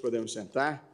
podemos 0.00 0.32
sentar. 0.32 0.88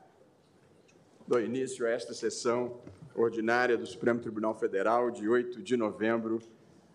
Dou 1.27 1.41
início 1.41 1.87
a 1.87 1.91
esta 1.91 2.13
sessão 2.13 2.79
ordinária 3.15 3.79
do 3.79 3.87
Supremo 3.87 4.21
Tribunal 4.21 4.55
Federal 4.59 5.11
de 5.11 5.27
8 5.29 5.63
de 5.63 5.77
novembro 5.77 6.43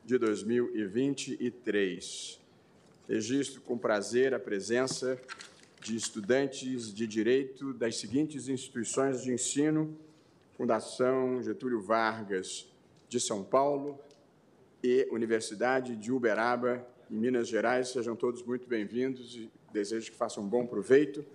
de 0.04 0.18
2023. 0.18 2.42
Registro 3.08 3.62
com 3.62 3.78
prazer 3.78 4.34
a 4.34 4.40
presença 4.40 5.18
de 5.80 5.96
estudantes 5.96 6.94
de 6.94 7.08
direito 7.08 7.74
das 7.74 7.96
seguintes 7.96 8.50
instituições 8.50 9.24
de 9.24 9.32
ensino: 9.32 9.98
Fundação 10.58 11.42
Getúlio 11.42 11.82
Vargas 11.82 12.68
de 13.08 13.18
São 13.20 13.44
Paulo 13.44 13.98
e 14.84 15.08
Universidade 15.12 15.96
de 15.96 16.12
Uberaba, 16.12 16.86
em 17.10 17.16
Minas 17.16 17.48
Gerais. 17.48 17.88
Sejam 17.90 18.18
todos 18.18 18.44
muito 18.44 18.68
bem-vindos 18.68 19.36
e 19.36 19.50
desejo 19.72 20.12
que 20.12 20.18
façam 20.18 20.44
um 20.44 20.48
bom 20.48 20.68
proveito. 20.68 21.26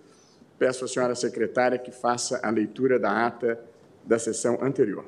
Peço 0.57 0.85
à 0.85 0.87
senhora 0.87 1.15
secretária 1.15 1.77
que 1.77 1.91
faça 1.91 2.39
a 2.43 2.49
leitura 2.49 2.99
da 2.99 3.27
ata 3.27 3.59
da 4.05 4.17
sessão 4.17 4.57
anterior. 4.61 5.05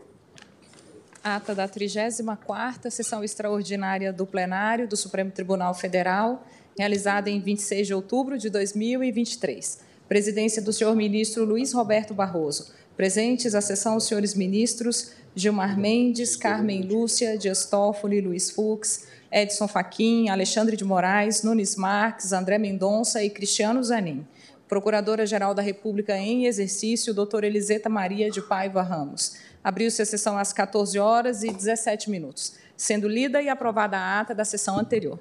Ata 1.23 1.55
da 1.55 1.67
34ª 1.67 2.89
sessão 2.89 3.23
extraordinária 3.23 4.13
do 4.13 4.25
plenário 4.25 4.87
do 4.87 4.95
Supremo 4.95 5.31
Tribunal 5.31 5.73
Federal, 5.73 6.45
realizada 6.77 7.29
em 7.29 7.41
26 7.41 7.87
de 7.87 7.93
outubro 7.93 8.37
de 8.37 8.49
2023. 8.49 9.79
Presidência 10.07 10.61
do 10.61 10.71
senhor 10.71 10.95
ministro 10.95 11.43
Luiz 11.43 11.73
Roberto 11.73 12.13
Barroso. 12.13 12.73
Presentes 12.95 13.55
à 13.55 13.61
sessão 13.61 13.95
os 13.95 14.05
senhores 14.05 14.33
ministros 14.33 15.13
Gilmar 15.35 15.77
Mendes, 15.77 16.35
Carmen 16.35 16.81
Lúcia, 16.81 17.37
Dias 17.37 17.65
Toffoli, 17.65 18.21
Luiz 18.21 18.51
Fux, 18.51 19.07
Edson 19.31 19.67
Fachin, 19.67 20.29
Alexandre 20.29 20.75
de 20.75 20.83
Moraes, 20.83 21.43
Nunes 21.43 21.75
Marques, 21.75 22.33
André 22.33 22.57
Mendonça 22.57 23.23
e 23.23 23.29
Cristiano 23.29 23.83
Zanin. 23.83 24.25
Procuradora-Geral 24.69 25.53
da 25.53 25.61
República 25.61 26.15
em 26.15 26.45
exercício, 26.45 27.13
doutora 27.13 27.45
Eliseta 27.45 27.89
Maria 27.89 28.29
de 28.29 28.41
Paiva 28.41 28.81
Ramos. 28.81 29.35
Abriu-se 29.61 30.01
a 30.01 30.05
sessão 30.05 30.37
às 30.37 30.53
14 30.53 30.97
horas 30.97 31.43
e 31.43 31.51
17 31.51 32.09
minutos, 32.09 32.55
sendo 32.77 33.07
lida 33.07 33.41
e 33.41 33.49
aprovada 33.49 33.97
a 33.97 34.21
ata 34.21 34.33
da 34.33 34.45
sessão 34.45 34.79
anterior. 34.79 35.19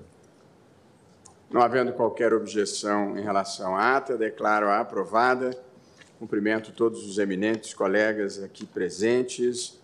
Não 1.50 1.62
havendo 1.62 1.92
qualquer 1.92 2.32
objeção 2.32 3.18
em 3.18 3.22
relação 3.22 3.74
à 3.74 3.96
ata, 3.96 4.16
declaro-a 4.16 4.78
aprovada. 4.78 5.58
Cumprimento 6.20 6.70
todos 6.70 7.04
os 7.04 7.18
eminentes 7.18 7.74
colegas 7.74 8.40
aqui 8.40 8.64
presentes 8.64 9.78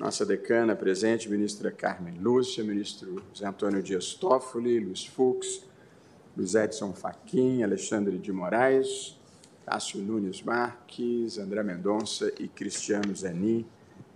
nossa 0.00 0.24
decana 0.24 0.74
presente, 0.74 1.28
ministra 1.28 1.70
Carmen 1.70 2.14
Lúcia, 2.14 2.64
ministro 2.64 3.22
José 3.34 3.46
Antônio 3.46 3.82
Dias 3.82 4.14
Toffoli, 4.14 4.80
Luiz 4.80 5.04
Fux, 5.04 5.62
Luiz 6.34 6.54
Edson 6.54 6.94
Fachin, 6.94 7.62
Alexandre 7.62 8.16
de 8.16 8.32
Moraes, 8.32 9.19
Cássio 9.70 10.00
Nunes 10.02 10.42
Marques, 10.42 11.38
André 11.38 11.62
Mendonça 11.62 12.32
e 12.40 12.48
Cristiano 12.48 13.14
Zeni. 13.14 13.64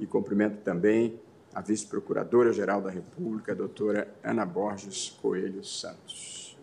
E 0.00 0.05
cumprimento 0.05 0.62
também 0.64 1.20
a 1.55 1.60
vice-procuradora-geral 1.60 2.83
da 2.83 2.91
República, 2.91 3.52
a 3.52 3.55
doutora 3.55 4.12
Ana 4.25 4.44
Borges 4.44 5.10
Coelho 5.22 5.62
Santos. 5.62 6.58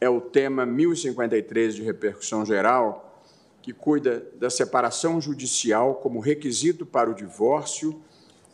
é 0.00 0.08
o 0.08 0.20
tema 0.20 0.64
1053 0.64 1.74
de 1.74 1.82
repercussão 1.82 2.44
geral, 2.44 3.20
que 3.60 3.72
cuida 3.72 4.24
da 4.38 4.48
separação 4.48 5.20
judicial 5.20 5.96
como 5.96 6.20
requisito 6.20 6.86
para 6.86 7.10
o 7.10 7.14
divórcio 7.14 8.00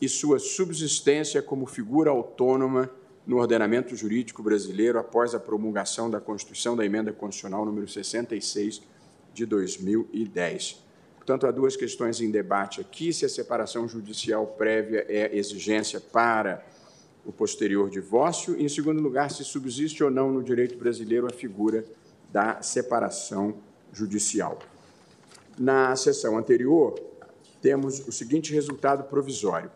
e 0.01 0.09
sua 0.09 0.39
subsistência 0.39 1.41
como 1.41 1.65
figura 1.65 2.09
autônoma 2.09 2.89
no 3.25 3.37
ordenamento 3.37 3.95
jurídico 3.95 4.43
brasileiro 4.43 4.99
após 4.99 5.33
a 5.33 5.39
promulgação 5.39 6.09
da 6.09 6.19
Constituição 6.19 6.75
da 6.75 6.85
Emenda 6.85 7.13
Constitucional 7.13 7.65
número 7.65 7.87
66 7.87 8.81
de 9.33 9.45
2010. 9.45 10.82
Portanto, 11.25 11.47
há 11.47 11.51
duas 11.51 11.77
questões 11.77 12.19
em 12.19 12.29
debate 12.29 12.81
aqui: 12.81 13.13
se 13.13 13.25
a 13.25 13.29
separação 13.29 13.87
judicial 13.87 14.45
prévia 14.45 15.05
é 15.07 15.35
exigência 15.35 16.01
para 16.01 16.65
o 17.25 17.31
posterior 17.31 17.89
divórcio, 17.89 18.59
e, 18.59 18.65
em 18.65 18.67
segundo 18.67 19.01
lugar, 19.01 19.31
se 19.31 19.45
subsiste 19.45 20.03
ou 20.03 20.11
não 20.11 20.33
no 20.33 20.43
direito 20.43 20.77
brasileiro 20.77 21.25
a 21.25 21.29
figura 21.29 21.85
da 22.29 22.61
separação 22.61 23.55
judicial. 23.93 24.59
Na 25.57 25.95
sessão 25.95 26.37
anterior, 26.37 26.99
temos 27.61 28.05
o 28.05 28.11
seguinte 28.11 28.53
resultado 28.53 29.05
provisório. 29.05 29.71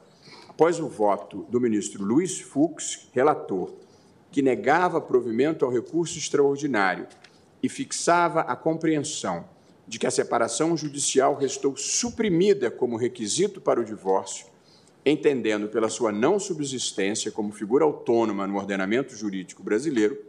Após 0.50 0.82
o 0.82 0.90
voto 0.90 1.46
do 1.50 1.62
ministro 1.62 2.04
Luiz 2.04 2.42
Fux, 2.42 3.08
relator, 3.14 3.72
que 4.30 4.42
negava 4.42 5.00
provimento 5.00 5.64
ao 5.64 5.72
recurso 5.72 6.18
extraordinário 6.18 7.08
e 7.64 7.70
fixava 7.70 8.42
a 8.42 8.56
compreensão 8.56 9.46
de 9.88 9.98
que 9.98 10.06
a 10.06 10.12
separação 10.12 10.76
judicial 10.76 11.36
restou 11.36 11.78
suprimida 11.78 12.70
como 12.70 12.98
requisito 12.98 13.62
para 13.62 13.80
o 13.80 13.86
divórcio, 13.86 14.48
entendendo 15.06 15.70
pela 15.70 15.88
sua 15.88 16.12
não 16.12 16.38
subsistência 16.38 17.32
como 17.32 17.54
figura 17.54 17.86
autônoma 17.86 18.46
no 18.46 18.58
ordenamento 18.58 19.16
jurídico 19.16 19.64
brasileiro, 19.64 20.22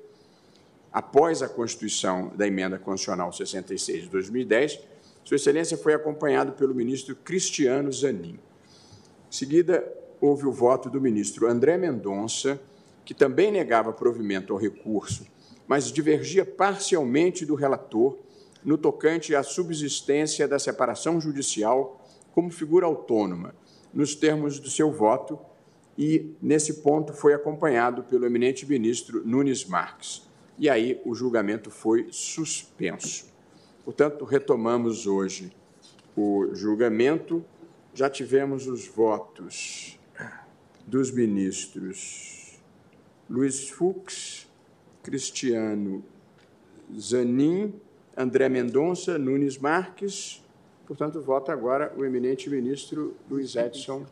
após 0.93 1.43
a 1.43 1.49
constituição 1.49 2.33
da 2.37 2.47
emenda 2.47 2.79
constitucional 2.79 3.33
66 3.33 4.05
de 4.05 4.09
2010, 4.09 4.81
Sua 5.25 5.37
Excelência 5.37 5.77
foi 5.77 5.93
acompanhado 5.93 6.53
pelo 6.53 6.75
ministro 6.75 7.17
Cristiano 7.17 7.93
Zanin. 7.93 8.39
Em 9.29 9.33
seguida, 9.33 9.85
houve 10.21 10.47
o 10.47 10.53
voto 10.53 10.89
do 10.89 11.01
ministro 11.01 11.49
André 11.49 11.77
Mendonça, 11.77 12.61
que 13.05 13.13
também 13.13 13.51
negava 13.51 13.93
provimento 13.93 14.53
ao 14.53 14.59
recurso, 14.59 15.27
mas 15.67 15.93
divergia 15.93 16.45
parcialmente 16.45 17.45
do 17.45 17.55
relator 17.55 18.19
no 18.65 18.77
tocante 18.77 19.35
à 19.35 19.43
subsistência 19.43 20.47
da 20.47 20.59
separação 20.59 21.21
judicial 21.21 22.01
como 22.33 22.51
figura 22.51 22.87
autônoma, 22.87 23.55
nos 23.93 24.15
termos 24.15 24.61
do 24.61 24.71
seu 24.71 24.93
voto, 24.93 25.39
e 25.97 26.33
nesse 26.41 26.75
ponto 26.75 27.13
foi 27.13 27.35
acompanhado 27.35 28.05
pelo 28.05 28.25
eminente 28.25 28.65
ministro 28.65 29.27
Nunes 29.27 29.65
Marques. 29.65 30.23
E 30.57 30.69
aí 30.69 31.01
o 31.05 31.15
julgamento 31.15 31.71
foi 31.71 32.07
suspenso. 32.11 33.27
Portanto, 33.85 34.25
retomamos 34.25 35.07
hoje 35.07 35.53
o 36.17 36.51
julgamento. 36.53 37.45
Já 37.93 38.09
tivemos 38.09 38.69
os 38.69 38.87
votos 38.87 39.99
dos 40.87 41.11
ministros 41.11 42.61
Luiz 43.29 43.69
Fux, 43.69 44.49
Cristiano 45.03 46.05
Zanin 46.99 47.75
André 48.19 48.49
Mendonça, 48.49 49.17
Nunes 49.17 49.59
Marques. 49.59 50.43
Portanto, 50.89 51.23
vota 51.23 51.53
agora 51.53 51.95
o 51.97 52.05
eminente 52.05 52.51
ministro 52.51 53.15
Luiz 53.31 53.55
Edson, 53.55 54.05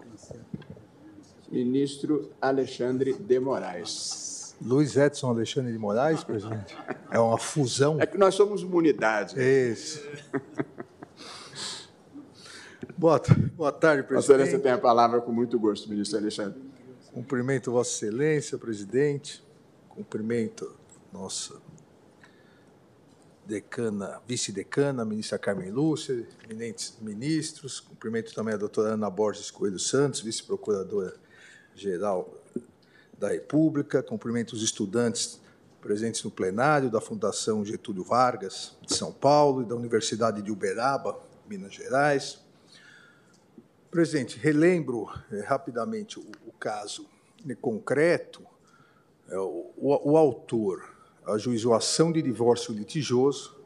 ministro 1.50 2.31
Alexandre 2.41 3.15
de 3.15 3.41
Moraes. 3.41 4.55
Luiz 4.65 4.97
Edson 4.97 5.31
Alexandre 5.31 5.72
de 5.72 5.78
Moraes, 5.78 6.22
presidente? 6.22 6.77
É 7.11 7.19
uma 7.19 7.37
fusão? 7.37 8.00
É 8.00 8.06
que 8.06 8.17
nós 8.17 8.37
somos 8.37 8.62
uma 8.62 8.77
unidade. 8.77 9.34
Isso. 9.41 10.00
boa, 12.97 13.21
boa 13.56 13.73
tarde, 13.73 14.05
presidente. 14.05 14.27
Vossa 14.28 14.33
Excelência 14.34 14.59
tem 14.61 14.73
a 14.73 14.78
palavra 14.78 15.21
com 15.21 15.33
muito 15.33 15.59
gosto, 15.59 15.91
ministro 15.91 16.19
Alexandre. 16.19 16.62
Cumprimento 17.12 17.73
Vossa 17.73 17.91
Excelência, 17.91 18.56
presidente. 18.56 19.44
Cumprimento 19.88 20.76
nossa 21.12 21.65
decana, 23.46 24.20
vice-decana, 24.26 25.04
ministra 25.04 25.38
Carmen 25.38 25.70
Lúcia, 25.70 26.26
eminentes 26.44 26.96
ministros, 27.00 27.81
cumprimento 27.81 28.34
também 28.34 28.54
a 28.54 28.56
doutora 28.56 28.94
Ana 28.94 29.08
Borges 29.08 29.50
Coelho 29.50 29.78
Santos, 29.78 30.20
vice-procuradora-geral 30.20 32.34
da 33.19 33.28
República, 33.28 34.02
cumprimento 34.02 34.54
os 34.54 34.62
estudantes 34.62 35.40
presentes 35.81 36.25
no 36.25 36.31
plenário 36.31 36.90
da 36.90 37.00
Fundação 37.00 37.64
Getúlio 37.64 38.02
Vargas, 38.02 38.76
de 38.82 38.94
São 38.94 39.12
Paulo, 39.12 39.62
e 39.62 39.64
da 39.64 39.76
Universidade 39.76 40.42
de 40.42 40.50
Uberaba, 40.50 41.19
Minas 41.49 41.72
Gerais. 41.72 42.40
Presidente, 43.90 44.37
relembro 44.37 45.08
eh, 45.31 45.40
rapidamente 45.40 46.19
o, 46.19 46.26
o 46.46 46.52
caso 46.52 47.08
concreto. 47.60 48.42
É, 49.28 49.38
o, 49.38 49.70
o, 49.76 50.12
o 50.12 50.16
autor 50.16 50.95
ajuizou 51.26 51.75
ação 51.75 52.12
de 52.12 52.23
divórcio 52.23 52.73
litigioso, 52.73 53.56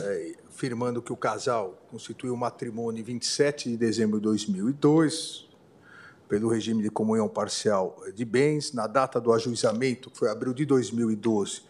é, 0.00 0.34
afirmando 0.48 1.00
que 1.00 1.12
o 1.12 1.16
casal 1.16 1.78
constituiu 1.90 2.34
um 2.34 2.36
matrimônio 2.36 3.00
em 3.00 3.04
27 3.04 3.70
de 3.70 3.76
dezembro 3.76 4.18
de 4.18 4.24
2002, 4.24 5.48
pelo 6.28 6.48
regime 6.48 6.82
de 6.82 6.90
comunhão 6.90 7.28
parcial 7.28 8.00
de 8.14 8.24
bens. 8.24 8.72
Na 8.72 8.86
data 8.86 9.20
do 9.20 9.32
ajuizamento, 9.32 10.10
que 10.10 10.18
foi 10.18 10.28
abril 10.28 10.52
de 10.52 10.64
2012, 10.64 11.62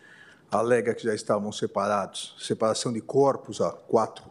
alega 0.50 0.94
que 0.94 1.04
já 1.04 1.14
estavam 1.14 1.50
separados, 1.52 2.34
separação 2.38 2.92
de 2.92 3.00
corpos 3.00 3.60
há 3.60 3.70
quatro, 3.70 4.24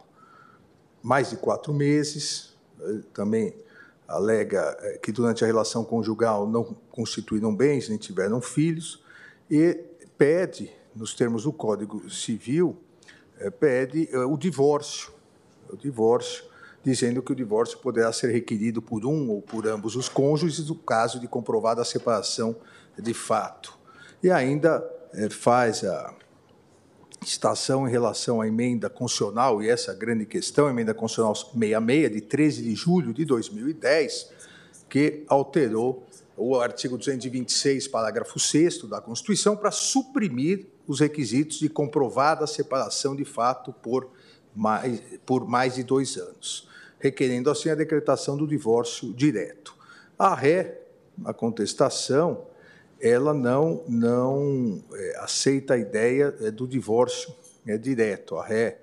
mais 1.02 1.30
de 1.30 1.36
quatro 1.36 1.72
meses. 1.72 2.54
Também 3.12 3.54
alega 4.06 4.76
eh, 4.80 4.98
que 5.02 5.12
durante 5.12 5.44
a 5.44 5.46
relação 5.46 5.84
conjugal 5.84 6.46
não 6.46 6.76
constituíram 6.90 7.54
bens 7.54 7.88
nem 7.88 7.96
tiveram 7.96 8.40
filhos 8.40 9.02
e 9.48 9.74
pede, 10.18 10.70
nos 10.94 11.14
termos 11.14 11.44
do 11.44 11.52
Código 11.52 12.08
Civil, 12.10 12.76
eh, 13.38 13.50
pede 13.50 14.08
eh, 14.12 14.18
o 14.18 14.36
divórcio, 14.36 15.12
o 15.68 15.76
divórcio, 15.76 16.44
dizendo 16.82 17.22
que 17.22 17.32
o 17.32 17.34
divórcio 17.34 17.78
poderá 17.78 18.12
ser 18.12 18.30
requerido 18.30 18.80
por 18.80 19.04
um 19.04 19.30
ou 19.30 19.42
por 19.42 19.66
ambos 19.66 19.96
os 19.96 20.08
cônjuges 20.08 20.68
no 20.68 20.74
caso 20.74 21.20
de 21.20 21.28
comprovada 21.28 21.82
a 21.82 21.84
separação 21.84 22.56
de 22.98 23.14
fato. 23.14 23.78
E 24.22 24.30
ainda 24.30 24.82
faz 25.30 25.84
a 25.84 26.14
estação 27.24 27.86
em 27.86 27.90
relação 27.90 28.40
à 28.40 28.48
emenda 28.48 28.88
constitucional, 28.88 29.62
e 29.62 29.68
essa 29.68 29.92
grande 29.94 30.24
questão, 30.24 30.66
a 30.66 30.70
emenda 30.70 30.94
constitucional 30.94 31.34
66, 31.34 32.12
de 32.12 32.20
13 32.20 32.62
de 32.62 32.74
julho 32.74 33.12
de 33.12 33.24
2010, 33.24 34.30
que 34.88 35.24
alterou 35.28 36.06
o 36.36 36.58
artigo 36.58 36.96
226, 36.96 37.88
parágrafo 37.88 38.38
6 38.38 38.88
da 38.88 39.00
Constituição, 39.00 39.56
para 39.56 39.70
suprimir 39.70 40.66
os 40.90 40.98
requisitos 40.98 41.60
de 41.60 41.68
comprovada 41.68 42.48
separação 42.48 43.14
de 43.14 43.24
fato 43.24 43.72
por 43.72 44.10
mais, 44.52 45.00
por 45.24 45.46
mais 45.46 45.76
de 45.76 45.84
dois 45.84 46.16
anos, 46.16 46.68
requerendo 46.98 47.48
assim 47.48 47.70
a 47.70 47.76
decretação 47.76 48.36
do 48.36 48.44
divórcio 48.44 49.12
direto. 49.14 49.72
A 50.18 50.34
ré, 50.34 50.80
a 51.24 51.32
contestação, 51.32 52.44
ela 53.00 53.32
não, 53.32 53.84
não 53.86 54.82
é, 54.92 55.18
aceita 55.20 55.74
a 55.74 55.78
ideia 55.78 56.34
é, 56.40 56.50
do 56.50 56.66
divórcio 56.66 57.32
é, 57.64 57.78
direto. 57.78 58.36
A 58.36 58.44
ré 58.44 58.80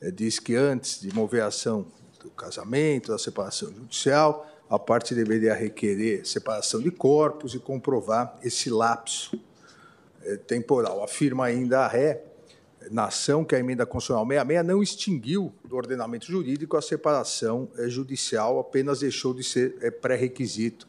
é, 0.00 0.10
diz 0.10 0.38
que 0.38 0.54
antes 0.54 0.98
de 0.98 1.14
mover 1.14 1.42
a 1.42 1.48
ação 1.48 1.84
do 2.24 2.30
casamento, 2.30 3.12
da 3.12 3.18
separação 3.18 3.68
judicial, 3.68 4.46
a 4.70 4.78
parte 4.78 5.14
deveria 5.14 5.52
requerer 5.52 6.26
separação 6.26 6.80
de 6.80 6.90
corpos 6.90 7.54
e 7.54 7.58
comprovar 7.58 8.38
esse 8.42 8.70
lapso 8.70 9.38
temporal. 10.46 11.02
Afirma 11.02 11.46
ainda 11.46 11.80
a 11.80 11.88
ré, 11.88 12.22
na 12.90 13.06
ação 13.06 13.44
que 13.44 13.54
a 13.54 13.58
emenda 13.58 13.84
constitucional 13.84 14.26
66 14.26 14.66
não 14.66 14.82
extinguiu 14.82 15.52
do 15.64 15.76
ordenamento 15.76 16.26
jurídico 16.26 16.76
a 16.76 16.82
separação 16.82 17.68
é, 17.76 17.88
judicial, 17.88 18.58
apenas 18.58 19.00
deixou 19.00 19.34
de 19.34 19.42
ser 19.42 19.76
é, 19.80 19.90
pré-requisito 19.90 20.88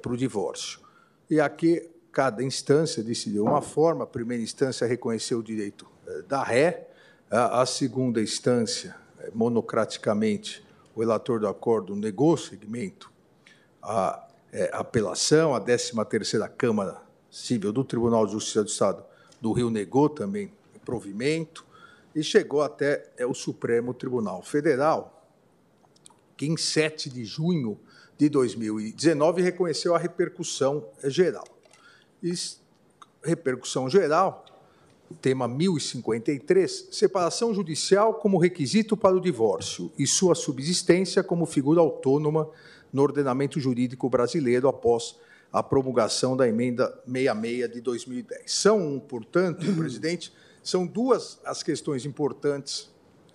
para 0.00 0.12
o 0.12 0.16
divórcio. 0.16 0.80
E 1.28 1.38
aqui 1.38 1.90
cada 2.10 2.42
instância 2.42 3.02
decidiu 3.02 3.44
uma 3.44 3.60
forma. 3.60 4.04
A 4.04 4.06
primeira 4.06 4.42
instância 4.42 4.86
reconheceu 4.86 5.40
o 5.40 5.42
direito 5.42 5.86
da 6.26 6.42
ré, 6.42 6.88
a 7.30 7.66
segunda 7.66 8.18
instância, 8.22 8.96
monocraticamente, 9.34 10.64
o 10.94 11.00
relator 11.00 11.38
do 11.38 11.46
acordo 11.46 11.94
negou 11.94 12.32
o 12.32 12.38
segmento, 12.38 13.12
é, 14.50 14.70
apelação, 14.72 15.54
a 15.54 15.60
13ª 15.60 16.48
Câmara 16.56 17.03
Civil 17.34 17.72
do 17.72 17.82
Tribunal 17.82 18.26
de 18.26 18.32
Justiça 18.32 18.62
do 18.62 18.68
Estado 18.68 19.04
do 19.40 19.50
Rio 19.50 19.68
negou 19.68 20.08
também 20.08 20.52
provimento 20.84 21.66
e 22.14 22.22
chegou 22.22 22.62
até 22.62 23.10
é, 23.16 23.26
o 23.26 23.34
Supremo 23.34 23.92
Tribunal 23.92 24.40
Federal, 24.40 25.28
que 26.36 26.46
em 26.46 26.56
7 26.56 27.10
de 27.10 27.24
junho 27.24 27.76
de 28.16 28.28
2019 28.28 29.42
reconheceu 29.42 29.96
a 29.96 29.98
repercussão 29.98 30.86
geral. 31.02 31.44
Repercussão 33.20 33.90
geral, 33.90 34.44
tema 35.20 35.48
1053, 35.48 36.88
separação 36.92 37.52
judicial 37.52 38.14
como 38.14 38.38
requisito 38.38 38.96
para 38.96 39.16
o 39.16 39.20
divórcio 39.20 39.90
e 39.98 40.06
sua 40.06 40.36
subsistência 40.36 41.24
como 41.24 41.46
figura 41.46 41.80
autônoma 41.80 42.48
no 42.92 43.02
ordenamento 43.02 43.58
jurídico 43.58 44.08
brasileiro 44.08 44.68
após 44.68 45.16
a 45.54 45.62
promulgação 45.62 46.36
da 46.36 46.48
emenda 46.48 46.88
66 47.06 47.72
de 47.72 47.80
2010. 47.80 48.42
São, 48.52 48.98
portanto, 48.98 49.64
presidente, 49.78 50.32
são 50.64 50.84
duas 50.84 51.38
as 51.44 51.62
questões 51.62 52.04
importantes 52.04 52.90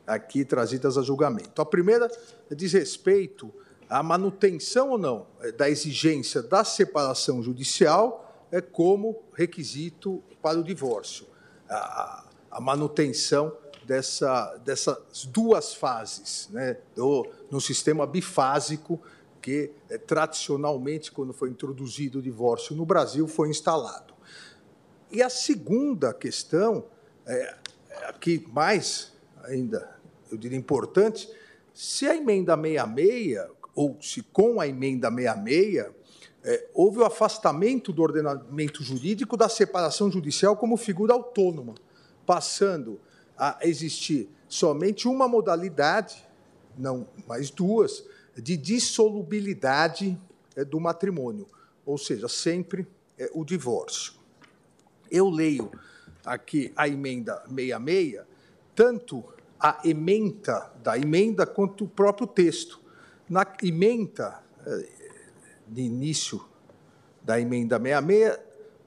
aqui 0.05 0.43
trazidas 0.43 0.97
a 0.97 1.01
julgamento. 1.01 1.61
A 1.61 1.65
primeira 1.65 2.11
diz 2.51 2.73
respeito 2.73 3.53
à 3.89 4.03
manutenção 4.03 4.89
ou 4.89 4.97
não 4.97 5.27
da 5.57 5.69
exigência 5.69 6.43
da 6.43 6.65
separação 6.65 7.41
judicial 7.41 8.47
é 8.51 8.59
como 8.59 9.23
requisito 9.33 10.21
para 10.41 10.59
o 10.59 10.63
divórcio, 10.63 11.25
a, 11.69 12.25
a 12.51 12.59
manutenção 12.59 13.55
dessa, 13.85 14.57
dessas 14.65 15.25
duas 15.25 15.73
fases, 15.73 16.49
né, 16.51 16.77
do, 16.95 17.25
no 17.49 17.61
sistema 17.61 18.05
bifásico 18.05 18.99
que 19.41 19.71
é, 19.89 19.97
tradicionalmente, 19.97 21.11
quando 21.11 21.33
foi 21.33 21.49
introduzido 21.49 22.19
o 22.19 22.21
divórcio 22.21 22.75
no 22.75 22.85
Brasil, 22.85 23.27
foi 23.27 23.49
instalado. 23.49 24.13
E 25.11 25.21
a 25.21 25.29
segunda 25.29 26.13
questão, 26.13 26.85
é, 27.25 27.55
mais 28.51 29.13
ainda, 29.43 29.97
eu 30.31 30.37
diria 30.37 30.57
importante, 30.57 31.29
se 31.73 32.07
a 32.07 32.15
emenda 32.15 32.55
66, 32.55 33.39
ou 33.73 33.97
se 34.01 34.21
com 34.21 34.59
a 34.59 34.67
emenda 34.67 35.09
66, 35.09 35.85
é, 36.43 36.67
houve 36.73 36.99
o 36.99 37.05
afastamento 37.05 37.91
do 37.91 38.01
ordenamento 38.01 38.83
jurídico 38.83 39.35
da 39.35 39.49
separação 39.49 40.11
judicial 40.11 40.55
como 40.55 40.77
figura 40.77 41.13
autônoma, 41.13 41.75
passando 42.25 42.99
a 43.37 43.57
existir 43.61 44.29
somente 44.47 45.07
uma 45.07 45.27
modalidade, 45.27 46.25
não 46.77 47.07
mais 47.27 47.49
duas, 47.49 48.03
de 48.41 48.57
dissolubilidade 48.57 50.17
é, 50.55 50.63
do 50.63 50.79
matrimônio, 50.79 51.47
ou 51.85 51.97
seja, 51.97 52.27
sempre 52.27 52.87
é, 53.17 53.29
o 53.33 53.43
divórcio. 53.43 54.13
Eu 55.09 55.29
leio 55.29 55.71
aqui 56.25 56.71
a 56.75 56.87
emenda 56.87 57.43
66, 57.47 58.21
tanto 58.75 59.23
a 59.59 59.79
emenda 59.83 60.71
da 60.83 60.97
emenda 60.97 61.45
quanto 61.45 61.85
o 61.85 61.87
próprio 61.87 62.27
texto. 62.27 62.79
Na 63.29 63.45
emenda 63.61 64.41
é, 64.65 64.87
de 65.67 65.81
início 65.81 66.43
da 67.21 67.39
emenda 67.39 67.77
66, 67.77 68.39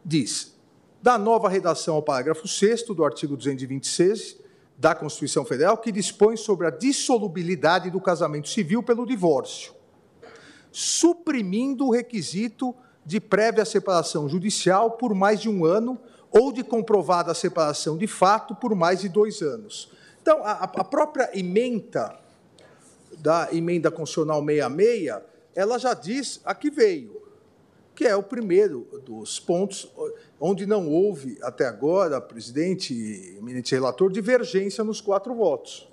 diz: 0.05 0.57
da 1.01 1.19
nova 1.19 1.49
redação 1.49 1.97
ao 1.97 2.03
parágrafo 2.03 2.47
6 2.47 2.85
do 2.85 3.05
artigo 3.05 3.37
226 3.37 4.42
da 4.83 4.97
Constituição 4.97 5.45
Federal, 5.45 5.79
que 5.79 5.93
dispõe 5.93 6.37
sobre 6.37 6.67
a 6.67 6.71
dissolubilidade 6.71 7.89
do 7.89 8.01
casamento 8.01 8.49
civil 8.49 8.83
pelo 8.83 9.07
divórcio, 9.07 9.73
suprimindo 10.73 11.87
o 11.87 11.93
requisito 11.93 12.75
de 13.07 13.21
prévia 13.21 13.65
separação 13.65 14.29
judicial 14.29 14.91
por 14.91 15.15
mais 15.15 15.41
de 15.41 15.49
um 15.49 15.65
ano 15.65 16.01
ou 16.33 16.53
de 16.53 16.65
comprovada 16.65 17.33
separação 17.33 17.97
de 17.97 18.09
fato 18.09 18.57
por 18.57 18.75
mais 18.75 19.03
de 19.03 19.09
dois 19.09 19.41
anos. 19.41 19.89
Então, 20.21 20.43
a, 20.43 20.65
a 20.65 20.83
própria 20.83 21.31
emenda 21.33 22.19
da 23.19 23.51
emenda 23.53 23.89
constitucional 23.89 24.45
66 24.45 25.23
ela 25.55 25.79
já 25.79 25.95
diz 25.95 26.41
a 26.45 26.57
que 26.57 26.73
veio, 26.73 27.22
que 27.95 28.05
é 28.05 28.17
o 28.17 28.23
primeiro 28.23 28.89
dos 29.05 29.39
pontos 29.39 29.91
onde 30.41 30.67
não 30.67 30.89
houve 30.89 31.39
até 31.43 31.67
agora, 31.67 32.21
presidente 32.21 32.95
e 32.95 33.39
eminente 33.39 33.75
relator, 33.75 34.11
divergência 34.11 34.83
nos 34.83 35.01
quatro 35.01 35.35
votos. 35.35 35.89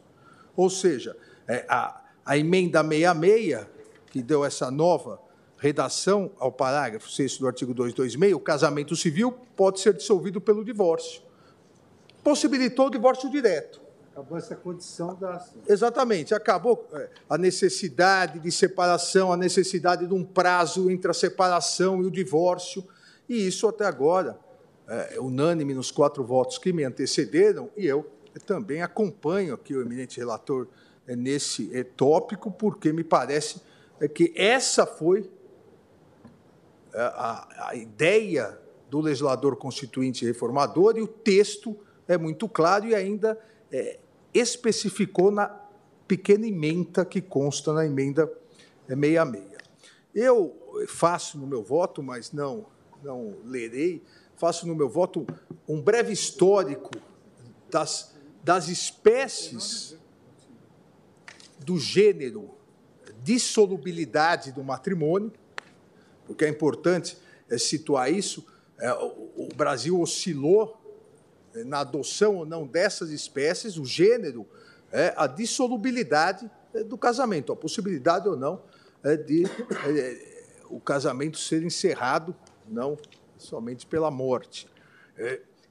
Ou 0.56 0.70
seja, 0.70 1.16
é, 1.48 1.66
a, 1.68 2.02
a 2.26 2.38
emenda 2.38 2.84
66, 2.84 3.66
que 4.12 4.22
deu 4.22 4.44
essa 4.46 4.72
nova 4.72 5.20
redação 5.58 6.32
ao 6.40 6.52
parágrafo 6.52 7.10
6 7.10 7.38
do 7.38 7.48
artigo 7.48 7.74
226, 7.74 8.34
o 8.34 8.40
casamento 8.40 8.96
civil 8.96 9.32
pode 9.56 9.82
ser 9.82 9.94
dissolvido 9.94 10.40
pelo 10.40 10.64
divórcio. 10.64 11.22
Possibilitou 12.24 12.88
o 12.88 12.90
divórcio 12.90 13.30
direto. 13.30 13.82
Acabou 14.12 14.38
essa 14.38 14.56
condição 14.56 15.16
da. 15.16 15.46
Exatamente, 15.68 16.34
acabou 16.34 16.88
é, 16.94 17.10
a 17.30 17.38
necessidade 17.38 18.40
de 18.40 18.52
separação, 18.52 19.32
a 19.32 19.38
necessidade 19.38 20.08
de 20.08 20.14
um 20.14 20.24
prazo 20.24 20.90
entre 20.90 21.10
a 21.10 21.14
separação 21.14 22.02
e 22.02 22.06
o 22.06 22.12
divórcio, 22.12 22.84
e 23.28 23.48
isso 23.48 23.68
até 23.68 23.86
agora, 23.86 24.38
é, 24.88 25.16
é 25.16 25.20
unânime 25.22 25.74
nos 25.74 25.92
quatro 25.92 26.24
votos 26.24 26.58
que 26.58 26.74
me 26.74 26.84
antecederam, 26.84 27.70
e 27.78 27.86
eu 27.86 28.10
também 28.46 28.82
acompanho 28.82 29.54
aqui 29.54 29.76
o 29.76 29.82
eminente 29.82 30.20
relator 30.20 30.68
é, 31.08 31.16
nesse 31.16 31.84
tópico, 31.96 32.52
porque 32.52 32.92
me 32.92 33.04
parece 33.04 33.62
que 34.14 34.34
essa 34.36 34.86
foi 34.86 35.30
a, 36.94 37.70
a 37.70 37.76
ideia 37.76 38.58
do 38.90 39.00
legislador 39.00 39.56
constituinte 39.56 40.26
reformador, 40.26 40.98
e 40.98 41.02
o 41.02 41.08
texto 41.08 41.78
é 42.08 42.18
muito 42.18 42.50
claro 42.50 42.88
e 42.88 42.96
ainda 42.96 43.40
é, 43.72 44.00
especificou 44.34 45.32
na 45.32 45.48
pequena 46.08 46.48
emenda 46.48 47.06
que 47.06 47.22
consta 47.22 47.72
na 47.74 47.86
emenda 47.86 48.32
66. 48.88 49.60
Eu 50.14 50.56
faço 50.88 51.38
no 51.38 51.46
meu 51.46 51.64
voto, 51.64 52.02
mas 52.02 52.32
não, 52.32 52.66
não 53.04 53.36
lerei, 53.46 54.04
faço 54.36 54.68
no 54.68 54.76
meu 54.76 54.90
voto 54.90 55.26
um 55.68 55.82
breve 55.82 56.12
histórico 56.12 56.92
das, 57.70 58.16
das 58.44 58.68
espécies 58.68 59.98
do 61.60 61.78
gênero 61.78 62.58
dissolubilidade 63.22 64.52
do 64.52 64.64
matrimônio, 64.64 65.32
porque 66.26 66.46
é 66.46 66.50
importante 66.50 67.18
é, 67.50 67.58
situar 67.58 68.12
isso. 68.12 68.46
É, 68.80 68.94
o, 68.94 69.50
Brasil 69.56 70.00
oscilou 70.00 70.78
é, 70.78 70.79
na 71.66 71.80
adoção 71.80 72.38
ou 72.38 72.46
não 72.46 72.66
dessas 72.66 73.10
espécies, 73.12 73.78
o 73.78 73.86
gênero, 73.86 74.48
é, 74.92 75.14
a 75.16 75.28
dissolubilidade 75.28 76.50
é, 76.74 76.84
do 76.84 76.98
casamento, 76.98 77.52
a 77.52 77.56
possibilidade 77.56 78.28
ou 78.28 78.36
não 78.36 78.62
é, 79.04 79.16
de 79.16 79.44
o 80.70 80.80
casamento 80.80 81.38
ser 81.38 81.64
encerrado, 81.64 82.36
não 82.68 82.98
somente 83.38 83.86
pela 83.86 84.12
morte. 84.12 84.68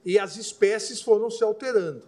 e 0.03 0.17
as 0.17 0.35
espécies 0.37 1.01
foram 1.01 1.29
se 1.29 1.43
alterando. 1.43 2.03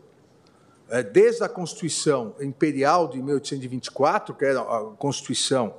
É, 0.89 1.01
desde 1.01 1.41
a 1.41 1.47
Constituição 1.47 2.35
Imperial 2.41 3.07
de 3.07 3.21
1824, 3.21 4.35
que 4.35 4.43
era 4.43 4.59
a 4.59 4.83
Constituição, 4.97 5.75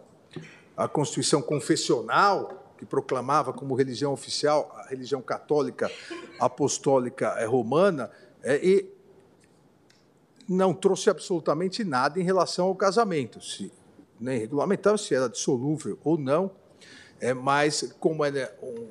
a 0.74 0.88
Constituição 0.88 1.42
confessional, 1.42 2.61
que 2.82 2.86
proclamava 2.86 3.52
como 3.52 3.76
religião 3.76 4.12
oficial 4.12 4.74
a 4.74 4.88
religião 4.88 5.22
católica 5.22 5.88
apostólica 6.40 7.28
é, 7.38 7.44
romana, 7.44 8.10
é, 8.42 8.56
e 8.56 8.92
não 10.48 10.74
trouxe 10.74 11.08
absolutamente 11.08 11.84
nada 11.84 12.18
em 12.18 12.24
relação 12.24 12.66
ao 12.66 12.74
casamento, 12.74 13.40
se, 13.40 13.72
nem 14.18 14.36
regulamentava 14.36 14.98
se 14.98 15.14
era 15.14 15.28
dissolúvel 15.28 15.96
ou 16.02 16.18
não, 16.18 16.50
é, 17.20 17.32
mas 17.32 17.94
como 18.00 18.24
era 18.24 18.52
um, 18.60 18.88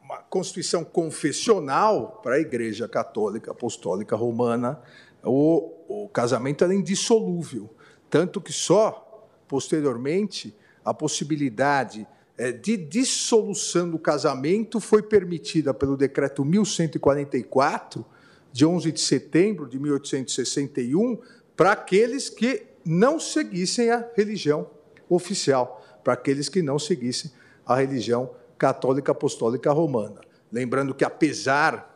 uma 0.00 0.18
constituição 0.18 0.84
confessional 0.84 2.20
para 2.22 2.36
a 2.36 2.40
Igreja 2.40 2.86
Católica 2.86 3.50
Apostólica 3.50 4.14
Romana, 4.14 4.80
o, 5.20 6.04
o 6.04 6.08
casamento 6.10 6.62
era 6.62 6.72
indissolúvel, 6.72 7.68
tanto 8.08 8.40
que 8.40 8.52
só 8.52 9.26
posteriormente 9.48 10.56
a 10.84 10.92
possibilidade 10.92 12.06
é, 12.36 12.52
de 12.52 12.76
dissolução 12.76 13.90
do 13.90 13.98
casamento 13.98 14.80
foi 14.80 15.02
permitida 15.02 15.72
pelo 15.72 15.96
decreto 15.96 16.44
1144 16.44 18.04
de 18.52 18.66
11 18.66 18.92
de 18.92 19.00
setembro 19.00 19.68
de 19.68 19.78
1861 19.78 21.18
para 21.56 21.72
aqueles 21.72 22.28
que 22.28 22.66
não 22.84 23.18
seguissem 23.18 23.90
a 23.90 24.06
religião 24.14 24.68
oficial, 25.08 25.84
para 26.02 26.12
aqueles 26.12 26.48
que 26.48 26.62
não 26.62 26.78
seguissem 26.78 27.30
a 27.64 27.76
religião 27.76 28.30
católica 28.58 29.12
apostólica 29.12 29.72
romana. 29.72 30.20
Lembrando 30.52 30.94
que, 30.94 31.04
apesar 31.04 31.90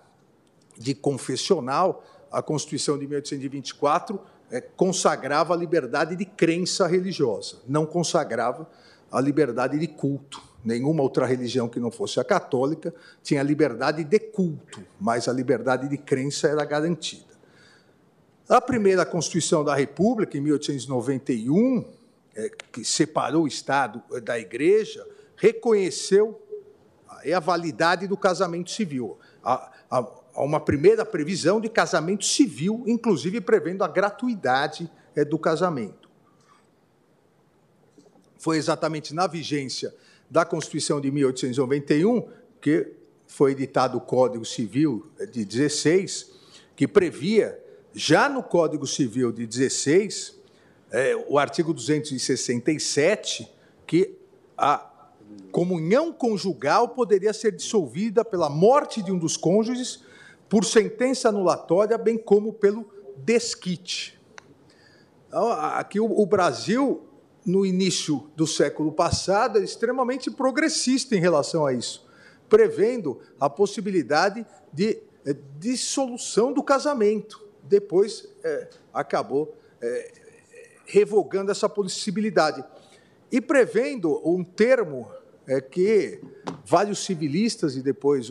de 0.76 0.95
confessional, 0.95 2.04
a 2.30 2.40
Constituição 2.42 2.99
de 2.99 3.07
1824 3.07 4.18
é, 4.18 4.23
consagrava 4.76 5.54
a 5.54 5.56
liberdade 5.56 6.16
de 6.16 6.24
crença 6.24 6.86
religiosa, 6.86 7.56
não 7.66 7.84
consagrava 7.84 8.68
a 9.10 9.20
liberdade 9.20 9.78
de 9.78 9.86
culto. 9.86 10.42
Nenhuma 10.64 11.02
outra 11.02 11.24
religião 11.24 11.68
que 11.68 11.78
não 11.78 11.90
fosse 11.90 12.18
a 12.18 12.24
católica 12.24 12.92
tinha 13.22 13.42
liberdade 13.42 14.02
de 14.04 14.18
culto, 14.18 14.82
mas 15.00 15.28
a 15.28 15.32
liberdade 15.32 15.88
de 15.88 15.96
crença 15.96 16.48
era 16.48 16.64
garantida. 16.64 17.28
A 18.48 18.60
primeira 18.60 19.04
Constituição 19.04 19.62
da 19.62 19.74
República, 19.74 20.36
em 20.36 20.40
1891, 20.40 21.84
é, 22.34 22.50
que 22.72 22.84
separou 22.84 23.44
o 23.44 23.48
Estado 23.48 24.02
da 24.22 24.38
Igreja, 24.38 25.06
reconheceu 25.36 26.42
é 27.24 27.32
a 27.32 27.40
validade 27.40 28.06
do 28.06 28.16
casamento 28.16 28.70
civil. 28.70 29.18
Há, 29.42 29.70
há 29.90 30.06
uma 30.45 30.61
primeira 30.61 31.04
previsão 31.04 31.61
de 31.61 31.68
casamento 31.68 32.25
civil, 32.25 32.85
inclusive 32.87 33.40
prevendo 33.40 33.83
a 33.83 33.88
gratuidade 33.88 34.90
é, 35.14 35.25
do 35.25 35.38
casamento. 35.38 36.09
Foi 38.38 38.57
exatamente 38.57 39.14
na 39.14 39.26
vigência 39.26 39.95
da 40.30 40.45
Constituição 40.45 41.00
de 41.00 41.11
1891 41.11 42.28
que 42.61 42.95
foi 43.26 43.52
editado 43.52 43.99
o 43.99 44.00
Código 44.00 44.45
Civil 44.45 45.11
é, 45.18 45.26
de 45.26 45.45
16, 45.45 46.33
que 46.75 46.88
previa, 46.88 47.62
já 47.92 48.28
no 48.28 48.42
Código 48.42 48.87
Civil 48.87 49.30
de 49.33 49.47
16, 49.47 50.38
é, 50.90 51.16
o 51.28 51.38
artigo 51.38 51.75
267, 51.75 53.49
que 53.87 54.16
a 54.57 54.88
comunhão 55.52 56.12
conjugal 56.12 56.88
poderia 56.88 57.33
ser 57.33 57.52
dissolvida 57.52 58.25
pela 58.25 58.49
morte 58.49 59.02
de 59.02 59.12
um 59.12 59.18
dos 59.18 59.37
cônjuges, 59.37 60.02
por 60.48 60.64
sentença 60.64 61.28
anulatória, 61.28 61.96
bem 61.98 62.16
como 62.16 62.52
pelo 62.52 62.90
desquite. 63.16 64.18
Então, 65.26 65.50
aqui 65.50 66.00
o 66.00 66.24
Brasil, 66.26 67.02
no 67.44 67.66
início 67.66 68.30
do 68.34 68.46
século 68.46 68.92
passado, 68.92 69.58
é 69.58 69.62
extremamente 69.62 70.30
progressista 70.30 71.14
em 71.14 71.20
relação 71.20 71.66
a 71.66 71.72
isso, 71.72 72.06
prevendo 72.48 73.20
a 73.38 73.50
possibilidade 73.50 74.46
de 74.72 74.98
é, 75.26 75.36
dissolução 75.58 76.52
do 76.52 76.62
casamento. 76.62 77.46
Depois 77.62 78.26
é, 78.42 78.68
acabou 78.92 79.54
é, 79.82 80.12
revogando 80.86 81.50
essa 81.50 81.68
possibilidade 81.68 82.64
e 83.30 83.40
prevendo 83.40 84.20
um 84.26 84.42
termo 84.42 85.08
é 85.48 85.62
que 85.62 86.20
vários 86.64 86.98
civilistas, 87.04 87.74
e 87.74 87.82
depois 87.82 88.30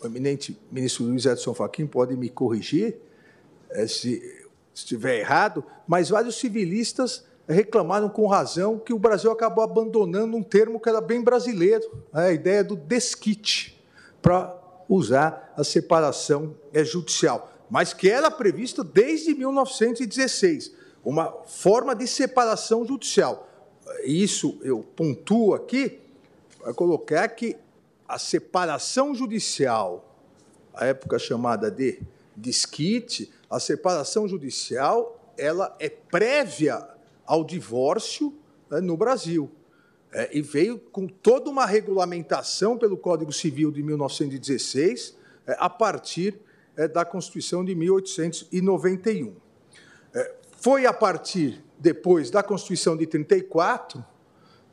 o 0.00 0.06
eminente 0.06 0.58
ministro 0.70 1.04
Luiz 1.04 1.26
Edson 1.26 1.54
Fachin 1.54 1.86
pode 1.86 2.16
me 2.16 2.28
corrigir 2.28 2.96
é, 3.70 3.86
se 3.86 4.46
estiver 4.74 5.18
errado, 5.18 5.64
mas 5.86 6.10
vários 6.10 6.36
civilistas 6.36 7.24
reclamaram 7.48 8.08
com 8.08 8.26
razão 8.26 8.78
que 8.78 8.92
o 8.92 8.98
Brasil 8.98 9.30
acabou 9.30 9.64
abandonando 9.64 10.36
um 10.36 10.42
termo 10.42 10.78
que 10.78 10.88
era 10.88 11.00
bem 11.00 11.22
brasileiro, 11.22 11.84
né, 12.12 12.26
a 12.26 12.32
ideia 12.32 12.62
do 12.62 12.76
desquite, 12.76 13.82
para 14.20 14.54
usar 14.88 15.52
a 15.56 15.64
separação 15.64 16.54
é, 16.72 16.84
judicial, 16.84 17.52
mas 17.70 17.92
que 17.92 18.08
era 18.08 18.30
previsto 18.30 18.84
desde 18.84 19.34
1916, 19.34 20.72
uma 21.04 21.32
forma 21.46 21.94
de 21.94 22.06
separação 22.06 22.84
judicial. 22.84 23.48
Isso 24.04 24.58
eu 24.62 24.80
pontuo 24.94 25.54
aqui 25.54 26.00
vai 26.68 26.74
colocar 26.74 27.26
que 27.28 27.56
a 28.08 28.18
separação 28.18 29.14
judicial, 29.14 30.16
a 30.72 30.86
época 30.86 31.18
chamada 31.18 31.70
de 31.70 32.00
disquite, 32.34 33.30
a 33.50 33.60
separação 33.60 34.26
judicial 34.26 35.16
ela 35.36 35.76
é 35.78 35.88
prévia 35.88 36.86
ao 37.24 37.44
divórcio 37.44 38.34
né, 38.70 38.80
no 38.80 38.96
Brasil. 38.96 39.50
É, 40.10 40.36
e 40.36 40.40
veio 40.40 40.78
com 40.78 41.06
toda 41.06 41.50
uma 41.50 41.66
regulamentação 41.66 42.78
pelo 42.78 42.96
Código 42.96 43.32
Civil 43.32 43.70
de 43.70 43.82
1916, 43.82 45.14
é, 45.46 45.56
a 45.58 45.68
partir 45.68 46.40
é, 46.76 46.88
da 46.88 47.04
Constituição 47.04 47.64
de 47.64 47.74
1891. 47.74 49.36
É, 50.14 50.34
foi 50.56 50.86
a 50.86 50.92
partir, 50.92 51.62
depois 51.78 52.30
da 52.30 52.42
Constituição 52.42 52.96
de 52.96 53.06
34, 53.06 54.02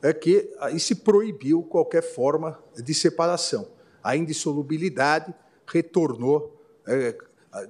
é 0.06 0.14
que 0.14 0.54
aí 0.60 0.80
se 0.80 0.94
proibiu 0.94 1.64
qualquer 1.64 2.04
forma 2.04 2.60
de 2.76 2.94
separação. 2.94 3.68
A 4.04 4.16
indissolubilidade 4.16 5.34
retornou 5.66 6.64
é, 6.86 7.18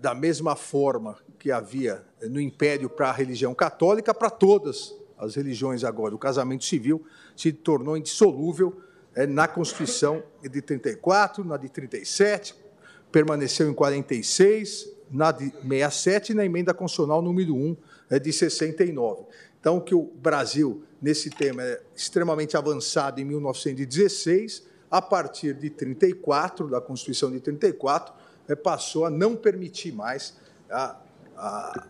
da 0.02 0.14
mesma 0.14 0.54
forma 0.54 1.16
que 1.40 1.50
havia 1.50 2.04
no 2.24 2.42
Império 2.42 2.90
para 2.90 3.10
a 3.10 3.14
religião 3.14 3.56
católica, 3.56 4.14
para 4.14 4.30
todas 4.30 4.94
as 5.18 5.36
religiões 5.36 5.86
agora. 5.86 6.14
O 6.14 6.20
casamento 6.20 6.66
civil 6.66 7.06
se 7.38 7.54
tornou 7.54 7.96
indissolúvel 7.96 8.82
é, 9.16 9.26
na 9.26 9.48
Constituição 9.48 10.22
de 10.42 10.62
34, 10.62 11.42
na 11.46 11.56
de 11.56 11.70
37, 11.70 12.54
permaneceu 13.14 13.70
em 13.70 13.74
46, 13.74 14.90
na 15.10 15.32
de 15.32 15.52
67 15.52 16.34
e 16.34 16.36
na 16.36 16.44
emenda 16.44 16.74
constitucional 16.74 17.22
número 17.22 17.56
1 17.56 17.78
é, 18.10 18.20
de 18.20 18.34
69. 18.34 19.24
Então, 19.66 19.80
que 19.80 19.96
o 19.96 20.04
Brasil, 20.04 20.84
nesse 21.06 21.30
tema, 21.30 21.62
é 21.62 21.80
extremamente 21.96 22.58
avançado 22.58 23.22
em 23.22 23.26
1916, 23.26 24.64
a 24.90 25.00
partir 25.00 25.54
de 25.54 25.70
34, 25.70 26.68
da 26.68 26.82
Constituição 26.82 27.32
de 27.32 27.40
34, 27.40 28.12
é, 28.48 28.56
passou 28.56 29.06
a 29.06 29.10
não 29.12 29.36
permitir 29.36 29.92
mais 29.92 30.36
a, 30.68 31.00
a, 31.38 31.88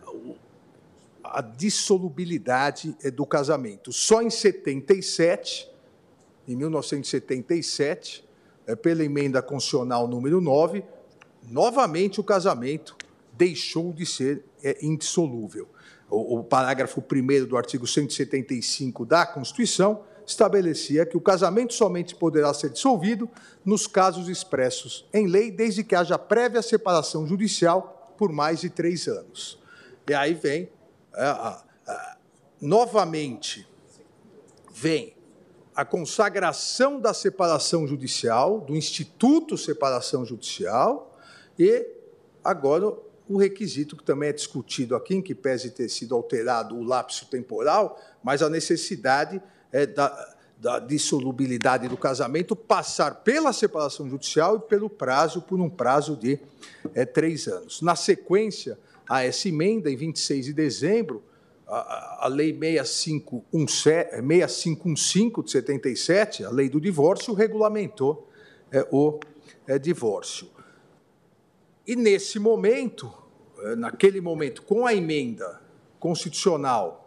a 1.24 1.40
dissolubilidade 1.40 2.94
é, 3.02 3.10
do 3.10 3.24
casamento. 3.24 3.90
Só 3.90 4.20
em 4.20 4.28
77, 4.28 5.66
em 6.46 6.54
1977, 6.54 8.22
é, 8.66 8.76
pela 8.76 9.02
emenda 9.02 9.40
constitucional 9.40 10.06
número 10.06 10.42
9, 10.42 10.84
novamente 11.48 12.20
o 12.20 12.24
casamento 12.24 12.94
deixou 13.32 13.94
de 13.94 14.04
ser 14.04 14.44
indissolúvel 14.82 15.66
o, 16.08 16.38
o 16.38 16.44
parágrafo 16.44 17.00
1 17.00 17.46
do 17.46 17.56
artigo 17.56 17.86
175 17.86 19.04
da 19.04 19.26
Constituição 19.26 20.04
estabelecia 20.26 21.06
que 21.06 21.16
o 21.16 21.20
casamento 21.20 21.72
somente 21.72 22.14
poderá 22.14 22.52
ser 22.52 22.70
dissolvido 22.70 23.30
nos 23.64 23.86
casos 23.86 24.28
expressos 24.28 25.08
em 25.12 25.26
lei, 25.26 25.50
desde 25.50 25.84
que 25.84 25.94
haja 25.94 26.18
prévia 26.18 26.62
separação 26.62 27.26
judicial 27.26 28.14
por 28.18 28.32
mais 28.32 28.60
de 28.60 28.68
três 28.68 29.06
anos. 29.06 29.58
E 30.08 30.14
aí 30.14 30.34
vem, 30.34 30.68
é, 31.14 31.56
novamente, 32.60 33.66
vem 34.72 35.14
a 35.74 35.84
consagração 35.84 36.98
da 36.98 37.12
separação 37.12 37.86
judicial, 37.86 38.60
do 38.60 38.74
Instituto 38.74 39.58
Separação 39.58 40.24
Judicial, 40.24 41.14
e 41.58 41.86
agora 42.42 42.96
o 43.28 43.36
requisito 43.36 43.96
que 43.96 44.04
também 44.04 44.28
é 44.28 44.32
discutido 44.32 44.94
aqui, 44.94 45.14
em 45.14 45.22
que 45.22 45.34
pese 45.34 45.70
ter 45.70 45.88
sido 45.88 46.14
alterado 46.14 46.76
o 46.76 46.82
lapso 46.82 47.26
temporal, 47.26 48.00
mas 48.22 48.42
a 48.42 48.48
necessidade 48.48 49.42
é 49.72 49.86
da, 49.86 50.36
da 50.58 50.78
dissolubilidade 50.78 51.88
do 51.88 51.96
casamento 51.96 52.54
passar 52.54 53.16
pela 53.16 53.52
separação 53.52 54.08
judicial 54.08 54.56
e 54.56 54.60
pelo 54.60 54.88
prazo, 54.88 55.42
por 55.42 55.60
um 55.60 55.68
prazo 55.68 56.16
de 56.16 56.38
é, 56.94 57.04
três 57.04 57.46
anos. 57.46 57.82
Na 57.82 57.96
sequência 57.96 58.78
a 59.08 59.24
essa 59.24 59.48
emenda, 59.48 59.90
em 59.90 59.96
26 59.96 60.46
de 60.46 60.52
dezembro, 60.52 61.22
a, 61.66 62.26
a 62.26 62.28
Lei 62.28 62.56
6515 62.56 65.42
de 65.44 65.50
77, 65.50 66.44
a 66.44 66.50
Lei 66.50 66.68
do 66.68 66.80
Divórcio, 66.80 67.34
regulamentou 67.34 68.28
é, 68.70 68.86
o 68.90 69.18
é, 69.66 69.78
divórcio. 69.78 70.48
E 71.86 71.94
nesse 71.94 72.38
momento, 72.38 73.12
eh, 73.60 73.76
naquele 73.76 74.20
momento, 74.20 74.62
com 74.62 74.86
a 74.86 74.94
emenda 74.94 75.60
constitucional 76.00 77.06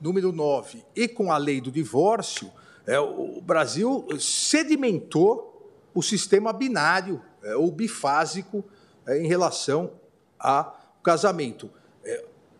número 0.00 0.32
9 0.32 0.84
e 0.94 1.08
com 1.08 1.32
a 1.32 1.38
lei 1.38 1.60
do 1.60 1.70
divórcio, 1.70 2.50
é, 2.86 2.98
o 3.00 3.40
Brasil 3.40 4.06
sedimentou 4.18 5.72
o 5.94 6.02
sistema 6.02 6.52
binário 6.52 7.22
é, 7.42 7.56
ou 7.56 7.70
bifásico 7.70 8.62
é, 9.06 9.18
em 9.18 9.26
relação 9.26 9.92
ao 10.38 10.78
casamento. 11.02 11.70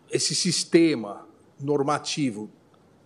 Esse 0.09 0.33
sistema 0.33 1.27
normativo, 1.59 2.49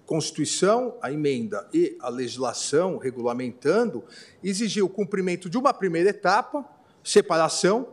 Constituição, 0.06 0.96
a 1.02 1.12
emenda 1.12 1.68
e 1.74 1.98
a 2.00 2.10
legislação 2.10 2.98
regulamentando, 2.98 4.04
exigiu 4.44 4.86
o 4.86 4.90
cumprimento 4.90 5.50
de 5.50 5.58
uma 5.58 5.74
primeira 5.74 6.10
etapa, 6.10 6.66
separação, 7.04 7.88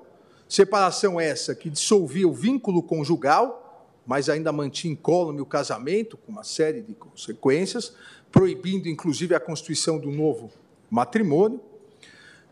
separação 0.49 1.21
essa 1.21 1.55
que 1.55 1.71
dissolvia 1.71 2.29
o 2.29 2.33
vínculo 2.33 2.83
conjugal, 2.83 3.63
mas 4.07 4.29
ainda 4.29 4.53
mantinha 4.53 4.93
incólume 4.93 5.41
o 5.41 5.47
casamento, 5.47 6.17
com 6.17 6.31
uma 6.31 6.45
série 6.45 6.81
de 6.81 6.95
consequências, 6.95 7.95
proibindo 8.31 8.89
inclusive 8.89 9.35
a 9.35 9.41
constituição 9.41 9.99
do 9.99 10.11
novo 10.11 10.51
matrimônio. 10.91 11.61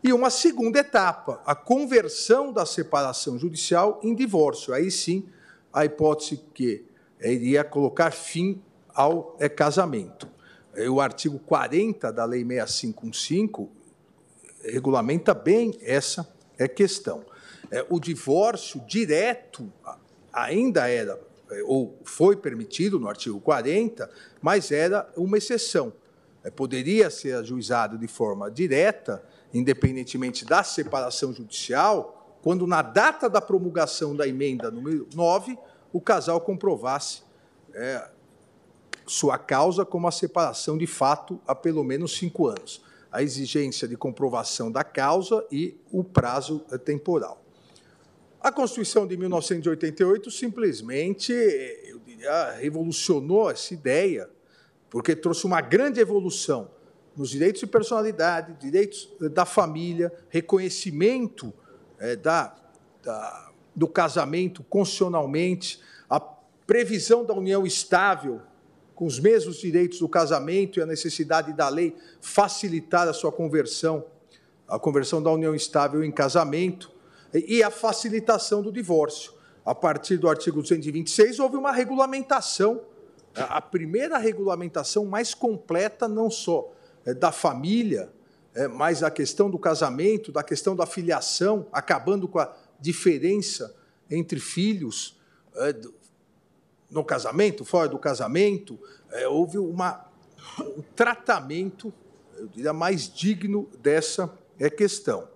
E 0.03 0.13
uma 0.13 0.29
segunda 0.29 0.79
etapa, 0.79 1.41
a 1.45 1.55
conversão 1.55 2.51
da 2.51 2.65
separação 2.65 3.39
judicial 3.39 3.99
em 4.03 4.13
divórcio. 4.13 4.73
Aí 4.73 4.91
sim, 4.91 5.27
a 5.73 5.85
hipótese 5.85 6.41
que 6.53 6.85
iria 7.19 7.63
colocar 7.63 8.11
fim 8.11 8.61
ao 8.93 9.35
é, 9.39 9.49
casamento. 9.49 10.27
O 10.89 10.99
artigo 10.99 11.39
40 11.39 12.11
da 12.11 12.25
Lei 12.25 12.43
6515 12.43 13.69
regulamenta 14.63 15.33
bem 15.33 15.77
essa 15.81 16.34
é 16.57 16.67
questão. 16.67 17.23
É, 17.71 17.85
o 17.89 17.99
divórcio 17.99 18.79
direto 18.81 19.71
ainda 20.31 20.87
era, 20.87 21.19
é, 21.49 21.63
ou 21.63 21.99
foi 22.03 22.35
permitido 22.35 22.99
no 22.99 23.07
artigo 23.07 23.39
40, 23.39 24.09
mas 24.41 24.71
era 24.71 25.09
uma 25.15 25.37
exceção. 25.37 25.93
É, 26.43 26.51
poderia 26.51 27.09
ser 27.09 27.35
ajuizado 27.35 27.97
de 27.97 28.07
forma 28.07 28.51
direta, 28.51 29.23
independentemente 29.53 30.45
da 30.45 30.63
separação 30.63 31.33
judicial, 31.33 32.37
quando 32.41 32.67
na 32.67 32.81
data 32.81 33.29
da 33.29 33.41
promulgação 33.41 34.15
da 34.15 34.27
emenda 34.27 34.69
número 34.69 35.07
9, 35.15 35.57
o 35.91 35.99
casal 35.99 36.39
comprovasse 36.41 37.23
é, 37.73 38.07
sua 39.07 39.37
causa 39.37 39.83
como 39.83 40.07
a 40.07 40.11
separação 40.11 40.77
de 40.77 40.85
fato 40.85 41.39
há 41.47 41.55
pelo 41.55 41.83
menos 41.83 42.15
cinco 42.17 42.47
anos 42.47 42.84
a 43.15 43.23
exigência 43.23 43.87
de 43.87 43.95
comprovação 43.95 44.69
da 44.69 44.83
causa 44.83 45.47
e 45.49 45.79
o 45.89 46.03
prazo 46.03 46.59
temporal. 46.83 47.41
A 48.41 48.51
Constituição 48.51 49.07
de 49.07 49.15
1988 49.15 50.29
simplesmente, 50.29 51.31
eu 51.31 51.97
diria, 51.99 52.51
revolucionou 52.59 53.49
essa 53.49 53.73
ideia, 53.73 54.29
porque 54.89 55.15
trouxe 55.15 55.45
uma 55.45 55.61
grande 55.61 56.01
evolução 56.01 56.69
nos 57.15 57.29
direitos 57.29 57.61
de 57.61 57.67
personalidade, 57.67 58.53
direitos 58.59 59.09
da 59.31 59.45
família, 59.45 60.11
reconhecimento 60.27 61.53
é, 61.97 62.17
da, 62.17 62.53
da, 63.01 63.49
do 63.73 63.87
casamento 63.87 64.61
constitucionalmente, 64.63 65.79
a 66.09 66.19
previsão 66.19 67.23
da 67.23 67.33
união 67.33 67.65
estável 67.65 68.41
com 68.95 69.05
os 69.05 69.19
mesmos 69.19 69.57
direitos 69.57 69.99
do 69.99 70.07
casamento 70.07 70.79
e 70.79 70.81
a 70.81 70.85
necessidade 70.85 71.51
da 71.53 71.67
lei 71.67 71.93
facilitar 72.21 73.07
a 73.07 73.13
sua 73.13 73.31
conversão, 73.31 74.05
a 74.67 74.79
conversão 74.79 75.21
da 75.21 75.29
união 75.29 75.53
estável 75.53 76.03
em 76.03 76.11
casamento 76.11 76.91
e 77.33 77.61
a 77.61 77.69
facilitação 77.69 78.61
do 78.61 78.71
divórcio. 78.71 79.33
A 79.65 79.75
partir 79.75 80.17
do 80.17 80.29
artigo 80.29 80.61
226, 80.61 81.39
houve 81.39 81.57
uma 81.57 81.71
regulamentação, 81.71 82.81
a 83.35 83.59
primeira 83.59 84.17
regulamentação 84.17 85.05
mais 85.05 85.33
completa, 85.33 86.07
não 86.07 86.29
só 86.29 86.71
é, 87.05 87.13
da 87.13 87.31
família, 87.31 88.09
é, 88.53 88.67
mas 88.67 89.03
a 89.03 89.11
questão 89.11 89.49
do 89.49 89.59
casamento, 89.59 90.31
da 90.31 90.41
questão 90.41 90.75
da 90.75 90.85
filiação, 90.85 91.67
acabando 91.73 92.27
com 92.27 92.39
a 92.39 92.55
diferença 92.79 93.75
entre 94.09 94.39
filhos, 94.39 95.19
é, 95.55 95.75
no 96.89 97.03
casamento, 97.03 97.65
fora 97.65 97.89
do 97.89 97.97
casamento, 97.97 98.79
é, 99.11 99.27
houve 99.27 99.57
uma, 99.57 100.05
um 100.59 100.81
tratamento, 100.95 101.93
eu 102.37 102.47
diria, 102.47 102.73
mais 102.73 103.11
digno 103.11 103.69
dessa 103.79 104.31
é, 104.59 104.69
questão. 104.69 105.27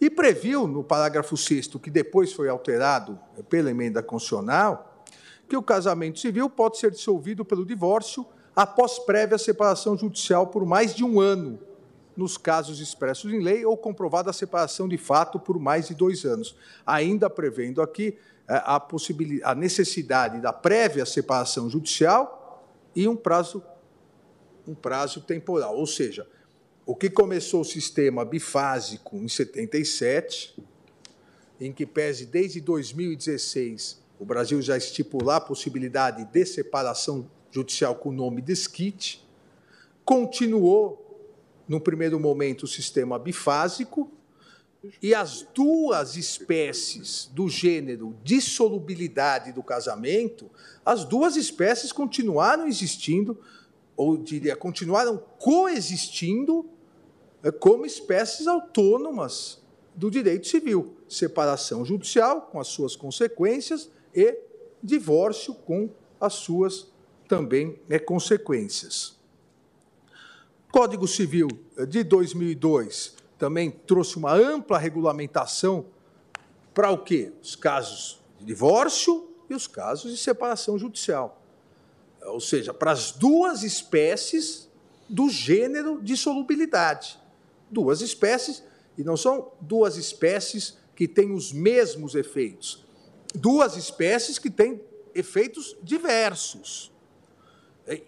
E 0.00 0.08
previu, 0.08 0.66
no 0.66 0.84
parágrafo 0.84 1.36
6, 1.36 1.68
que 1.82 1.90
depois 1.90 2.32
foi 2.32 2.48
alterado 2.48 3.18
pela 3.48 3.70
emenda 3.70 4.02
constitucional, 4.02 5.04
que 5.48 5.56
o 5.56 5.62
casamento 5.62 6.18
civil 6.18 6.48
pode 6.48 6.78
ser 6.78 6.90
dissolvido 6.90 7.44
pelo 7.44 7.64
divórcio 7.64 8.24
após 8.54 8.98
prévia 8.98 9.38
separação 9.38 9.96
judicial 9.96 10.48
por 10.48 10.64
mais 10.64 10.94
de 10.94 11.04
um 11.04 11.20
ano, 11.20 11.58
nos 12.16 12.36
casos 12.36 12.80
expressos 12.80 13.32
em 13.32 13.40
lei, 13.40 13.64
ou 13.64 13.76
comprovada 13.76 14.30
a 14.30 14.32
separação 14.32 14.88
de 14.88 14.98
fato 14.98 15.38
por 15.38 15.58
mais 15.58 15.88
de 15.88 15.94
dois 15.94 16.24
anos. 16.24 16.56
Ainda 16.84 17.30
prevendo 17.30 17.80
aqui 17.80 18.16
é, 18.16 18.16
a, 18.48 18.80
possibilidade, 18.80 19.52
a 19.52 19.54
necessidade 19.54 20.40
da 20.40 20.52
prévia 20.52 21.04
separação 21.04 21.68
judicial 21.68 22.64
e 22.96 23.06
um 23.06 23.14
prazo, 23.14 23.62
um 24.66 24.74
prazo 24.74 25.20
temporal. 25.20 25.76
Ou 25.76 25.86
seja, 25.86 26.26
o 26.86 26.96
que 26.96 27.10
começou 27.10 27.60
o 27.60 27.64
sistema 27.64 28.24
bifásico 28.24 29.16
em 29.16 29.28
77, 29.28 30.56
em 31.60 31.72
que 31.72 31.84
pese 31.84 32.24
desde 32.24 32.60
2016 32.60 34.02
o 34.18 34.24
Brasil 34.24 34.60
já 34.62 34.76
estipular 34.76 35.36
a 35.36 35.40
possibilidade 35.40 36.24
de 36.24 36.46
separação 36.46 37.30
judicial 37.50 37.94
com 37.94 38.08
o 38.08 38.12
nome 38.12 38.40
de 38.40 38.52
SKIT, 38.52 39.24
continuou, 40.04 41.04
no 41.68 41.80
primeiro 41.80 42.18
momento, 42.18 42.62
o 42.62 42.66
sistema 42.66 43.18
bifásico, 43.18 44.10
e 45.02 45.14
as 45.14 45.42
duas 45.54 46.16
espécies 46.16 47.28
do 47.32 47.48
gênero 47.48 48.16
dissolubilidade 48.22 49.52
do 49.52 49.62
casamento, 49.62 50.50
as 50.84 51.04
duas 51.04 51.36
espécies 51.36 51.92
continuaram 51.92 52.66
existindo, 52.66 53.38
ou 53.96 54.16
diria, 54.16 54.54
continuaram 54.54 55.18
coexistindo 55.38 56.68
é, 57.42 57.50
como 57.50 57.84
espécies 57.84 58.46
autônomas 58.46 59.60
do 59.94 60.10
direito 60.10 60.46
civil. 60.46 60.96
Separação 61.08 61.84
judicial, 61.84 62.42
com 62.42 62.60
as 62.60 62.68
suas 62.68 62.94
consequências, 62.94 63.90
e 64.14 64.38
divórcio, 64.82 65.54
com 65.54 65.90
as 66.20 66.34
suas 66.34 66.86
também 67.26 67.78
é, 67.90 67.98
consequências. 67.98 69.16
Código 70.70 71.08
Civil 71.08 71.48
de 71.88 72.04
2002 72.04 73.17
também 73.38 73.70
trouxe 73.70 74.16
uma 74.16 74.32
ampla 74.34 74.78
regulamentação 74.78 75.86
para 76.74 76.90
o 76.90 76.98
quê? 76.98 77.32
Os 77.42 77.56
casos 77.56 78.20
de 78.38 78.44
divórcio 78.44 79.28
e 79.48 79.54
os 79.54 79.66
casos 79.66 80.10
de 80.12 80.18
separação 80.18 80.78
judicial. 80.78 81.42
Ou 82.22 82.40
seja, 82.40 82.74
para 82.74 82.92
as 82.92 83.12
duas 83.12 83.62
espécies 83.62 84.68
do 85.08 85.28
gênero 85.28 86.00
de 86.02 86.16
solubilidade. 86.16 87.18
Duas 87.70 88.00
espécies, 88.00 88.62
e 88.96 89.02
não 89.02 89.16
são 89.16 89.52
duas 89.60 89.96
espécies 89.96 90.76
que 90.94 91.08
têm 91.08 91.32
os 91.32 91.52
mesmos 91.52 92.14
efeitos. 92.14 92.84
Duas 93.34 93.76
espécies 93.76 94.38
que 94.38 94.50
têm 94.50 94.82
efeitos 95.14 95.76
diversos. 95.82 96.92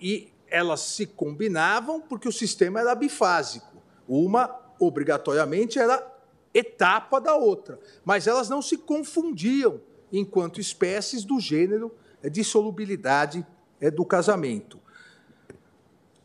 E 0.01 0.33
elas 0.49 0.81
se 0.81 1.07
combinavam 1.07 2.01
porque 2.01 2.29
o 2.29 2.33
sistema 2.33 2.81
era 2.81 2.95
bifásico. 2.95 3.81
Uma, 4.09 4.60
obrigatoriamente, 4.81 5.79
era 5.79 6.05
etapa 6.53 7.21
da 7.21 7.37
outra, 7.37 7.79
mas 8.05 8.27
elas 8.27 8.49
não 8.49 8.61
se 8.61 8.77
confundiam 8.77 9.81
enquanto 10.12 10.61
espécies 10.61 11.23
do 11.23 11.38
gênero 11.38 11.95
de 12.23 12.43
solubilidade 12.43 13.47
do 13.95 14.05
casamento. 14.05 14.81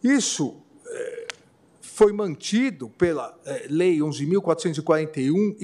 Isso 0.04 0.58
é, 0.88 1.28
foi 1.82 2.12
mantido 2.12 2.89
pela 2.89 3.38
é, 3.46 3.68
Lei 3.70 4.00
11.441 4.00 5.56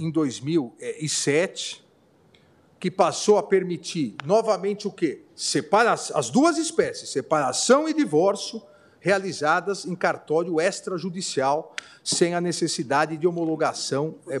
em 0.00 0.10
2007, 0.10 1.84
que 2.78 2.90
passou 2.90 3.38
a 3.38 3.42
permitir 3.42 4.16
novamente 4.24 4.86
o 4.88 4.92
quê? 4.92 5.22
Separa 5.34 5.92
as 5.92 6.30
duas 6.30 6.58
espécies, 6.58 7.10
separação 7.10 7.88
e 7.88 7.94
divórcio, 7.94 8.62
realizadas 9.06 9.86
em 9.86 9.94
cartório 9.94 10.60
extrajudicial, 10.60 11.76
sem 12.02 12.34
a 12.34 12.40
necessidade 12.40 13.16
de 13.16 13.24
homologação 13.24 14.16
é, 14.28 14.40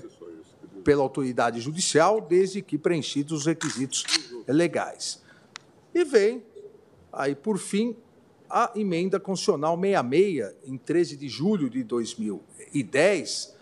pela 0.82 1.04
autoridade 1.04 1.60
judicial, 1.60 2.20
desde 2.20 2.60
que 2.60 2.76
preenchidos 2.76 3.40
os 3.40 3.46
requisitos 3.46 4.04
legais. 4.48 5.22
E 5.94 6.04
vem, 6.04 6.42
aí 7.12 7.36
por 7.36 7.58
fim, 7.58 7.96
a 8.50 8.72
emenda 8.74 9.20
constitucional 9.20 9.78
66, 9.80 10.54
em 10.64 10.76
13 10.76 11.16
de 11.16 11.28
julho 11.28 11.70
de 11.70 11.84
2010, 11.84 13.54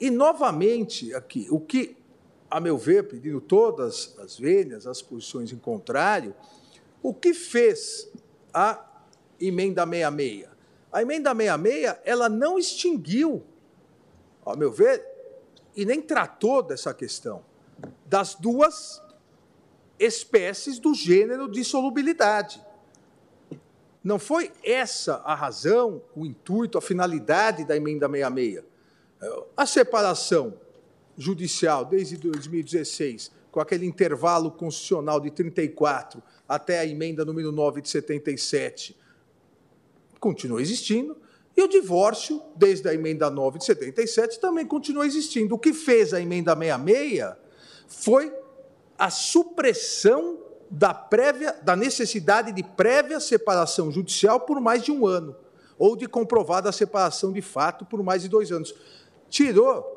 e 0.00 0.08
novamente 0.08 1.12
aqui, 1.14 1.48
o 1.50 1.58
que, 1.58 1.96
a 2.48 2.60
meu 2.60 2.78
ver, 2.78 3.08
pedindo 3.08 3.40
todas 3.40 4.16
as 4.20 4.38
velhas, 4.38 4.86
as 4.86 5.02
posições 5.02 5.52
em 5.52 5.58
contrário, 5.58 6.32
o 7.02 7.12
que 7.12 7.34
fez 7.34 8.08
a 8.54 8.87
emenda 9.40 9.84
66? 9.84 10.48
A 10.92 11.02
emenda 11.02 11.34
66, 11.34 11.96
ela 12.04 12.28
não 12.28 12.58
extinguiu, 12.58 13.44
a 14.44 14.56
meu 14.56 14.70
ver, 14.72 15.04
e 15.76 15.84
nem 15.84 16.00
tratou 16.00 16.62
dessa 16.62 16.92
questão 16.94 17.44
das 18.06 18.34
duas 18.34 19.02
espécies 19.98 20.78
do 20.78 20.94
gênero 20.94 21.48
de 21.48 21.62
solubilidade. 21.62 22.60
Não 24.02 24.18
foi 24.18 24.50
essa 24.64 25.16
a 25.16 25.34
razão, 25.34 26.02
o 26.16 26.24
intuito, 26.24 26.78
a 26.78 26.80
finalidade 26.80 27.64
da 27.64 27.76
emenda 27.76 28.08
66. 28.08 28.64
A 29.56 29.66
separação 29.66 30.54
judicial 31.16 31.84
desde 31.84 32.16
2016, 32.16 33.32
com 33.50 33.60
aquele 33.60 33.84
intervalo 33.84 34.50
constitucional 34.50 35.20
de 35.20 35.30
34 35.30 36.22
até 36.48 36.78
a 36.78 36.86
emenda 36.86 37.24
número 37.24 37.50
9 37.50 37.82
de 37.82 37.88
77, 37.88 38.96
continua 40.18 40.60
existindo. 40.60 41.16
E 41.56 41.62
o 41.62 41.68
divórcio, 41.68 42.40
desde 42.54 42.88
a 42.88 42.94
emenda 42.94 43.28
9 43.28 43.58
de 43.58 43.64
77, 43.64 44.38
também 44.38 44.64
continua 44.64 45.06
existindo. 45.06 45.54
O 45.54 45.58
que 45.58 45.72
fez 45.72 46.14
a 46.14 46.20
emenda 46.20 46.54
66 46.54 47.34
foi 47.88 48.32
a 48.96 49.10
supressão 49.10 50.38
da, 50.70 50.92
prévia, 50.92 51.52
da 51.62 51.74
necessidade 51.74 52.52
de 52.52 52.62
prévia 52.62 53.18
separação 53.20 53.90
judicial 53.90 54.40
por 54.40 54.60
mais 54.60 54.82
de 54.82 54.92
um 54.92 55.06
ano, 55.06 55.34
ou 55.78 55.96
de 55.96 56.06
comprovada 56.06 56.70
separação 56.70 57.32
de 57.32 57.40
fato 57.40 57.84
por 57.84 58.02
mais 58.02 58.22
de 58.22 58.28
dois 58.28 58.52
anos. 58.52 58.74
Tirou 59.28 59.96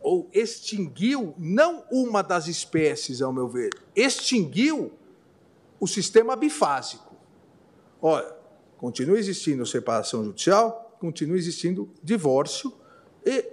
ou 0.00 0.28
extinguiu 0.32 1.34
não 1.38 1.84
uma 1.90 2.22
das 2.22 2.48
espécies, 2.48 3.22
ao 3.22 3.32
meu 3.32 3.46
ver, 3.46 3.70
extinguiu 3.94 4.92
o 5.78 5.86
sistema 5.86 6.34
bifásico. 6.34 7.14
Olha, 8.00 8.41
continua 8.82 9.16
existindo 9.16 9.64
separação 9.64 10.24
judicial, 10.24 10.96
continua 10.98 11.36
existindo 11.36 11.88
divórcio, 12.02 12.72
e 13.24 13.44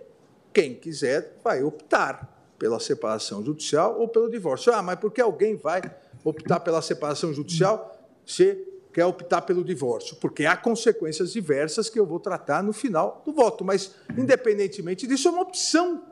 quem 0.51 0.73
quiser 0.73 1.37
vai 1.43 1.61
optar 1.61 2.55
pela 2.57 2.79
separação 2.79 3.45
judicial 3.45 3.99
ou 3.99 4.07
pelo 4.07 4.27
divórcio. 4.27 4.73
Ah, 4.73 4.81
mas 4.81 4.97
por 4.97 5.11
que 5.11 5.21
alguém 5.21 5.55
vai 5.55 5.83
optar 6.23 6.59
pela 6.61 6.81
separação 6.81 7.31
judicial 7.31 7.95
se 8.25 8.55
quer 8.91 9.05
optar 9.05 9.43
pelo 9.43 9.63
divórcio? 9.63 10.15
Porque 10.15 10.47
há 10.47 10.57
consequências 10.57 11.31
diversas 11.31 11.91
que 11.91 11.99
eu 11.99 12.07
vou 12.07 12.19
tratar 12.19 12.63
no 12.63 12.73
final 12.73 13.21
do 13.23 13.31
voto. 13.31 13.63
Mas, 13.63 13.93
independentemente 14.17 15.05
disso, 15.05 15.27
é 15.27 15.31
uma 15.31 15.43
opção 15.43 16.05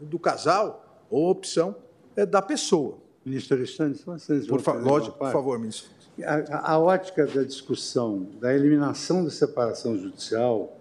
do 0.00 0.18
casal 0.18 1.06
ou 1.08 1.30
opção 1.30 1.76
é 2.16 2.26
da 2.26 2.42
pessoa. 2.42 2.98
Ministro 3.24 3.56
Alexandre, 3.56 4.02
vocês 4.04 4.48
por, 4.48 4.60
fa 4.60 4.72
lógico, 4.72 5.16
por 5.16 5.30
favor, 5.30 5.60
ministro. 5.60 5.94
A, 6.22 6.74
a 6.74 6.78
ótica 6.78 7.26
da 7.26 7.42
discussão 7.42 8.28
da 8.40 8.54
eliminação 8.54 9.24
da 9.24 9.30
separação 9.30 9.98
judicial 9.98 10.78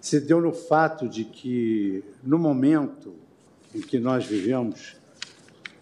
se 0.00 0.20
deu 0.20 0.40
no 0.40 0.52
fato 0.52 1.08
de 1.08 1.24
que, 1.24 2.04
no 2.22 2.38
momento, 2.38 3.14
em 3.74 3.80
que 3.80 3.98
nós 3.98 4.24
vivemos, 4.24 4.96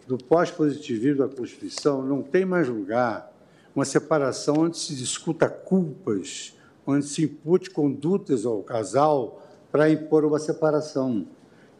do 0.06 0.18
pós-positivismo 0.18 1.26
da 1.26 1.34
Constituição, 1.34 2.02
não 2.02 2.22
tem 2.22 2.44
mais 2.44 2.68
lugar 2.68 3.32
uma 3.74 3.84
separação 3.84 4.56
onde 4.60 4.78
se 4.78 4.94
discuta 4.94 5.48
culpas, 5.48 6.54
onde 6.86 7.06
se 7.06 7.24
impute 7.24 7.70
condutas 7.70 8.44
ao 8.44 8.62
casal 8.62 9.42
para 9.72 9.90
impor 9.90 10.24
uma 10.24 10.38
separação. 10.38 11.26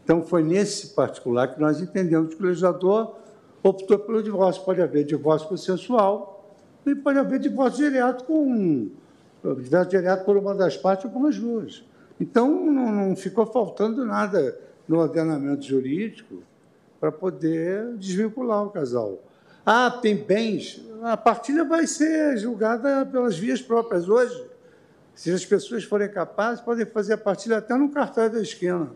Então, 0.03 0.23
foi 0.23 0.43
nesse 0.43 0.89
particular 0.89 1.55
que 1.55 1.61
nós 1.61 1.81
entendemos 1.81 2.35
que 2.35 2.43
o 2.43 2.47
legislador 2.47 3.17
optou 3.63 3.99
pelo 3.99 4.23
divórcio. 4.23 4.65
Pode 4.65 4.83
haver 4.83 5.05
divórcio 5.05 5.49
consensual 5.49 6.34
e 6.91 6.95
pode 6.95 7.19
haver 7.19 7.39
divórcio 7.39 7.85
direto 7.85 8.25
com 8.25 8.91
divórcio 9.43 9.91
direto 9.91 10.25
por 10.25 10.37
uma 10.37 10.55
das 10.55 10.77
partes 10.77 11.05
ou 11.05 11.11
por 11.11 11.29
as 11.29 11.39
duas. 11.39 11.85
Então, 12.21 12.49
não, 12.49 12.93
não 12.93 13.17
ficou 13.17 13.45
faltando 13.47 14.05
nada 14.05 14.59
no 14.87 14.99
ordenamento 14.99 15.65
jurídico 15.65 16.43
para 17.01 17.11
poder 17.11 17.97
desvincular 17.97 18.65
o 18.65 18.71
casal. 18.71 19.19
Ah, 19.67 19.91
tem 19.91 20.17
bens. 20.17 20.83
A 21.03 21.17
partilha 21.17 21.65
vai 21.65 21.87
ser 21.87 22.37
julgada 22.37 23.05
pelas 23.07 23.37
vias 23.37 23.61
próprias 23.61 24.09
hoje. 24.09 24.47
Se 25.15 25.31
as 25.31 25.45
pessoas 25.45 25.85
forem 25.85 26.09
capazes, 26.09 26.63
podem 26.63 26.87
fazer 26.87 27.15
a 27.15 27.19
partilha 27.19 27.59
até 27.59 27.75
no 27.75 27.91
cartaz 27.91 28.33
da 28.33 28.41
esquina. 28.41 28.91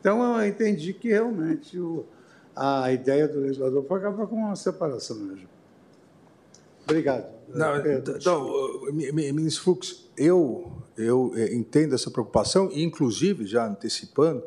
Então, 0.00 0.40
eu 0.40 0.46
entendi 0.46 0.92
que 0.92 1.08
realmente 1.08 1.78
o, 1.78 2.04
a 2.54 2.92
ideia 2.92 3.26
do 3.28 3.40
legislador 3.40 3.84
foi 3.84 3.98
acabar 3.98 4.26
com 4.26 4.36
uma 4.36 4.56
separação 4.56 5.16
mesmo. 5.16 5.57
Obrigado. 6.88 7.38
Não, 7.48 7.76
então, 7.76 8.50
ministro 9.12 9.64
Fux, 9.64 10.08
eu, 10.16 10.72
eu 10.96 11.32
eh, 11.36 11.54
entendo 11.54 11.94
essa 11.94 12.10
preocupação, 12.10 12.70
e, 12.72 12.82
inclusive, 12.82 13.46
já 13.46 13.66
antecipando, 13.66 14.42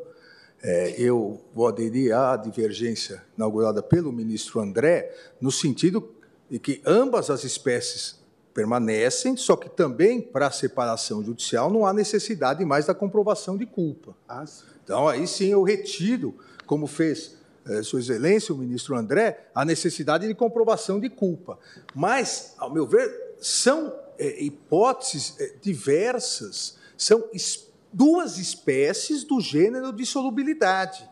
é, 0.62 0.94
eu 0.96 1.40
vou 1.54 1.66
aderir 1.66 2.16
à 2.16 2.36
divergência 2.36 3.22
inaugurada 3.36 3.82
pelo 3.82 4.12
ministro 4.12 4.60
André, 4.60 5.12
no 5.40 5.50
sentido 5.50 6.14
de 6.48 6.58
que 6.58 6.80
ambas 6.86 7.30
as 7.30 7.42
espécies 7.42 8.20
permanecem, 8.54 9.36
só 9.36 9.56
que 9.56 9.68
também 9.68 10.20
para 10.20 10.46
a 10.46 10.50
separação 10.50 11.24
judicial 11.24 11.70
não 11.70 11.86
há 11.86 11.92
necessidade 11.92 12.64
mais 12.64 12.86
da 12.86 12.94
comprovação 12.94 13.56
de 13.56 13.66
culpa. 13.66 14.14
Ah, 14.28 14.44
então, 14.84 15.08
aí 15.08 15.26
sim 15.26 15.48
eu 15.48 15.62
retiro, 15.62 16.36
como 16.66 16.86
fez 16.86 17.36
é, 17.66 17.82
Sua 17.82 18.00
Excelência, 18.00 18.54
o 18.54 18.58
ministro 18.58 18.96
André, 18.96 19.48
a 19.54 19.64
necessidade 19.64 20.26
de 20.26 20.34
comprovação 20.34 20.98
de 20.98 21.08
culpa. 21.08 21.58
Mas, 21.94 22.54
ao 22.58 22.72
meu 22.72 22.86
ver, 22.86 23.34
são 23.40 23.94
é, 24.18 24.42
hipóteses 24.42 25.34
é, 25.38 25.54
diversas, 25.60 26.76
são 26.96 27.24
espécies 27.32 27.72
duas 27.92 28.38
espécies 28.38 29.22
do 29.22 29.40
gênero 29.40 29.92
de 29.92 30.06
solubilidade. 30.06 31.08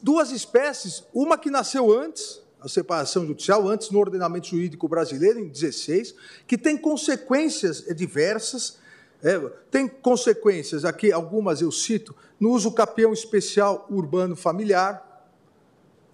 Duas 0.00 0.30
espécies, 0.30 1.02
uma 1.12 1.36
que 1.36 1.50
nasceu 1.50 1.92
antes, 1.92 2.40
a 2.60 2.68
separação 2.68 3.26
judicial, 3.26 3.68
antes 3.68 3.90
no 3.90 3.98
ordenamento 3.98 4.46
jurídico 4.46 4.88
brasileiro, 4.88 5.40
em 5.40 5.48
16, 5.48 6.14
que 6.46 6.56
tem 6.56 6.76
consequências 6.76 7.84
diversas. 7.94 8.78
É, 9.22 9.38
tem 9.70 9.88
consequências, 9.88 10.84
aqui 10.84 11.10
algumas 11.10 11.60
eu 11.60 11.72
cito, 11.72 12.14
no 12.38 12.52
uso 12.52 12.70
capião 12.70 13.12
especial 13.12 13.86
urbano 13.90 14.36
familiar, 14.36 15.05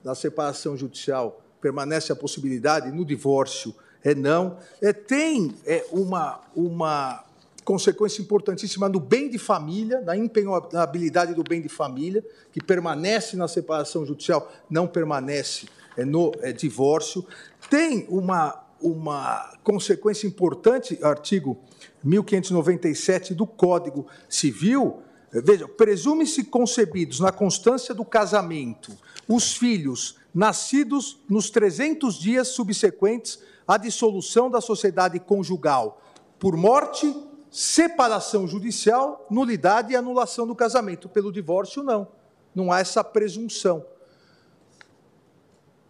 na 0.05 0.15
separação 0.15 0.77
judicial 0.77 1.41
permanece 1.61 2.12
a 2.12 2.17
possibilidade, 2.17 2.91
no 2.91 3.05
divórcio 3.05 3.75
é 4.05 4.15
não. 4.15 4.59
É, 4.81 4.93
tem 4.93 5.55
é, 5.65 5.87
uma, 5.93 6.41
uma 6.55 7.25
consequência 7.65 8.21
importantíssima 8.21 8.88
no 8.88 8.99
bem 8.99 9.31
de 9.31 9.38
família, 9.38 10.01
na 10.01 10.17
impenhabilidade 10.17 11.35
do 11.35 11.45
bem 11.45 11.62
de 11.62 11.69
família, 11.69 12.25
que 12.53 12.62
permanece 12.62 13.37
na 13.37 13.47
separação 13.47 14.05
judicial, 14.05 14.51
não 14.69 14.87
permanece 14.88 15.69
é, 15.97 16.05
no 16.05 16.33
é, 16.41 16.53
divórcio. 16.53 17.25
Tem 17.71 18.05
uma, 18.09 18.61
uma 18.81 19.57
consequência 19.62 20.27
importante, 20.27 20.99
artigo 21.03 21.59
1597 22.03 23.35
do 23.35 23.47
Código 23.47 24.07
Civil. 24.29 25.01
Veja, 25.31 25.67
presume-se 25.67 26.45
concebidos 26.45 27.21
na 27.21 27.31
constância 27.33 27.95
do 27.95 28.05
casamento 28.05 28.93
os 29.29 29.57
filhos 29.57 30.17
nascidos 30.35 31.21
nos 31.29 31.51
300 31.51 32.19
dias 32.19 32.49
subsequentes 32.49 33.39
à 33.67 33.77
dissolução 33.77 34.51
da 34.51 34.61
sociedade 34.61 35.19
conjugal 35.21 36.01
por 36.39 36.57
morte, 36.57 37.15
separação 37.51 38.49
judicial, 38.49 39.27
nulidade 39.31 39.93
e 39.93 39.97
anulação 39.97 40.47
do 40.47 40.57
casamento. 40.57 41.09
Pelo 41.09 41.31
divórcio, 41.31 41.83
não. 41.83 42.09
Não 42.55 42.73
há 42.73 42.81
essa 42.81 43.05
presunção. 43.05 43.85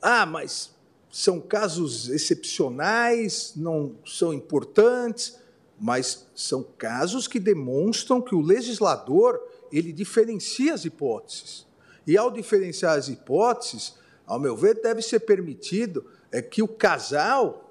Ah, 0.00 0.26
mas 0.26 0.72
são 1.10 1.40
casos 1.40 2.08
excepcionais, 2.08 3.52
não 3.56 3.96
são 4.04 4.34
importantes, 4.34 5.38
mas 5.80 6.26
são 6.34 6.62
casos 6.76 7.26
que 7.26 7.38
demonstram 7.38 8.20
que 8.20 8.34
o 8.34 8.40
legislador 8.40 9.40
ele 9.70 9.92
diferencia 9.92 10.74
as 10.74 10.84
hipóteses. 10.84 11.66
E 12.06 12.16
ao 12.16 12.30
diferenciar 12.30 12.98
as 12.98 13.08
hipóteses, 13.08 13.94
ao 14.26 14.38
meu 14.38 14.56
ver, 14.56 14.80
deve 14.80 15.02
ser 15.02 15.20
permitido 15.20 16.04
é 16.30 16.40
que 16.40 16.62
o 16.62 16.68
casal 16.68 17.70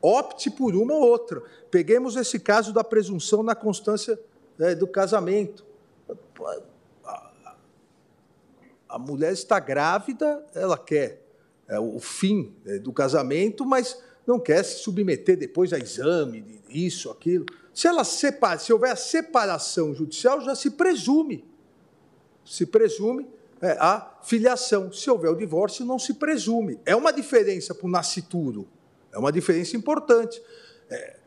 opte 0.00 0.50
por 0.50 0.76
uma 0.76 0.94
ou 0.94 1.00
outra. 1.00 1.42
Peguemos 1.70 2.14
esse 2.14 2.38
caso 2.38 2.72
da 2.72 2.84
presunção 2.84 3.42
na 3.42 3.54
constância 3.54 4.20
é, 4.58 4.74
do 4.74 4.86
casamento. 4.86 5.64
A 8.86 8.98
mulher 8.98 9.32
está 9.32 9.58
grávida, 9.58 10.44
ela 10.54 10.76
quer 10.76 11.26
é, 11.66 11.80
o 11.80 11.98
fim 11.98 12.54
é, 12.66 12.78
do 12.78 12.92
casamento, 12.92 13.64
mas 13.64 13.98
não 14.26 14.38
quer 14.38 14.62
se 14.62 14.82
submeter 14.82 15.38
depois 15.38 15.72
a 15.72 15.78
exame 15.78 16.62
isso, 16.68 17.10
aquilo. 17.10 17.46
Se 17.72 17.88
ela 17.88 18.04
separa, 18.04 18.58
se 18.58 18.72
houver 18.72 18.92
a 18.92 18.96
separação 18.96 19.94
judicial, 19.94 20.40
já 20.40 20.54
se 20.54 20.70
presume, 20.70 21.44
se 22.44 22.66
presume 22.66 23.26
é, 23.60 23.72
a 23.80 24.18
filiação. 24.22 24.92
Se 24.92 25.10
houver 25.10 25.30
o 25.30 25.36
divórcio, 25.36 25.84
não 25.84 25.98
se 25.98 26.14
presume. 26.14 26.78
É 26.84 26.94
uma 26.94 27.12
diferença 27.12 27.74
para 27.74 27.86
o 27.86 27.90
nascituro, 27.90 28.68
é 29.12 29.18
uma 29.18 29.32
diferença 29.32 29.76
importante. 29.76 30.40
É, 30.90 31.18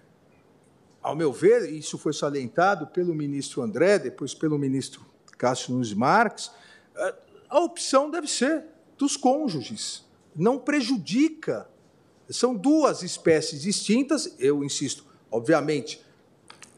ao 1.02 1.16
meu 1.16 1.32
ver, 1.32 1.72
isso 1.72 1.98
foi 1.98 2.14
salientado 2.14 2.88
pelo 2.88 3.16
ministro 3.16 3.62
André, 3.62 3.98
depois 3.98 4.34
pelo 4.34 4.58
ministro 4.58 5.06
Cássio 5.38 5.74
Nunes 5.74 5.94
Marques, 5.94 6.52
é, 6.96 7.16
a 7.50 7.60
opção 7.60 8.10
deve 8.12 8.28
ser 8.28 8.66
dos 8.98 9.16
cônjuges 9.16 10.08
não 10.38 10.60
prejudica. 10.60 11.68
São 12.30 12.54
duas 12.54 13.02
espécies 13.02 13.62
distintas, 13.62 14.36
eu 14.38 14.64
insisto, 14.64 15.04
obviamente, 15.32 16.06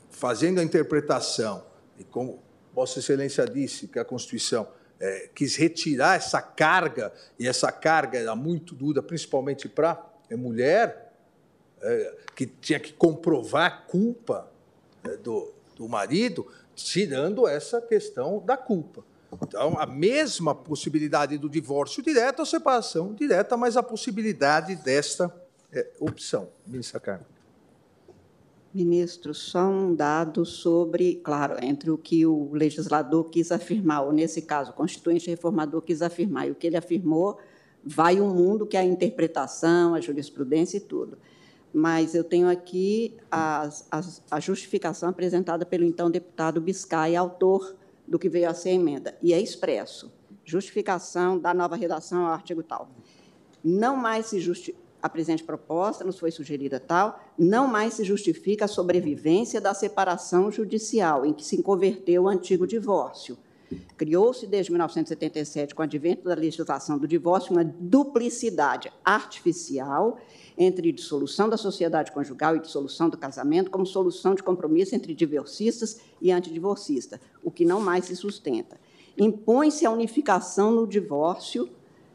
fazendo 0.10 0.60
a 0.60 0.64
interpretação, 0.64 1.66
e 1.98 2.04
como 2.04 2.42
Vossa 2.74 3.00
Excelência 3.00 3.46
disse, 3.46 3.88
que 3.88 4.00
a 4.00 4.06
Constituição 4.06 4.68
é, 5.00 5.30
quis 5.34 5.56
retirar 5.56 6.16
essa 6.16 6.42
carga, 6.42 7.14
e 7.38 7.48
essa 7.48 7.72
carga 7.72 8.18
era 8.18 8.36
muito 8.36 8.76
dura, 8.76 9.02
principalmente 9.02 9.68
para 9.68 10.04
a 10.32 10.38
mulher, 10.38 11.14
é, 11.82 12.16
que 12.36 12.46
tinha 12.46 12.80
que 12.80 12.94
comprovar 12.94 13.66
a 13.66 13.72
culpa 13.72 14.52
é, 15.04 15.18
do, 15.18 15.52
do 15.76 15.88
marido, 15.88 16.46
tirando 16.76 17.48
essa 17.48 17.82
questão 17.82 18.44
da 18.46 18.58
culpa. 18.58 19.04
Então, 19.42 19.78
a 19.80 19.86
mesma 19.86 20.56
possibilidade 20.56 21.38
do 21.38 21.50
divórcio 21.50 22.02
direto 22.02 22.40
ou 22.40 22.46
separação 22.46 23.14
direta, 23.14 23.56
mas 23.56 23.78
a 23.78 23.84
possibilidade 23.84 24.76
desta 24.76 25.34
é, 25.72 25.88
opção. 26.00 26.50
Ministra 26.66 27.00
Carmen. 27.00 27.28
Ministro, 28.74 29.34
só 29.34 29.68
um 29.68 29.96
dado 29.96 30.46
sobre, 30.46 31.16
claro, 31.16 31.56
entre 31.64 31.90
o 31.90 31.98
que 31.98 32.26
o 32.26 32.52
legislador 32.54 33.30
quis 33.30 33.52
afirmar, 33.52 34.04
ou 34.04 34.14
nesse 34.14 34.44
caso, 34.44 34.72
o 34.72 34.74
constituinte 34.74 35.30
reformador 35.30 35.82
quis 35.82 36.02
afirmar, 36.02 36.48
e 36.48 36.52
o 36.52 36.56
que 36.56 36.68
ele 36.68 36.78
afirmou, 36.78 37.40
vai 37.84 38.22
um 38.22 38.34
mundo 38.34 38.68
que 38.68 38.78
é 38.78 38.82
a 38.82 38.86
interpretação, 38.86 39.96
a 39.96 40.02
jurisprudência 40.02 40.78
e 40.78 40.82
tudo. 40.82 41.18
Mas 41.74 42.14
eu 42.14 42.24
tenho 42.24 42.48
aqui 42.48 43.16
a, 43.32 43.70
justificação 44.40 45.10
apresentada 45.10 45.66
pelo 45.66 45.84
então 45.84 46.12
deputado 46.12 46.62
Biscay, 46.62 47.16
autor 47.16 47.76
do 48.08 48.20
que 48.20 48.30
veio 48.30 48.50
a 48.50 48.54
ser 48.54 48.72
emenda, 48.72 49.18
e 49.22 49.34
é 49.34 49.42
expresso. 49.42 50.12
Justificação 50.46 51.40
da 51.40 51.54
nova 51.54 51.76
redação 51.76 52.26
ao 52.26 52.34
artigo 52.34 52.62
tal. 52.62 52.90
Não 53.64 53.96
mais 53.96 54.28
se 54.28 54.40
justifica 54.40 54.89
a 55.02 55.10
presente 55.10 55.44
proposta, 55.44 56.04
nos 56.04 56.20
foi 56.20 56.32
sugerida 56.32 56.80
tal, 56.80 57.20
não 57.38 57.68
mais 57.68 57.94
se 57.94 58.04
justifica 58.04 58.66
a 58.66 58.68
sobrevivência 58.68 59.62
da 59.62 59.74
separação 59.74 60.52
judicial, 60.52 61.26
em 61.26 61.34
que 61.34 61.46
se 61.46 61.62
converteu 61.64 62.24
o 62.24 62.28
antigo 62.28 62.68
divórcio. 62.68 63.38
Criou-se 63.98 64.48
desde 64.48 64.72
1977, 64.72 65.76
com 65.76 65.82
o 65.82 65.84
advento 65.84 66.24
da 66.24 66.34
legislação 66.34 66.98
do 66.98 67.08
divórcio, 67.08 67.52
uma 67.52 67.64
duplicidade 67.64 68.92
artificial 69.06 70.18
entre 70.58 70.92
dissolução 70.92 71.48
da 71.48 71.56
sociedade 71.56 72.12
conjugal 72.12 72.56
e 72.56 72.60
dissolução 72.60 73.10
do 73.10 73.18
casamento 73.18 73.70
como 73.70 73.86
solução 73.86 74.34
de 74.34 74.44
compromisso 74.44 74.96
entre 74.96 75.14
divorcistas 75.14 76.00
e 76.20 76.32
antidivorcistas, 76.32 77.20
o 77.44 77.52
que 77.52 77.64
não 77.64 77.80
mais 77.80 78.06
se 78.06 78.16
sustenta. 78.16 78.80
Impõe-se 79.18 79.86
a 79.86 79.92
unificação 79.92 80.72
no 80.72 80.88
divórcio 80.88 81.70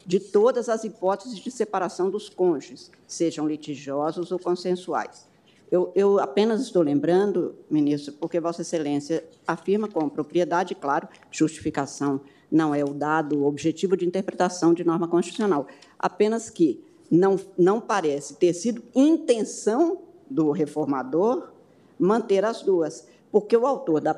de 0.05 0.19
todas 0.19 0.69
as 0.69 0.83
hipóteses 0.83 1.39
de 1.39 1.49
separação 1.49 2.09
dos 2.09 2.29
cônjuges, 2.29 2.91
sejam 3.07 3.47
litigiosos 3.47 4.31
ou 4.31 4.37
consensuais. 4.37 5.27
Eu, 5.71 5.91
eu, 5.95 6.19
apenas 6.19 6.61
estou 6.61 6.83
lembrando, 6.83 7.55
ministro, 7.69 8.13
porque 8.13 8.39
Vossa 8.39 8.61
Excelência 8.61 9.25
afirma 9.47 9.87
com 9.87 10.07
propriedade, 10.07 10.75
claro, 10.75 11.07
justificação 11.31 12.21
não 12.51 12.73
é 12.73 12.83
o 12.83 12.93
dado 12.93 13.39
o 13.39 13.45
objetivo 13.45 13.97
de 13.97 14.05
interpretação 14.05 14.73
de 14.73 14.83
norma 14.83 15.07
constitucional, 15.07 15.65
apenas 15.97 16.49
que 16.49 16.83
não, 17.09 17.39
não 17.57 17.81
parece 17.81 18.35
ter 18.35 18.53
sido 18.53 18.83
intenção 18.93 20.03
do 20.29 20.51
reformador 20.51 21.49
manter 21.97 22.43
as 22.43 22.61
duas, 22.61 23.07
porque 23.35 23.57
o 23.57 23.67
autor 23.67 23.99
da, 23.99 24.13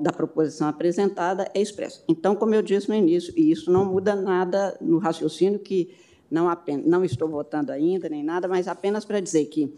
da 0.00 0.10
proposição 0.10 0.66
apresentada 0.66 1.46
é 1.52 1.60
expresso. 1.60 2.02
Então, 2.08 2.34
como 2.34 2.54
eu 2.54 2.62
disse 2.62 2.88
no 2.88 2.94
início, 2.94 3.30
e 3.36 3.50
isso 3.50 3.70
não 3.70 3.84
muda 3.84 4.16
nada 4.16 4.74
no 4.80 4.96
raciocínio 4.96 5.58
que 5.58 5.94
não, 6.30 6.48
apenas, 6.48 6.86
não 6.86 7.04
estou 7.04 7.28
votando 7.28 7.70
ainda 7.70 8.08
nem 8.08 8.24
nada, 8.24 8.48
mas 8.48 8.66
apenas 8.66 9.04
para 9.04 9.20
dizer 9.20 9.44
que, 9.44 9.70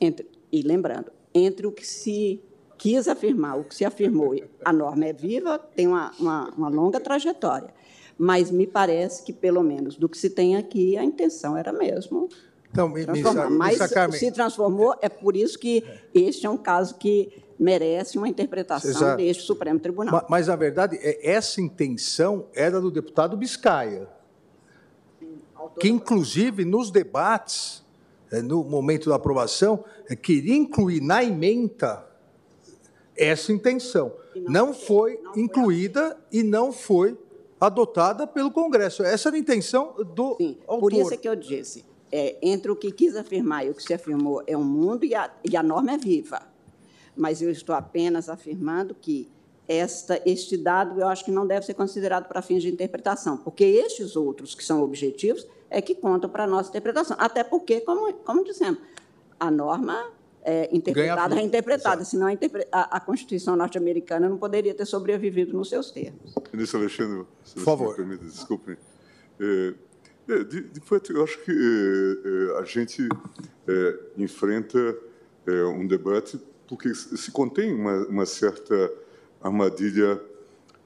entre, 0.00 0.26
e 0.50 0.62
lembrando, 0.62 1.12
entre 1.34 1.66
o 1.66 1.70
que 1.70 1.86
se 1.86 2.42
quis 2.78 3.06
afirmar, 3.06 3.58
o 3.58 3.64
que 3.64 3.74
se 3.74 3.84
afirmou, 3.84 4.34
a 4.64 4.72
norma 4.72 5.04
é 5.04 5.12
viva, 5.12 5.58
tem 5.58 5.86
uma, 5.86 6.10
uma, 6.18 6.48
uma 6.56 6.68
longa 6.70 6.98
trajetória 6.98 7.68
mas 8.16 8.50
me 8.50 8.66
parece 8.66 9.24
que, 9.24 9.32
pelo 9.32 9.62
menos 9.62 9.96
do 9.96 10.08
que 10.08 10.16
se 10.16 10.30
tem 10.30 10.54
aqui, 10.56 10.96
a 10.96 11.04
intenção 11.04 11.56
era 11.56 11.72
mesmo 11.72 12.28
então, 12.70 12.90
transformar. 12.92 13.50
Mas 13.50 13.78
se 14.18 14.30
transformou, 14.32 14.94
é 15.02 15.08
por 15.08 15.36
isso 15.36 15.58
que 15.58 15.84
este 16.14 16.46
é 16.46 16.50
um 16.50 16.56
caso 16.56 16.96
que 16.96 17.42
merece 17.58 18.18
uma 18.18 18.28
interpretação 18.28 18.90
Exato. 18.90 19.16
deste 19.16 19.42
Supremo 19.42 19.78
Tribunal. 19.78 20.12
Mas, 20.12 20.24
mas, 20.28 20.46
na 20.48 20.56
verdade, 20.56 20.98
é, 21.00 21.30
essa 21.30 21.60
intenção 21.60 22.46
era 22.54 22.80
do 22.80 22.90
deputado 22.90 23.36
Biscaia, 23.36 24.08
que, 25.78 25.88
inclusive, 25.88 26.64
nos 26.64 26.90
debates, 26.90 27.84
é, 28.30 28.42
no 28.42 28.64
momento 28.64 29.08
da 29.08 29.16
aprovação, 29.16 29.84
é, 30.08 30.16
queria 30.16 30.54
incluir 30.54 31.00
na 31.00 31.22
emenda 31.22 32.06
essa 33.16 33.52
intenção. 33.52 34.12
Não, 34.34 34.66
não 34.66 34.74
foi, 34.74 35.18
não 35.22 35.36
incluída 35.36 36.10
foi 36.10 36.40
e 36.40 36.42
não 36.42 36.72
foi 36.72 37.16
adotada 37.60 38.26
pelo 38.26 38.50
Congresso. 38.50 39.02
Essa 39.02 39.28
era 39.28 39.36
a 39.36 39.38
intenção 39.38 39.94
do 40.14 40.36
Sim, 40.36 40.58
autor. 40.66 40.80
Por 40.80 40.92
isso 40.92 41.14
é 41.14 41.16
que 41.16 41.28
eu 41.28 41.36
disse, 41.36 41.84
é, 42.10 42.36
entre 42.42 42.70
o 42.70 42.76
que 42.76 42.90
quis 42.90 43.14
afirmar 43.14 43.66
e 43.66 43.70
o 43.70 43.74
que 43.74 43.82
se 43.82 43.94
afirmou 43.94 44.42
é 44.46 44.56
um 44.56 44.64
mundo 44.64 45.04
e 45.04 45.14
a, 45.14 45.30
e 45.48 45.56
a 45.56 45.62
norma 45.62 45.92
é 45.92 45.98
viva. 45.98 46.51
Mas 47.16 47.42
eu 47.42 47.50
estou 47.50 47.74
apenas 47.74 48.28
afirmando 48.28 48.94
que 48.94 49.28
esta, 49.68 50.20
este 50.26 50.56
dado 50.56 51.00
eu 51.00 51.08
acho 51.08 51.24
que 51.24 51.30
não 51.30 51.46
deve 51.46 51.64
ser 51.64 51.74
considerado 51.74 52.26
para 52.26 52.42
fins 52.42 52.62
de 52.62 52.68
interpretação, 52.68 53.36
porque 53.36 53.64
estes 53.64 54.16
outros 54.16 54.54
que 54.54 54.64
são 54.64 54.82
objetivos 54.82 55.46
é 55.70 55.80
que 55.80 55.94
contam 55.94 56.28
para 56.28 56.44
a 56.44 56.46
nossa 56.46 56.68
interpretação. 56.68 57.16
Até 57.18 57.42
porque, 57.42 57.80
como, 57.80 58.12
como 58.12 58.44
dissemos, 58.44 58.78
a 59.38 59.50
norma 59.50 60.10
é, 60.44 60.68
interpretada, 60.72 61.34
reinterpretada, 61.34 62.04
senão 62.04 62.26
a, 62.26 62.32
interpre 62.32 62.66
a, 62.70 62.96
a 62.96 63.00
Constituição 63.00 63.56
norte-americana 63.56 64.28
não 64.28 64.36
poderia 64.36 64.74
ter 64.74 64.86
sobrevivido 64.86 65.56
nos 65.56 65.68
seus 65.68 65.90
termos. 65.90 66.34
Ministro 66.52 66.80
Alexandre, 66.80 67.26
se 67.44 67.54
Por 67.54 67.64
favor. 67.64 67.96
Permite, 67.96 68.24
desculpe. 68.24 68.76
É, 69.40 69.74
é, 70.28 70.44
de, 70.44 70.62
de 70.62 70.80
fato, 70.80 71.12
eu 71.12 71.24
acho 71.24 71.38
que 71.44 71.50
é, 71.50 72.54
é 72.54 72.60
a 72.60 72.64
gente 72.64 73.08
é, 73.66 73.98
enfrenta 74.18 74.96
é, 75.46 75.64
um 75.64 75.86
debate 75.86 76.38
porque 76.72 76.94
se 76.94 77.30
contém 77.30 77.74
uma, 77.74 78.06
uma 78.06 78.24
certa 78.24 78.90
armadilha 79.42 80.18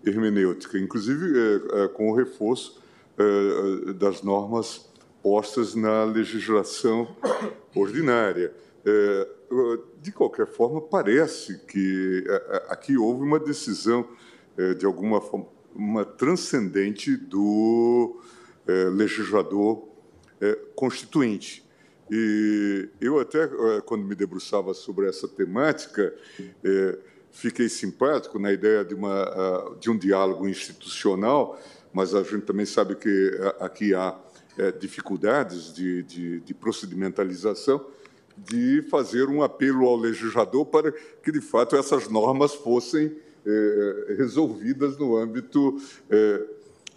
hermenêutica, 0.04 0.76
inclusive 0.76 1.60
com 1.94 2.10
o 2.10 2.14
reforço 2.16 2.82
das 3.94 4.20
normas 4.20 4.90
postas 5.22 5.76
na 5.76 6.02
legislação 6.02 7.16
ordinária. 7.72 8.52
É, 8.84 9.28
de 10.02 10.10
qualquer 10.10 10.48
forma, 10.48 10.80
parece 10.80 11.56
que 11.68 12.24
é, 12.26 12.34
é, 12.34 12.66
aqui 12.68 12.96
houve 12.96 13.22
uma 13.22 13.38
decisão, 13.38 14.08
de 14.78 14.84
alguma 14.84 15.20
forma, 15.20 15.46
uma 15.72 16.04
transcendente 16.04 17.16
do 17.16 18.20
legislador 18.92 19.86
constituinte. 20.74 21.65
E 22.10 22.88
eu 23.00 23.18
até, 23.18 23.44
eh, 23.44 23.80
quando 23.84 24.04
me 24.04 24.14
debruçava 24.14 24.72
sobre 24.74 25.08
essa 25.08 25.26
temática, 25.26 26.14
é, 26.64 26.98
fiquei 27.32 27.68
simpático 27.68 28.38
na 28.38 28.52
ideia 28.52 28.84
de, 28.84 28.94
uma, 28.94 29.22
ah, 29.22 29.74
de 29.80 29.90
um 29.90 29.98
diálogo 29.98 30.48
institucional, 30.48 31.60
mas 31.92 32.14
a 32.14 32.22
gente 32.22 32.42
também 32.42 32.64
sabe 32.64 32.94
que 32.94 33.30
aqui 33.58 33.94
há 33.94 34.16
é, 34.58 34.72
dificuldades 34.72 35.72
de, 35.72 36.02
de, 36.02 36.40
de 36.40 36.54
procedimentalização, 36.54 37.84
de 38.36 38.82
fazer 38.90 39.28
um 39.28 39.42
apelo 39.42 39.86
ao 39.86 39.96
legislador 39.96 40.66
para 40.66 40.92
que, 40.92 41.32
de 41.32 41.40
fato, 41.40 41.76
essas 41.76 42.08
normas 42.08 42.54
fossem 42.54 43.16
é, 43.46 44.14
resolvidas 44.16 44.98
no 44.98 45.16
âmbito 45.16 45.80
é, 46.10 46.42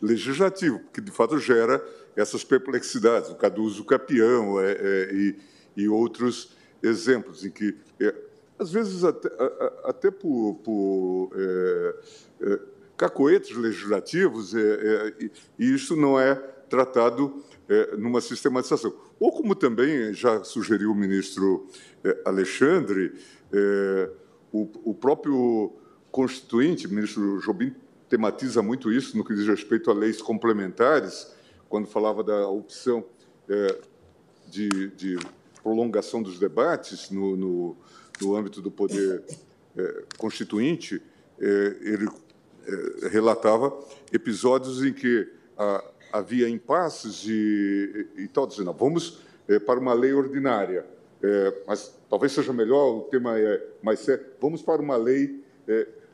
legislativo, 0.01 0.79
que, 0.93 1.01
de 1.01 1.11
fato, 1.11 1.37
gera 1.37 1.83
essas 2.19 2.43
perplexidades, 2.43 3.29
o 3.29 3.35
Caduzo 3.35 3.83
Capião 3.85 4.59
é, 4.59 4.71
é, 4.71 5.13
e, 5.13 5.35
e, 5.77 5.87
outros 5.87 6.55
exemplos, 6.83 7.45
em 7.45 7.49
que, 7.49 7.75
é, 7.99 8.13
às 8.57 8.71
vezes, 8.71 9.03
até, 9.03 9.29
até 9.85 10.11
por, 10.11 10.55
por 10.55 11.31
é, 11.33 11.95
é, 12.41 12.59
cacoetes 12.97 13.55
legislativos, 13.55 14.53
é, 14.53 15.13
e 15.57 15.73
isso 15.73 15.95
não 15.95 16.19
é 16.19 16.35
tratado 16.69 17.41
numa 17.97 18.19
sistematização. 18.19 18.93
Ou 19.19 19.31
como 19.31 19.55
também 19.55 20.13
já 20.13 20.43
sugeriu 20.43 20.91
o 20.91 20.95
ministro 20.95 21.67
Alexandre, 22.25 23.13
o, 24.51 24.69
o 24.83 24.93
próprio 24.93 25.73
constituinte, 26.11 26.85
o 26.85 26.89
ministro 26.89 27.39
Jobim, 27.39 27.73
tematiza 28.07 28.61
muito 28.61 28.91
isso 28.91 29.17
no 29.17 29.23
que 29.23 29.33
diz 29.33 29.47
respeito 29.47 29.89
a 29.89 29.93
leis 29.93 30.21
complementares, 30.21 31.31
quando 31.69 31.87
falava 31.87 32.23
da 32.23 32.47
opção 32.49 33.05
é, 33.47 33.79
de, 34.47 34.89
de, 34.89 35.17
prolongação 35.61 36.23
dos 36.23 36.39
debates 36.39 37.11
no, 37.11 37.35
no, 37.35 37.77
no 38.19 38.35
âmbito 38.35 38.61
do 38.61 38.71
poder 38.71 39.23
é, 39.77 40.03
constituinte, 40.17 41.01
é, 41.39 41.45
ele 41.81 42.07
é, 42.65 43.07
relatava 43.09 43.77
episódios 44.11 44.83
em 44.83 44.93
que 44.93 45.31
a, 45.57 45.83
havia 46.11 46.49
impasses 46.49 47.25
e, 47.25 48.07
e, 48.17 48.23
e 48.23 48.27
tal, 48.29 48.47
dizendo, 48.47 48.73
vamos 48.73 49.19
é, 49.47 49.59
para 49.59 49.79
uma 49.79 49.93
lei 49.93 50.13
ordinária, 50.13 50.85
é, 51.21 51.63
mas 51.67 51.93
talvez 52.09 52.31
seja 52.31 52.53
melhor, 52.53 52.95
o 52.95 53.01
tema 53.01 53.37
é 53.37 53.61
mais 53.83 53.99
sério, 53.99 54.25
vamos 54.41 54.61
para 54.61 54.81
uma 54.81 54.95
lei 54.95 55.43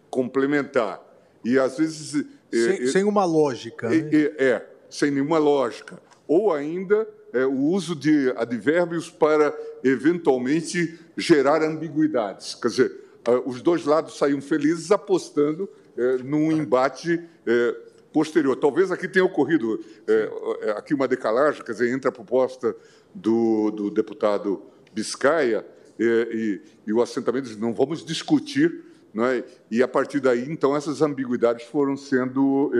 complementar. 0.10 1.02
E 1.46 1.58
às 1.58 1.78
vezes. 1.78 2.26
Sem, 2.52 2.88
sem 2.88 3.04
uma 3.06 3.24
lógica. 3.24 3.88
Né? 3.90 4.66
Sem 4.90 5.12
nenhuma 5.12 5.38
lógica. 5.38 6.00
Ou 6.28 6.54
ainda 6.54 7.08
é, 7.34 7.46
o 7.46 7.58
uso 7.58 7.96
de 7.96 8.34
advérbios 8.36 9.10
para, 9.10 9.56
eventualmente, 9.84 11.00
gerar 11.18 11.62
ambiguidades. 11.62 12.56
Quer 12.56 12.68
dizer, 12.68 13.06
os 13.46 13.62
dois 13.62 13.86
lados 13.86 14.18
saíam 14.18 14.42
felizes 14.42 14.92
apostando 14.92 15.68
é, 15.98 16.18
num 16.18 16.52
embate 16.52 17.22
é, 17.46 17.76
posterior. 18.14 18.56
Talvez 18.56 18.92
aqui 18.92 19.08
tenha 19.08 19.26
ocorrido 19.26 19.84
é, 20.08 20.30
é, 20.62 20.72
aqui 20.72 20.94
uma 20.94 21.08
decalagem, 21.08 21.64
quer 21.64 21.74
dizer, 21.74 21.94
entre 21.94 22.08
a 22.08 22.12
proposta 22.12 22.76
do, 23.14 23.72
do 23.72 23.92
deputado 23.92 24.64
Biscaia 24.94 25.66
é, 26.00 26.04
e, 26.04 26.62
e, 26.88 26.94
o 26.94 27.02
assentamento 27.02 27.48
diz, 27.48 27.58
não 27.58 27.74
vamos 27.74 28.06
discutir, 28.06 28.84
é? 29.18 29.44
e 29.72 29.84
a 29.84 29.88
partir 29.88 30.20
daí, 30.20 30.50
então, 30.50 30.76
essas 30.76 31.02
ambiguidades 31.02 31.66
foram 31.66 31.98
sendo 31.98 32.72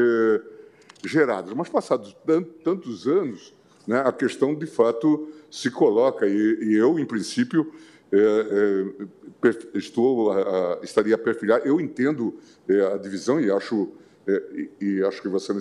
geradas. 1.08 1.54
Mas, 1.54 1.70
passados 1.70 2.16
tantos 2.64 3.08
anos, 3.08 3.54
né, 3.88 4.02
a 4.06 4.12
questão, 4.12 4.56
de 4.56 4.66
fato, 4.66 5.30
se 5.50 5.70
coloca. 5.70 6.28
E, 6.28 6.58
e 6.62 6.74
eu, 6.76 7.00
em 7.00 7.06
princípio, 7.06 7.72
é, 8.12 8.18
é, 8.18 9.78
estou, 9.78 10.32
a, 10.32 10.80
estaria 10.84 11.16
a 11.16 11.18
perfilhar. 11.18 11.62
Eu 11.66 11.80
entendo 11.80 12.38
é, 12.68 12.94
a 12.94 12.98
divisão 12.98 13.40
e 13.40 13.52
acho, 13.52 13.92
é, 14.28 14.44
e, 14.82 14.86
e, 14.86 15.04
acho 15.04 15.22
que 15.22 15.28
você 15.28 15.54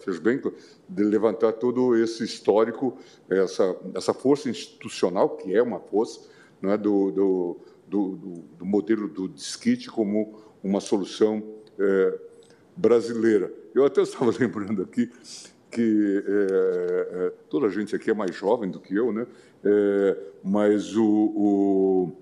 fez 0.00 0.18
bem 0.18 0.40
de 0.88 1.04
levantar 1.04 1.52
todo 1.52 1.96
esse 1.96 2.24
histórico, 2.24 2.98
essa, 3.28 3.76
essa 3.94 4.12
força 4.12 4.48
institucional, 4.48 5.36
que 5.36 5.54
é 5.54 5.62
uma 5.62 5.80
força, 5.80 6.20
né, 6.60 6.76
do, 6.76 7.10
do, 7.10 7.56
do, 7.86 8.16
do, 8.58 8.66
modelo 8.66 9.08
do 9.08 9.28
disquite 9.28 9.88
como 9.90 10.38
uma 10.62 10.80
solução 10.80 11.42
é, 11.78 12.18
brasileira. 12.76 13.52
Eu 13.74 13.84
até 13.84 14.02
estava 14.02 14.30
lembrando 14.38 14.82
aqui 14.82 15.10
que 15.70 16.24
é, 16.26 17.26
é, 17.26 17.32
toda 17.48 17.66
a 17.66 17.70
gente 17.70 17.94
aqui 17.94 18.10
é 18.10 18.14
mais 18.14 18.34
jovem 18.34 18.70
do 18.70 18.80
que 18.80 18.94
eu, 18.94 19.12
né? 19.12 19.26
É, 19.64 20.16
mas 20.42 20.96
o, 20.96 21.04
o 21.04 22.12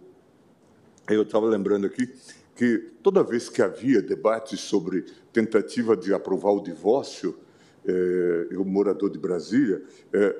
eu 1.08 1.22
estava 1.22 1.46
lembrando 1.46 1.86
aqui 1.86 2.12
que 2.54 2.78
toda 3.02 3.22
vez 3.22 3.48
que 3.48 3.62
havia 3.62 4.02
debates 4.02 4.60
sobre 4.60 5.06
tentativa 5.32 5.96
de 5.96 6.12
aprovar 6.12 6.52
o 6.52 6.60
divórcio, 6.60 7.38
é, 7.86 8.48
eu 8.50 8.64
morador 8.64 9.08
de 9.08 9.18
Brasília, 9.18 9.82
é, 10.12 10.38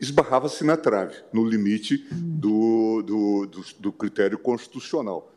esbarrava-se 0.00 0.64
na 0.64 0.76
trave, 0.76 1.14
no 1.32 1.48
limite 1.48 2.06
do, 2.12 3.02
do, 3.02 3.46
do, 3.46 3.64
do 3.78 3.92
critério 3.92 4.38
constitucional. 4.38 5.30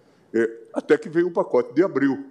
Até 0.74 0.98
que 0.98 1.10
veio 1.10 1.28
o 1.28 1.32
pacote 1.32 1.74
de 1.74 1.82
abril, 1.82 2.26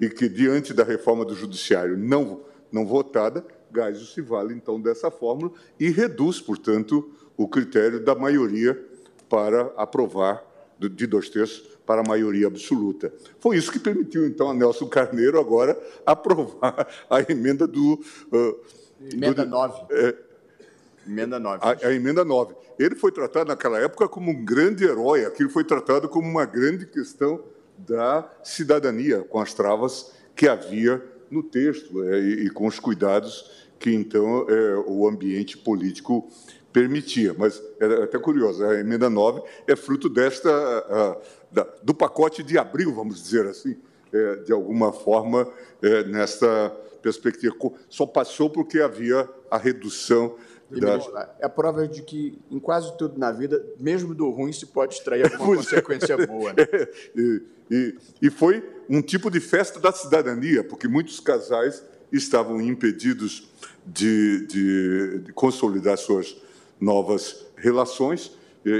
e 0.00 0.08
que, 0.08 0.28
diante 0.28 0.74
da 0.74 0.84
reforma 0.84 1.24
do 1.24 1.34
judiciário 1.34 1.96
não, 1.96 2.42
não 2.70 2.86
votada, 2.86 3.44
Geisel 3.74 4.06
se 4.06 4.20
vale, 4.20 4.54
então, 4.54 4.80
dessa 4.80 5.10
fórmula 5.10 5.52
e 5.78 5.90
reduz, 5.90 6.40
portanto, 6.40 7.10
o 7.36 7.48
critério 7.48 8.02
da 8.02 8.14
maioria 8.14 8.82
para 9.28 9.72
aprovar, 9.76 10.44
de 10.78 11.06
dois 11.06 11.28
terços, 11.28 11.76
para 11.86 12.00
a 12.00 12.04
maioria 12.04 12.46
absoluta. 12.46 13.12
Foi 13.38 13.56
isso 13.56 13.70
que 13.70 13.78
permitiu, 13.78 14.26
então, 14.26 14.50
a 14.50 14.54
Nelson 14.54 14.86
Carneiro 14.86 15.38
agora 15.38 15.78
aprovar 16.04 16.86
a 17.08 17.20
emenda 17.30 17.66
do... 17.66 18.00
Uh, 18.32 18.60
emenda 19.12 19.44
9. 19.44 19.86
É, 19.90 20.14
emenda 21.06 21.38
9. 21.38 21.58
A, 21.62 21.88
a, 21.88 21.94
emenda 21.94 22.24
9. 22.24 22.54
Ele 22.78 22.94
foi 22.94 23.12
tratado, 23.12 23.48
naquela 23.48 23.78
época, 23.78 24.08
como 24.08 24.30
um 24.30 24.44
grande 24.44 24.84
herói. 24.84 25.24
Aquilo 25.24 25.48
foi 25.48 25.64
tratado 25.64 26.08
como 26.08 26.28
uma 26.28 26.44
grande 26.44 26.86
questão 26.86 27.42
da 27.78 28.30
cidadania, 28.42 29.22
com 29.22 29.40
as 29.40 29.52
travas 29.54 30.12
que 30.34 30.48
havia 30.48 31.02
no 31.30 31.42
texto 31.42 32.02
é, 32.04 32.20
e, 32.20 32.46
e, 32.46 32.50
com 32.50 32.66
os 32.66 32.78
cuidados 32.78 33.50
que, 33.78 33.92
então, 33.92 34.46
é, 34.48 34.76
o 34.86 35.08
ambiente 35.08 35.56
político 35.58 36.30
permitia. 36.72 37.34
Mas 37.36 37.62
é 37.80 38.02
até 38.02 38.18
curioso, 38.18 38.64
a 38.64 38.78
emenda 38.78 39.08
9 39.08 39.42
é 39.66 39.74
fruto 39.74 40.08
desta, 40.08 40.50
a, 40.50 41.16
da, 41.50 41.66
do 41.82 41.94
pacote 41.94 42.42
de 42.42 42.58
abril, 42.58 42.94
vamos 42.94 43.22
dizer 43.22 43.46
assim, 43.46 43.76
é, 44.12 44.36
de 44.36 44.52
alguma 44.52 44.92
forma, 44.92 45.48
é, 45.82 46.04
nesta 46.04 46.70
perspectiva. 47.02 47.54
Só 47.88 48.06
passou 48.06 48.50
porque 48.50 48.80
havia 48.80 49.28
a 49.50 49.56
redução 49.56 50.36
da... 50.70 51.34
É 51.38 51.46
a 51.46 51.48
prova 51.48 51.86
de 51.86 52.02
que, 52.02 52.38
em 52.50 52.58
quase 52.58 52.96
tudo 52.96 53.18
na 53.18 53.30
vida, 53.32 53.64
mesmo 53.78 54.14
do 54.14 54.30
ruim, 54.30 54.52
se 54.52 54.66
pode 54.66 54.94
extrair 54.94 55.24
alguma 55.32 55.54
é. 55.54 55.56
consequência 55.56 56.26
boa. 56.26 56.52
Né? 56.52 56.64
e, 57.14 57.42
e, 57.70 57.98
e 58.22 58.30
foi 58.30 58.64
um 58.88 59.02
tipo 59.02 59.30
de 59.30 59.40
festa 59.40 59.78
da 59.80 59.92
cidadania, 59.92 60.64
porque 60.64 60.88
muitos 60.88 61.20
casais 61.20 61.82
estavam 62.12 62.60
impedidos 62.60 63.48
de, 63.84 64.46
de, 64.46 65.18
de 65.18 65.32
consolidar 65.32 65.98
suas 65.98 66.36
novas 66.80 67.46
relações 67.56 68.32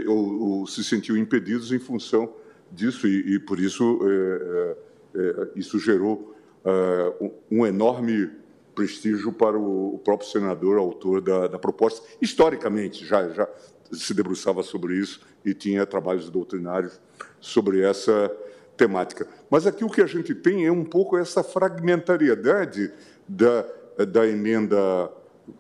ou, 0.06 0.42
ou, 0.42 0.66
se 0.66 0.82
sentiam 0.82 1.16
impedidos 1.16 1.72
em 1.72 1.78
função 1.78 2.32
disso 2.72 3.06
e, 3.06 3.34
e 3.34 3.38
por 3.38 3.60
isso 3.60 4.00
é, 4.02 4.76
é, 5.14 5.20
é 5.20 5.48
isso 5.54 5.78
gerou 5.78 6.34
é, 6.64 7.32
um 7.50 7.64
enorme 7.64 8.30
prestígio 8.76 9.32
para 9.32 9.58
o, 9.58 9.98
próprio 10.04 10.28
senador, 10.28 10.78
autor 10.78 11.22
da, 11.22 11.48
da 11.48 11.58
proposta. 11.58 12.06
Historicamente, 12.20 13.04
já, 13.04 13.28
já 13.30 13.48
se 13.90 14.12
debruçava 14.12 14.62
sobre 14.62 14.96
isso 14.96 15.20
e 15.44 15.54
tinha 15.54 15.86
trabalhos 15.86 16.28
doutrinários 16.28 17.00
sobre 17.40 17.80
essa 17.80 18.30
temática. 18.76 19.26
Mas 19.50 19.66
aqui 19.66 19.82
o 19.82 19.90
que 19.90 20.02
a 20.02 20.06
gente 20.06 20.34
tem 20.34 20.66
é 20.66 20.70
um 20.70 20.84
pouco 20.84 21.16
essa 21.16 21.42
fragmentariedade 21.42 22.92
da, 23.26 23.66
da 24.06 24.28
emenda 24.28 25.10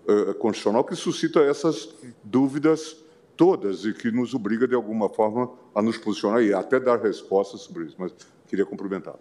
uh, 0.06 0.34
constitucional 0.34 0.84
que 0.84 0.94
suscita 0.94 1.40
essas 1.40 1.94
dúvidas 2.22 2.96
todas 3.36 3.84
e 3.84 3.92
que 3.92 4.10
nos 4.10 4.34
obriga, 4.34 4.68
de 4.68 4.74
alguma 4.74 5.08
forma, 5.08 5.50
a 5.74 5.80
nos 5.80 5.96
posicionar 5.96 6.42
e 6.42 6.52
até 6.52 6.78
dar 6.78 7.00
respostas 7.00 7.62
sobre 7.62 7.84
isso. 7.84 7.96
Mas 7.98 8.12
queria 8.46 8.66
cumprimentá-lo. 8.66 9.20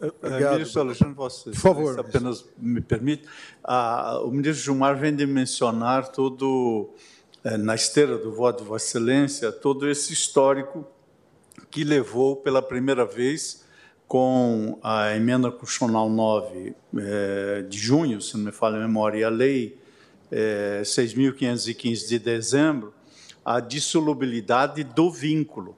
Obrigado. 0.00 0.54
Ministro 0.54 0.80
Alexandre, 0.80 1.14
você, 1.14 1.50
Por 1.50 1.58
favor, 1.58 1.94
se 1.94 2.00
apenas 2.00 2.44
me 2.56 2.80
permite. 2.80 3.28
Ah, 3.62 4.20
o 4.24 4.30
ministro 4.30 4.64
Gilmar 4.64 4.98
vem 4.98 5.14
de 5.14 5.26
mencionar 5.26 6.08
todo, 6.08 6.90
eh, 7.44 7.58
na 7.58 7.74
esteira 7.74 8.16
do 8.16 8.32
voto 8.32 8.62
de 8.62 8.68
Vossa 8.68 8.86
Excelência, 8.86 9.52
todo 9.52 9.88
esse 9.88 10.12
histórico 10.12 10.86
que 11.70 11.84
levou 11.84 12.34
pela 12.36 12.62
primeira 12.62 13.04
vez 13.04 13.64
com 14.08 14.78
a 14.82 15.14
emenda 15.14 15.52
constitucional 15.52 16.08
9 16.08 16.74
eh, 16.96 17.64
de 17.68 17.78
junho, 17.78 18.20
se 18.20 18.36
não 18.36 18.46
me 18.46 18.52
falha 18.52 18.76
a 18.76 18.80
memória, 18.80 19.18
e 19.18 19.24
a 19.24 19.28
lei 19.28 19.78
eh, 20.32 20.80
6.515 20.82 22.08
de 22.08 22.18
dezembro, 22.18 22.94
a 23.44 23.60
dissolubilidade 23.60 24.82
do 24.82 25.10
vínculo. 25.10 25.76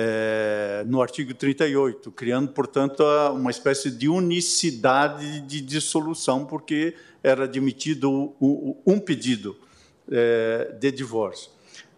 É, 0.00 0.84
no 0.86 1.02
artigo 1.02 1.34
38, 1.34 2.12
criando, 2.12 2.52
portanto, 2.52 3.02
uma 3.34 3.50
espécie 3.50 3.90
de 3.90 4.08
unicidade 4.08 5.40
de 5.40 5.60
dissolução, 5.60 6.44
porque 6.44 6.94
era 7.20 7.42
admitido 7.42 8.32
um 8.40 9.00
pedido 9.00 9.56
é, 10.08 10.72
de 10.78 10.92
divórcio. 10.92 11.50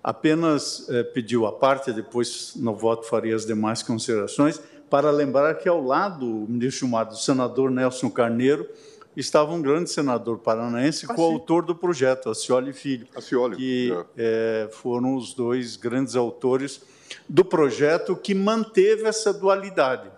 Apenas 0.03 0.89
é, 0.89 1.03
pediu 1.03 1.45
a 1.45 1.53
parte, 1.53 1.93
depois 1.93 2.55
no 2.57 2.75
voto 2.75 3.07
faria 3.07 3.37
as 3.37 3.45
demais 3.45 3.83
considerações, 3.83 4.59
para 4.89 5.11
lembrar 5.11 5.57
que 5.57 5.69
ao 5.69 5.85
lado, 5.85 6.25
o 6.25 6.49
ministro 6.49 6.87
chamado 6.87 7.15
senador 7.19 7.71
Nelson 7.71 8.09
Carneiro, 8.09 8.67
estava 9.15 9.53
um 9.53 9.61
grande 9.61 9.91
senador 9.91 10.39
paranaense, 10.39 11.05
ah, 11.07 11.13
coautor 11.13 11.67
do 11.67 11.75
projeto, 11.75 12.31
Acioli 12.31 12.73
Filho, 12.73 13.07
Acioli, 13.15 13.57
que 13.57 13.93
é. 14.17 14.65
É, 14.65 14.69
foram 14.73 15.17
os 15.17 15.35
dois 15.35 15.77
grandes 15.77 16.17
autores 16.17 16.81
do 17.29 17.45
projeto 17.45 18.17
que 18.17 18.35
manteve 18.35 19.05
essa 19.05 19.33
dualidade, 19.33 20.11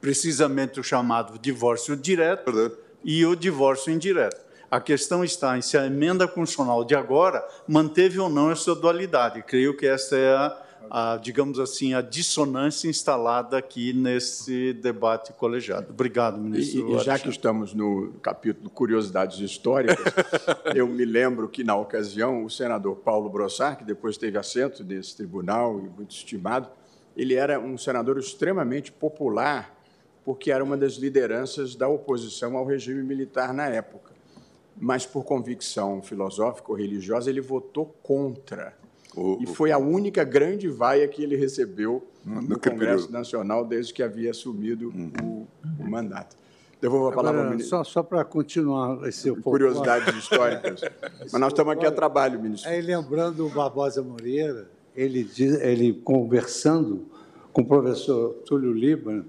precisamente 0.00 0.80
o 0.80 0.84
chamado 0.84 1.38
divórcio 1.38 1.96
direto 1.96 2.76
e 3.04 3.24
o 3.24 3.34
divórcio 3.34 3.92
indireto. 3.92 4.40
A 4.70 4.80
questão 4.80 5.22
está 5.22 5.58
em 5.58 5.62
se 5.62 5.76
a 5.76 5.86
emenda 5.86 6.26
constitucional 6.26 6.84
de 6.84 6.94
agora 6.94 7.46
manteve 7.68 8.18
ou 8.18 8.30
não 8.30 8.50
essa 8.50 8.74
dualidade. 8.74 9.42
Creio 9.42 9.76
que 9.76 9.86
essa 9.86 10.16
é 10.16 10.34
a 10.34 10.61
a, 10.94 11.16
digamos 11.16 11.58
assim, 11.58 11.94
a 11.94 12.02
dissonância 12.02 12.86
instalada 12.86 13.56
aqui 13.56 13.94
nesse 13.94 14.74
debate 14.74 15.32
colegiado. 15.32 15.86
Obrigado, 15.88 16.36
ministro. 16.36 16.86
E, 16.86 16.96
e 16.96 16.98
já 16.98 17.18
que 17.18 17.30
estamos 17.30 17.72
no 17.72 18.12
capítulo 18.20 18.68
Curiosidades 18.68 19.38
Históricas, 19.38 19.96
eu 20.76 20.86
me 20.86 21.06
lembro 21.06 21.48
que, 21.48 21.64
na 21.64 21.74
ocasião, 21.74 22.44
o 22.44 22.50
senador 22.50 22.96
Paulo 22.96 23.30
Brossard, 23.30 23.78
que 23.78 23.84
depois 23.84 24.18
teve 24.18 24.36
assento 24.36 24.84
nesse 24.84 25.16
tribunal 25.16 25.80
e 25.80 25.88
muito 25.88 26.10
estimado, 26.10 26.68
ele 27.16 27.36
era 27.36 27.58
um 27.58 27.78
senador 27.78 28.18
extremamente 28.18 28.92
popular, 28.92 29.74
porque 30.22 30.52
era 30.52 30.62
uma 30.62 30.76
das 30.76 30.96
lideranças 30.96 31.74
da 31.74 31.88
oposição 31.88 32.54
ao 32.54 32.66
regime 32.66 33.02
militar 33.02 33.54
na 33.54 33.66
época. 33.66 34.12
Mas, 34.78 35.06
por 35.06 35.24
convicção 35.24 36.02
filosófica 36.02 36.70
ou 36.70 36.76
religiosa, 36.76 37.30
ele 37.30 37.40
votou 37.40 37.86
contra 38.02 38.81
o, 39.14 39.38
e 39.40 39.46
foi 39.46 39.70
a 39.70 39.78
única 39.78 40.24
grande 40.24 40.68
vaia 40.68 41.06
que 41.06 41.22
ele 41.22 41.36
recebeu 41.36 42.06
no, 42.24 42.40
no 42.40 42.58
Congresso 42.58 42.78
período? 42.78 43.12
Nacional 43.12 43.64
desde 43.64 43.92
que 43.92 44.02
havia 44.02 44.30
assumido 44.30 44.88
uhum. 44.88 45.12
o, 45.22 45.82
o, 45.84 45.90
mandato. 45.90 46.36
Devolvo 46.80 47.08
a 47.08 47.12
palavra 47.12 47.42
ao 47.42 47.50
ministro. 47.50 47.76
Só, 47.76 47.84
só 47.84 48.02
para 48.02 48.24
continuar 48.24 49.06
esse 49.06 49.30
Curiosidades 49.30 50.14
históricas. 50.16 50.80
Mas 51.30 51.40
nós 51.40 51.52
estamos 51.52 51.72
aqui 51.74 51.86
a 51.86 51.92
trabalho, 51.92 52.40
ministro. 52.40 52.70
Aí, 52.70 52.80
lembrando 52.80 53.46
o 53.46 53.50
Barbosa 53.50 54.02
Moreira, 54.02 54.68
ele, 54.96 55.28
ele 55.60 55.92
conversando 55.92 57.06
com 57.52 57.62
o 57.62 57.66
professor 57.66 58.34
Túlio 58.46 58.72
Líbano, 58.72 59.24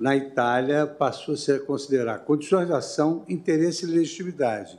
na 0.00 0.16
Itália 0.16 0.86
passou 0.86 1.34
a 1.34 1.36
se 1.36 1.58
considerar 1.60 2.20
condições 2.20 2.66
de 2.66 2.72
ação, 2.72 3.24
interesse 3.28 3.84
e 3.84 3.88
legitimidade. 3.88 4.78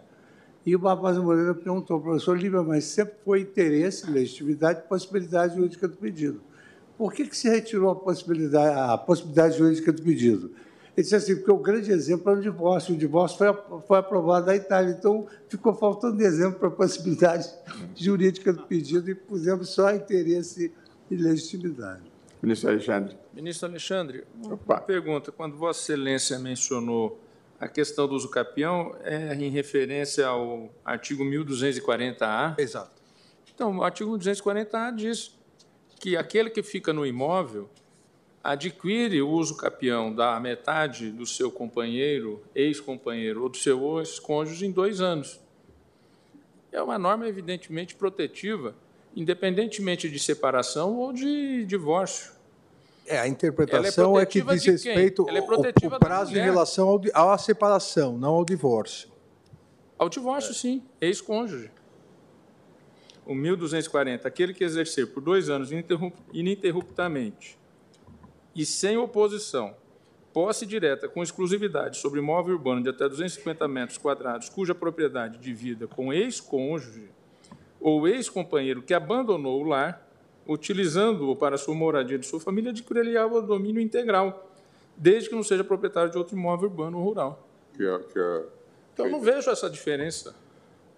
E 0.66 0.76
o 0.76 0.80
Barbosa 0.80 1.22
Moreira 1.22 1.54
perguntou 1.54 1.98
ao 1.98 2.02
professor 2.02 2.36
Lívia, 2.36 2.64
mas 2.64 2.86
sempre 2.86 3.16
foi 3.24 3.42
interesse, 3.42 4.10
legitimidade 4.10 4.80
e 4.80 4.90
possibilidade 4.90 5.56
jurídica 5.56 5.88
do 5.88 5.96
pedido. 5.96 6.42
Por 6.98 7.14
que, 7.14 7.28
que 7.28 7.38
se 7.38 7.48
retirou 7.48 7.92
a 7.92 7.96
possibilidade, 7.96 8.80
a 8.80 8.98
possibilidade 8.98 9.58
jurídica 9.58 9.92
do 9.92 10.02
pedido? 10.02 10.52
Ele 10.98 11.04
disse 11.04 11.16
assim, 11.16 11.36
porque 11.36 11.52
o 11.52 11.58
grande 11.58 11.92
exemplo 11.92 12.32
é 12.32 12.36
o 12.36 12.42
divórcio. 12.42 12.96
O 12.96 12.98
divórcio 12.98 13.38
foi, 13.38 13.82
foi 13.82 13.98
aprovado 14.00 14.48
na 14.48 14.56
Itália, 14.56 14.96
então 14.98 15.28
ficou 15.50 15.76
faltando 15.76 16.24
exemplo 16.24 16.58
para 16.58 16.70
a 16.70 16.72
possibilidade 16.72 17.48
jurídica 17.96 18.52
do 18.54 18.64
pedido 18.64 19.12
e 19.12 19.14
pusemos 19.14 19.70
só 19.70 19.94
interesse 19.94 20.74
e 21.12 21.16
legitimidade. 21.16 22.02
Ministro 22.42 22.70
Alexandre. 22.70 23.18
Ministro 23.34 23.68
Alexandre, 23.68 24.24
uma 24.42 24.80
pergunta. 24.80 25.32
Quando 25.32 25.58
Vossa 25.58 25.82
Excelência 25.82 26.40
mencionou 26.40 27.20
a 27.60 27.68
questão 27.68 28.08
do 28.08 28.16
uso 28.16 28.30
capião 28.30 28.96
é 29.04 29.34
em 29.34 29.50
referência 29.50 30.28
ao 30.28 30.70
artigo 30.84 31.24
1240-A. 31.24 32.56
Exato. 32.58 33.02
Então, 33.54 33.78
o 33.78 33.84
artigo 33.84 34.18
240-A 34.18 34.92
diz 34.92 35.38
que 36.00 36.18
aquele 36.18 36.50
que 36.50 36.62
fica 36.62 36.92
no 36.92 37.06
imóvel 37.06 37.70
adquire 38.44 39.22
o 39.22 39.30
uso 39.30 39.58
capião 39.58 40.14
da 40.14 40.40
metade 40.40 41.10
do 41.10 41.26
seu 41.26 41.52
companheiro, 41.52 42.44
ex-companheiro 42.54 43.42
ou 43.42 43.50
do 43.50 43.58
seu 43.58 44.00
ex-cônjuge 44.00 44.66
em 44.66 44.72
dois 44.72 45.02
anos. 45.02 45.40
É 46.72 46.82
uma 46.82 47.00
norma 47.00 47.28
evidentemente 47.28 47.96
protetiva, 47.96 48.76
independentemente 49.16 50.10
de 50.10 50.20
separação 50.20 50.96
ou 50.98 51.14
de 51.14 51.66
divórcio. 51.66 52.34
É, 53.08 53.20
a 53.20 53.28
interpretação 53.28 54.18
é, 54.20 54.24
é 54.24 54.26
que 54.26 54.42
diz 54.42 54.66
respeito 54.66 55.28
é 55.30 55.38
ao 55.38 56.00
prazo 56.00 56.32
em 56.36 56.42
relação 56.42 56.88
ao, 56.90 57.32
à 57.32 57.38
separação, 57.38 58.18
não 58.18 58.34
ao 58.34 58.46
divórcio. 58.46 59.10
Ao 59.98 60.10
divórcio, 60.10 60.52
é. 60.52 60.56
sim, 60.56 60.84
ex-cônjuge. 61.00 61.72
O 63.26 63.34
1240, 63.34 64.28
aquele 64.28 64.54
que 64.54 64.64
exercer 64.64 65.08
por 65.14 65.22
dois 65.22 65.50
anos 65.50 65.70
ininterruptamente 66.34 67.58
e 68.56 68.66
sem 68.66 68.98
oposição, 68.98 69.76
posse 70.34 70.66
direta 70.66 71.08
com 71.08 71.24
exclusividade 71.24 71.98
sobre 71.98 72.20
imóvel 72.20 72.56
urbano 72.56 72.84
de 72.84 72.90
até 72.90 73.08
250 73.08 73.68
metros 73.68 73.98
quadrados, 73.98 74.50
cuja 74.50 74.76
propriedade 74.76 75.38
divida 75.38 75.88
com 75.88 76.12
ex-cônjuge 76.12 77.10
ou 77.80 78.08
ex-companheiro 78.08 78.82
que 78.82 78.94
abandonou 78.94 79.62
o 79.62 79.64
lar, 79.64 80.05
utilizando-o 80.48 81.36
para 81.36 81.58
sua 81.58 81.74
moradia 81.74 82.18
de 82.18 82.26
sua 82.26 82.40
família, 82.40 82.72
adquirirá 82.72 83.26
o 83.26 83.42
domínio 83.42 83.82
integral, 83.82 84.52
desde 84.96 85.30
que 85.30 85.36
não 85.36 85.44
seja 85.44 85.64
proprietário 85.64 86.12
de 86.12 86.18
outro 86.18 86.36
imóvel 86.36 86.70
urbano 86.70 87.00
ou 87.00 87.04
rural. 87.06 87.48
Que 87.74 87.84
é, 87.84 88.00
que 88.00 88.20
é... 88.20 88.44
Então, 88.94 89.10
não 89.10 89.20
vejo 89.20 89.50
essa 89.50 89.70
diferença 89.70 90.36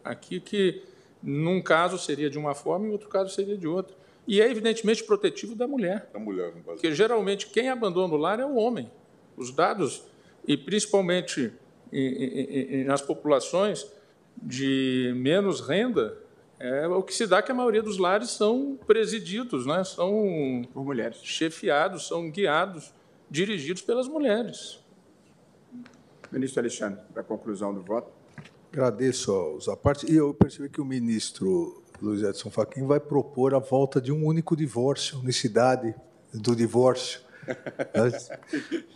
aqui, 0.03 0.39
que 0.39 0.83
num 1.21 1.61
caso 1.61 1.97
seria 1.97 2.29
de 2.29 2.37
uma 2.37 2.53
forma 2.53 2.85
e 2.85 2.89
em 2.89 2.91
outro 2.91 3.09
caso 3.09 3.33
seria 3.33 3.57
de 3.57 3.67
outra. 3.67 3.95
E 4.27 4.41
é 4.41 4.51
evidentemente 4.51 5.03
protetivo 5.03 5.55
da 5.55 5.67
mulher. 5.67 6.09
Da 6.13 6.19
mulher, 6.19 6.51
Porque 6.63 6.93
geralmente 6.93 7.47
quem 7.47 7.69
abandona 7.69 8.13
o 8.13 8.17
lar 8.17 8.39
é 8.39 8.45
o 8.45 8.55
homem. 8.55 8.91
Os 9.35 9.51
dados, 9.51 10.03
e 10.45 10.57
principalmente 10.57 11.53
nas 12.85 13.01
populações 13.01 13.87
de 14.35 15.13
menos 15.15 15.61
renda, 15.61 16.17
é 16.59 16.87
o 16.87 17.03
que 17.03 17.13
se 17.13 17.27
dá 17.27 17.41
que 17.41 17.51
a 17.51 17.55
maioria 17.55 17.83
dos 17.83 17.97
lares 17.97 18.31
são 18.31 18.79
presididos, 18.87 19.65
né? 19.65 19.83
são 19.83 20.63
por 20.73 20.83
mulheres, 20.83 21.19
chefiados, 21.23 22.07
são 22.07 22.29
guiados, 22.31 22.93
dirigidos 23.29 23.81
pelas 23.81 24.07
mulheres. 24.07 24.79
Ministro 26.31 26.61
Alexandre, 26.61 27.01
para 27.13 27.21
a 27.21 27.25
conclusão 27.25 27.73
do 27.73 27.81
voto. 27.81 28.11
Agradeço 28.71 29.31
aos 29.31 29.69
apartes. 29.69 30.09
E 30.09 30.15
eu 30.15 30.33
percebi 30.33 30.69
que 30.69 30.81
o 30.81 30.85
ministro 30.85 31.81
Luiz 32.01 32.21
Edson 32.21 32.49
Fachin 32.49 32.85
vai 32.85 32.99
propor 32.99 33.53
a 33.55 33.59
volta 33.59 34.01
de 34.01 34.11
um 34.11 34.25
único 34.25 34.55
divórcio, 34.55 35.19
unicidade 35.19 35.95
do 36.33 36.55
divórcio. 36.55 37.21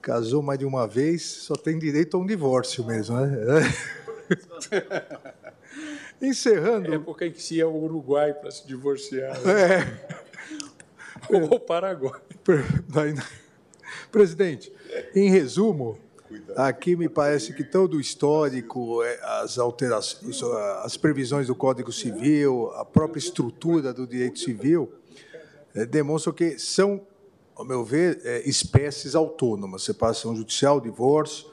Casou 0.00 0.42
mais 0.42 0.58
de 0.58 0.64
uma 0.64 0.86
vez, 0.86 1.22
só 1.22 1.54
tem 1.54 1.78
direito 1.78 2.16
a 2.16 2.20
um 2.20 2.26
divórcio 2.26 2.84
mesmo. 2.84 3.16
Né? 3.16 3.36
Encerrando. 6.20 6.92
É 6.92 6.98
porque 6.98 7.30
que 7.30 7.42
se 7.42 7.60
é 7.60 7.64
o 7.64 7.74
Uruguai 7.74 8.34
para 8.34 8.50
se 8.50 8.66
divorciar. 8.66 9.38
Né? 9.40 9.52
É. 9.72 10.18
Ou 11.32 11.44
o 11.56 11.60
Paraguai. 11.60 12.20
Presidente, 14.10 14.72
em 15.14 15.30
resumo, 15.30 15.98
aqui 16.56 16.96
me 16.96 17.08
parece 17.08 17.52
que 17.52 17.64
todo 17.64 17.96
o 17.96 18.00
histórico, 18.00 19.02
é, 19.02 19.20
as 19.40 19.58
alterações, 19.58 20.42
as 20.82 20.96
previsões 20.96 21.46
do 21.46 21.54
Código 21.54 21.92
Civil, 21.92 22.70
a 22.74 22.84
própria 22.84 23.18
estrutura 23.18 23.92
do 23.92 24.06
direito 24.06 24.38
civil, 24.38 24.92
é, 25.74 25.84
demonstram 25.84 26.32
que 26.32 26.58
são, 26.58 27.06
ao 27.54 27.64
meu 27.64 27.84
ver, 27.84 28.20
é, 28.24 28.48
espécies 28.48 29.14
autônomas, 29.14 29.82
separação 29.82 30.34
judicial, 30.34 30.80
divórcio, 30.80 31.46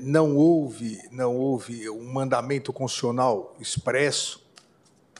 não 0.00 0.36
houve, 0.36 1.00
não 1.10 1.36
houve 1.36 1.88
um 1.90 2.12
mandamento 2.12 2.72
constitucional 2.72 3.54
expresso 3.60 4.42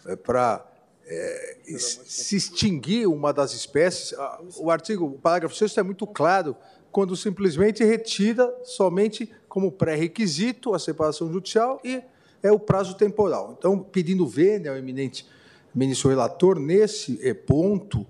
é, 0.06 0.16
para 0.16 0.66
é, 1.06 1.58
se 1.78 2.36
extinguir 2.36 3.06
uma 3.06 3.32
das 3.32 3.52
espécies. 3.52 4.14
O 4.58 4.70
artigo, 4.70 5.04
o 5.04 5.18
parágrafo 5.18 5.54
6 5.54 5.76
é 5.76 5.82
muito 5.82 6.06
claro 6.06 6.56
quando 6.90 7.14
simplesmente 7.14 7.84
retira 7.84 8.52
somente 8.64 9.30
como 9.48 9.70
pré-requisito 9.70 10.74
a 10.74 10.78
separação 10.78 11.30
judicial 11.30 11.80
e 11.84 12.02
é 12.42 12.50
o 12.50 12.58
prazo 12.58 12.94
temporal. 12.94 13.54
Então, 13.58 13.78
pedindo 13.78 14.26
vênia 14.26 14.70
ao 14.70 14.76
eminente 14.76 15.26
ministro 15.74 16.08
relator, 16.08 16.58
nesse 16.58 17.18
é, 17.22 17.34
ponto, 17.34 18.06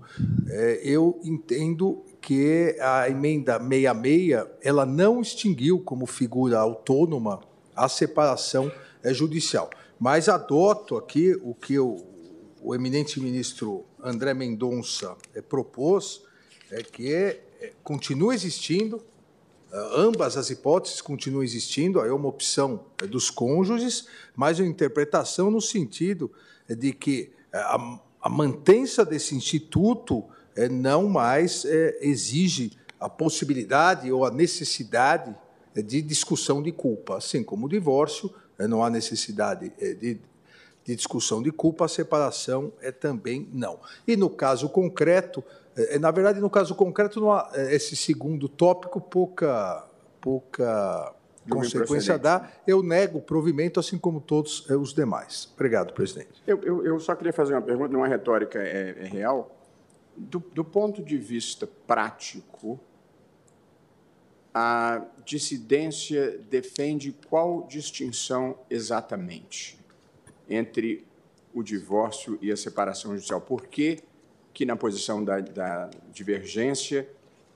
é, 0.47 0.79
eu 0.83 1.19
entendo 1.23 2.05
que 2.27 2.75
a 2.81 3.09
emenda 3.09 3.57
66 3.57 4.47
ela 4.61 4.85
não 4.85 5.21
extinguiu 5.21 5.79
como 5.79 6.05
figura 6.05 6.59
autônoma 6.59 7.39
a 7.73 7.87
separação 7.87 8.69
é, 9.01 9.13
judicial. 9.13 9.69
Mas 9.97 10.27
adoto 10.27 10.97
aqui 10.97 11.39
o 11.41 11.55
que 11.55 11.79
o, 11.79 11.95
o 12.61 12.75
eminente 12.75 13.21
ministro 13.21 13.85
André 14.03 14.33
Mendonça 14.33 15.15
é, 15.33 15.41
propôs 15.41 16.21
é 16.69 16.83
que 16.83 17.13
é, 17.13 17.71
continua 17.81 18.35
existindo, 18.35 19.01
ambas 19.95 20.35
as 20.35 20.49
hipóteses 20.49 20.99
continuam 20.99 21.45
existindo, 21.45 22.01
é 22.01 22.11
uma 22.11 22.27
opção 22.27 22.83
dos 23.09 23.29
cônjuges, 23.29 24.05
mas 24.35 24.59
uma 24.59 24.67
interpretação 24.67 25.49
no 25.49 25.61
sentido 25.61 26.29
de 26.67 26.91
que 26.91 27.31
a, 27.53 27.99
a 28.21 28.27
mantença 28.27 29.05
desse 29.05 29.33
instituto 29.33 30.25
não 30.69 31.07
mais 31.07 31.65
exige 32.01 32.77
a 32.99 33.07
possibilidade 33.07 34.11
ou 34.11 34.25
a 34.25 34.31
necessidade 34.31 35.35
de 35.75 36.01
discussão 36.01 36.61
de 36.61 36.71
culpa, 36.71 37.17
assim 37.17 37.43
como 37.43 37.67
o 37.67 37.69
divórcio, 37.69 38.33
não 38.57 38.83
há 38.83 38.89
necessidade 38.89 39.71
de 39.77 40.19
de 40.87 40.95
discussão 40.95 41.43
de 41.43 41.51
culpa, 41.51 41.83
a 41.83 41.87
separação 41.89 42.71
é 42.81 42.93
também 42.93 43.49
não. 43.51 43.77
E 44.07 44.15
no 44.15 44.29
caso 44.29 44.69
concreto, 44.69 45.43
é, 45.75 45.95
é, 45.95 45.99
na 45.99 46.09
verdade, 46.11 46.39
no 46.39 46.49
caso 46.49 46.73
concreto, 46.75 47.19
não 47.19 47.33
há, 47.33 47.51
é, 47.53 47.75
esse 47.75 47.93
segundo 47.93 48.47
tópico 48.47 49.01
pouca, 49.01 49.85
pouca 50.21 51.13
consequência 51.49 52.17
dá. 52.17 52.49
Eu 52.65 52.81
nego 52.81 53.17
o 53.17 53.21
provimento, 53.21 53.81
assim 53.81 53.97
como 53.97 54.21
todos 54.21 54.69
os 54.69 54.93
demais. 54.93 55.51
Obrigado, 55.55 55.93
presidente. 55.93 56.41
Eu, 56.47 56.61
eu, 56.63 56.85
eu 56.85 56.99
só 57.01 57.13
queria 57.15 57.33
fazer 57.33 57.53
uma 57.53 57.61
pergunta, 57.61 57.91
não 57.91 58.05
é 58.05 58.07
retórica, 58.07 58.57
é, 58.57 58.95
é 58.97 59.07
real. 59.07 59.56
Do, 60.17 60.39
do 60.39 60.65
ponto 60.65 61.03
de 61.03 61.17
vista 61.17 61.67
prático, 61.67 62.79
a 64.53 65.05
dissidência 65.23 66.37
defende 66.49 67.15
qual 67.29 67.67
distinção 67.67 68.57
exatamente? 68.69 69.77
entre 70.49 71.05
o 71.53 71.61
divórcio 71.63 72.37
e 72.41 72.51
a 72.51 72.57
separação 72.57 73.13
judicial. 73.15 73.41
Por 73.41 73.67
que, 73.67 73.99
que 74.53 74.65
na 74.65 74.75
posição 74.75 75.23
da, 75.23 75.39
da 75.39 75.89
divergência, 76.13 77.07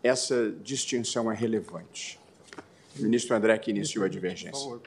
essa 0.04 0.52
distinção 0.64 1.32
é 1.32 1.36
relevante? 1.36 2.20
Ministro 2.96 3.36
André 3.36 3.58
que 3.58 3.72
iniciou 3.72 4.04
a 4.04 4.08
divergência. 4.08 4.80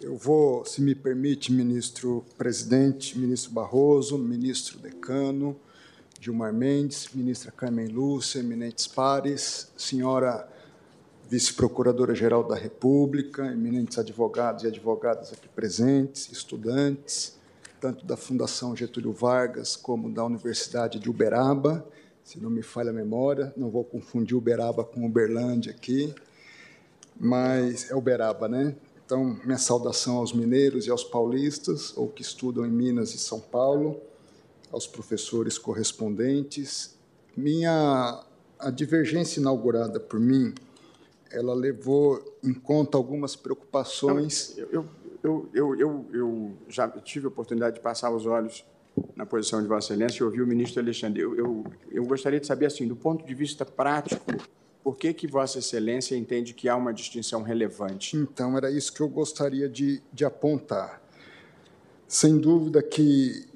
Eu 0.00 0.16
vou, 0.16 0.64
se 0.64 0.82
me 0.82 0.94
permite, 0.94 1.52
ministro 1.52 2.24
presidente, 2.36 3.18
ministro 3.18 3.52
Barroso, 3.52 4.18
ministro 4.18 4.78
decano, 4.78 5.56
Gilmar 6.24 6.54
Mendes, 6.54 7.10
ministra 7.12 7.52
Carmen 7.52 7.86
Lúcia, 7.86 8.38
eminentes 8.38 8.86
pares, 8.86 9.70
senhora 9.76 10.48
vice-procuradora-geral 11.28 12.42
da 12.42 12.54
República, 12.54 13.44
eminentes 13.44 13.98
advogados 13.98 14.64
e 14.64 14.68
advogadas 14.68 15.34
aqui 15.34 15.46
presentes, 15.48 16.32
estudantes, 16.32 17.38
tanto 17.78 18.06
da 18.06 18.16
Fundação 18.16 18.74
Getúlio 18.74 19.12
Vargas 19.12 19.76
como 19.76 20.10
da 20.10 20.24
Universidade 20.24 20.98
de 20.98 21.10
Uberaba, 21.10 21.86
se 22.24 22.40
não 22.40 22.48
me 22.48 22.62
falha 22.62 22.88
a 22.88 22.94
memória, 22.94 23.52
não 23.54 23.68
vou 23.68 23.84
confundir 23.84 24.34
Uberaba 24.34 24.82
com 24.82 25.04
Uberlândia 25.04 25.72
aqui, 25.72 26.14
mas 27.20 27.90
é 27.90 27.94
Uberaba, 27.94 28.48
né? 28.48 28.74
Então, 29.04 29.38
minha 29.44 29.58
saudação 29.58 30.16
aos 30.16 30.32
mineiros 30.32 30.86
e 30.86 30.90
aos 30.90 31.04
paulistas, 31.04 31.94
ou 31.94 32.08
que 32.08 32.22
estudam 32.22 32.64
em 32.64 32.70
Minas 32.70 33.14
e 33.14 33.18
São 33.18 33.38
Paulo, 33.38 34.00
aos 34.74 34.86
professores 34.86 35.56
correspondentes. 35.56 36.98
Minha 37.36 38.24
a 38.58 38.70
divergência 38.70 39.40
inaugurada 39.40 40.00
por 40.00 40.18
mim 40.18 40.54
ela 41.30 41.54
levou 41.54 42.38
em 42.42 42.54
conta 42.54 42.96
algumas 42.96 43.34
preocupações. 43.34 44.56
Eu, 44.56 44.86
eu, 45.22 45.48
eu, 45.52 45.74
eu, 45.76 46.06
eu 46.12 46.52
já 46.68 46.88
tive 46.88 47.26
a 47.26 47.28
oportunidade 47.28 47.76
de 47.76 47.82
passar 47.82 48.10
os 48.10 48.24
olhos 48.24 48.64
na 49.16 49.26
posição 49.26 49.60
de 49.60 49.66
Vossa 49.66 49.92
Excelência 49.92 50.22
e 50.22 50.24
ouvir 50.24 50.42
o 50.42 50.46
ministro 50.46 50.80
Alexandre. 50.80 51.20
Eu, 51.20 51.34
eu, 51.36 51.64
eu 51.90 52.04
gostaria 52.04 52.38
de 52.38 52.46
saber, 52.46 52.66
assim, 52.66 52.86
do 52.86 52.94
ponto 52.94 53.26
de 53.26 53.34
vista 53.34 53.64
prático, 53.64 54.32
por 54.82 54.96
que, 54.96 55.12
que 55.12 55.26
Vossa 55.26 55.58
Excelência 55.58 56.16
entende 56.16 56.54
que 56.54 56.68
há 56.68 56.76
uma 56.76 56.92
distinção 56.92 57.42
relevante? 57.42 58.16
Então, 58.16 58.56
era 58.56 58.70
isso 58.70 58.92
que 58.92 59.00
eu 59.00 59.08
gostaria 59.08 59.68
de, 59.68 60.00
de 60.12 60.24
apontar. 60.24 61.02
Sem 62.06 62.38
dúvida 62.38 62.80
que 62.82 63.46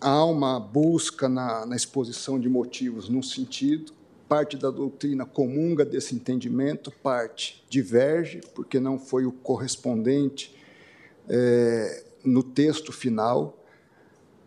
há 0.00 0.24
uma 0.24 0.60
busca 0.60 1.28
na, 1.28 1.66
na 1.66 1.76
exposição 1.76 2.38
de 2.38 2.48
motivos 2.48 3.08
num 3.08 3.22
sentido, 3.22 3.92
parte 4.28 4.56
da 4.56 4.70
doutrina 4.70 5.24
comunga 5.24 5.84
desse 5.84 6.14
entendimento, 6.14 6.90
parte 7.02 7.64
diverge, 7.68 8.40
porque 8.54 8.78
não 8.78 8.98
foi 8.98 9.24
o 9.24 9.32
correspondente 9.32 10.54
é, 11.28 12.04
no 12.24 12.42
texto 12.42 12.92
final. 12.92 13.58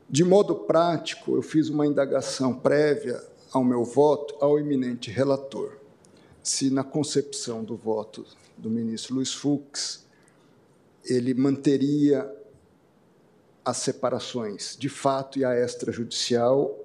De 0.09 0.23
modo 0.23 0.55
prático, 0.55 1.35
eu 1.35 1.41
fiz 1.41 1.69
uma 1.69 1.87
indagação 1.87 2.53
prévia 2.53 3.21
ao 3.51 3.63
meu 3.63 3.83
voto 3.83 4.35
ao 4.39 4.59
eminente 4.59 5.09
relator. 5.09 5.77
Se 6.43 6.69
na 6.69 6.83
concepção 6.83 7.63
do 7.63 7.75
voto 7.75 8.25
do 8.57 8.69
ministro 8.69 9.15
Luiz 9.15 9.33
Fux, 9.33 10.05
ele 11.03 11.33
manteria 11.33 12.29
as 13.63 13.77
separações 13.77 14.75
de 14.77 14.89
fato 14.89 15.37
e 15.39 15.45
a 15.45 15.55
extrajudicial 15.55 16.77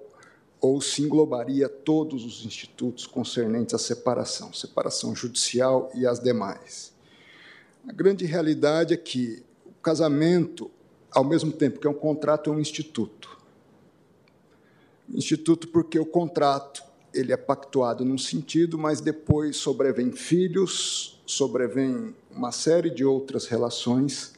ou 0.61 0.81
se 0.81 1.03
englobaria 1.03 1.69
todos 1.69 2.25
os 2.25 2.45
institutos 2.45 3.07
concernentes 3.07 3.75
à 3.75 3.79
separação, 3.79 4.53
separação 4.53 5.15
judicial 5.15 5.91
e 5.95 6.07
as 6.07 6.19
demais. 6.19 6.93
A 7.89 7.93
grande 7.93 8.25
realidade 8.25 8.95
é 8.95 8.97
que 8.97 9.43
o 9.65 9.73
casamento, 9.83 10.71
ao 11.11 11.25
mesmo 11.25 11.53
tempo 11.53 11.79
que 11.79 11.87
é 11.87 11.91
um 11.91 11.95
contrato, 11.95 12.51
é 12.51 12.53
um 12.53 12.59
instituto. 12.59 13.39
Instituto 15.09 15.69
porque 15.69 15.99
o 15.99 16.07
contrato 16.07 16.83
ele 17.15 17.33
é 17.33 17.37
pactuado 17.37 18.05
num 18.05 18.19
sentido, 18.19 18.77
mas 18.77 19.01
depois 19.01 19.57
sobrevém 19.57 20.13
filhos, 20.13 21.23
sobrevém 21.25 22.15
uma 22.31 22.53
série 22.53 22.91
de 22.91 23.05
outras 23.05 23.47
relações. 23.47 24.35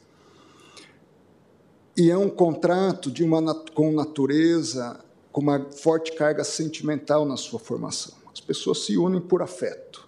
E 1.98 2.12
é 2.12 2.16
um 2.16 2.30
contrato 2.30 3.10
de 3.10 3.24
uma 3.24 3.52
com 3.74 3.90
natureza 3.90 5.00
com 5.32 5.40
uma 5.40 5.68
forte 5.72 6.12
carga 6.12 6.44
sentimental 6.44 7.24
na 7.24 7.36
sua 7.36 7.58
formação. 7.58 8.14
As 8.32 8.40
pessoas 8.40 8.84
se 8.84 8.96
unem 8.96 9.20
por 9.20 9.42
afeto, 9.42 10.06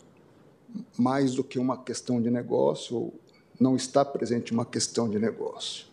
mais 0.97 1.34
do 1.34 1.43
que 1.43 1.59
uma 1.59 1.76
questão 1.76 2.22
de 2.22 2.30
negócio, 2.30 2.97
ou 2.97 3.14
não 3.59 3.74
está 3.74 4.05
presente 4.05 4.53
uma 4.53 4.64
questão 4.64 5.11
de 5.11 5.18
negócio. 5.18 5.86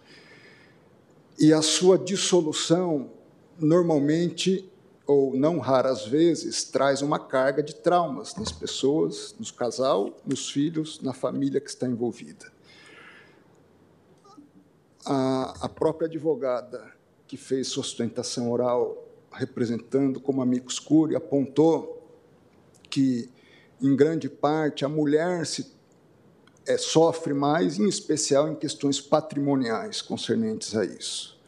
E 1.39 1.51
a 1.51 1.63
sua 1.63 1.97
dissolução, 1.97 3.09
normalmente, 3.59 4.69
ou 5.07 5.35
não 5.35 5.57
raras 5.57 6.05
vezes, 6.05 6.63
traz 6.63 7.01
uma 7.01 7.17
carga 7.17 7.63
de 7.63 7.73
traumas 7.73 8.35
nas 8.35 8.51
pessoas, 8.51 9.33
no 9.39 9.51
casal, 9.51 10.15
nos 10.23 10.47
filhos, 10.47 11.01
na 11.01 11.11
família 11.11 11.59
que 11.59 11.71
está 11.71 11.87
envolvida. 11.87 12.55
A, 15.09 15.53
a 15.61 15.69
própria 15.69 16.07
advogada 16.07 16.93
que 17.25 17.37
fez 17.37 17.67
sustentação 17.67 18.51
oral 18.51 19.07
representando 19.31 20.19
como 20.19 20.41
amigo 20.41 20.69
escuro, 20.69 21.15
apontou 21.15 22.03
que, 22.89 23.29
em 23.81 23.95
grande 23.95 24.29
parte, 24.29 24.83
a 24.83 24.89
mulher 24.89 25.45
se, 25.45 25.71
é, 26.65 26.77
sofre 26.77 27.33
mais, 27.33 27.77
em 27.79 27.87
especial 27.87 28.49
em 28.49 28.55
questões 28.55 28.99
patrimoniais 28.99 30.01
concernentes 30.01 30.75
a 30.75 30.83
isso, 30.83 31.39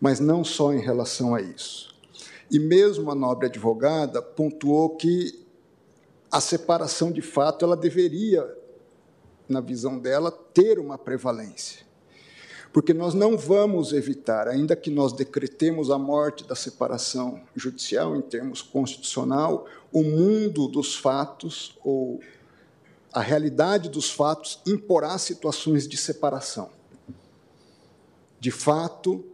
mas 0.00 0.18
não 0.18 0.42
só 0.42 0.72
em 0.72 0.80
relação 0.80 1.34
a 1.34 1.40
isso. 1.40 1.96
E 2.50 2.58
mesmo 2.58 3.10
a 3.10 3.14
nobre 3.14 3.46
advogada 3.46 4.20
pontuou 4.20 4.96
que 4.96 5.46
a 6.30 6.40
separação 6.40 7.12
de 7.12 7.22
fato 7.22 7.64
ela 7.64 7.76
deveria, 7.76 8.56
na 9.48 9.60
visão 9.60 9.98
dela, 9.98 10.30
ter 10.30 10.78
uma 10.78 10.98
prevalência 10.98 11.87
porque 12.78 12.94
nós 12.94 13.12
não 13.12 13.36
vamos 13.36 13.92
evitar, 13.92 14.46
ainda 14.46 14.76
que 14.76 14.88
nós 14.88 15.12
decretemos 15.12 15.90
a 15.90 15.98
morte 15.98 16.44
da 16.44 16.54
separação 16.54 17.40
judicial 17.56 18.14
em 18.14 18.20
termos 18.20 18.62
constitucional, 18.62 19.66
o 19.92 20.04
mundo 20.04 20.68
dos 20.68 20.94
fatos 20.94 21.76
ou 21.82 22.20
a 23.12 23.20
realidade 23.20 23.88
dos 23.88 24.12
fatos 24.12 24.60
imporá 24.64 25.18
situações 25.18 25.88
de 25.88 25.96
separação. 25.96 26.70
De 28.38 28.52
fato, 28.52 29.24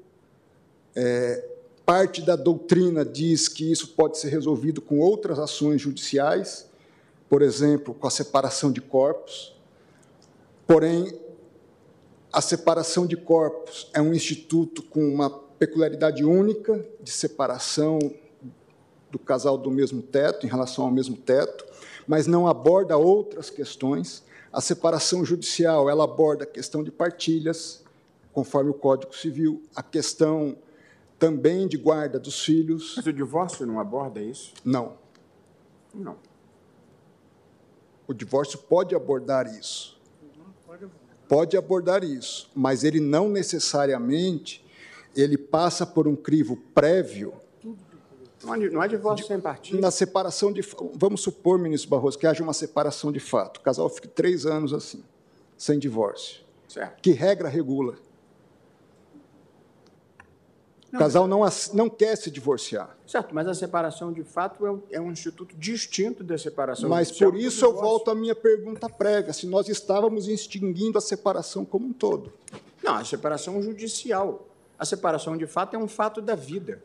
é, 0.97 1.47
parte 1.85 2.23
da 2.23 2.37
doutrina 2.37 3.05
diz 3.05 3.47
que 3.47 3.71
isso 3.71 3.89
pode 3.89 4.17
ser 4.17 4.31
resolvido 4.31 4.81
com 4.81 5.01
outras 5.01 5.39
ações 5.39 5.83
judiciais, 5.83 6.67
por 7.29 7.43
exemplo, 7.43 7.93
com 7.93 8.07
a 8.07 8.11
separação 8.11 8.73
de 8.73 8.81
corpos. 8.81 9.55
Porém, 10.67 11.24
a 12.35 12.41
separação 12.41 13.07
de 13.07 13.17
corpos 13.17 13.89
é 13.95 14.03
um 14.03 14.13
instituto 14.13 14.83
com 14.83 15.07
uma 15.07 15.31
peculiaridade 15.31 16.25
única 16.25 16.85
de 17.01 17.13
separação 17.13 17.97
do 19.09 19.21
casal 19.21 19.57
do 19.57 19.71
mesmo 19.71 20.03
teto, 20.03 20.45
em 20.45 20.49
relação 20.49 20.85
ao 20.85 20.91
mesmo 20.91 21.17
teto, 21.17 21.65
mas 22.09 22.27
não 22.27 22.49
aborda 22.49 22.97
outras 22.97 23.51
questões. 23.51 24.25
A 24.53 24.61
separação 24.61 25.25
judicial, 25.25 25.89
ela 25.89 26.03
aborda 26.03 26.43
a 26.43 26.47
questão 26.47 26.83
de 26.83 26.91
partilhas, 26.91 27.85
conforme 28.33 28.71
o 28.71 28.75
Código 28.75 29.15
Civil, 29.15 29.63
a 29.73 29.83
questão 29.83 30.57
também 31.17 31.69
de 31.69 31.77
guarda 31.77 32.19
dos 32.19 32.45
filhos. 32.45 32.95
Mas 32.97 33.07
o 33.07 33.13
divórcio 33.13 33.65
não 33.65 33.79
aborda 33.79 34.21
isso? 34.21 34.53
Não. 34.65 34.95
Não. 35.95 36.17
O 38.09 38.13
divórcio 38.13 38.59
pode 38.59 38.93
abordar 38.93 39.47
isso. 39.47 39.95
Pode 41.29 41.57
abordar 41.57 42.05
isso, 42.05 42.51
mas 42.55 42.85
ele 42.85 43.01
não 43.01 43.29
necessariamente 43.29 44.65
ele 45.17 45.39
passa 45.39 45.87
por 45.87 46.09
um 46.09 46.17
crivo 46.17 46.57
prévio. 46.75 47.35
Não 48.73 48.81
há 48.81 48.87
divórcio 48.87 49.27
sem 49.27 49.41
partido. 49.41 49.81
Na 49.81 49.91
separação 49.91 50.53
de. 50.53 50.61
Vamos 50.95 51.23
supor, 51.23 51.59
ministro 51.59 51.89
Barroso, 51.89 52.19
que 52.19 52.27
haja 52.27 52.43
uma 52.43 52.53
separação 52.53 53.11
de 53.11 53.21
fato. 53.21 53.59
O 53.59 53.61
casal 53.61 53.89
fique 53.89 54.07
três 54.07 54.45
anos 54.45 54.75
assim, 54.75 55.03
sem 55.57 55.79
divórcio. 55.79 56.43
Certo. 56.69 57.01
Que 57.01 57.13
regra 57.13 57.49
regula? 57.49 57.95
O 60.95 60.99
casal 60.99 61.27
não, 61.27 61.41
não 61.73 61.91
quer 61.91 62.17
se 62.17 62.31
divorciar. 62.31 62.97
Certo, 63.05 63.35
mas 63.35 63.49
a 63.49 63.55
separação 63.55 64.13
de 64.13 64.23
fato 64.23 64.65
é 64.65 64.71
um, 64.71 64.83
é 64.93 65.01
um 65.01 65.11
instituto 65.11 65.55
distinto 65.57 66.23
da 66.23 66.39
separação 66.39 66.89
Mas 66.89 67.11
por 67.11 67.37
isso 67.37 67.65
eu 67.65 67.75
volto 67.75 68.13
à 68.13 68.15
minha 68.15 68.35
pergunta 68.35 68.89
prévia, 68.89 69.33
se 69.33 69.45
nós 69.45 69.69
estávamos 69.69 70.29
extinguindo 70.29 70.97
a 70.97 71.01
separação 71.01 71.65
como 71.65 71.87
um 71.87 71.93
todo. 71.93 72.33
Não, 72.81 72.95
a 72.95 73.05
separação 73.05 73.61
judicial. 73.61 74.47
A 74.79 74.85
separação 74.85 75.37
de 75.37 75.47
fato 75.47 75.75
é 75.75 75.79
um 75.79 75.89
fato 75.89 76.23
da 76.23 76.37
vida. 76.37 76.81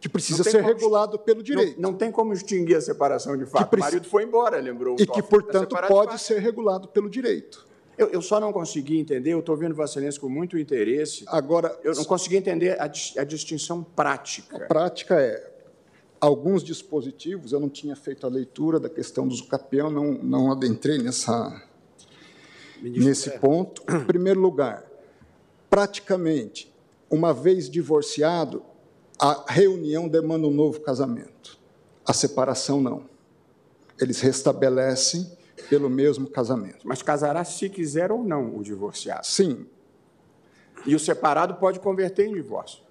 Que 0.00 0.08
precisa 0.08 0.42
ser 0.42 0.62
como, 0.62 0.68
regulado 0.68 1.18
pelo 1.18 1.42
direito. 1.42 1.78
Não, 1.78 1.90
não, 1.90 1.98
tem 1.98 2.10
como 2.10 2.32
extinguir 2.32 2.76
a 2.76 2.80
separação 2.80 3.36
de 3.36 3.44
fato. 3.44 3.68
Preci... 3.68 3.82
O 3.82 3.84
marido 3.84 4.08
foi 4.08 4.24
embora, 4.24 4.58
lembrou 4.58 4.96
o 4.96 5.02
E 5.02 5.06
que, 5.06 5.22
portanto, 5.22 5.76
pode 5.86 6.18
ser 6.18 6.38
regulado 6.38 6.88
pelo 6.88 7.10
direito. 7.10 7.66
Eu, 8.00 8.08
eu 8.08 8.22
só 8.22 8.40
não 8.40 8.50
consegui 8.50 8.98
entender, 8.98 9.34
eu 9.34 9.40
estou 9.40 9.54
ouvindo 9.54 9.74
Vossa 9.74 9.98
Excelência 9.98 10.18
com 10.18 10.28
muito 10.30 10.56
interesse. 10.56 11.22
Agora. 11.26 11.78
Eu 11.84 11.94
não 11.94 12.04
consegui 12.06 12.36
entender 12.36 12.80
a, 12.80 12.84
a 12.84 13.24
distinção 13.24 13.84
prática. 13.84 14.56
A 14.56 14.60
prática 14.60 15.20
é 15.20 15.50
alguns 16.18 16.64
dispositivos, 16.64 17.52
eu 17.52 17.60
não 17.60 17.68
tinha 17.68 17.94
feito 17.94 18.26
a 18.26 18.30
leitura 18.30 18.80
da 18.80 18.88
questão 18.88 19.28
do 19.28 19.34
Zucapião, 19.34 19.90
não, 19.90 20.14
não 20.14 20.50
adentrei 20.50 20.96
nessa, 20.96 21.62
nesse 22.80 23.38
ponto. 23.38 23.82
Em 23.94 24.06
primeiro 24.06 24.40
lugar, 24.40 24.82
praticamente, 25.68 26.72
uma 27.10 27.34
vez 27.34 27.68
divorciado, 27.68 28.62
a 29.18 29.44
reunião 29.46 30.08
demanda 30.08 30.46
um 30.46 30.50
novo 30.50 30.80
casamento. 30.80 31.58
A 32.06 32.14
separação 32.14 32.80
não. 32.80 33.04
Eles 34.00 34.22
restabelecem 34.22 35.30
pelo 35.68 35.90
mesmo 35.90 36.28
casamento. 36.28 36.80
Mas 36.84 37.02
casará 37.02 37.44
se 37.44 37.68
quiser 37.68 38.10
ou 38.10 38.22
não 38.22 38.56
o 38.56 38.62
divorciado. 38.62 39.26
Sim. 39.26 39.66
E 40.86 40.94
o 40.94 40.98
separado 40.98 41.54
pode 41.54 41.80
converter 41.80 42.26
em 42.26 42.34
divórcio. 42.34 42.82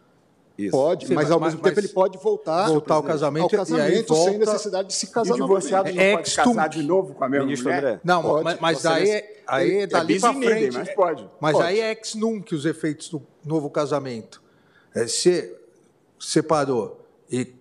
Isso. 0.59 0.71
Pode, 0.71 1.07
Sim, 1.07 1.13
mas, 1.13 1.23
mas, 1.23 1.31
ao 1.31 1.39
mesmo 1.39 1.61
mas, 1.63 1.69
tempo 1.69 1.79
ele 1.79 1.87
pode 1.87 2.17
voltar, 2.17 2.67
voltar 2.67 2.95
ao 2.95 3.03
casamento, 3.03 3.43
ao 3.43 3.49
casamento 3.49 4.13
volta... 4.13 4.29
sem 4.31 4.39
necessidade 4.39 4.87
de 4.89 4.93
se 4.93 5.07
casar. 5.07 5.29
E 5.29 5.31
o 5.31 5.41
divorciado 5.41 5.93
não 5.93 6.01
é 6.01 6.15
pode 6.17 6.35
casar 6.35 6.67
de 6.67 6.83
novo 6.83 7.13
com 7.13 7.23
a 7.23 7.29
mesma 7.29 7.45
Ministro 7.45 7.69
mulher? 7.69 7.85
André. 7.85 8.01
Não, 8.03 8.21
pode, 8.21 8.43
mas, 8.43 8.59
mas 8.59 8.85
aí, 8.85 9.09
é, 9.09 9.43
aí 9.47 9.77
é 9.77 9.87
dali 9.87 10.17
é 10.17 10.19
para 10.19 10.33
frente. 10.33 10.77
Mas 10.77 10.93
pode. 10.93 11.29
Mas 11.39 11.53
pode. 11.53 11.65
aí 11.65 11.79
é 11.79 11.91
ex 11.91 12.13
nunc 12.15 12.53
os 12.53 12.65
efeitos 12.65 13.07
do 13.07 13.25
novo 13.45 13.69
casamento. 13.69 14.43
É, 14.93 15.07
se 15.07 15.55
separou 16.19 17.07
e 17.31 17.53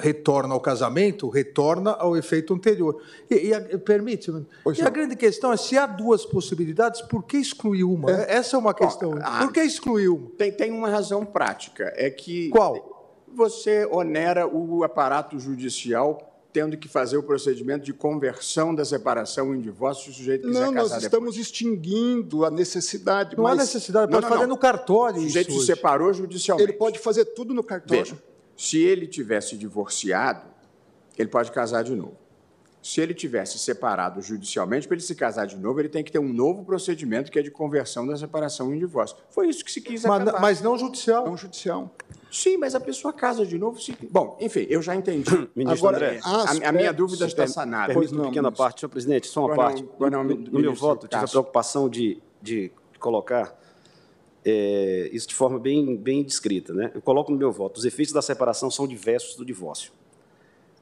retorna 0.00 0.54
ao 0.54 0.60
casamento, 0.60 1.28
retorna 1.28 1.92
ao 1.92 2.16
efeito 2.16 2.54
anterior. 2.54 3.00
E, 3.30 3.52
e 3.52 3.78
permite-me. 3.78 4.46
E 4.76 4.82
a 4.82 4.90
grande 4.90 5.14
questão 5.14 5.52
é 5.52 5.56
se 5.56 5.76
há 5.78 5.86
duas 5.86 6.24
possibilidades, 6.24 7.00
por 7.02 7.24
que 7.24 7.36
excluir 7.36 7.84
uma? 7.84 8.10
É. 8.10 8.36
Essa 8.36 8.56
é 8.56 8.58
uma 8.58 8.74
questão. 8.74 9.14
Ah, 9.22 9.40
por 9.44 9.52
que 9.52 9.60
excluir 9.60 10.08
uma? 10.08 10.30
Tem, 10.30 10.50
tem 10.50 10.72
uma 10.72 10.88
razão 10.88 11.24
prática. 11.24 11.92
É 11.96 12.10
que. 12.10 12.48
Qual? 12.48 12.98
Você 13.32 13.86
onera 13.86 14.46
o 14.48 14.82
aparato 14.82 15.38
judicial 15.38 16.30
tendo 16.52 16.76
que 16.76 16.88
fazer 16.88 17.16
o 17.16 17.22
procedimento 17.22 17.84
de 17.84 17.92
conversão 17.92 18.74
da 18.74 18.84
separação 18.84 19.54
em 19.54 19.60
divórcio 19.60 20.06
se 20.06 20.10
o 20.10 20.14
sujeito 20.14 20.48
quiser 20.48 20.60
não, 20.60 20.72
casar 20.72 20.74
Não, 20.74 20.94
nós 20.94 21.02
estamos 21.02 21.34
depois. 21.34 21.46
extinguindo 21.46 22.44
a 22.44 22.50
necessidade. 22.50 23.36
Não 23.36 23.44
mas... 23.44 23.52
há 23.52 23.56
necessidade, 23.62 24.10
pode 24.10 24.22
não, 24.22 24.28
não, 24.28 24.36
fazer 24.36 24.48
no 24.48 24.56
cartório. 24.56 25.20
O 25.20 25.22
sujeito 25.22 25.52
se 25.52 25.66
separou 25.66 26.12
judicialmente. 26.12 26.68
Ele 26.68 26.76
pode 26.76 26.98
fazer 26.98 27.26
tudo 27.26 27.54
no 27.54 27.62
cartório. 27.62 28.04
Veja, 28.04 28.29
se 28.60 28.78
ele 28.78 29.06
tivesse 29.06 29.56
divorciado, 29.56 30.42
ele 31.16 31.30
pode 31.30 31.50
casar 31.50 31.82
de 31.82 31.94
novo. 31.94 32.18
Se 32.82 33.00
ele 33.00 33.14
tivesse 33.14 33.58
separado 33.58 34.20
judicialmente, 34.20 34.86
para 34.86 34.96
ele 34.96 35.02
se 35.02 35.14
casar 35.14 35.46
de 35.46 35.56
novo, 35.56 35.80
ele 35.80 35.88
tem 35.88 36.04
que 36.04 36.12
ter 36.12 36.18
um 36.18 36.30
novo 36.30 36.62
procedimento 36.62 37.32
que 37.32 37.38
é 37.38 37.42
de 37.42 37.50
conversão 37.50 38.06
da 38.06 38.18
separação 38.18 38.74
em 38.74 38.78
divórcio. 38.78 39.16
Foi 39.30 39.48
isso 39.48 39.64
que 39.64 39.72
se 39.72 39.80
quis 39.80 40.04
mas, 40.04 40.20
acabar. 40.20 40.42
Mas 40.42 40.60
não 40.60 40.76
judicial. 40.76 41.24
Não 41.24 41.38
judicial. 41.38 41.90
Sim, 42.30 42.58
mas 42.58 42.74
a 42.74 42.80
pessoa 42.80 43.14
casa 43.14 43.46
de 43.46 43.58
novo. 43.58 43.80
Se... 43.80 43.96
Bom, 44.10 44.36
enfim, 44.38 44.66
eu 44.68 44.82
já 44.82 44.94
entendi. 44.94 45.30
Ministro 45.56 45.88
Agora, 45.88 45.96
André, 45.96 46.20
a, 46.22 46.68
a, 46.68 46.72
minha 46.72 46.92
dúvida 46.92 47.24
está 47.24 47.46
sanada. 47.46 47.94
Permita 47.94 48.14
uma 48.14 48.26
pequena 48.26 48.52
parte, 48.52 48.80
senhor 48.80 48.90
presidente, 48.90 49.26
só 49.26 49.46
uma 49.46 49.56
parte. 49.56 49.88
Não, 49.98 50.10
não, 50.10 50.22
no, 50.22 50.36
no 50.36 50.60
meu 50.60 50.74
voto, 50.74 51.08
tive 51.08 51.24
a 51.24 51.28
preocupação 51.28 51.88
de, 51.88 52.20
de 52.42 52.70
colocar 52.98 53.58
é, 54.44 55.10
isso 55.12 55.28
de 55.28 55.34
forma 55.34 55.58
bem, 55.58 55.96
bem 55.96 56.22
descrita. 56.22 56.72
Né? 56.72 56.90
Eu 56.94 57.02
coloco 57.02 57.30
no 57.30 57.38
meu 57.38 57.52
voto: 57.52 57.78
os 57.78 57.84
efeitos 57.84 58.12
da 58.12 58.22
separação 58.22 58.70
são 58.70 58.86
diversos 58.86 59.36
do 59.36 59.44
divórcio. 59.44 59.92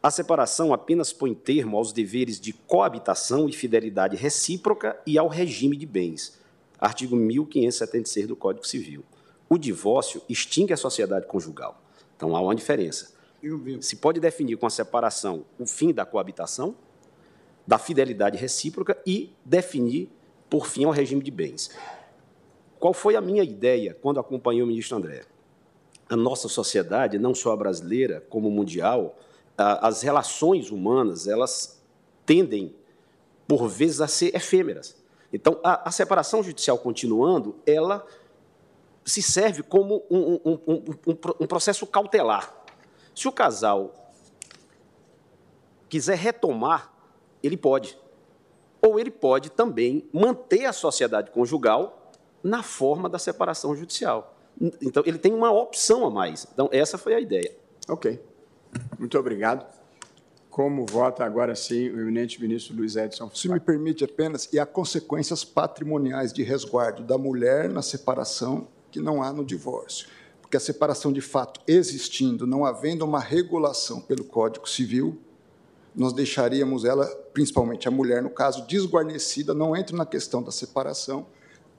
A 0.01 0.11
separação 0.11 0.73
apenas 0.73 1.13
põe 1.13 1.35
termo 1.35 1.77
aos 1.77 1.93
deveres 1.93 2.39
de 2.39 2.53
coabitação 2.53 3.49
e 3.49 3.53
fidelidade 3.53 4.17
recíproca 4.17 4.99
e 5.05 5.19
ao 5.19 5.27
regime 5.27 5.77
de 5.77 5.87
bens. 5.87 6.39
Artigo 6.79 7.17
1576 7.17 8.29
do 8.29 8.37
Código 8.37 8.67
Civil. 8.67 9.05
O 9.49 9.59
divórcio 9.59 10.23
extingue 10.29 10.73
a 10.73 10.77
sociedade 10.77 11.27
conjugal. 11.27 11.83
Então 12.17 12.37
há 12.37 12.41
uma 12.41 12.55
diferença. 12.55 13.13
Se 13.81 13.97
pode 13.97 14.21
definir 14.21 14.57
com 14.57 14.67
a 14.67 14.71
separação 14.71 15.45
o 15.59 15.67
fim 15.67 15.93
da 15.93 16.05
coabitação, 16.05 16.77
da 17.67 17.79
fidelidade 17.79 18.39
recíproca 18.39 18.97
e 19.05 19.33
definir 19.45 20.09
por 20.49 20.67
fim 20.67 20.85
ao 20.85 20.93
regime 20.93 21.23
de 21.23 21.31
bens. 21.31 21.71
Qual 22.79 22.93
foi 22.93 23.17
a 23.17 23.21
minha 23.21 23.43
ideia 23.43 23.97
quando 24.01 24.21
acompanhei 24.21 24.63
o 24.63 24.67
ministro 24.67 24.97
André? 24.97 25.23
A 26.09 26.17
nossa 26.17 26.49
sociedade, 26.49 27.19
não 27.19 27.35
só 27.35 27.53
a 27.53 27.57
brasileira, 27.57 28.25
como 28.29 28.51
mundial, 28.51 29.19
as 29.57 30.03
relações 30.03 30.71
humanas, 30.71 31.27
elas 31.27 31.83
tendem, 32.25 32.75
por 33.47 33.69
vezes, 33.69 34.01
a 34.01 34.07
ser 34.07 34.35
efêmeras. 34.35 34.97
Então, 35.33 35.59
a, 35.63 35.89
a 35.89 35.91
separação 35.91 36.43
judicial 36.43 36.79
continuando, 36.79 37.57
ela 37.67 38.07
se 39.05 39.23
serve 39.23 39.63
como 39.63 40.05
um, 40.11 40.41
um, 40.45 40.59
um, 40.67 40.85
um, 41.41 41.47
processo 41.47 41.87
cautelar. 41.87 42.55
Se 43.15 43.27
o 43.27 43.33
casal 43.33 44.13
quiser 45.89 46.17
retomar, 46.17 46.93
ele 47.43 47.57
pode. 47.57 47.99
Ou 48.81 49.01
ele 49.01 49.11
pode 49.11 49.51
também 49.51 50.09
manter 50.13 50.67
a 50.67 50.73
sociedade 50.73 51.31
conjugal 51.31 51.98
na 52.43 52.63
forma 52.63 53.09
da 53.09 53.19
separação 53.19 53.75
judicial. 53.75 54.37
Então, 54.83 55.03
ele 55.07 55.19
tem 55.19 55.33
uma 55.33 55.53
opção 55.53 56.05
a 56.05 56.11
mais. 56.11 56.47
Então, 56.53 56.69
essa 56.73 56.99
foi 56.99 57.15
a 57.15 57.21
ideia. 57.21 57.55
Ok. 57.89 58.21
Muito 58.99 59.19
obrigado. 59.19 59.67
Como 60.51 60.85
vota 60.85 61.25
agora 61.25 61.55
sim 61.55 61.89
o 61.91 62.01
eminente 62.01 62.41
ministro 62.43 62.75
Luiz 62.75 62.97
Edson? 62.97 63.31
Se 63.33 63.49
me 63.49 63.61
permite 63.61 64.03
apenas, 64.03 64.49
e 64.53 64.59
há 64.59 64.67
consequências 64.67 65.45
patrimoniais 65.45 66.33
de 66.33 66.43
resguardo 66.43 67.03
da 67.05 67.17
mulher 67.17 67.69
na 67.69 67.83
separação 67.83 68.67
que 68.91 69.01
não 69.01 69.23
há 69.23 69.33
no 69.33 69.45
divórcio. 69.45 70.09
Porque 70.43 70.57
a 70.57 70.61
separação 70.61 71.13
de 71.13 71.21
fato 71.21 71.61
existindo, 71.67 72.47
não 72.47 72.65
havendo 72.65 73.05
uma 73.05 73.21
regulação 73.21 74.01
pelo 74.01 74.25
Código 74.25 74.69
Civil, 74.69 75.17
nós 75.95 76.13
deixaríamos 76.13 76.85
ela, 76.85 77.07
principalmente 77.33 77.87
a 77.87 77.91
mulher, 77.91 78.23
no 78.23 78.31
caso, 78.31 78.67
desguarnecida, 78.67 79.55
não 79.55 79.77
entra 79.77 79.97
na 79.97 80.07
questão 80.07 80.43
da 80.43 80.51
separação 80.51 81.27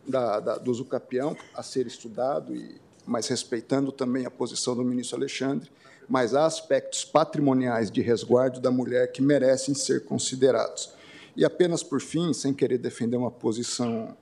da, 0.08 0.40
da, 0.40 0.58
do 0.58 0.72
usucapião 0.72 1.36
a 1.54 1.64
ser 1.64 1.88
estudado, 1.88 2.56
e, 2.56 2.80
mas 3.06 3.28
respeitando 3.28 3.92
também 3.92 4.26
a 4.26 4.32
posição 4.32 4.76
do 4.76 4.84
ministro 4.84 5.18
Alexandre, 5.18 5.70
mas 6.08 6.34
há 6.34 6.46
aspectos 6.46 7.06
patrimoniais 7.06 7.92
de 7.92 8.02
resguardo 8.02 8.60
da 8.60 8.72
mulher 8.72 9.12
que 9.12 9.22
merecem 9.22 9.76
ser 9.76 10.06
considerados. 10.06 10.92
E 11.36 11.46
apenas 11.46 11.84
por 11.84 12.02
fim, 12.02 12.34
sem 12.34 12.54
querer 12.54 12.80
defender 12.80 13.16
uma 13.16 13.32
posição 13.32 14.18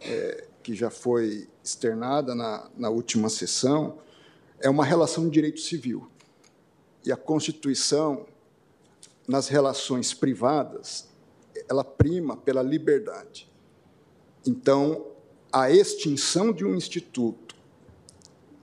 é, 0.00 0.46
que 0.62 0.74
já 0.74 0.90
foi 0.90 1.48
externada 1.62 2.34
na, 2.34 2.68
na 2.76 2.88
última 2.88 3.28
sessão, 3.28 3.98
é 4.60 4.70
uma 4.70 4.84
relação 4.84 5.24
de 5.24 5.30
direito 5.30 5.60
civil. 5.60 6.08
E 7.04 7.12
a 7.12 7.16
Constituição, 7.16 8.24
nas 9.28 9.48
relações 9.48 10.14
privadas, 10.14 11.08
ela 11.68 11.84
prima 11.84 12.36
pela 12.36 12.62
liberdade. 12.62 13.50
Então, 14.46 15.06
a 15.54 15.70
extinção 15.70 16.52
de 16.52 16.64
um 16.64 16.74
instituto 16.74 17.54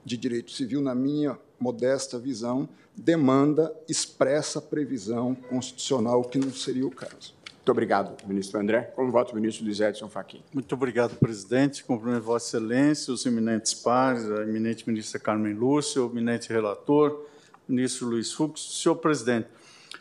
de 0.04 0.14
direito 0.14 0.50
civil, 0.50 0.82
na 0.82 0.94
minha 0.94 1.38
modesta 1.58 2.18
visão, 2.18 2.68
demanda 2.94 3.74
expressa 3.88 4.60
previsão 4.60 5.34
constitucional, 5.34 6.22
que 6.22 6.38
não 6.38 6.52
seria 6.52 6.86
o 6.86 6.90
caso. 6.90 7.34
Muito 7.46 7.70
obrigado, 7.70 8.22
ministro 8.26 8.60
André. 8.60 8.82
Como 8.94 9.10
voto, 9.10 9.32
o 9.32 9.36
ministro 9.36 9.64
Luiz 9.64 9.80
Edson 9.80 10.10
Fachin. 10.10 10.42
Muito 10.52 10.74
obrigado, 10.74 11.16
presidente. 11.16 11.82
Cumprimento 11.82 12.24
Vossa 12.24 12.58
Excelência, 12.58 13.10
os 13.10 13.24
eminentes 13.24 13.72
pares, 13.72 14.30
a 14.30 14.42
eminente 14.42 14.86
ministra 14.86 15.18
Carmen 15.18 15.54
Lúcia, 15.54 16.02
o 16.02 16.10
eminente 16.10 16.52
relator, 16.52 17.24
ministro 17.66 18.06
Luiz 18.06 18.32
Fux. 18.32 18.60
Senhor 18.82 18.96
presidente, 18.96 19.48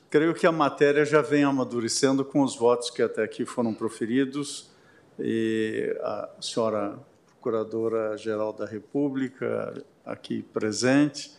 creio 0.10 0.34
que 0.34 0.46
a 0.46 0.52
matéria 0.52 1.06
já 1.06 1.22
vem 1.22 1.46
amadurecendo 1.46 2.26
com 2.26 2.42
os 2.42 2.54
votos 2.54 2.90
que 2.90 3.02
até 3.02 3.24
aqui 3.24 3.46
foram 3.46 3.74
proferidos. 3.74 4.71
E 5.20 5.96
a 6.02 6.30
senhora 6.40 7.00
Procuradora-Geral 7.28 8.54
da 8.54 8.66
República, 8.66 9.84
aqui 10.06 10.42
presente, 10.42 11.32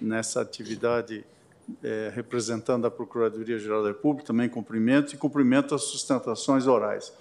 nessa 0.00 0.40
atividade 0.40 1.24
é, 1.82 2.10
representando 2.14 2.86
a 2.86 2.90
Procuradoria-Geral 2.90 3.82
da 3.82 3.88
República, 3.88 4.26
também 4.26 4.48
cumprimento, 4.48 5.14
e 5.14 5.18
cumprimento 5.18 5.74
as 5.74 5.82
sustentações 5.84 6.66
orais. 6.66 7.12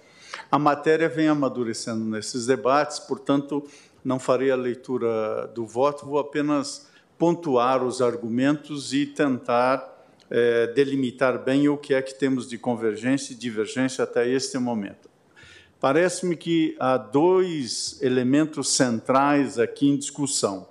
A 0.52 0.58
matéria 0.58 1.10
vem 1.10 1.28
amadurecendo 1.28 2.04
nesses 2.06 2.46
debates, 2.46 3.00
portanto, 3.00 3.64
não 4.04 4.20
farei 4.20 4.52
a 4.52 4.56
leitura 4.56 5.48
do 5.48 5.66
voto, 5.66 6.06
vou 6.06 6.20
apenas 6.20 6.88
pontuar 7.18 7.84
os 7.84 8.02
argumentos 8.02 8.94
e 8.94 9.06
tentar 9.06 10.08
é, 10.30 10.68
delimitar 10.68 11.44
bem 11.44 11.68
o 11.68 11.78
que 11.78 11.94
é 11.94 12.02
que 12.02 12.14
temos 12.14 12.48
de 12.48 12.58
convergência 12.58 13.34
e 13.34 13.36
divergência 13.36 14.04
até 14.04 14.28
este 14.28 14.58
momento. 14.58 15.09
Parece-me 15.80 16.36
que 16.36 16.76
há 16.80 16.98
dois 16.98 18.02
elementos 18.02 18.70
centrais 18.70 19.58
aqui 19.58 19.88
em 19.88 19.98
discussão. 19.98 20.68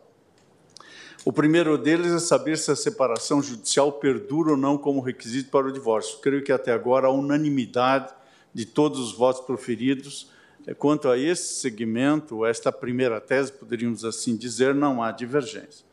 O 1.25 1.33
primeiro 1.33 1.77
deles 1.79 2.13
é 2.13 2.19
saber 2.19 2.59
se 2.59 2.71
a 2.71 2.77
separação 2.77 3.43
judicial 3.43 3.93
perdura 3.93 4.51
ou 4.51 4.57
não 4.57 4.77
como 4.79 5.01
requisito 5.01 5.51
para 5.51 5.67
o 5.67 5.73
divórcio. 5.73 6.19
Creio 6.21 6.43
que 6.43 6.53
até 6.53 6.73
agora 6.73 7.07
a 7.07 7.11
unanimidade 7.11 8.13
de 8.53 8.65
todos 8.65 8.99
os 8.99 9.13
votos 9.13 9.45
proferidos 9.45 10.31
é, 10.69 10.75
quanto 10.75 11.09
a 11.09 11.17
esse 11.17 11.55
segmento, 11.55 12.45
esta 12.45 12.71
primeira 12.71 13.19
tese, 13.23 13.51
poderíamos 13.51 14.05
assim 14.05 14.37
dizer, 14.37 14.75
não 14.75 15.03
há 15.03 15.11
divergência. 15.11 15.87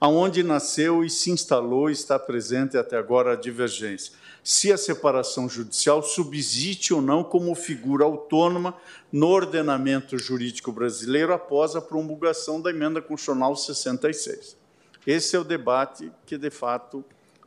Aonde 0.00 0.44
nasceu 0.44 1.02
e 1.02 1.10
se 1.10 1.32
instalou 1.32 1.90
está 1.90 2.16
presente 2.16 2.76
até 2.76 2.96
agora 2.96 3.32
a 3.32 3.36
divergência. 3.36 4.12
Se 4.44 4.70
a 4.70 4.76
separação 4.76 5.48
judicial 5.48 6.02
subsiste 6.02 6.92
ou 6.92 7.00
não 7.00 7.24
como 7.24 7.54
figura 7.54 8.04
autônoma 8.04 8.76
no 9.10 9.28
ordenamento 9.28 10.18
jurídico 10.18 10.70
brasileiro 10.70 11.32
após 11.32 11.74
a 11.74 11.80
promulgação 11.80 12.60
da 12.60 12.68
emenda 12.68 13.00
constitucional 13.00 13.56
66. 13.56 14.54
Esse 15.06 15.34
é 15.34 15.38
o 15.38 15.44
debate 15.44 16.12
que, 16.26 16.36
de 16.36 16.50
fato, 16.50 17.02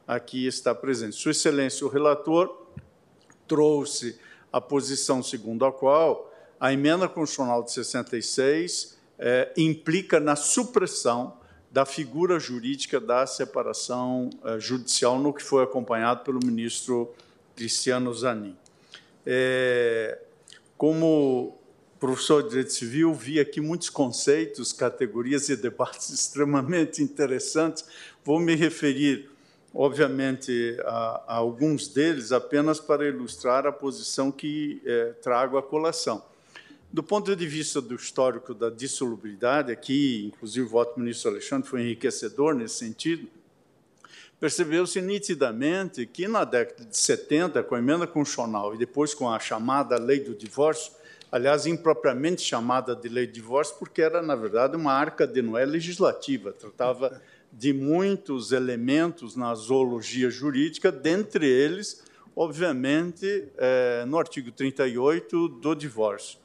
aqui 0.07 0.47
está 0.47 0.73
presente. 0.73 1.15
Sua 1.15 1.31
Excelência, 1.31 1.85
o 1.85 1.89
relator 1.89 2.65
trouxe 3.47 4.19
a 4.51 4.59
posição 4.59 5.21
segundo 5.21 5.65
a 5.65 5.71
qual 5.71 6.33
a 6.59 6.73
emenda 6.73 7.07
constitucional 7.07 7.61
de 7.61 7.73
66 7.73 8.97
é, 9.19 9.53
implica 9.55 10.19
na 10.19 10.35
supressão 10.35 11.36
da 11.71 11.85
figura 11.85 12.39
jurídica 12.39 12.99
da 12.99 13.25
separação 13.27 14.29
uh, 14.43 14.59
judicial, 14.59 15.19
no 15.19 15.33
que 15.33 15.43
foi 15.43 15.63
acompanhado 15.63 16.23
pelo 16.23 16.39
ministro 16.43 17.13
Cristiano 17.55 18.13
Zanin. 18.13 18.55
É, 19.25 20.19
como 20.77 21.57
professor 21.99 22.43
de 22.43 22.49
Direito 22.49 22.71
Civil, 22.71 23.13
vi 23.13 23.39
aqui 23.39 23.59
muitos 23.59 23.89
conceitos, 23.89 24.71
categorias 24.71 25.49
e 25.49 25.55
debates 25.55 26.09
extremamente 26.13 27.03
interessantes. 27.03 27.85
Vou 28.23 28.39
me 28.39 28.55
referir, 28.55 29.29
obviamente, 29.73 30.77
a, 30.85 31.23
a 31.27 31.35
alguns 31.35 31.87
deles 31.87 32.31
apenas 32.31 32.79
para 32.79 33.07
ilustrar 33.07 33.65
a 33.65 33.71
posição 33.71 34.31
que 34.31 34.81
é, 34.85 35.13
trago 35.21 35.57
à 35.57 35.63
colação. 35.63 36.23
Do 36.97 37.03
ponto 37.03 37.35
de 37.35 37.45
vista 37.45 37.79
do 37.79 37.93
histórico 37.93 38.55
da 38.55 38.71
dissolubilidade, 38.71 39.71
aqui, 39.71 40.31
inclusive, 40.33 40.65
o 40.65 40.67
voto 40.67 40.95
do 40.95 41.01
ministro 41.01 41.29
Alexandre 41.29 41.69
foi 41.69 41.81
enriquecedor 41.83 42.55
nesse 42.55 42.73
sentido, 42.73 43.27
percebeu-se 44.39 44.99
nitidamente 44.99 46.07
que 46.07 46.27
na 46.27 46.43
década 46.43 46.83
de 46.83 46.97
70, 46.97 47.61
com 47.61 47.75
a 47.75 47.77
emenda 47.77 48.07
constitucional 48.07 48.73
e 48.73 48.79
depois 48.79 49.13
com 49.13 49.29
a 49.29 49.37
chamada 49.37 49.99
lei 49.99 50.21
do 50.21 50.33
divórcio, 50.33 50.91
aliás, 51.31 51.67
impropriamente 51.67 52.41
chamada 52.41 52.95
de 52.95 53.07
lei 53.09 53.27
do 53.27 53.33
divórcio, 53.33 53.75
porque 53.77 54.01
era, 54.01 54.19
na 54.19 54.35
verdade, 54.35 54.75
uma 54.75 54.93
arca 54.93 55.27
de 55.27 55.39
Noé 55.39 55.67
legislativa, 55.67 56.51
tratava 56.51 57.21
de 57.53 57.73
muitos 57.73 58.51
elementos 58.51 59.35
na 59.35 59.53
zoologia 59.53 60.31
jurídica, 60.31 60.91
dentre 60.91 61.45
eles, 61.47 62.01
obviamente, 62.35 63.49
é, 63.55 64.03
no 64.07 64.17
artigo 64.17 64.51
38 64.51 65.47
do 65.47 65.75
divórcio. 65.75 66.39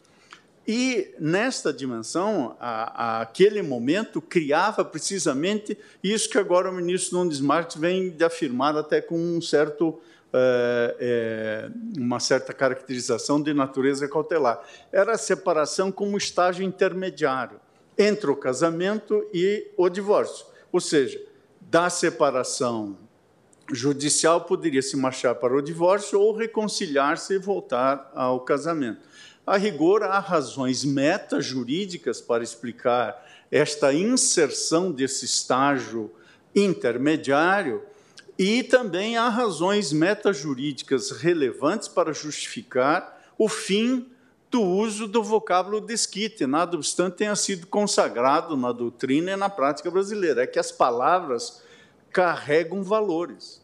E 0.67 1.13
nesta 1.19 1.73
dimensão, 1.73 2.57
a, 2.61 3.19
a, 3.19 3.21
aquele 3.23 3.63
momento 3.63 4.21
criava 4.21 4.85
precisamente 4.85 5.77
isso 6.03 6.29
que 6.29 6.39
agora 6.39 6.71
o 6.71 6.73
ministro 6.73 7.19
Nunes 7.19 7.41
Marques 7.41 7.77
vem 7.77 8.11
de 8.11 8.25
afirmar 8.25 8.77
até 8.77 9.01
com 9.01 9.19
um 9.19 9.41
certo, 9.41 9.99
é, 10.33 10.97
é, 11.01 11.71
uma 11.99 12.21
certa 12.21 12.53
caracterização 12.53 13.43
de 13.43 13.53
natureza 13.53 14.09
cautelar. 14.09 14.63
Era 14.93 15.13
a 15.13 15.19
separação 15.19 15.91
como 15.91 16.17
estágio 16.17 16.65
intermediário 16.65 17.61
entre 17.99 18.31
o 18.31 18.37
casamento 18.37 19.27
e 19.35 19.69
o 19.77 19.89
divórcio. 19.89 20.47
Ou 20.71 20.81
seja, 20.81 21.21
da 21.61 21.91
separação 21.91 22.97
judicial 23.73 24.43
poderia 24.43 24.83
se 24.83 24.97
marchar 24.97 25.35
para 25.35 25.55
o 25.55 25.63
divórcio 25.63 26.21
ou 26.21 26.37
reconciliar-se 26.37 27.35
e 27.35 27.39
voltar 27.39 28.11
ao 28.15 28.41
casamento. 28.41 29.01
A 29.47 29.57
rigor, 29.57 30.05
há 30.05 30.21
razões 30.21 30.85
metajurídicas 30.85 32.21
para 32.21 32.45
explicar 32.45 33.27
esta 33.51 33.93
inserção 33.93 34.93
desse 34.93 35.25
estágio 35.25 36.13
intermediário 36.55 37.83
e 38.39 38.63
também 38.63 39.17
há 39.17 39.29
razões 39.29 39.93
metajurídicas 39.93 41.11
relevantes 41.11 41.89
para 41.89 42.13
justificar 42.13 43.21
o 43.37 43.49
fim 43.49 44.09
do 44.49 44.63
uso 44.63 45.09
do 45.09 45.23
vocábulo 45.23 45.81
desquite, 45.81 46.47
nada 46.47 46.77
obstante 46.77 47.17
tenha 47.17 47.35
sido 47.35 47.67
consagrado 47.67 48.57
na 48.57 48.71
doutrina 48.71 49.33
e 49.33 49.37
na 49.37 49.49
prática 49.49 49.91
brasileira. 49.91 50.43
É 50.43 50.47
que 50.47 50.59
as 50.59 50.71
palavras 50.71 51.63
carregam 52.11 52.83
valores. 52.83 53.61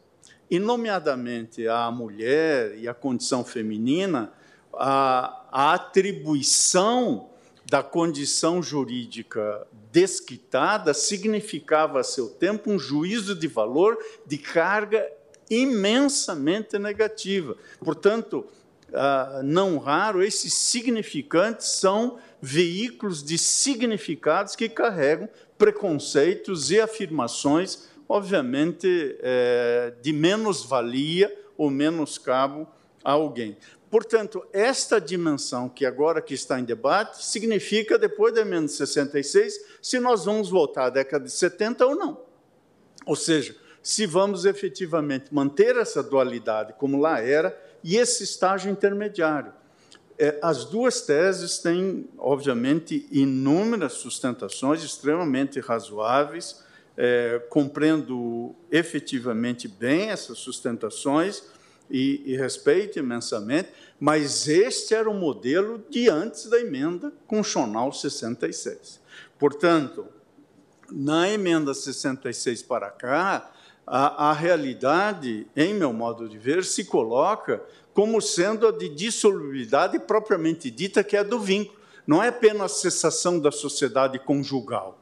E, 0.50 0.58
nomeadamente, 0.58 1.68
a 1.68 1.90
mulher 1.90 2.78
e 2.78 2.88
a 2.88 2.94
condição 2.94 3.44
feminina 3.44 4.32
a, 4.78 5.44
a 5.50 5.74
atribuição 5.74 7.28
da 7.66 7.82
condição 7.82 8.62
jurídica 8.62 9.66
desquitada 9.92 10.94
significava 10.94 12.00
a 12.00 12.04
seu 12.04 12.28
tempo 12.28 12.70
um 12.70 12.78
juízo 12.78 13.34
de 13.34 13.46
valor 13.46 13.98
de 14.26 14.38
carga 14.38 15.06
imensamente 15.50 16.78
negativa. 16.78 17.56
Portanto, 17.80 18.46
ah, 18.92 19.40
não 19.44 19.76
raro, 19.78 20.22
esses 20.22 20.54
significantes 20.54 21.68
são 21.68 22.18
veículos 22.40 23.22
de 23.22 23.36
significados 23.36 24.56
que 24.56 24.68
carregam 24.68 25.28
preconceitos 25.58 26.70
e 26.70 26.80
afirmações, 26.80 27.88
obviamente, 28.08 29.16
eh, 29.20 29.92
de 30.00 30.12
menos 30.12 30.64
valia 30.64 31.34
ou 31.56 31.68
menos 31.68 32.16
cabo 32.16 32.66
a 33.04 33.12
alguém. 33.12 33.56
Portanto, 33.90 34.46
esta 34.52 35.00
dimensão 35.00 35.68
que 35.68 35.86
agora 35.86 36.20
que 36.20 36.34
está 36.34 36.60
em 36.60 36.64
debate 36.64 37.24
significa, 37.24 37.98
depois 37.98 38.34
da 38.34 38.42
emenda 38.42 38.68
66, 38.68 39.54
se 39.80 39.98
nós 39.98 40.26
vamos 40.26 40.50
voltar 40.50 40.86
à 40.86 40.90
década 40.90 41.24
de 41.24 41.32
70 41.32 41.86
ou 41.86 41.94
não. 41.94 42.20
Ou 43.06 43.16
seja, 43.16 43.56
se 43.82 44.04
vamos 44.04 44.44
efetivamente 44.44 45.32
manter 45.32 45.76
essa 45.76 46.02
dualidade 46.02 46.74
como 46.74 47.00
lá 47.00 47.20
era 47.20 47.58
e 47.82 47.96
esse 47.96 48.24
estágio 48.24 48.70
intermediário. 48.70 49.52
É, 50.18 50.38
as 50.42 50.64
duas 50.64 51.00
teses 51.00 51.58
têm, 51.58 52.06
obviamente, 52.18 53.06
inúmeras 53.10 53.94
sustentações 53.94 54.82
extremamente 54.82 55.60
razoáveis, 55.60 56.62
é, 56.96 57.40
compreendo 57.48 58.54
efetivamente 58.70 59.68
bem 59.68 60.10
essas 60.10 60.38
sustentações 60.38 61.44
e, 61.90 62.22
e 62.26 62.36
respeito 62.36 62.98
imensamente, 62.98 63.70
mas 63.98 64.46
este 64.48 64.94
era 64.94 65.08
o 65.08 65.14
modelo 65.14 65.84
de 65.90 66.08
antes 66.08 66.46
da 66.46 66.60
emenda 66.60 67.12
constitucional 67.26 67.92
66. 67.92 69.00
Portanto, 69.38 70.06
na 70.90 71.28
emenda 71.28 71.74
66 71.74 72.62
para 72.62 72.90
cá, 72.90 73.50
a, 73.86 74.30
a, 74.30 74.32
realidade, 74.32 75.46
em 75.56 75.74
meu 75.74 75.92
modo 75.92 76.28
de 76.28 76.38
ver, 76.38 76.64
se 76.64 76.84
coloca 76.84 77.62
como 77.94 78.20
sendo 78.20 78.66
a 78.66 78.72
de 78.72 78.88
dissolubilidade 78.88 79.98
propriamente 79.98 80.70
dita, 80.70 81.02
que 81.02 81.16
é 81.16 81.24
do 81.24 81.40
vínculo. 81.40 81.78
Não 82.06 82.22
é 82.22 82.28
apenas 82.28 82.72
a 82.72 82.74
cessação 82.74 83.38
da 83.38 83.50
sociedade 83.50 84.18
conjugal. 84.18 84.98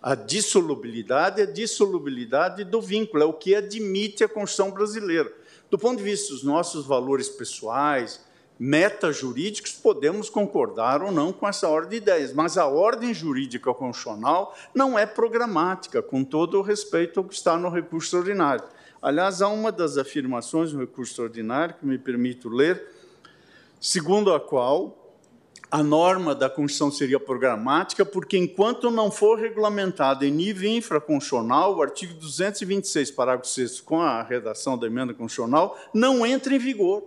A 0.00 0.14
dissolubilidade 0.14 1.40
é 1.40 1.44
a 1.44 1.50
dissolubilidade 1.50 2.64
do 2.64 2.80
vínculo, 2.80 3.22
é 3.22 3.26
o 3.26 3.32
que 3.32 3.54
admite 3.54 4.24
a 4.24 4.28
Constituição 4.28 4.70
brasileira. 4.70 5.32
Do 5.72 5.78
ponto 5.78 5.96
de 5.96 6.04
vista 6.04 6.34
dos 6.34 6.42
nossos 6.42 6.84
valores 6.84 7.30
pessoais, 7.30 8.20
metajurídicos, 8.58 9.72
podemos 9.72 10.28
concordar 10.28 11.02
ou 11.02 11.10
não 11.10 11.32
com 11.32 11.48
essa 11.48 11.66
ordem 11.66 11.92
de 11.92 11.96
ideias, 11.96 12.30
mas 12.34 12.58
a 12.58 12.66
ordem 12.66 13.14
jurídica 13.14 13.72
constitucional 13.72 14.54
não 14.74 14.98
é 14.98 15.06
programática, 15.06 16.02
com 16.02 16.22
todo 16.22 16.58
o 16.58 16.62
respeito 16.62 17.20
ao 17.20 17.24
que 17.24 17.32
está 17.32 17.56
no 17.56 17.70
recurso 17.70 18.18
ordinário. 18.18 18.62
Aliás, 19.00 19.40
há 19.40 19.48
uma 19.48 19.72
das 19.72 19.96
afirmações 19.96 20.74
no 20.74 20.80
recurso 20.80 21.22
ordinário 21.22 21.74
que 21.80 21.86
me 21.86 21.96
permito 21.96 22.50
ler, 22.50 22.92
segundo 23.80 24.34
a 24.34 24.38
qual 24.38 25.01
a 25.72 25.82
norma 25.82 26.34
da 26.34 26.50
Constituição 26.50 26.90
seria 26.90 27.18
programática, 27.18 28.04
porque 28.04 28.36
enquanto 28.36 28.90
não 28.90 29.10
for 29.10 29.38
regulamentado 29.38 30.22
em 30.22 30.30
nível 30.30 30.68
infraconstitucional, 30.68 31.74
o 31.74 31.80
artigo 31.80 32.12
226, 32.12 33.10
parágrafo 33.12 33.48
6 33.48 33.80
com 33.80 33.98
a 33.98 34.22
redação 34.22 34.76
da 34.76 34.86
emenda 34.86 35.14
constitucional, 35.14 35.78
não 35.94 36.26
entra 36.26 36.54
em 36.54 36.58
vigor. 36.58 37.04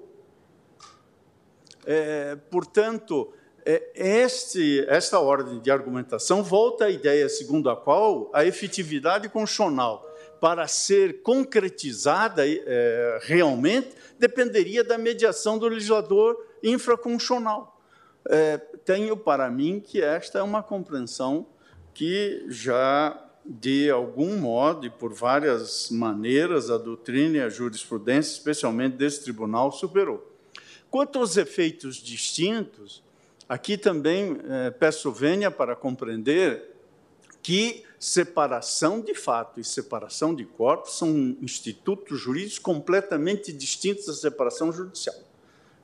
É, 1.85 2.35
portanto, 2.49 3.31
é, 3.63 3.83
este, 3.93 4.83
esta 4.87 5.19
ordem 5.19 5.59
de 5.59 5.69
argumentação 5.69 6.41
volta 6.41 6.85
à 6.85 6.89
ideia 6.89 7.29
segundo 7.29 7.69
a 7.69 7.75
qual 7.75 8.31
a 8.33 8.43
efetividade 8.45 9.29
constitucional, 9.29 10.03
para 10.41 10.67
ser 10.67 11.21
concretizada 11.21 12.41
é, 12.47 13.19
realmente, 13.21 13.89
dependeria 14.17 14.83
da 14.83 14.97
mediação 14.97 15.59
do 15.59 15.67
legislador 15.67 16.35
infraconstitucional 16.63 17.74
é, 18.29 18.57
tenho 18.57 19.15
para 19.15 19.49
mim 19.49 19.79
que 19.79 20.01
esta 20.01 20.39
é 20.39 20.43
uma 20.43 20.63
compreensão 20.63 21.45
que 21.93 22.45
já, 22.47 23.19
de 23.45 23.89
algum 23.89 24.37
modo 24.37 24.85
e 24.85 24.89
por 24.89 25.13
várias 25.13 25.89
maneiras, 25.89 26.69
a 26.69 26.77
doutrina 26.77 27.37
e 27.37 27.41
a 27.41 27.49
jurisprudência, 27.49 28.33
especialmente 28.33 28.97
desse 28.97 29.23
tribunal, 29.23 29.71
superou. 29.71 30.31
Quanto 30.89 31.19
aos 31.19 31.37
efeitos 31.37 31.97
distintos, 31.97 33.03
aqui 33.47 33.77
também 33.77 34.37
é, 34.49 34.71
peço 34.71 35.11
vênia 35.11 35.51
para 35.51 35.75
compreender 35.75 36.75
que 37.41 37.83
separação 37.99 39.01
de 39.01 39.13
fato 39.13 39.59
e 39.59 39.63
separação 39.63 40.33
de 40.33 40.45
corpos 40.45 40.97
são 40.97 41.37
institutos 41.41 42.19
jurídicos 42.19 42.59
completamente 42.59 43.53
distintos 43.53 44.07
da 44.07 44.13
separação 44.13 44.71
judicial. 44.71 45.15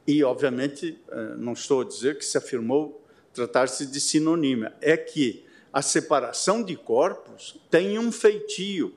E, 0.08 0.24
obviamente, 0.24 1.00
eh, 1.10 1.36
não 1.38 1.54
estou 1.54 1.82
a 1.82 1.86
dizer 1.86 2.18
que 2.18 2.26
se 2.26 2.38
afirmou 2.38 3.04
tratar-se 3.34 3.86
de 3.86 4.02
sinonímia, 4.02 4.74
é 4.82 4.98
que 4.98 5.46
a 5.72 5.82
separação 5.82 6.62
de 6.62 6.76
corpos 6.76 7.60
tem 7.70 7.98
um 7.98 8.12
feitio. 8.12 8.94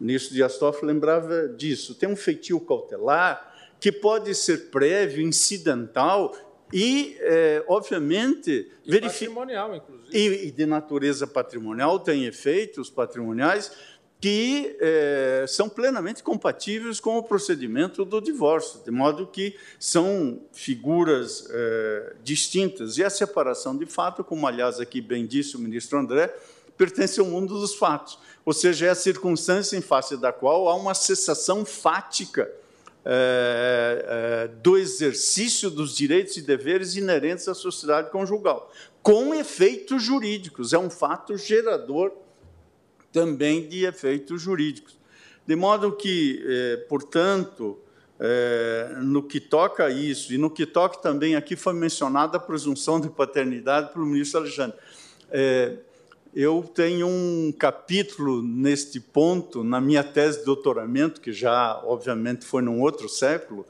Nisso 0.00 0.32
de 0.32 0.42
Astorff 0.42 0.84
lembrava 0.84 1.48
disso. 1.48 1.94
Tem 1.94 2.08
um 2.08 2.16
feitio 2.16 2.58
cautelar 2.60 3.54
que 3.78 3.92
pode 3.92 4.34
ser 4.34 4.70
prévio, 4.70 5.26
incidental 5.26 6.34
e, 6.72 7.16
é, 7.20 7.64
obviamente, 7.68 8.70
e 8.84 9.00
patrimonial, 9.00 9.76
inclusive. 9.76 10.08
E, 10.12 10.48
e 10.48 10.50
de 10.50 10.66
natureza 10.66 11.26
patrimonial, 11.26 12.00
tem 12.00 12.24
efeitos 12.24 12.90
patrimoniais 12.90 13.70
que 14.20 14.76
é, 14.80 15.44
são 15.46 15.68
plenamente 15.68 16.22
compatíveis 16.22 16.98
com 17.00 17.18
o 17.18 17.22
procedimento 17.22 18.04
do 18.04 18.20
divórcio, 18.20 18.80
de 18.84 18.90
modo 18.90 19.26
que 19.26 19.56
são 19.78 20.40
figuras 20.52 21.46
é, 21.50 22.14
distintas. 22.22 22.96
E 22.96 23.04
a 23.04 23.10
separação 23.10 23.76
de 23.76 23.86
fato, 23.86 24.24
como 24.24 24.46
aliás 24.46 24.80
aqui 24.80 25.00
bem 25.00 25.26
disse 25.26 25.56
o 25.56 25.58
ministro 25.58 25.98
André, 25.98 26.34
pertence 26.76 27.20
ao 27.20 27.26
mundo 27.26 27.58
dos 27.58 27.74
fatos, 27.74 28.18
ou 28.44 28.52
seja, 28.52 28.86
é 28.86 28.90
a 28.90 28.94
circunstância 28.94 29.76
em 29.76 29.80
face 29.80 30.16
da 30.16 30.32
qual 30.32 30.68
há 30.68 30.74
uma 30.74 30.94
cessação 30.94 31.64
fática 31.64 32.50
é, 33.04 34.50
do 34.62 34.76
exercício 34.76 35.70
dos 35.70 35.94
direitos 35.94 36.36
e 36.36 36.42
deveres 36.42 36.96
inerentes 36.96 37.48
à 37.48 37.54
sociedade 37.54 38.10
conjugal, 38.10 38.72
com 39.02 39.34
efeitos 39.34 40.02
jurídicos. 40.02 40.72
É 40.72 40.78
um 40.78 40.90
fato 40.90 41.36
gerador 41.36 42.12
também 43.16 43.66
de 43.66 43.86
efeitos 43.86 44.42
jurídicos. 44.42 44.98
De 45.46 45.56
modo 45.56 45.90
que, 45.92 46.44
eh, 46.46 46.84
portanto, 46.86 47.78
eh, 48.20 48.94
no 49.00 49.22
que 49.22 49.40
toca 49.40 49.86
a 49.86 49.90
isso, 49.90 50.34
e 50.34 50.36
no 50.36 50.50
que 50.50 50.66
toca 50.66 50.98
também, 50.98 51.34
aqui 51.34 51.56
foi 51.56 51.72
mencionada 51.72 52.36
a 52.36 52.40
presunção 52.40 53.00
de 53.00 53.08
paternidade 53.08 53.90
pelo 53.90 54.04
ministro 54.04 54.40
Alexandre. 54.40 54.76
Eh, 55.30 55.78
eu 56.34 56.62
tenho 56.74 57.06
um 57.06 57.50
capítulo 57.58 58.42
neste 58.42 59.00
ponto 59.00 59.64
na 59.64 59.80
minha 59.80 60.04
tese 60.04 60.40
de 60.40 60.44
doutoramento, 60.44 61.18
que 61.18 61.32
já, 61.32 61.80
obviamente, 61.86 62.44
foi 62.44 62.60
num 62.60 62.82
outro 62.82 63.08
século, 63.08 63.64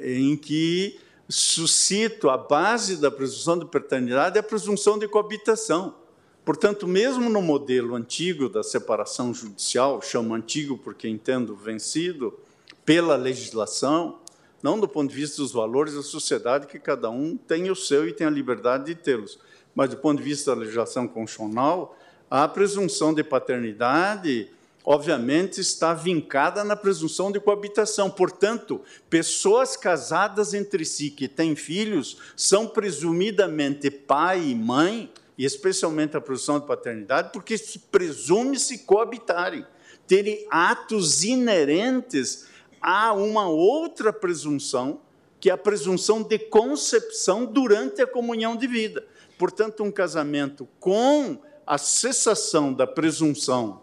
em 0.00 0.36
que 0.36 1.00
suscito 1.28 2.30
a 2.30 2.36
base 2.36 2.96
da 2.96 3.10
presunção 3.10 3.58
de 3.58 3.64
paternidade 3.64 4.36
é 4.36 4.40
a 4.40 4.44
presunção 4.44 4.96
de 4.96 5.08
coabitação. 5.08 6.01
Portanto, 6.44 6.88
mesmo 6.88 7.30
no 7.30 7.40
modelo 7.40 7.94
antigo 7.94 8.48
da 8.48 8.64
separação 8.64 9.32
judicial, 9.32 10.02
chamo 10.02 10.34
antigo 10.34 10.76
porque 10.76 11.06
entendo 11.06 11.54
vencido 11.54 12.36
pela 12.84 13.14
legislação, 13.14 14.18
não 14.60 14.78
do 14.78 14.88
ponto 14.88 15.10
de 15.10 15.16
vista 15.16 15.40
dos 15.40 15.52
valores 15.52 15.94
da 15.94 16.02
sociedade, 16.02 16.66
que 16.66 16.80
cada 16.80 17.08
um 17.10 17.36
tem 17.36 17.70
o 17.70 17.76
seu 17.76 18.08
e 18.08 18.12
tem 18.12 18.26
a 18.26 18.30
liberdade 18.30 18.86
de 18.86 18.94
tê-los, 18.96 19.38
mas 19.72 19.90
do 19.90 19.96
ponto 19.96 20.18
de 20.18 20.24
vista 20.24 20.52
da 20.52 20.60
legislação 20.60 21.06
constitucional, 21.06 21.96
a 22.28 22.48
presunção 22.48 23.14
de 23.14 23.22
paternidade, 23.22 24.48
obviamente, 24.84 25.60
está 25.60 25.94
vincada 25.94 26.64
na 26.64 26.74
presunção 26.74 27.30
de 27.30 27.38
coabitação. 27.38 28.10
Portanto, 28.10 28.80
pessoas 29.08 29.76
casadas 29.76 30.54
entre 30.54 30.84
si 30.84 31.10
que 31.10 31.28
têm 31.28 31.54
filhos 31.54 32.16
são 32.36 32.66
presumidamente 32.66 33.90
pai 33.90 34.42
e 34.42 34.54
mãe 34.56 35.12
e 35.36 35.44
especialmente 35.44 36.16
a 36.16 36.20
presunção 36.20 36.60
de 36.60 36.66
paternidade, 36.66 37.30
porque 37.32 37.56
se 37.58 37.78
presume-se 37.78 38.78
coabitarem, 38.78 39.66
terem 40.06 40.46
atos 40.50 41.24
inerentes 41.24 42.46
a 42.80 43.12
uma 43.12 43.48
outra 43.48 44.12
presunção, 44.12 45.00
que 45.40 45.50
é 45.50 45.52
a 45.52 45.58
presunção 45.58 46.22
de 46.22 46.38
concepção 46.38 47.44
durante 47.44 48.02
a 48.02 48.06
comunhão 48.06 48.56
de 48.56 48.66
vida. 48.66 49.06
Portanto, 49.38 49.82
um 49.82 49.90
casamento 49.90 50.68
com 50.78 51.38
a 51.66 51.78
cessação 51.78 52.72
da 52.72 52.86
presunção 52.86 53.81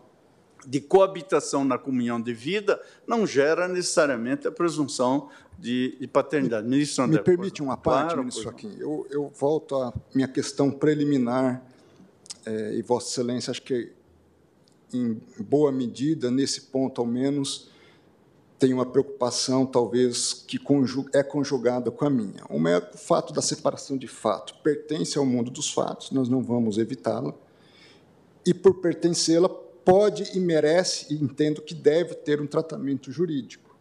de 0.68 0.80
coabitação 0.82 1.64
na 1.64 1.78
comunhão 1.78 2.22
de 2.22 2.34
vida 2.34 2.82
não 3.08 3.26
gera 3.26 3.68
necessariamente 3.68 4.48
a 4.48 4.52
presunção 4.52 5.30
de, 5.58 5.98
de 6.00 6.08
paternidade. 6.08 6.68
Ministro 6.68 7.04
André, 7.04 7.20
Me 7.20 7.24
permite 7.24 7.62
uma 7.62 7.78
parte, 7.78 8.08
claro, 8.08 8.20
ministro 8.20 8.44
Joaquim. 8.44 8.76
Eu, 8.80 9.06
eu, 9.10 9.32
volto 9.36 9.76
à 9.76 9.94
minha 10.14 10.28
questão 10.28 10.72
preliminar, 10.72 11.64
é, 12.46 12.76
e 12.76 12.82
Vossa 12.82 13.10
Excelência, 13.10 13.52
acho 13.52 13.62
que, 13.62 13.92
em 14.94 15.22
boa 15.40 15.72
medida, 15.72 16.32
nesse 16.32 16.62
ponto 16.62 17.02
ao 17.02 17.08
menos, 17.08 17.70
tem 18.58 18.74
uma 18.74 18.86
preocupação, 18.86 19.66
talvez, 19.66 20.34
que 20.34 20.60
é 21.14 21.24
conjugada 21.24 21.92
com 21.92 22.06
a 22.06 22.10
minha. 22.10 22.44
Uma 22.50 22.72
é 22.72 22.78
o 22.78 22.98
fato 22.98 23.34
da 23.34 23.42
separação 23.42 23.98
de 23.98 24.08
fato. 24.08 24.56
Pertence 24.62 25.18
ao 25.18 25.26
mundo 25.26 25.52
dos 25.52 25.72
fatos, 25.72 26.12
nós 26.12 26.28
não 26.28 26.42
vamos 26.42 26.78
evitá-la, 26.78 27.34
e, 28.46 28.54
por 28.54 28.76
pertencê-la, 28.76 29.50
pode 29.90 30.38
e 30.38 30.40
merece, 30.40 31.12
e 31.12 31.16
entendo 31.16 31.64
que 31.64 31.74
deve 31.74 32.14
ter 32.14 32.40
um 32.40 32.46
tratamento 32.46 33.12
jurídico. 33.12 33.76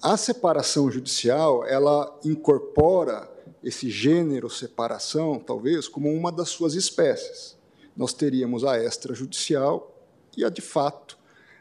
A 0.00 0.16
separação 0.16 0.90
judicial, 0.90 1.66
ela 1.66 2.18
incorpora 2.24 3.30
esse 3.62 3.90
gênero 3.90 4.48
separação, 4.48 5.38
talvez, 5.38 5.86
como 5.86 6.10
uma 6.10 6.32
das 6.32 6.48
suas 6.48 6.74
espécies. 6.74 7.56
Nós 7.94 8.14
teríamos 8.14 8.64
a 8.64 8.82
extrajudicial 8.82 9.94
e 10.34 10.44
a 10.44 10.48
de 10.48 10.62
fato, 10.62 11.18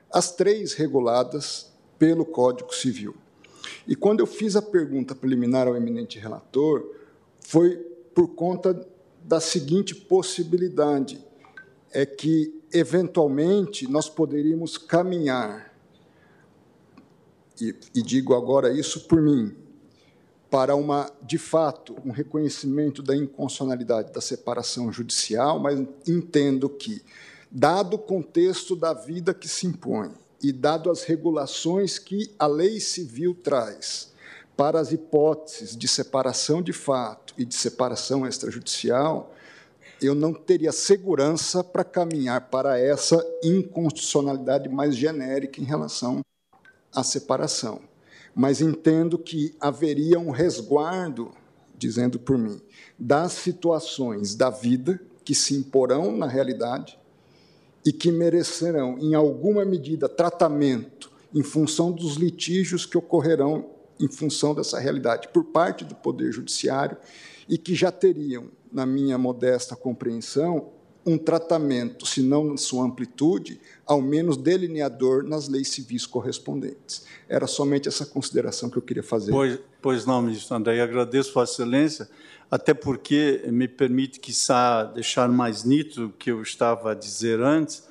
as 0.10 0.32
três 0.32 0.74
reguladas 0.74 1.72
pelo 2.00 2.26
Código 2.26 2.74
Civil. 2.74 3.16
E 3.86 3.98
quando 3.98 4.22
eu 4.22 4.26
fiz 4.26 4.56
a 4.56 4.62
pergunta 4.62 5.14
preliminar 5.14 5.68
ao 5.68 5.76
eminente 5.76 6.20
relator, 6.20 6.90
foi 7.42 7.76
por 8.16 8.30
conta 8.30 8.88
da 9.22 9.42
seguinte 9.42 9.94
possibilidade: 9.94 11.22
é 11.92 12.06
que, 12.06 12.53
eventualmente, 12.74 13.88
nós 13.88 14.10
poderíamos 14.10 14.78
caminhar. 14.78 15.74
E, 17.62 17.76
e 17.94 18.02
digo 18.02 18.34
agora 18.34 18.72
isso 18.72 19.08
por 19.08 19.22
mim, 19.22 19.56
para 20.50 20.76
uma, 20.76 21.12
de 21.22 21.38
fato, 21.38 21.96
um 22.06 22.12
reconhecimento 22.12 23.02
da 23.02 23.16
inconstitucionalidade 23.16 24.12
da 24.12 24.22
separação 24.22 24.92
judicial, 24.92 25.60
mas 25.60 25.80
entendo 26.08 26.70
que, 26.70 27.02
dado 27.50 27.96
o 27.96 28.00
contexto 28.00 28.76
da 28.76 28.94
vida 28.94 29.34
que 29.34 29.48
se 29.48 29.68
impõe 29.68 30.12
e 30.42 30.52
dado 30.52 30.92
as 30.92 31.04
regulações 31.04 31.98
que 31.98 32.32
a 32.38 32.46
lei 32.46 32.80
civil 32.80 33.34
traz 33.34 34.12
para 34.56 34.80
as 34.80 34.92
hipóteses 34.92 35.76
de 35.76 35.88
separação 35.88 36.62
de 36.62 36.74
fato 36.74 37.34
e 37.38 37.46
de 37.46 37.56
separação 37.56 38.28
extrajudicial, 38.28 39.33
eu 40.02 40.14
não 40.14 40.34
teria 40.34 40.72
segurança 40.72 41.64
para 41.64 41.84
caminhar 41.84 42.50
para 42.50 42.80
essa 42.80 43.24
inconstitucionalidade 43.44 44.70
mais 44.70 44.96
genérica 44.96 45.62
em 45.62 45.64
relação 45.64 46.22
a 46.94 47.04
separação, 47.04 47.82
mas 48.36 48.62
entendo 48.62 49.18
que 49.18 49.56
haveria 49.60 50.20
um 50.20 50.30
resguardo, 50.30 51.32
dizendo 51.78 52.20
por 52.20 52.38
mim, 52.38 52.62
das 52.98 53.34
situações 53.34 54.36
da 54.36 54.50
vida 54.50 55.00
que 55.24 55.34
se 55.34 55.56
imporão 55.56 56.16
na 56.16 56.28
realidade 56.28 57.00
e 57.86 57.92
que 57.92 58.12
merecerão, 58.12 58.98
em 59.00 59.14
alguma 59.14 59.66
medida, 59.66 60.08
tratamento 60.08 61.12
em 61.34 61.44
função 61.44 61.92
dos 61.92 62.16
litígios 62.16 62.86
que 62.86 62.98
ocorrerão 62.98 63.70
em 64.00 64.08
função 64.08 64.54
dessa 64.54 64.80
realidade 64.80 65.30
por 65.30 65.46
parte 65.46 65.84
do 65.84 65.96
Poder 65.96 66.32
Judiciário 66.32 66.98
e 67.48 67.58
que 67.58 67.76
já 67.76 67.92
teriam, 67.92 68.50
na 68.74 68.86
minha 68.86 69.18
modesta 69.18 69.76
compreensão, 69.76 70.72
um 71.06 71.18
tratamento, 71.18 72.06
se 72.06 72.22
não 72.22 72.44
na 72.46 72.58
sua 72.58 72.86
amplitude, 72.86 73.60
ao 73.86 74.02
menos 74.02 74.38
delineador 74.38 75.24
nas 75.24 75.48
leis 75.48 75.68
civis 75.70 76.06
correspondentes. 76.06 77.06
Era 77.28 77.46
somente 77.46 77.88
essa 77.88 78.06
consideração 78.06 78.70
que 78.70 78.78
eu 78.78 78.82
queria 78.82 79.04
fazer. 79.04 79.32
Pois, 79.32 79.60
pois 79.82 80.06
não, 80.06 80.22
ministro 80.22 80.56
André, 80.56 80.82
agradeço 80.82 81.34
Vossa 81.34 81.62
Excelência, 81.62 82.10
até 82.50 82.74
porque 82.74 83.44
me 83.48 83.68
permite, 83.68 84.20
quiçá, 84.20 84.84
deixar 84.86 85.28
mais 85.28 85.64
nítido 85.64 86.08
o 86.08 86.12
que 86.12 86.32
eu 86.32 86.42
estava 86.42 86.92
a 86.92 86.96
dizer 86.96 87.42
antes, 87.42 87.84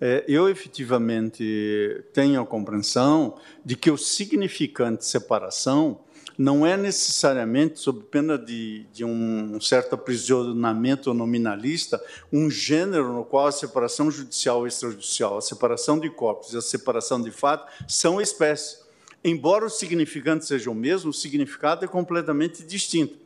é, 0.00 0.24
eu 0.26 0.48
efetivamente 0.48 2.04
tenho 2.14 2.40
a 2.40 2.46
compreensão 2.46 3.36
de 3.64 3.76
que 3.76 3.90
o 3.90 3.98
significante 3.98 5.04
separação 5.04 6.00
não 6.40 6.64
é 6.66 6.74
necessariamente, 6.74 7.80
sob 7.80 8.04
pena 8.04 8.38
de, 8.38 8.86
de 8.94 9.04
um 9.04 9.60
certo 9.60 9.92
aprisionamento 9.92 11.12
nominalista, 11.12 12.02
um 12.32 12.50
gênero 12.50 13.12
no 13.12 13.26
qual 13.26 13.48
a 13.48 13.52
separação 13.52 14.10
judicial 14.10 14.64
e 14.64 14.68
extrajudicial, 14.68 15.36
a 15.36 15.42
separação 15.42 15.98
de 16.00 16.08
corpos 16.08 16.54
e 16.54 16.56
a 16.56 16.62
separação 16.62 17.20
de 17.20 17.30
fato 17.30 17.70
são 17.86 18.18
espécies. 18.22 18.78
Embora 19.22 19.66
o 19.66 19.68
significante 19.68 20.46
seja 20.46 20.70
o 20.70 20.74
mesmo, 20.74 21.10
o 21.10 21.12
significado 21.12 21.84
é 21.84 21.88
completamente 21.88 22.62
distinto. 22.62 23.18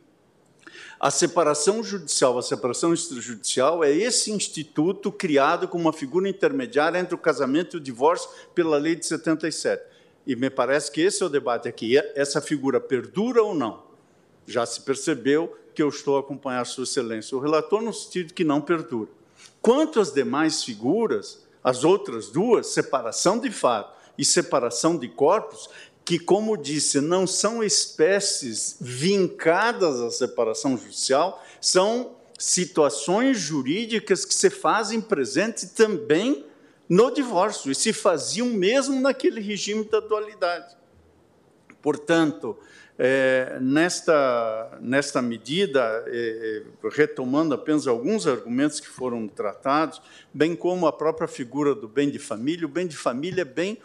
A 0.99 1.09
separação 1.09 1.81
judicial, 1.81 2.37
a 2.37 2.43
separação 2.43 2.93
extrajudicial 2.93 3.81
é 3.81 3.93
esse 3.93 4.29
instituto 4.29 5.09
criado 5.09 5.69
como 5.69 5.85
uma 5.85 5.93
figura 5.93 6.27
intermediária 6.27 6.99
entre 6.99 7.15
o 7.15 7.17
casamento 7.17 7.77
e 7.77 7.79
o 7.79 7.81
divórcio 7.81 8.29
pela 8.53 8.77
lei 8.77 8.93
de 8.93 9.05
77. 9.05 9.94
E 10.25 10.35
me 10.35 10.49
parece 10.49 10.91
que 10.91 11.01
esse 11.01 11.21
é 11.21 11.25
o 11.25 11.29
debate 11.29 11.67
aqui. 11.67 11.97
Essa 12.15 12.41
figura 12.41 12.79
perdura 12.79 13.43
ou 13.43 13.53
não? 13.53 13.83
Já 14.47 14.65
se 14.65 14.81
percebeu 14.81 15.55
que 15.73 15.83
eu 15.83 15.89
estou 15.89 16.17
a 16.17 16.21
acompanhar 16.21 16.65
Sua 16.65 16.83
Excelência, 16.83 17.37
o 17.37 17.39
relator, 17.39 17.81
no 17.81 17.93
sentido 17.93 18.33
que 18.33 18.43
não 18.43 18.61
perdura. 18.61 19.09
Quanto 19.61 19.99
às 19.99 20.13
demais 20.13 20.63
figuras, 20.63 21.45
as 21.63 21.83
outras 21.83 22.29
duas, 22.29 22.67
separação 22.67 23.39
de 23.39 23.51
fato 23.51 23.95
e 24.17 24.23
separação 24.23 24.97
de 24.97 25.07
corpos, 25.09 25.69
que, 26.05 26.19
como 26.19 26.55
disse, 26.55 27.01
não 27.01 27.25
são 27.25 27.63
espécies 27.63 28.77
vincadas 28.79 29.99
à 29.99 30.11
separação 30.11 30.77
judicial, 30.77 31.43
são 31.59 32.15
situações 32.37 33.39
jurídicas 33.39 34.23
que 34.23 34.33
se 34.33 34.49
fazem 34.49 35.01
presente 35.01 35.67
também 35.67 36.45
no 36.87 37.11
divórcio 37.11 37.71
e 37.71 37.75
se 37.75 37.91
faziam 37.91 38.47
mesmo 38.47 38.99
naquele 38.99 39.41
regime 39.41 39.83
da 39.85 39.99
dualidade. 39.99 40.75
Portanto, 41.81 42.57
é, 42.97 43.57
nesta, 43.61 44.77
nesta 44.81 45.21
medida, 45.21 46.03
é, 46.07 46.63
é 46.83 46.89
retomando 46.89 47.53
apenas 47.53 47.87
alguns 47.87 48.25
argumentos 48.25 48.79
que 48.79 48.87
foram 48.87 49.27
tratados, 49.27 50.01
bem 50.33 50.55
como 50.55 50.87
a 50.87 50.93
própria 50.93 51.27
figura 51.27 51.75
do 51.75 51.87
bem 51.87 52.09
de 52.09 52.19
família, 52.19 52.65
o 52.65 52.69
bem 52.69 52.87
de 52.87 52.95
família 52.95 53.41
é 53.41 53.45
bem 53.45 53.77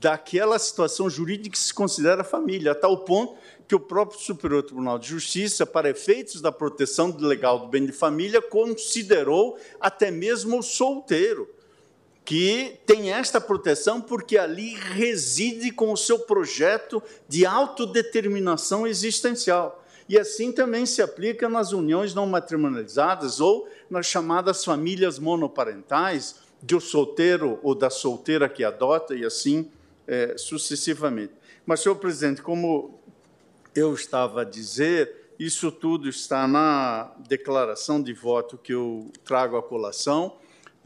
daquela 0.00 0.58
situação 0.58 1.10
jurídica 1.10 1.50
que 1.50 1.58
se 1.58 1.74
considera 1.74 2.22
família, 2.22 2.72
a 2.72 2.74
tal 2.74 2.98
ponto 2.98 3.36
que 3.66 3.74
o 3.74 3.80
próprio 3.80 4.18
Superior 4.18 4.62
Tribunal 4.62 4.98
de 4.98 5.08
Justiça, 5.08 5.66
para 5.66 5.90
efeitos 5.90 6.40
da 6.40 6.50
proteção 6.50 7.14
legal 7.18 7.58
do 7.58 7.68
bem 7.68 7.84
de 7.84 7.92
família, 7.92 8.40
considerou 8.40 9.58
até 9.78 10.10
mesmo 10.10 10.60
o 10.60 10.62
solteiro, 10.62 11.48
que 12.28 12.78
tem 12.84 13.10
esta 13.10 13.40
proteção 13.40 14.02
porque 14.02 14.36
ali 14.36 14.74
reside 14.74 15.70
com 15.70 15.90
o 15.90 15.96
seu 15.96 16.18
projeto 16.18 17.02
de 17.26 17.46
autodeterminação 17.46 18.86
existencial. 18.86 19.82
E 20.06 20.18
assim 20.18 20.52
também 20.52 20.84
se 20.84 21.00
aplica 21.00 21.48
nas 21.48 21.72
uniões 21.72 22.12
não 22.14 22.26
matrimonializadas 22.26 23.40
ou 23.40 23.66
nas 23.88 24.04
chamadas 24.04 24.62
famílias 24.62 25.18
monoparentais, 25.18 26.36
do 26.60 26.78
solteiro 26.82 27.58
ou 27.62 27.74
da 27.74 27.88
solteira 27.88 28.46
que 28.46 28.62
adota, 28.62 29.14
e 29.14 29.24
assim 29.24 29.70
é, 30.06 30.36
sucessivamente. 30.36 31.32
Mas, 31.64 31.80
senhor 31.80 31.96
presidente, 31.96 32.42
como 32.42 33.00
eu 33.74 33.94
estava 33.94 34.42
a 34.42 34.44
dizer, 34.44 35.30
isso 35.38 35.72
tudo 35.72 36.06
está 36.10 36.46
na 36.46 37.10
declaração 37.26 38.02
de 38.02 38.12
voto 38.12 38.58
que 38.58 38.74
eu 38.74 39.10
trago 39.24 39.56
à 39.56 39.62
colação. 39.62 40.36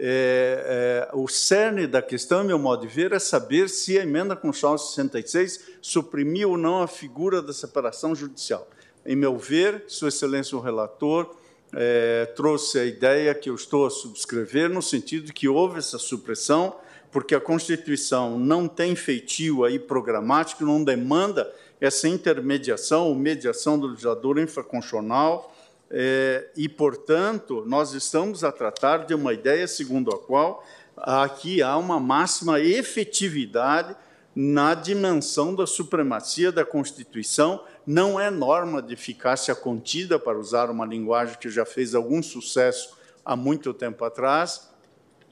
É, 0.04 1.08
é, 1.12 1.16
o 1.16 1.28
cerne 1.28 1.86
da 1.86 2.02
questão, 2.02 2.42
meu 2.42 2.58
modo 2.58 2.84
de 2.84 2.92
ver, 2.92 3.12
é 3.12 3.20
saber 3.20 3.68
se 3.68 3.96
a 3.96 4.02
emenda 4.02 4.34
constitucional 4.34 4.76
66 4.76 5.60
suprimiu 5.80 6.50
ou 6.50 6.58
não 6.58 6.82
a 6.82 6.88
figura 6.88 7.40
da 7.40 7.52
separação 7.52 8.12
judicial. 8.12 8.68
Em 9.06 9.14
meu 9.14 9.38
ver, 9.38 9.84
Sua 9.86 10.08
Excelência 10.08 10.58
o 10.58 10.60
relator 10.60 11.36
é, 11.72 12.26
trouxe 12.34 12.80
a 12.80 12.84
ideia 12.84 13.32
que 13.32 13.48
eu 13.48 13.54
estou 13.54 13.86
a 13.86 13.90
subscrever, 13.90 14.68
no 14.68 14.82
sentido 14.82 15.26
de 15.26 15.32
que 15.32 15.46
houve 15.46 15.78
essa 15.78 15.98
supressão 15.98 16.74
porque 17.12 17.34
a 17.34 17.40
Constituição 17.40 18.38
não 18.38 18.66
tem 18.66 18.96
feitio 18.96 19.64
aí 19.64 19.78
programático, 19.78 20.64
não 20.64 20.82
demanda 20.82 21.52
essa 21.78 22.08
intermediação 22.08 23.06
ou 23.06 23.14
mediação 23.14 23.78
do 23.78 23.88
legislador 23.88 24.38
infraconstitucional, 24.38 25.51
é, 25.94 26.48
e, 26.56 26.70
portanto, 26.70 27.62
nós 27.66 27.92
estamos 27.92 28.42
a 28.42 28.50
tratar 28.50 29.04
de 29.04 29.14
uma 29.14 29.34
ideia 29.34 29.68
segundo 29.68 30.10
a 30.10 30.18
qual 30.18 30.64
aqui 30.96 31.60
há 31.62 31.76
uma 31.76 32.00
máxima 32.00 32.58
efetividade 32.60 33.94
na 34.34 34.72
dimensão 34.72 35.54
da 35.54 35.66
supremacia 35.66 36.50
da 36.50 36.64
Constituição, 36.64 37.62
não 37.86 38.18
é 38.18 38.30
norma 38.30 38.80
de 38.80 38.94
eficácia 38.94 39.54
contida, 39.54 40.18
para 40.18 40.38
usar 40.38 40.70
uma 40.70 40.86
linguagem 40.86 41.36
que 41.38 41.50
já 41.50 41.66
fez 41.66 41.94
algum 41.94 42.22
sucesso 42.22 42.96
há 43.22 43.36
muito 43.36 43.74
tempo 43.74 44.02
atrás, 44.02 44.70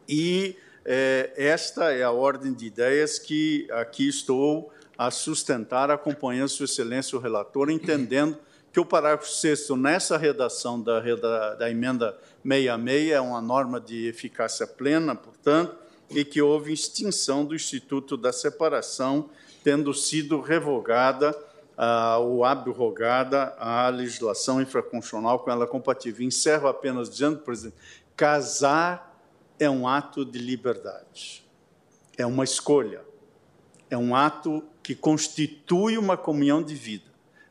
e 0.07 0.57
é, 0.85 1.33
esta 1.37 1.91
é 1.91 2.03
a 2.03 2.11
ordem 2.11 2.53
de 2.53 2.67
ideias 2.67 3.19
que 3.19 3.67
aqui 3.71 4.07
estou 4.07 4.71
a 4.99 5.11
sustentar, 5.11 5.91
acompanhando 5.91 6.51
Sua 6.51 6.67
Excelência 6.67 7.17
o 7.17 7.21
relator, 7.21 7.71
entendendo 7.71 8.37
que 8.73 8.79
o 8.79 8.85
parágrafo 8.85 9.29
6 9.29 9.71
nessa 9.71 10.17
redação 10.17 10.81
da, 10.81 11.01
da 11.55 11.71
emenda 11.71 12.17
66 12.43 13.11
é 13.11 13.21
uma 13.21 13.41
norma 13.41 13.81
de 13.81 14.07
eficácia 14.07 14.67
plena, 14.67 15.15
portanto, 15.15 15.77
e 16.09 16.25
que 16.25 16.41
houve 16.41 16.73
extinção 16.73 17.45
do 17.45 17.55
Instituto 17.55 18.17
da 18.17 18.33
Separação, 18.33 19.31
tendo 19.63 19.93
sido 19.93 20.41
revogada 20.41 21.37
ah, 21.77 22.19
ou 22.19 22.45
abrogada 22.45 23.55
a 23.59 23.89
legislação 23.89 24.61
infraconstitucional 24.61 25.41
com 25.41 25.51
ela 25.51 25.67
compatível. 25.67 26.27
Encerro 26.27 26.69
apenas 26.69 27.09
dizendo, 27.09 27.39
presidente, 27.39 27.77
casar 28.17 29.19
é 29.59 29.69
um 29.69 29.87
ato 29.87 30.25
de 30.25 30.39
liberdade, 30.39 31.45
é 32.17 32.25
uma 32.25 32.45
escolha, 32.45 33.03
é 33.91 33.97
um 33.97 34.15
ato 34.15 34.65
que 34.83 34.95
constitui 34.95 35.99
uma 35.99 36.17
comunhão 36.17 36.63
de 36.63 36.75
vida. 36.75 37.10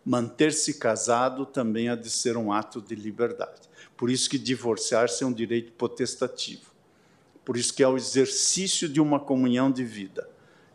Manter-se 0.09 0.73
casado 0.73 1.45
também 1.45 1.87
há 1.87 1.93
de 1.93 2.09
ser 2.09 2.35
um 2.35 2.51
ato 2.51 2.81
de 2.81 2.95
liberdade. 2.95 3.61
Por 3.95 4.09
isso 4.09 4.27
que 4.27 4.39
divorciar-se 4.39 5.23
é 5.23 5.27
um 5.27 5.31
direito 5.31 5.71
potestativo. 5.73 6.71
Por 7.45 7.55
isso 7.55 7.71
que 7.71 7.83
é 7.83 7.87
o 7.87 7.95
exercício 7.95 8.89
de 8.89 8.99
uma 8.99 9.19
comunhão 9.19 9.71
de 9.71 9.83
vida. 9.83 10.27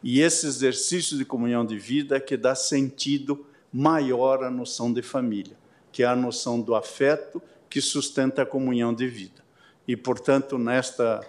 E 0.04 0.20
esse 0.20 0.46
exercício 0.46 1.18
de 1.18 1.24
comunhão 1.24 1.66
de 1.66 1.76
vida 1.76 2.14
é 2.14 2.20
que 2.20 2.36
dá 2.36 2.54
sentido 2.54 3.44
maior 3.72 4.44
à 4.44 4.50
noção 4.52 4.92
de 4.92 5.02
família, 5.02 5.56
que 5.90 6.04
é 6.04 6.06
a 6.06 6.14
noção 6.14 6.60
do 6.60 6.76
afeto 6.76 7.42
que 7.68 7.80
sustenta 7.80 8.42
a 8.42 8.46
comunhão 8.46 8.94
de 8.94 9.08
vida. 9.08 9.42
E, 9.88 9.96
portanto, 9.96 10.56
nesta 10.58 11.26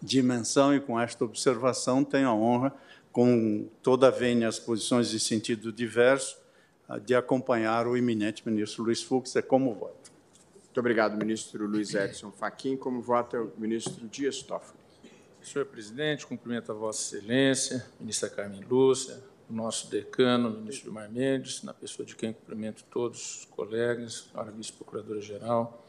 dimensão 0.00 0.72
e 0.72 0.78
com 0.78 1.00
esta 1.00 1.24
observação, 1.24 2.04
tenho 2.04 2.28
a 2.28 2.34
honra, 2.36 2.72
com 3.10 3.66
toda 3.82 4.06
a 4.06 4.12
vênia 4.12 4.46
as 4.46 4.60
posições 4.60 5.10
de 5.10 5.18
sentido 5.18 5.72
diverso, 5.72 6.39
de 6.98 7.14
acompanhar 7.14 7.86
o 7.86 7.96
eminente 7.96 8.42
ministro 8.48 8.82
Luiz 8.82 9.02
Fux. 9.02 9.36
É 9.36 9.42
como 9.42 9.74
voto. 9.74 10.10
Muito 10.64 10.78
obrigado, 10.78 11.16
ministro 11.16 11.66
Luiz 11.66 11.94
Edson 11.94 12.30
Fachin. 12.30 12.76
Como 12.76 13.00
vota 13.00 13.40
o 13.40 13.52
ministro 13.58 14.06
Dias 14.08 14.42
Toffoli? 14.42 14.78
Senhor 15.42 15.64
presidente, 15.64 16.26
cumprimento 16.26 16.70
a 16.70 16.74
Vossa 16.74 17.16
Excelência, 17.16 17.86
ministra 17.98 18.28
Carmen 18.28 18.60
Lúcia, 18.68 19.18
o 19.48 19.52
nosso 19.52 19.90
decano, 19.90 20.50
ministro 20.50 20.84
Gilmar 20.84 21.10
Mendes, 21.10 21.62
na 21.62 21.72
pessoa 21.72 22.06
de 22.06 22.14
quem 22.14 22.32
cumprimento 22.32 22.84
todos 22.90 23.38
os 23.38 23.44
colegas, 23.46 24.28
a 24.34 24.44
vice-procuradora-geral, 24.44 25.84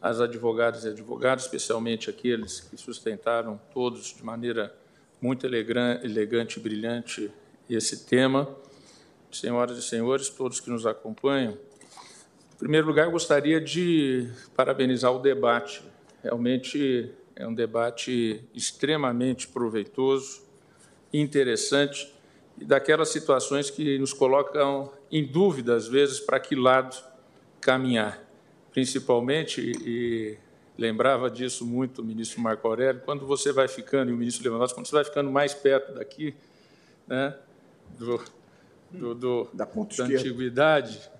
as 0.00 0.20
advogadas 0.20 0.84
e 0.84 0.88
advogados, 0.88 1.44
especialmente 1.44 2.08
aqueles 2.08 2.60
que 2.60 2.76
sustentaram 2.76 3.60
todos 3.74 4.14
de 4.14 4.24
maneira 4.24 4.74
muito 5.20 5.46
elegante 5.46 6.58
e 6.58 6.62
brilhante 6.62 7.30
esse 7.68 8.04
tema. 8.04 8.48
Senhoras 9.32 9.78
e 9.78 9.82
senhores, 9.82 10.28
todos 10.28 10.60
que 10.60 10.70
nos 10.70 10.86
acompanham, 10.86 11.52
em 11.52 12.58
primeiro 12.58 12.86
lugar, 12.86 13.08
gostaria 13.08 13.60
de 13.60 14.28
parabenizar 14.54 15.12
o 15.14 15.18
debate. 15.18 15.82
Realmente 16.22 17.10
é 17.34 17.46
um 17.46 17.54
debate 17.54 18.44
extremamente 18.54 19.48
proveitoso, 19.48 20.42
interessante 21.12 22.12
e 22.58 22.64
daquelas 22.64 23.08
situações 23.08 23.70
que 23.70 23.98
nos 23.98 24.12
colocam 24.12 24.92
em 25.10 25.24
dúvida, 25.24 25.74
às 25.74 25.88
vezes, 25.88 26.20
para 26.20 26.38
que 26.38 26.54
lado 26.54 26.94
caminhar. 27.60 28.22
Principalmente, 28.70 29.72
e 29.84 30.36
lembrava 30.76 31.30
disso 31.30 31.64
muito 31.64 32.02
o 32.02 32.04
ministro 32.04 32.40
Marco 32.40 32.68
Aurélio, 32.68 33.00
quando 33.04 33.26
você 33.26 33.52
vai 33.52 33.68
ficando, 33.68 34.10
e 34.10 34.14
o 34.14 34.16
ministro 34.16 34.44
Lewandowski, 34.44 34.76
quando 34.76 34.86
você 34.86 34.94
vai 34.94 35.04
ficando 35.04 35.30
mais 35.30 35.54
perto 35.54 35.94
daqui, 35.94 36.34
né, 37.06 37.34
do, 37.98 38.22
do, 38.92 39.14
do 39.14 39.48
da, 39.52 39.64
da 39.64 40.04
antiguidade, 40.04 41.10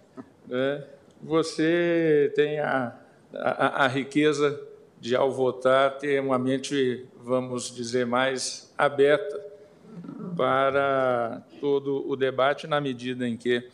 né, 0.47 0.85
você 1.23 2.33
tem 2.35 2.59
a, 2.61 2.97
a, 3.35 3.85
a 3.85 3.89
riqueza 3.89 4.61
de, 5.01 5.17
ao 5.17 5.31
votar, 5.31 5.99
ter 5.99 6.21
uma 6.21 6.39
mente, 6.39 7.07
vamos 7.23 7.75
dizer, 7.75 8.07
mais 8.07 8.73
aberta 8.77 9.41
para 10.37 11.43
todo 11.61 12.09
o 12.09 12.17
debate, 12.17 12.67
na 12.67 12.81
medida 12.81 13.27
em 13.27 13.37
que 13.37 13.69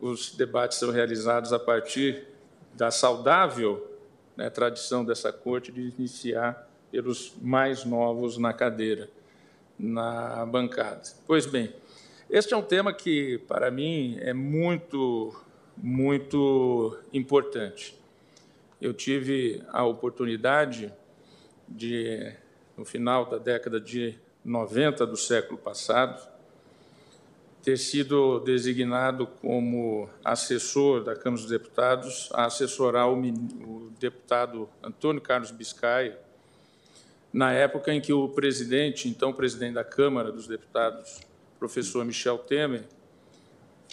os 0.00 0.34
debates 0.34 0.78
são 0.78 0.90
realizados 0.90 1.52
a 1.52 1.58
partir 1.58 2.26
da 2.74 2.90
saudável 2.90 3.98
né, 4.36 4.48
tradição 4.48 5.04
dessa 5.04 5.32
corte 5.32 5.72
de 5.72 5.80
iniciar 5.80 6.68
pelos 6.90 7.34
mais 7.42 7.84
novos 7.84 8.38
na 8.38 8.52
cadeira, 8.52 9.10
na 9.78 10.46
bancada. 10.46 11.02
Pois 11.26 11.44
bem, 11.44 11.72
este 12.30 12.52
é 12.52 12.56
um 12.56 12.62
tema 12.62 12.92
que, 12.92 13.38
para 13.48 13.70
mim, 13.70 14.18
é 14.20 14.34
muito, 14.34 15.34
muito 15.76 16.98
importante. 17.12 17.98
Eu 18.80 18.92
tive 18.92 19.62
a 19.68 19.84
oportunidade 19.84 20.92
de, 21.66 22.32
no 22.76 22.84
final 22.84 23.24
da 23.24 23.38
década 23.38 23.80
de 23.80 24.18
90 24.44 25.06
do 25.06 25.16
século 25.16 25.58
passado, 25.58 26.20
ter 27.62 27.76
sido 27.76 28.40
designado 28.40 29.26
como 29.26 30.08
assessor 30.24 31.02
da 31.02 31.16
Câmara 31.16 31.42
dos 31.42 31.50
Deputados 31.50 32.28
a 32.32 32.44
assessorar 32.44 33.10
o, 33.10 33.90
deputado 33.98 34.68
Antônio 34.82 35.20
Carlos 35.20 35.50
Biscaia, 35.50 36.18
na 37.32 37.52
época 37.52 37.92
em 37.92 38.00
que 38.00 38.12
o 38.12 38.28
presidente, 38.28 39.08
então 39.08 39.32
presidente 39.32 39.74
da 39.74 39.84
Câmara 39.84 40.30
dos 40.30 40.46
Deputados, 40.46 41.20
professor 41.58 42.04
Michel 42.04 42.38
Temer, 42.38 42.84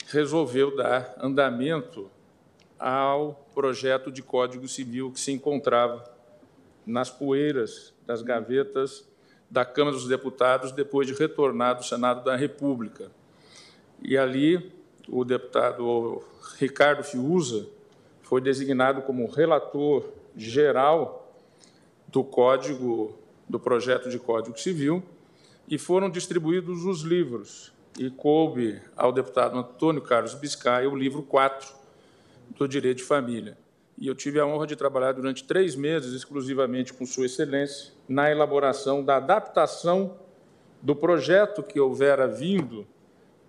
resolveu 0.07 0.76
dar 0.76 1.16
andamento 1.20 2.09
ao 2.78 3.47
projeto 3.53 4.11
de 4.11 4.22
Código 4.22 4.68
Civil 4.68 5.11
que 5.11 5.20
se 5.20 5.32
encontrava 5.32 6.03
nas 6.86 7.09
poeiras 7.09 7.93
das 8.05 8.22
gavetas 8.22 9.07
da 9.49 9.66
Câmara 9.66 9.95
dos 9.95 10.07
Deputados 10.07 10.72
depois 10.72 11.07
de 11.07 11.13
retornar 11.13 11.76
do 11.76 11.84
Senado 11.84 12.24
da 12.24 12.36
República. 12.36 13.11
E 14.03 14.18
ali 14.18 14.72
o 15.07 15.24
deputado 15.24 16.22
Ricardo 16.57 17.03
Fiuza 17.03 17.68
foi 18.22 18.41
designado 18.41 19.01
como 19.01 19.30
relator 19.30 20.11
geral 20.36 21.34
do 22.07 22.24
código 22.24 23.18
do 23.47 23.59
projeto 23.59 24.09
de 24.09 24.20
Código 24.20 24.59
Civil 24.59 25.03
e 25.68 25.78
foram 25.78 26.09
distribuídos 26.09 26.86
os 26.86 27.01
livros. 27.01 27.74
E 27.97 28.09
coube 28.09 28.82
ao 28.95 29.11
deputado 29.11 29.57
Antônio 29.57 30.01
Carlos 30.01 30.34
Biscay 30.34 30.86
o 30.86 30.95
livro 30.95 31.24
4 31.24 31.74
do 32.57 32.68
Direito 32.68 32.97
de 32.97 33.03
Família. 33.03 33.57
E 33.97 34.07
eu 34.07 34.16
tive 34.16 34.39
a 34.39 34.45
honra 34.45 34.68
de 34.68 34.76
trabalhar 34.76 35.13
durante 35.13 35.45
três 35.45 35.76
meses 35.76 36.13
exclusivamente 36.13 36.93
com 36.93 37.05
Sua 37.05 37.26
Excelência 37.26 37.93
na 38.07 38.30
elaboração 38.30 39.03
da 39.03 39.16
adaptação 39.16 40.18
do 40.82 40.95
projeto 40.95 41.63
que 41.63 41.80
houvera 41.80 42.28
vindo 42.28 42.86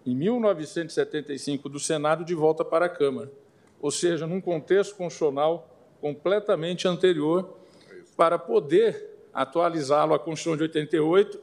em 0.07 0.15
1975 0.15 1.69
do 1.69 1.81
Senado 1.81 2.25
de 2.25 2.35
volta 2.35 2.65
para 2.65 2.87
a 2.87 2.89
Câmara, 2.89 3.31
ou 3.81 3.91
seja, 3.91 4.27
num 4.27 4.41
contexto 4.41 4.95
constitucional 4.95 5.69
completamente 6.01 6.87
anterior, 6.87 7.57
para 8.17 8.39
poder 8.39 9.11
atualizá-lo 9.35 10.15
à 10.15 10.19
Constituição 10.19 10.57
de 10.57 10.63
88. 10.63 11.41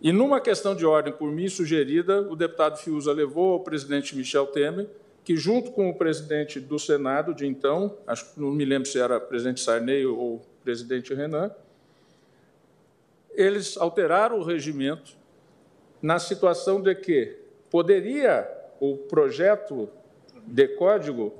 E 0.00 0.12
numa 0.12 0.40
questão 0.40 0.76
de 0.76 0.86
ordem 0.86 1.12
por 1.12 1.30
mim 1.30 1.48
sugerida, 1.48 2.20
o 2.22 2.36
deputado 2.36 2.78
Fiuza 2.78 3.12
levou 3.12 3.54
ao 3.54 3.60
presidente 3.60 4.16
Michel 4.16 4.46
Temer 4.46 4.88
que, 5.28 5.36
junto 5.36 5.72
com 5.72 5.90
o 5.90 5.94
presidente 5.94 6.58
do 6.58 6.78
Senado 6.78 7.34
de 7.34 7.46
então, 7.46 7.98
acho 8.06 8.32
que 8.32 8.40
não 8.40 8.50
me 8.50 8.64
lembro 8.64 8.88
se 8.88 8.98
era 8.98 9.20
presidente 9.20 9.60
Sarney 9.60 10.06
ou 10.06 10.40
presidente 10.64 11.12
Renan, 11.12 11.50
eles 13.34 13.76
alteraram 13.76 14.38
o 14.38 14.42
regimento 14.42 15.12
na 16.00 16.18
situação 16.18 16.80
de 16.80 16.94
que 16.94 17.36
poderia 17.70 18.48
o 18.80 18.96
projeto 18.96 19.90
de 20.46 20.66
código 20.68 21.34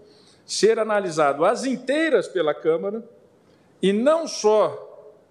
ser 0.45 0.79
analisado 0.79 1.43
às 1.45 1.65
inteiras 1.65 2.29
pela 2.29 2.53
Câmara 2.53 3.03
e 3.81 3.91
não 3.91 4.27
só 4.27 4.88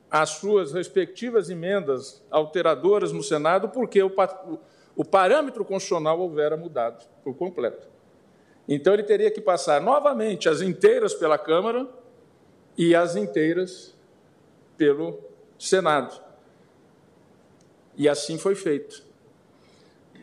as 0.09 0.29
suas 0.31 0.71
respectivas 0.73 1.49
emendas 1.49 2.23
alteradoras 2.31 3.11
no 3.11 3.21
Senado, 3.21 3.69
porque 3.69 4.01
o, 4.01 4.11
o 4.95 5.03
parâmetro 5.03 5.65
constitucional 5.65 6.19
houvera 6.19 6.55
mudado 6.55 7.05
por 7.23 7.35
completo. 7.35 7.87
Então, 8.67 8.93
ele 8.93 9.03
teria 9.03 9.31
que 9.31 9.41
passar 9.41 9.81
novamente 9.81 10.49
as 10.49 10.61
inteiras 10.61 11.13
pela 11.13 11.37
Câmara 11.37 11.87
e 12.77 12.93
as 12.95 13.15
inteiras 13.15 13.95
pelo 14.77 15.19
Senado. 15.57 16.21
E 17.95 18.07
assim 18.07 18.37
foi 18.37 18.55
feito. 18.55 19.03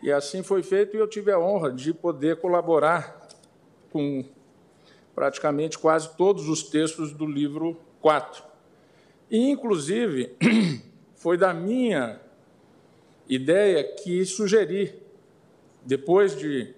E 0.02 0.12
assim 0.12 0.42
foi 0.42 0.62
feito, 0.62 0.96
e 0.96 1.00
eu 1.00 1.08
tive 1.08 1.32
a 1.32 1.38
honra 1.38 1.72
de 1.72 1.92
poder 1.94 2.36
colaborar 2.36 3.26
com 3.90 4.24
praticamente 5.14 5.78
quase 5.78 6.14
todos 6.16 6.48
os 6.48 6.64
textos 6.64 7.12
do 7.12 7.26
livro 7.26 7.80
4. 8.00 8.53
E, 9.30 9.50
inclusive, 9.50 10.34
foi 11.14 11.36
da 11.36 11.52
minha 11.54 12.20
ideia 13.28 13.82
que 13.82 14.24
sugeri, 14.24 14.94
depois 15.84 16.36
de 16.36 16.74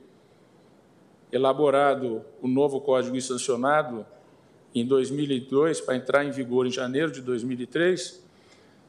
elaborado 1.31 2.25
o 2.41 2.49
novo 2.49 2.81
Código 2.81 3.21
sancionado 3.21 4.07
em 4.75 4.87
2002 4.87 5.81
para 5.81 5.97
entrar 5.97 6.25
em 6.25 6.31
vigor 6.31 6.67
em 6.67 6.71
janeiro 6.71 7.11
de 7.11 7.21
2003, 7.21 8.23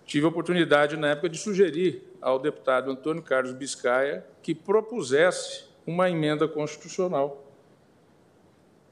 tive 0.05 0.25
a 0.25 0.29
oportunidade, 0.29 0.95
na 0.95 1.09
época, 1.09 1.29
de 1.29 1.37
sugerir 1.37 2.03
ao 2.21 2.39
deputado 2.39 2.91
Antônio 2.91 3.21
Carlos 3.21 3.53
Biscaia 3.53 4.25
que 4.41 4.53
propusesse 4.53 5.65
uma 5.85 6.09
emenda 6.09 6.47
constitucional 6.47 7.43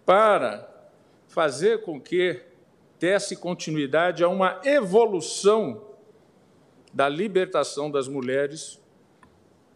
para 0.06 0.70
fazer 1.28 1.82
com 1.82 2.00
que 2.00 2.42
desse 3.00 3.36
continuidade 3.36 4.24
a 4.24 4.30
uma 4.30 4.62
evolução 4.64 5.84
da 6.94 7.10
libertação 7.10 7.92
das 7.92 8.08
mulheres 8.08 8.80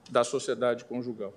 da 0.09 0.23
sociedade 0.23 0.85
conjugal 0.85 1.33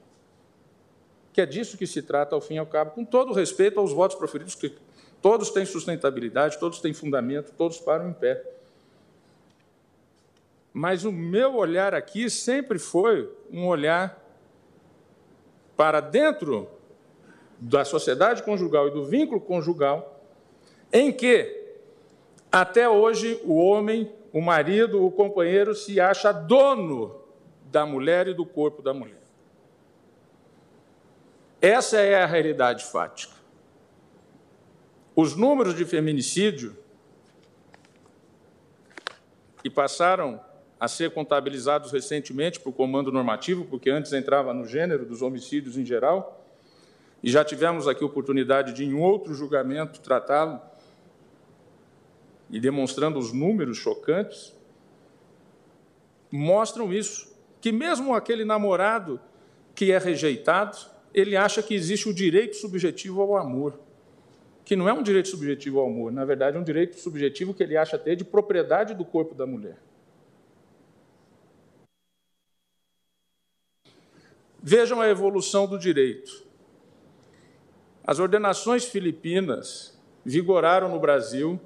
que 1.33 1.41
é 1.41 1.47
disso 1.47 1.79
que 1.79 1.87
se 1.87 2.03
trata, 2.03 2.35
ao 2.35 2.41
fim 2.41 2.55
e 2.55 2.59
ao 2.59 2.67
cabo, 2.67 2.91
com 2.91 3.05
todo 3.05 3.33
respeito 3.33 3.81
aos 3.81 3.93
votos 3.93 4.17
proferidos, 4.17 4.55
que 4.55 4.75
todos 5.23 5.51
têm 5.51 5.65
sustentabilidade, 5.65 6.59
todos 6.59 6.81
têm 6.81 6.93
fundamento, 6.93 7.53
todos 7.57 7.81
param 7.81 8.11
em 8.11 8.13
pé. 8.13 8.45
Mas 10.73 11.05
o 11.05 11.13
meu 11.13 11.57
olhar 11.57 11.95
aqui 11.95 12.29
sempre 12.29 12.79
foi 12.79 13.31
um 13.51 13.67
olhar 13.67 14.21
para 15.77 16.01
dentro 16.01 16.69
da 17.59 17.85
sociedade 17.85 18.43
conjugal 18.43 18.89
e 18.89 18.91
do 18.91 19.05
vínculo 19.05 19.41
conjugal, 19.41 20.21
em 20.93 21.11
que, 21.11 21.62
até 22.53 22.87
hoje, 22.87 23.41
o 23.45 23.57
homem, 23.57 24.13
o 24.31 24.43
marido, 24.43 25.03
o 25.03 25.11
companheiro 25.11 25.75
se 25.75 25.99
acha 25.99 26.31
dono 26.31 27.19
da 27.71 27.87
mulher 27.87 28.29
e 28.29 28.35
do 28.35 28.45
corpo 28.45 28.83
da 28.83 28.93
mulher. 28.93 29.23
Essa 31.63 32.01
é 32.01 32.23
a 32.23 32.27
realidade 32.27 32.85
fática. 32.85 33.35
Os 35.17 35.35
números 35.35 35.75
de 35.75 35.87
feminicídio 35.87 36.77
que 39.63 39.71
passaram 39.71 40.41
a 40.79 40.89
ser 40.89 41.13
contabilizados 41.13 41.93
recentemente 41.93 42.59
por 42.59 42.73
comando 42.73 43.13
normativo, 43.13 43.65
porque 43.65 43.89
antes 43.89 44.13
entrava 44.13 44.53
no 44.53 44.67
gênero 44.67 45.07
dos 45.07 45.23
homicídios 45.23 45.79
em 45.79 45.87
geral, 45.87 46.45
e 47.23 47.31
já 47.31 47.45
tivemos 47.45 47.87
aqui 47.87 48.05
oportunidade 48.05 48.73
de, 48.73 48.85
em 48.85 48.93
outro 48.95 49.33
julgamento, 49.33 50.01
tratá-lo 50.01 50.61
e 52.53 52.61
demonstrando 52.61 53.19
os 53.19 53.33
números 53.33 53.79
chocantes. 53.79 54.55
mostram 56.31 56.93
isso, 56.93 57.35
que 57.61 57.71
mesmo 57.71 58.15
aquele 58.15 58.45
namorado 58.45 59.21
que 59.75 59.93
é 59.93 59.99
rejeitado, 59.99 60.79
ele 61.13 61.37
acha 61.37 61.63
que 61.63 61.75
existe 61.75 62.09
o 62.09 62.15
direito 62.15 62.57
subjetivo 62.57 63.21
ao 63.21 63.37
amor, 63.37 63.79
que 64.65 64.75
não 64.75 64.89
é 64.89 64.93
um 64.93 65.03
direito 65.03 65.29
subjetivo 65.29 65.81
ao 65.81 65.87
amor, 65.87 66.11
na 66.11 66.25
verdade 66.25 66.57
é 66.57 66.61
um 66.61 66.65
direito 66.65 66.99
subjetivo 66.99 67.53
que 67.53 67.63
ele 67.63 67.77
acha 67.77 67.99
ter 67.99 68.17
de 68.17 68.25
propriedade 68.25 68.95
do 68.95 69.05
corpo 69.05 69.35
da 69.35 69.47
mulher. 69.47 69.77
Vejam 74.63 75.01
a 75.01 75.09
evolução 75.09 75.67
do 75.67 75.79
direito. 75.79 76.47
As 78.05 78.19
ordenações 78.19 78.85
filipinas 78.85 79.99
vigoraram 80.25 80.89
no 80.89 80.99
Brasil 80.99 81.61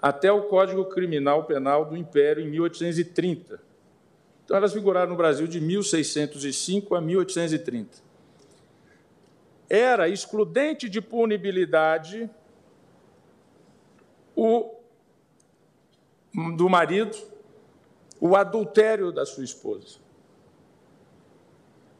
até 0.00 0.30
o 0.30 0.42
Código 0.42 0.84
Criminal 0.86 1.44
Penal 1.44 1.84
do 1.84 1.96
Império 1.96 2.42
em 2.42 2.48
1830. 2.48 3.60
Então, 4.44 4.56
elas 4.56 4.72
vigoraram 4.72 5.10
no 5.10 5.16
Brasil 5.16 5.46
de 5.46 5.60
1605 5.60 6.94
a 6.94 7.00
1830. 7.00 7.98
Era 9.68 10.08
excludente 10.08 10.88
de 10.88 11.00
punibilidade 11.00 12.30
o 14.34 14.74
do 16.56 16.68
marido 16.68 17.16
o 18.20 18.36
adultério 18.36 19.12
da 19.12 19.24
sua 19.24 19.44
esposa. 19.44 19.98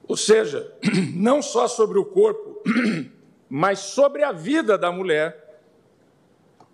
Ou 0.07 0.17
seja, 0.17 0.73
não 1.15 1.43
só 1.43 1.69
sobre 1.69 1.99
o 1.99 2.05
corpo, 2.05 2.63
mas 3.49 3.79
sobre 3.81 4.23
a 4.25 4.33
vida 4.33 4.77
da 4.77 4.91
mulher, 4.91 5.61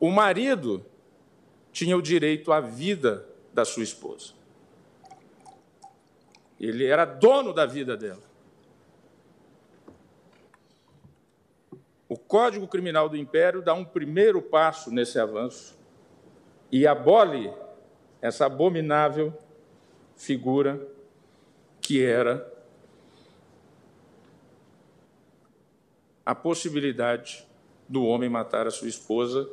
o 0.01 0.11
marido 0.11 0.85
tinha 1.75 1.97
o 1.97 2.01
direito 2.01 2.53
à 2.53 2.61
vida 2.61 3.27
da 3.53 3.65
sua 3.65 3.83
esposa. 3.83 4.33
Ele 6.59 6.87
era 6.87 7.05
dono 7.05 7.53
da 7.53 7.67
vida 7.67 7.97
dela. 7.97 8.23
O 12.09 12.17
Código 12.17 12.69
Criminal 12.69 13.09
do 13.09 13.17
Império 13.17 13.61
dá 13.61 13.75
um 13.75 13.85
primeiro 13.85 14.41
passo 14.41 14.93
nesse 14.93 15.19
avanço 15.19 15.77
e 16.71 16.87
abole 16.87 17.53
essa 18.23 18.47
abominável 18.47 19.37
figura 20.15 20.81
que 21.81 22.05
era 22.05 22.53
a 26.25 26.37
possibilidade 26.37 27.45
do 27.89 28.05
homem 28.05 28.31
matar 28.31 28.65
a 28.69 28.71
sua 28.71 28.89
esposa 28.89 29.51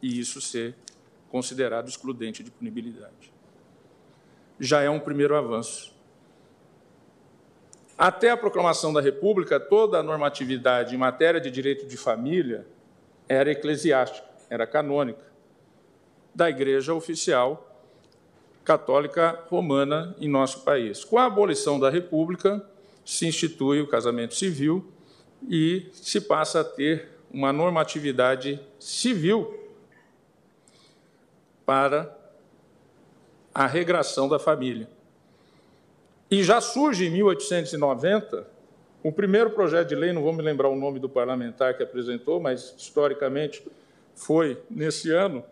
e 0.00 0.18
isso 0.18 0.40
ser 0.40 0.74
considerado 1.34 1.88
excludente 1.88 2.44
de 2.44 2.50
punibilidade. 2.52 3.32
Já 4.60 4.82
é 4.82 4.88
um 4.88 5.00
primeiro 5.00 5.34
avanço. 5.34 5.92
Até 7.98 8.30
a 8.30 8.36
proclamação 8.36 8.92
da 8.92 9.00
República, 9.00 9.58
toda 9.58 9.98
a 9.98 10.02
normatividade 10.04 10.94
em 10.94 10.98
matéria 10.98 11.40
de 11.40 11.50
direito 11.50 11.88
de 11.88 11.96
família 11.96 12.64
era 13.28 13.50
eclesiástica, 13.50 14.28
era 14.48 14.64
canônica, 14.64 15.24
da 16.32 16.48
Igreja 16.48 16.94
Oficial 16.94 17.82
Católica 18.62 19.42
Romana 19.48 20.14
em 20.20 20.28
nosso 20.28 20.60
país. 20.60 21.02
Com 21.02 21.18
a 21.18 21.24
abolição 21.24 21.80
da 21.80 21.90
República, 21.90 22.64
se 23.04 23.26
institui 23.26 23.80
o 23.80 23.88
casamento 23.88 24.36
civil 24.36 24.88
e 25.48 25.88
se 25.94 26.20
passa 26.20 26.60
a 26.60 26.64
ter 26.64 27.08
uma 27.28 27.52
normatividade 27.52 28.60
civil 28.78 29.63
para 31.64 32.16
a 33.54 33.66
regração 33.66 34.28
da 34.28 34.38
família. 34.38 34.88
E 36.30 36.42
já 36.42 36.60
surge 36.60 37.06
em 37.06 37.10
1890 37.10 38.54
o 39.02 39.12
primeiro 39.12 39.50
projeto 39.50 39.88
de 39.88 39.94
lei, 39.94 40.12
não 40.12 40.22
vou 40.22 40.32
me 40.32 40.42
lembrar 40.42 40.68
o 40.68 40.74
nome 40.74 40.98
do 40.98 41.08
parlamentar 41.08 41.76
que 41.76 41.82
apresentou, 41.82 42.40
mas 42.40 42.74
historicamente 42.76 43.62
foi 44.14 44.62
nesse 44.70 45.10
ano, 45.10 45.44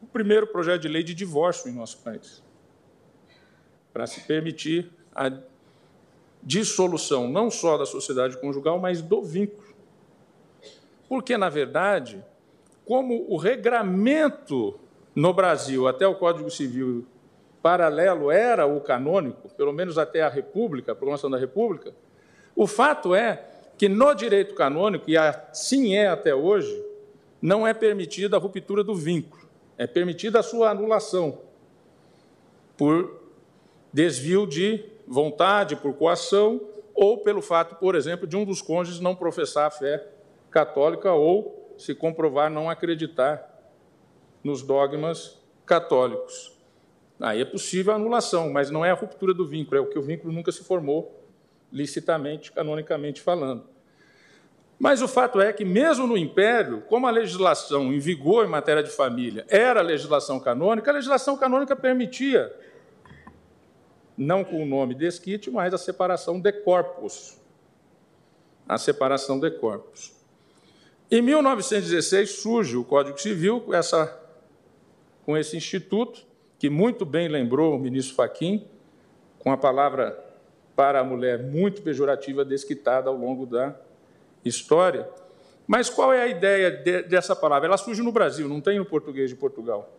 o 0.00 0.06
primeiro 0.06 0.46
projeto 0.46 0.82
de 0.82 0.88
lei 0.88 1.02
de 1.02 1.12
divórcio 1.12 1.68
em 1.68 1.74
nosso 1.74 1.98
país, 1.98 2.42
para 3.92 4.06
se 4.06 4.20
permitir 4.20 4.90
a 5.14 5.30
dissolução 6.42 7.28
não 7.28 7.50
só 7.50 7.76
da 7.76 7.84
sociedade 7.84 8.38
conjugal, 8.38 8.78
mas 8.78 9.02
do 9.02 9.22
vínculo. 9.22 9.74
Porque, 11.08 11.36
na 11.36 11.48
verdade, 11.48 12.24
como 12.90 13.24
o 13.28 13.36
regramento 13.36 14.76
no 15.14 15.32
Brasil, 15.32 15.86
até 15.86 16.08
o 16.08 16.16
Código 16.16 16.50
Civil 16.50 17.06
paralelo 17.62 18.32
era 18.32 18.66
o 18.66 18.80
canônico, 18.80 19.48
pelo 19.54 19.72
menos 19.72 19.96
até 19.96 20.22
a 20.22 20.28
República, 20.28 20.90
a 20.90 20.94
proclamação 20.96 21.30
da 21.30 21.38
República, 21.38 21.94
o 22.56 22.66
fato 22.66 23.14
é 23.14 23.44
que 23.78 23.88
no 23.88 24.12
direito 24.12 24.56
canônico, 24.56 25.08
e 25.08 25.16
assim 25.16 25.94
é 25.94 26.08
até 26.08 26.34
hoje, 26.34 26.84
não 27.40 27.64
é 27.64 27.72
permitida 27.72 28.36
a 28.36 28.40
ruptura 28.40 28.82
do 28.82 28.96
vínculo, 28.96 29.48
é 29.78 29.86
permitida 29.86 30.40
a 30.40 30.42
sua 30.42 30.70
anulação 30.70 31.38
por 32.76 33.20
desvio 33.92 34.48
de 34.48 34.84
vontade, 35.06 35.76
por 35.76 35.94
coação, 35.94 36.60
ou 36.92 37.18
pelo 37.18 37.40
fato, 37.40 37.76
por 37.76 37.94
exemplo, 37.94 38.26
de 38.26 38.36
um 38.36 38.44
dos 38.44 38.60
cônjuges 38.60 38.98
não 38.98 39.14
professar 39.14 39.68
a 39.68 39.70
fé 39.70 40.08
católica 40.50 41.12
ou, 41.12 41.59
se 41.80 41.94
comprovar, 41.94 42.50
não 42.50 42.68
acreditar 42.70 43.48
nos 44.42 44.62
dogmas 44.62 45.38
católicos. 45.66 46.56
Aí 47.20 47.40
é 47.40 47.44
possível 47.44 47.92
a 47.92 47.96
anulação, 47.96 48.50
mas 48.50 48.70
não 48.70 48.84
é 48.84 48.90
a 48.90 48.94
ruptura 48.94 49.34
do 49.34 49.46
vínculo, 49.46 49.76
é 49.76 49.80
o 49.80 49.86
que 49.86 49.98
o 49.98 50.02
vínculo 50.02 50.32
nunca 50.32 50.50
se 50.50 50.64
formou 50.64 51.24
licitamente, 51.70 52.50
canonicamente 52.50 53.20
falando. 53.20 53.64
Mas 54.78 55.02
o 55.02 55.08
fato 55.08 55.40
é 55.40 55.52
que, 55.52 55.62
mesmo 55.62 56.06
no 56.06 56.16
Império, 56.16 56.80
como 56.88 57.06
a 57.06 57.10
legislação 57.10 57.92
em 57.92 57.98
vigor 57.98 58.46
em 58.46 58.48
matéria 58.48 58.82
de 58.82 58.90
família 58.90 59.44
era 59.48 59.80
a 59.80 59.82
legislação 59.82 60.40
canônica, 60.40 60.90
a 60.90 60.94
legislação 60.94 61.36
canônica 61.36 61.76
permitia 61.76 62.50
não 64.16 64.42
com 64.42 64.62
o 64.62 64.66
nome 64.66 64.94
desquite, 64.94 65.50
mas 65.50 65.74
a 65.74 65.78
separação 65.78 66.40
de 66.40 66.52
corpos. 66.52 67.38
A 68.66 68.78
separação 68.78 69.38
de 69.38 69.50
corpos. 69.50 70.14
Em 71.12 71.20
1916 71.20 72.30
surge 72.36 72.76
o 72.76 72.84
Código 72.84 73.20
Civil 73.20 73.60
com, 73.62 73.74
essa, 73.74 74.16
com 75.26 75.36
esse 75.36 75.56
instituto, 75.56 76.24
que 76.56 76.70
muito 76.70 77.04
bem 77.04 77.26
lembrou 77.26 77.74
o 77.74 77.80
ministro 77.80 78.14
Faquim, 78.14 78.64
com 79.40 79.50
a 79.50 79.56
palavra 79.56 80.16
para 80.76 81.00
a 81.00 81.04
mulher 81.04 81.42
muito 81.42 81.82
pejorativa 81.82 82.44
desquitada 82.44 83.10
ao 83.10 83.16
longo 83.16 83.44
da 83.44 83.74
história. 84.44 85.08
Mas 85.66 85.90
qual 85.90 86.12
é 86.12 86.22
a 86.22 86.28
ideia 86.28 86.70
de, 86.70 87.02
dessa 87.02 87.34
palavra? 87.34 87.66
Ela 87.66 87.76
surge 87.76 88.02
no 88.02 88.12
Brasil, 88.12 88.48
não 88.48 88.60
tem 88.60 88.78
no 88.78 88.84
português 88.84 89.30
de 89.30 89.34
Portugal. 89.34 89.92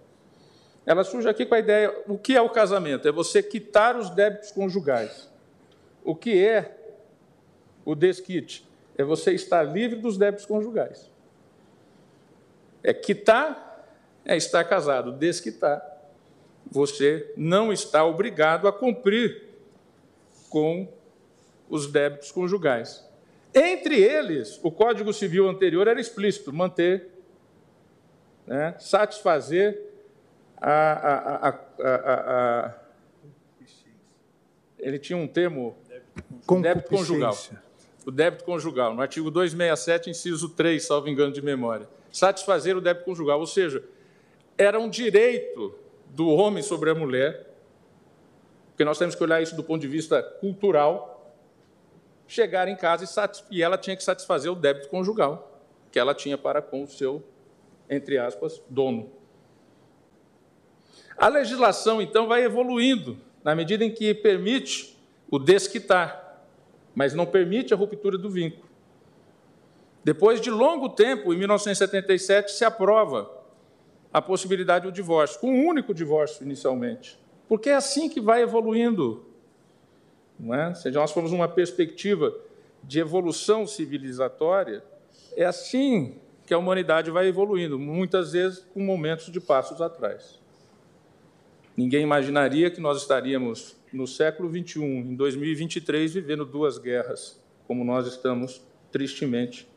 Ela 0.86 1.04
surge 1.04 1.28
aqui 1.28 1.46
com 1.46 1.56
a 1.56 1.60
ideia: 1.60 1.94
o 2.08 2.18
que 2.18 2.38
é 2.38 2.42
o 2.42 2.50
casamento? 2.50 3.06
É 3.06 3.12
você 3.12 3.44
quitar 3.44 3.98
os 3.98 4.10
débitos 4.10 4.52
conjugais. 4.52 5.30
O 6.06 6.16
que 6.16 6.42
é 6.42 6.78
o 7.84 7.96
desquite? 7.96 8.71
É 8.98 9.04
você 9.04 9.32
estar 9.34 9.64
livre 9.64 10.00
dos 10.00 10.18
débitos 10.18 10.46
conjugais. 10.46 11.10
É 12.84 12.94
quitar, 12.94 13.86
é 14.26 14.36
estar 14.36 14.64
casado. 14.64 15.12
Desquitar, 15.12 15.82
você 16.70 17.32
não 17.36 17.72
está 17.72 18.06
obrigado 18.06 18.68
a 18.68 18.74
cumprir 18.74 19.48
com 20.50 20.88
os 21.70 21.88
débitos 21.88 22.32
conjugais. 22.32 23.08
Entre 23.54 24.02
eles, 24.02 24.60
o 24.64 24.72
Código 24.72 25.14
Civil 25.14 25.50
anterior 25.50 25.88
era 25.88 26.00
explícito: 26.00 26.54
manter, 26.54 27.10
né, 28.46 28.76
satisfazer 28.80 29.92
a, 30.58 30.70
a, 30.72 31.50
a, 31.50 32.76
ele 34.78 35.00
tinha 35.00 35.18
um 35.18 35.28
termo, 35.28 35.76
débito 36.62 36.90
conjugal. 36.90 37.38
O 38.06 38.12
débito 38.12 38.44
conjugal, 38.44 38.94
no 38.94 39.02
artigo 39.02 39.30
267, 39.30 40.10
inciso 40.10 40.50
3, 40.50 40.84
salvo 40.84 41.08
engano 41.08 41.32
de 41.32 41.42
memória. 41.42 41.88
Satisfazer 42.12 42.76
o 42.76 42.82
débito 42.82 43.06
conjugal, 43.06 43.40
ou 43.40 43.48
seja, 43.48 43.84
era 44.58 44.80
um 44.80 44.90
direito 44.90 45.76
do 46.08 46.28
homem 46.30 46.64
sobre 46.64 46.90
a 46.90 46.96
mulher, 46.96 47.48
porque 48.70 48.84
nós 48.84 48.98
temos 48.98 49.16
que 49.16 49.24
olhar 49.24 49.42
isso 49.42 49.56
do 49.56 49.64
ponto 49.64 49.82
de 49.82 49.88
vista 49.88 50.22
cultural, 50.22 51.36
chegar 52.28 52.68
em 52.68 52.76
casa 52.76 53.06
e, 53.50 53.58
e 53.58 53.62
ela 53.64 53.78
tinha 53.78 53.96
que 53.96 54.04
satisfazer 54.04 54.52
o 54.52 54.56
débito 54.56 54.88
conjugal 54.90 55.52
que 55.92 56.00
ela 56.00 56.16
tinha 56.16 56.38
para 56.38 56.62
com 56.62 56.84
o 56.84 56.88
seu, 56.88 57.22
entre 57.90 58.18
aspas, 58.18 58.62
dono. 58.70 59.12
A 61.18 61.28
legislação, 61.28 62.02
então, 62.02 62.28
vai 62.28 62.44
evoluindo 62.44 63.18
na 63.44 63.54
medida 63.54 63.84
em 63.84 63.92
que 63.92 64.14
permite 64.14 64.98
o 65.30 65.38
desquitar, 65.38 66.21
mas 66.96 67.14
não 67.14 67.26
permite 67.26 67.74
a 67.74 67.78
ruptura 67.78 68.18
do 68.18 68.30
vínculo. 68.30 68.70
Depois 70.04 70.42
de 70.42 70.50
longo 70.50 70.90
tempo, 70.90 71.34
em 71.34 71.38
1977, 71.38 72.52
se 72.52 72.66
aprova 72.66 73.30
a 74.12 74.22
possibilidade 74.22 74.86
do 74.86 74.92
divórcio, 74.92 75.40
com 75.40 75.52
um 75.52 75.68
único 75.68 75.94
divórcio 75.94 76.44
inicialmente, 76.44 77.20
Porque 77.48 77.70
é 77.70 77.76
assim 77.76 78.08
que 78.08 78.22
vai 78.22 78.42
evoluindo. 78.42 79.26
Não 80.40 80.56
é? 80.56 80.74
Se 80.74 80.90
nós 80.90 81.12
formos 81.12 81.32
uma 81.32 81.48
perspectiva 81.48 82.34
de 82.84 83.00
evolução 83.00 83.68
civilizatória, 83.68 84.84
é 85.36 85.46
assim 85.46 86.18
que 86.46 86.54
a 86.54 86.58
humanidade 86.58 87.12
vai 87.12 87.28
evoluindo, 87.28 87.78
muitas 87.78 88.32
vezes 88.32 88.60
com 88.74 88.82
momentos 88.82 89.32
de 89.32 89.40
passos 89.40 89.82
atrás. 89.82 90.40
Ninguém 91.76 92.04
imaginaria 92.04 92.72
que 92.72 92.82
nós 92.82 93.02
estaríamos 93.02 93.78
no 93.92 94.08
século 94.08 94.50
XXI, 94.50 94.84
em 94.84 95.16
2023, 95.16 96.14
vivendo 96.14 96.46
duas 96.46 96.78
guerras, 96.78 97.40
como 97.68 97.84
nós 97.84 98.08
estamos 98.08 98.62
tristemente 98.92 99.68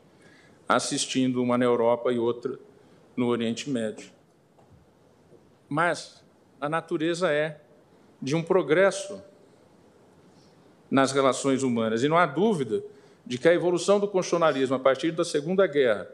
assistindo 0.67 1.41
uma 1.41 1.57
na 1.57 1.65
Europa 1.65 2.11
e 2.11 2.19
outra 2.19 2.57
no 3.15 3.27
Oriente 3.27 3.69
Médio. 3.69 4.09
Mas 5.67 6.23
a 6.59 6.69
natureza 6.69 7.31
é 7.31 7.61
de 8.21 8.35
um 8.35 8.41
progresso 8.41 9.21
nas 10.89 11.11
relações 11.11 11.63
humanas. 11.63 12.03
E 12.03 12.07
não 12.07 12.17
há 12.17 12.25
dúvida 12.25 12.83
de 13.25 13.37
que 13.37 13.47
a 13.47 13.53
evolução 13.53 13.99
do 13.99 14.07
constitucionalismo 14.07 14.75
a 14.75 14.79
partir 14.79 15.11
da 15.11 15.25
Segunda 15.25 15.67
Guerra, 15.67 16.09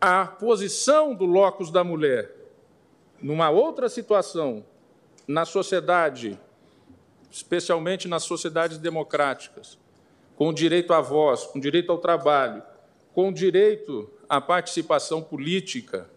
a 0.00 0.26
posição 0.26 1.14
do 1.14 1.24
locus 1.24 1.70
da 1.70 1.82
mulher 1.82 2.30
numa 3.20 3.50
outra 3.50 3.88
situação 3.88 4.64
na 5.26 5.44
sociedade, 5.44 6.38
especialmente 7.32 8.06
nas 8.06 8.24
sociedades 8.24 8.76
democráticas, 8.76 9.78
com 10.36 10.52
direito 10.52 10.92
à 10.92 11.00
voz, 11.00 11.44
com 11.44 11.58
direito 11.58 11.90
ao 11.90 11.96
trabalho, 11.96 12.62
com 13.14 13.32
direito 13.32 14.10
à 14.28 14.38
participação 14.38 15.22
política, 15.22 16.08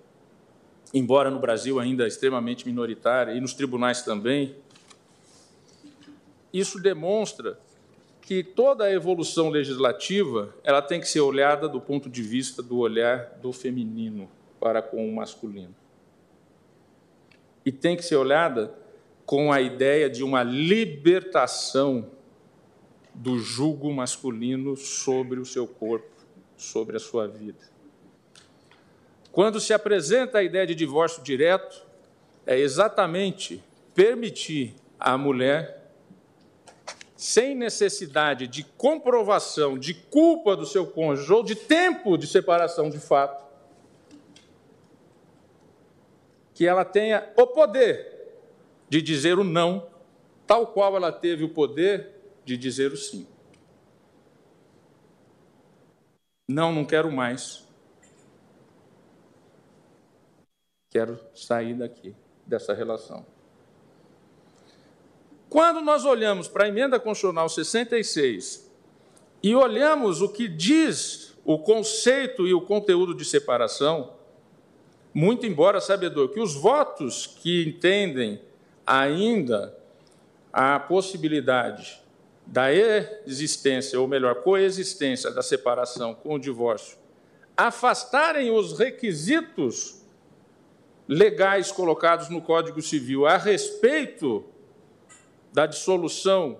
embora 0.93 1.31
no 1.31 1.39
Brasil 1.39 1.79
ainda 1.79 2.05
extremamente 2.05 2.65
minoritária, 2.65 3.33
e 3.33 3.39
nos 3.39 3.53
tribunais 3.53 4.01
também, 4.01 4.55
isso 6.51 6.81
demonstra 6.81 7.57
que 8.21 8.43
toda 8.43 8.85
a 8.85 8.91
evolução 8.91 9.49
legislativa 9.49 10.53
ela 10.63 10.81
tem 10.81 10.99
que 10.99 11.07
ser 11.07 11.21
olhada 11.21 11.69
do 11.69 11.79
ponto 11.79 12.09
de 12.09 12.23
vista 12.23 12.61
do 12.61 12.77
olhar 12.77 13.37
do 13.41 13.53
feminino 13.53 14.29
para 14.59 14.81
com 14.81 15.07
o 15.07 15.15
masculino. 15.15 15.75
E 17.65 17.71
tem 17.71 17.95
que 17.95 18.03
ser 18.03 18.15
olhada 18.15 18.73
com 19.25 19.51
a 19.51 19.59
ideia 19.59 20.09
de 20.09 20.23
uma 20.23 20.43
libertação 20.43 22.11
do 23.13 23.39
jugo 23.39 23.91
masculino 23.91 24.75
sobre 24.75 25.39
o 25.39 25.45
seu 25.45 25.67
corpo, 25.67 26.11
sobre 26.55 26.97
a 26.97 26.99
sua 26.99 27.27
vida. 27.27 27.59
Quando 29.31 29.59
se 29.59 29.73
apresenta 29.73 30.37
a 30.37 30.43
ideia 30.43 30.67
de 30.67 30.75
divórcio 30.75 31.23
direto, 31.23 31.83
é 32.45 32.57
exatamente 32.57 33.63
permitir 33.93 34.75
à 34.99 35.17
mulher 35.17 35.91
sem 37.15 37.55
necessidade 37.55 38.47
de 38.47 38.63
comprovação 38.63 39.77
de 39.79 39.93
culpa 39.93 40.55
do 40.55 40.65
seu 40.65 40.85
cônjuge 40.85 41.33
ou 41.33 41.43
de 41.43 41.55
tempo 41.55 42.17
de 42.17 42.27
separação 42.27 42.89
de 42.89 42.99
fato, 42.99 43.43
que 46.53 46.67
ela 46.67 46.85
tenha 46.85 47.27
o 47.35 47.47
poder 47.47 48.14
de 48.89 49.01
dizer 49.01 49.39
o 49.39 49.43
não, 49.43 49.87
tal 50.45 50.67
qual 50.67 50.95
ela 50.95 51.11
teve 51.11 51.43
o 51.43 51.49
poder 51.49 52.11
de 52.43 52.55
dizer 52.57 52.91
o 52.91 52.97
sim. 52.97 53.27
Não, 56.47 56.71
não 56.71 56.85
quero 56.85 57.11
mais. 57.11 57.65
Quero 60.91 61.19
sair 61.33 61.73
daqui, 61.73 62.15
dessa 62.45 62.73
relação. 62.73 63.25
Quando 65.49 65.81
nós 65.81 66.05
olhamos 66.05 66.47
para 66.47 66.65
a 66.65 66.67
emenda 66.67 66.99
constitucional 66.99 67.49
66 67.49 68.71
e 69.41 69.55
olhamos 69.55 70.21
o 70.21 70.29
que 70.29 70.47
diz 70.47 71.35
o 71.43 71.57
conceito 71.59 72.47
e 72.47 72.53
o 72.53 72.61
conteúdo 72.61 73.13
de 73.13 73.23
separação, 73.23 74.13
muito 75.13 75.45
embora 75.45 75.79
sabedor 75.79 76.29
que 76.29 76.39
os 76.39 76.55
votos 76.55 77.25
que 77.25 77.63
entendem 77.63 78.41
ainda 78.85 79.75
a 80.51 80.79
possibilidade 80.79 82.01
da 82.45 82.67
existência, 83.25 83.99
ou 83.99 84.07
melhor, 84.07 84.35
coexistência 84.35 85.31
da 85.31 85.41
separação 85.41 86.13
com 86.13 86.35
o 86.35 86.39
divórcio, 86.39 86.97
afastarem 87.57 88.51
os 88.51 88.77
requisitos 88.77 90.01
legais 91.07 91.71
colocados 91.71 92.29
no 92.29 92.41
Código 92.41 92.81
Civil 92.81 93.25
a 93.25 93.37
respeito 93.37 94.43
da 95.53 95.65
dissolução 95.65 96.59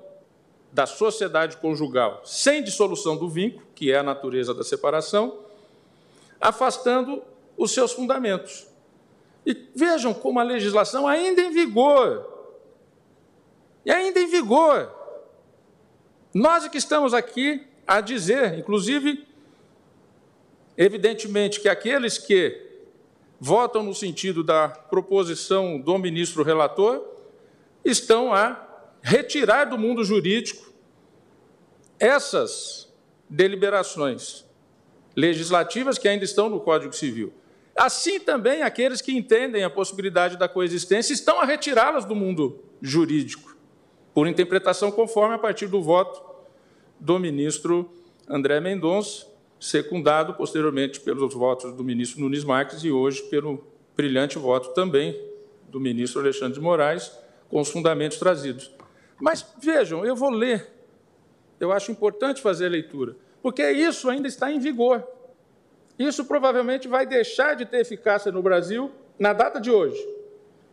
da 0.72 0.85
sociedade 0.85 1.57
conjugal 1.57 2.22
sem 2.26 2.64
dissolução 2.64 3.15
do 3.15 3.30
vínculo, 3.30 3.65
que 3.73 3.91
é 3.91 3.97
a 3.97 4.03
natureza 4.03 4.53
da 4.53 4.64
separação, 4.64 5.39
afastando 6.39 7.23
os 7.57 7.72
seus 7.72 7.93
fundamentos. 7.93 8.68
E 9.45 9.69
vejam 9.76 10.13
como 10.13 10.39
a 10.39 10.43
legislação 10.43 11.07
ainda 11.07 11.41
em 11.41 11.51
vigor, 11.51 12.34
e 13.85 13.91
ainda 13.91 14.19
em 14.19 14.27
vigor. 14.27 14.91
Nós 16.34 16.67
que 16.67 16.77
estamos 16.77 17.13
aqui 17.13 17.65
a 17.85 18.01
dizer, 18.01 18.57
inclusive, 18.57 19.26
evidentemente, 20.76 21.61
que 21.61 21.69
aqueles 21.69 22.17
que 22.17 22.61
votam 23.39 23.84
no 23.84 23.93
sentido 23.93 24.43
da 24.43 24.67
proposição 24.67 25.80
do 25.80 25.97
ministro 25.97 26.43
relator 26.43 27.05
estão 27.84 28.34
a 28.34 28.61
retirar 29.01 29.65
do 29.65 29.77
mundo 29.77 30.03
jurídico 30.03 30.73
essas 31.99 32.91
deliberações 33.30 34.43
legislativas 35.15 35.97
que 35.97 36.07
ainda 36.07 36.26
estão 36.26 36.49
no 36.49 36.59
Código 36.59 36.93
Civil. 36.93 37.31
Assim 37.76 38.22
também 38.22 38.61
aqueles 38.61 39.02
que 39.02 39.11
entendem 39.11 39.64
a 39.64 39.69
possibilidade 39.69 40.38
da 40.38 40.47
coexistência 40.47 41.14
estão 41.14 41.41
a 41.41 41.45
retirá-las 41.45 42.06
do 42.06 42.15
mundo 42.15 42.64
jurídico, 42.81 43.57
por 44.14 44.27
interpretação 44.27 44.91
conforme 44.91 45.35
a 45.35 45.38
partir 45.38 45.68
do 45.68 45.81
voto 45.81 46.23
do 46.97 47.19
ministro 47.19 47.91
André 48.30 48.61
Mendonça, 48.61 49.27
secundado 49.60 50.34
posteriormente 50.35 51.02
pelos 51.02 51.34
votos 51.34 51.73
do 51.73 51.84
ministro 51.84 52.22
Nunes 52.22 52.45
Marques 52.45 52.84
e 52.84 52.91
hoje 52.91 53.23
pelo 53.23 53.68
brilhante 53.95 54.38
voto 54.38 54.73
também 54.73 55.19
do 55.68 55.80
ministro 55.80 56.22
Alexandre 56.22 56.53
de 56.53 56.61
Moraes, 56.61 57.11
com 57.49 57.60
os 57.60 57.69
fundamentos 57.69 58.18
trazidos. 58.18 58.72
Mas 59.19 59.45
vejam, 59.61 60.06
eu 60.06 60.15
vou 60.15 60.30
ler. 60.30 60.72
Eu 61.60 61.72
acho 61.72 61.91
importante 61.91 62.41
fazer 62.41 62.68
a 62.68 62.69
leitura, 62.69 63.18
porque 63.41 63.69
isso 63.69 64.10
ainda 64.10 64.27
está 64.27 64.52
em 64.52 64.60
vigor. 64.60 65.06
Isso 65.97 66.26
provavelmente 66.26 66.88
vai 66.88 67.05
deixar 67.05 67.55
de 67.55 67.65
ter 67.65 67.80
eficácia 67.80 68.31
no 68.31 68.41
Brasil 68.41 68.91
na 69.17 69.34
data 69.34 69.59
de 69.59 69.72
hoje. 69.72 70.01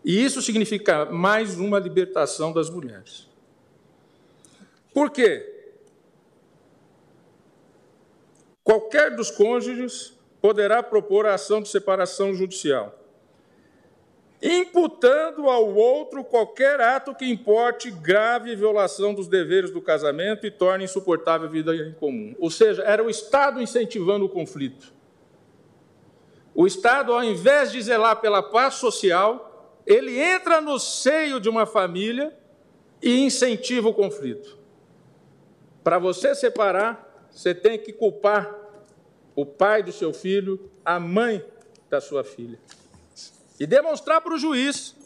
E 0.04 0.24
isso 0.24 0.42
significa 0.42 1.04
mais 1.04 1.58
uma 1.58 1.78
libertação 1.78 2.52
das 2.52 2.68
mulheres. 2.68 3.28
Por 4.92 5.10
quê? 5.10 5.48
Qualquer 8.64 9.14
dos 9.14 9.30
cônjuges 9.30 10.18
poderá 10.40 10.82
propor 10.82 11.26
a 11.26 11.34
ação 11.34 11.62
de 11.62 11.68
separação 11.68 12.34
judicial 12.34 12.98
imputando 14.42 15.48
ao 15.48 15.72
outro 15.72 16.24
qualquer 16.24 16.80
ato 16.80 17.14
que 17.14 17.24
importe 17.24 17.92
grave 17.92 18.56
violação 18.56 19.14
dos 19.14 19.28
deveres 19.28 19.70
do 19.70 19.80
casamento 19.80 20.44
e 20.44 20.50
torne 20.50 20.84
insuportável 20.84 21.46
a 21.46 21.50
vida 21.50 21.74
em 21.76 21.92
comum. 21.92 22.34
Ou 22.40 22.50
seja, 22.50 22.82
era 22.82 23.04
o 23.04 23.08
Estado 23.08 23.62
incentivando 23.62 24.24
o 24.24 24.28
conflito. 24.28 24.92
O 26.54 26.66
Estado, 26.66 27.12
ao 27.12 27.22
invés 27.24 27.72
de 27.72 27.80
zelar 27.80 28.20
pela 28.20 28.42
paz 28.42 28.74
social, 28.74 29.80
ele 29.86 30.18
entra 30.18 30.60
no 30.60 30.78
seio 30.78 31.40
de 31.40 31.48
uma 31.48 31.66
família 31.66 32.36
e 33.00 33.20
incentiva 33.20 33.88
o 33.88 33.94
conflito. 33.94 34.58
Para 35.82 35.98
você 35.98 36.34
separar, 36.34 37.28
você 37.30 37.54
tem 37.54 37.78
que 37.78 37.92
culpar 37.92 38.54
o 39.34 39.46
pai 39.46 39.82
do 39.82 39.90
seu 39.90 40.12
filho, 40.12 40.70
a 40.84 41.00
mãe 41.00 41.44
da 41.88 42.00
sua 42.00 42.22
filha 42.22 42.58
e 43.62 43.66
demonstrar 43.66 44.20
para 44.20 44.34
o 44.34 44.38
juiz 44.38 44.96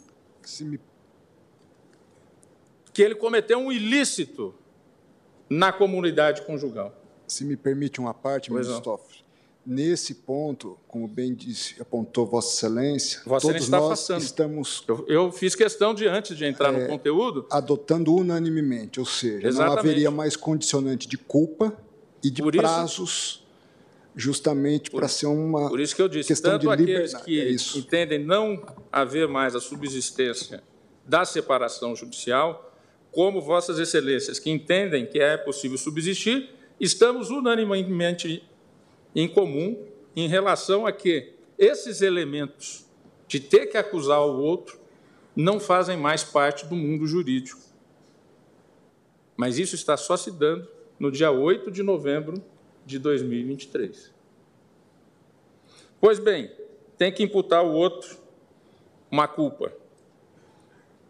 que 2.91 3.03
ele 3.03 3.13
cometeu 3.13 3.59
um 3.59 3.71
ilícito 3.71 4.55
na 5.47 5.71
comunidade 5.71 6.41
conjugal. 6.41 6.91
Se 7.27 7.45
me 7.45 7.55
permite 7.55 7.99
uma 7.99 8.15
parte, 8.15 8.51
ministro 8.51 8.81
Toffoli. 8.81 9.26
Nesse 9.69 10.15
ponto, 10.15 10.79
como 10.87 11.09
bem 11.09 11.35
disse, 11.35 11.75
apontou 11.81 12.25
Vossa 12.25 12.55
Excelência, 12.55 13.19
Vossa 13.25 13.47
todos 13.47 13.63
Excelência 13.63 14.15
nós 14.15 14.23
estamos. 14.23 14.83
Eu, 14.87 15.05
eu, 15.09 15.29
fiz 15.29 15.55
questão 15.55 15.93
de, 15.93 16.07
antes 16.07 16.37
de 16.37 16.45
entrar 16.45 16.73
é, 16.73 16.83
no 16.83 16.87
conteúdo. 16.87 17.45
Adotando 17.51 18.15
unanimemente, 18.15 18.97
ou 18.97 19.05
seja, 19.05 19.45
Exatamente. 19.45 19.75
não 19.75 19.77
haveria 19.77 20.09
mais 20.09 20.37
condicionante 20.37 21.05
de 21.05 21.17
culpa 21.17 21.77
e 22.23 22.29
de 22.29 22.41
Por 22.41 22.55
prazos. 22.55 23.41
Isso, 23.41 23.47
justamente 24.15 24.89
para 24.89 25.09
ser 25.09 25.25
uma 25.25 25.67
Por 25.67 25.81
isso 25.81 25.93
que 25.93 26.01
eu 26.01 26.07
disse, 26.07 26.29
questão 26.29 26.53
tanto 26.53 26.61
de 26.61 26.69
aqueles 26.73 27.13
que 27.13 27.41
é 27.41 27.77
entendem 27.77 28.23
não 28.23 28.65
haver 28.89 29.27
mais 29.27 29.53
a 29.53 29.59
subsistência 29.59 30.63
da 31.05 31.25
separação 31.25 31.93
judicial, 31.93 32.73
como 33.11 33.41
Vossas 33.41 33.79
Excelências, 33.79 34.39
que 34.39 34.49
entendem 34.49 35.05
que 35.05 35.19
é 35.19 35.35
possível 35.35 35.77
subsistir, 35.77 36.49
estamos 36.79 37.29
unanimemente 37.29 38.46
em 39.17 39.27
comum 39.27 39.83
em 40.15 40.27
relação 40.27 40.85
a 40.85 40.91
que 40.91 41.33
esses 41.57 42.03
elementos 42.03 42.85
de 43.27 43.39
ter 43.39 43.65
que 43.65 43.75
acusar 43.75 44.21
o 44.21 44.39
outro 44.39 44.79
não 45.35 45.59
fazem 45.59 45.97
mais 45.97 46.23
parte 46.23 46.67
do 46.67 46.75
mundo 46.75 47.07
jurídico. 47.07 47.59
Mas 49.35 49.57
isso 49.57 49.73
está 49.73 49.97
só 49.97 50.15
se 50.15 50.31
dando 50.31 50.67
no 50.99 51.11
dia 51.11 51.31
8 51.31 51.71
de 51.71 51.81
novembro 51.81 52.43
de 52.85 52.99
2023. 52.99 54.13
Pois 55.99 56.19
bem, 56.19 56.51
tem 56.95 57.11
que 57.11 57.23
imputar 57.23 57.59
ao 57.59 57.73
outro 57.73 58.17
uma 59.09 59.27
culpa. 59.27 59.73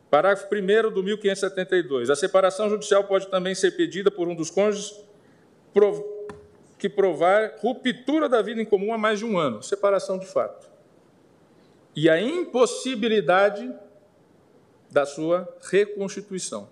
Parágrafo 0.10 0.48
1 0.54 0.94
do 0.94 1.04
1572. 1.04 2.10
A 2.10 2.16
separação 2.16 2.70
judicial 2.70 3.04
pode 3.04 3.28
também 3.28 3.54
ser 3.54 3.72
pedida 3.72 4.10
por 4.10 4.30
um 4.30 4.36
dos 4.36 4.50
cônjuges 4.50 4.98
que 6.78 6.88
provar 6.88 7.56
ruptura 7.60 8.30
da 8.30 8.42
vida 8.42 8.62
em 8.62 8.66
comum 8.66 8.94
há 8.94 8.98
mais 8.98 9.20
de 9.20 9.26
um 9.26 9.38
ano, 9.38 9.64
separação 9.64 10.18
de 10.18 10.28
fato. 10.28 10.70
E 11.96 12.10
a 12.10 12.22
impossibilidade 12.22 13.74
da 14.92 15.06
sua 15.06 15.48
reconstituição. 15.70 16.70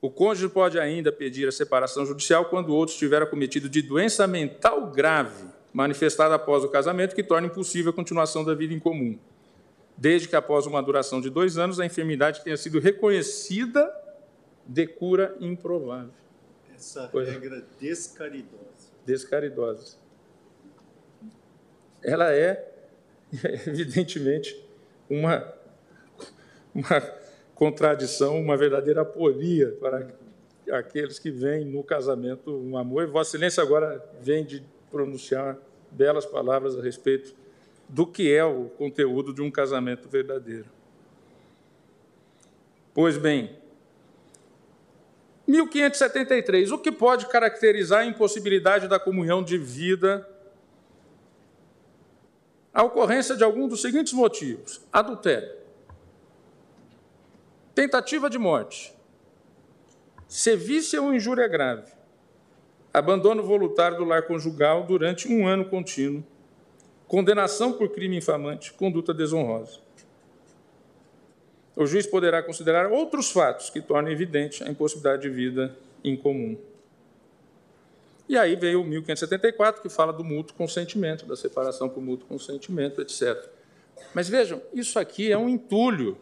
O 0.00 0.10
cônjuge 0.10 0.48
pode 0.48 0.78
ainda 0.78 1.10
pedir 1.10 1.48
a 1.48 1.52
separação 1.52 2.06
judicial 2.06 2.44
quando 2.44 2.68
o 2.68 2.74
outro 2.74 2.92
estiver 2.92 3.22
acometido 3.22 3.68
de 3.68 3.82
doença 3.82 4.26
mental 4.26 4.86
grave, 4.86 5.46
manifestada 5.72 6.36
após 6.36 6.62
o 6.62 6.68
casamento, 6.68 7.14
que 7.14 7.24
torna 7.24 7.48
impossível 7.48 7.90
a 7.90 7.94
continuação 7.94 8.44
da 8.44 8.54
vida 8.54 8.72
em 8.72 8.78
comum, 8.78 9.18
desde 9.96 10.28
que 10.28 10.36
após 10.36 10.64
uma 10.64 10.80
duração 10.80 11.20
de 11.20 11.28
dois 11.28 11.58
anos 11.58 11.80
a 11.80 11.86
enfermidade 11.86 12.44
tenha 12.44 12.56
sido 12.56 12.78
reconhecida 12.78 13.92
de 14.64 14.86
cura 14.86 15.36
improvável. 15.40 16.25
Essa 16.76 17.08
pois, 17.08 17.28
regra 17.28 17.64
descaridosa. 17.80 18.90
Descaridosa. 19.04 19.96
Ela 22.02 22.32
é, 22.32 22.72
evidentemente, 23.66 24.62
uma, 25.08 25.52
uma 26.74 27.00
contradição, 27.54 28.38
uma 28.38 28.56
verdadeira 28.56 29.00
aporia 29.00 29.72
para 29.80 30.06
aqueles 30.70 31.18
que 31.18 31.30
veem 31.30 31.64
no 31.64 31.82
casamento 31.82 32.54
um 32.54 32.76
amor. 32.76 33.04
E 33.04 33.06
Vossa 33.06 33.30
Excelência 33.30 33.62
agora 33.62 34.04
vem 34.20 34.44
de 34.44 34.62
pronunciar 34.90 35.56
belas 35.90 36.26
palavras 36.26 36.78
a 36.78 36.82
respeito 36.82 37.34
do 37.88 38.06
que 38.06 38.32
é 38.32 38.44
o 38.44 38.66
conteúdo 38.70 39.32
de 39.32 39.40
um 39.40 39.50
casamento 39.50 40.08
verdadeiro. 40.08 40.66
Pois 42.92 43.16
bem, 43.16 43.56
1573. 45.46 46.72
O 46.72 46.78
que 46.78 46.90
pode 46.90 47.26
caracterizar 47.26 48.00
a 48.00 48.06
impossibilidade 48.06 48.88
da 48.88 48.98
comunhão 48.98 49.42
de 49.42 49.56
vida? 49.56 50.28
A 52.74 52.82
ocorrência 52.82 53.36
de 53.36 53.44
algum 53.44 53.68
dos 53.68 53.80
seguintes 53.80 54.12
motivos: 54.12 54.80
adultério, 54.92 55.50
tentativa 57.74 58.28
de 58.28 58.38
morte, 58.38 58.94
sevícia 60.28 61.00
ou 61.00 61.14
injúria 61.14 61.48
grave, 61.48 61.92
abandono 62.92 63.42
voluntário 63.42 63.96
do 63.96 64.04
lar 64.04 64.26
conjugal 64.26 64.84
durante 64.84 65.32
um 65.32 65.46
ano 65.46 65.64
contínuo, 65.66 66.24
condenação 67.06 67.72
por 67.72 67.88
crime 67.90 68.16
infamante, 68.16 68.72
conduta 68.72 69.14
desonrosa. 69.14 69.85
O 71.76 71.84
juiz 71.84 72.06
poderá 72.06 72.42
considerar 72.42 72.90
outros 72.90 73.30
fatos 73.30 73.68
que 73.68 73.82
tornem 73.82 74.10
evidente 74.10 74.64
a 74.64 74.68
impossibilidade 74.68 75.22
de 75.22 75.28
vida 75.28 75.76
em 76.02 76.16
comum. 76.16 76.56
E 78.26 78.36
aí 78.36 78.56
veio 78.56 78.80
o 78.80 78.84
1574, 78.84 79.82
que 79.82 79.88
fala 79.90 80.12
do 80.12 80.24
mútuo 80.24 80.56
consentimento, 80.56 81.26
da 81.26 81.36
separação 81.36 81.88
por 81.88 82.02
mútuo 82.02 82.26
consentimento, 82.26 83.00
etc. 83.02 83.48
Mas 84.14 84.28
vejam, 84.28 84.60
isso 84.72 84.98
aqui 84.98 85.30
é 85.30 85.38
um 85.38 85.48
entulho 85.48 86.16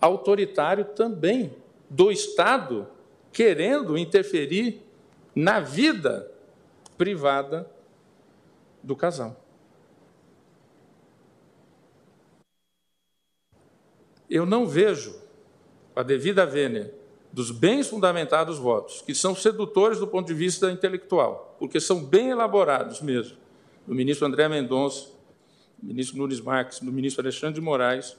autoritário 0.00 0.84
também 0.84 1.54
do 1.88 2.12
Estado 2.12 2.86
querendo 3.32 3.96
interferir 3.96 4.82
na 5.34 5.58
vida 5.58 6.30
privada 6.98 7.68
do 8.82 8.94
casal. 8.94 9.41
Eu 14.32 14.46
não 14.46 14.66
vejo, 14.66 15.14
a 15.94 16.02
devida 16.02 16.46
vênia, 16.46 16.90
dos 17.30 17.50
bens 17.50 17.88
fundamentados 17.88 18.58
votos, 18.58 19.02
que 19.02 19.14
são 19.14 19.36
sedutores 19.36 19.98
do 19.98 20.06
ponto 20.06 20.26
de 20.26 20.32
vista 20.32 20.72
intelectual, 20.72 21.54
porque 21.58 21.78
são 21.78 22.02
bem 22.02 22.30
elaborados 22.30 23.02
mesmo, 23.02 23.36
do 23.86 23.94
ministro 23.94 24.26
André 24.26 24.48
Mendonça, 24.48 25.10
do 25.76 25.86
ministro 25.86 26.16
Nunes 26.16 26.40
Marques, 26.40 26.80
do 26.80 26.90
ministro 26.90 27.22
Alexandre 27.22 27.56
de 27.56 27.60
Moraes, 27.60 28.16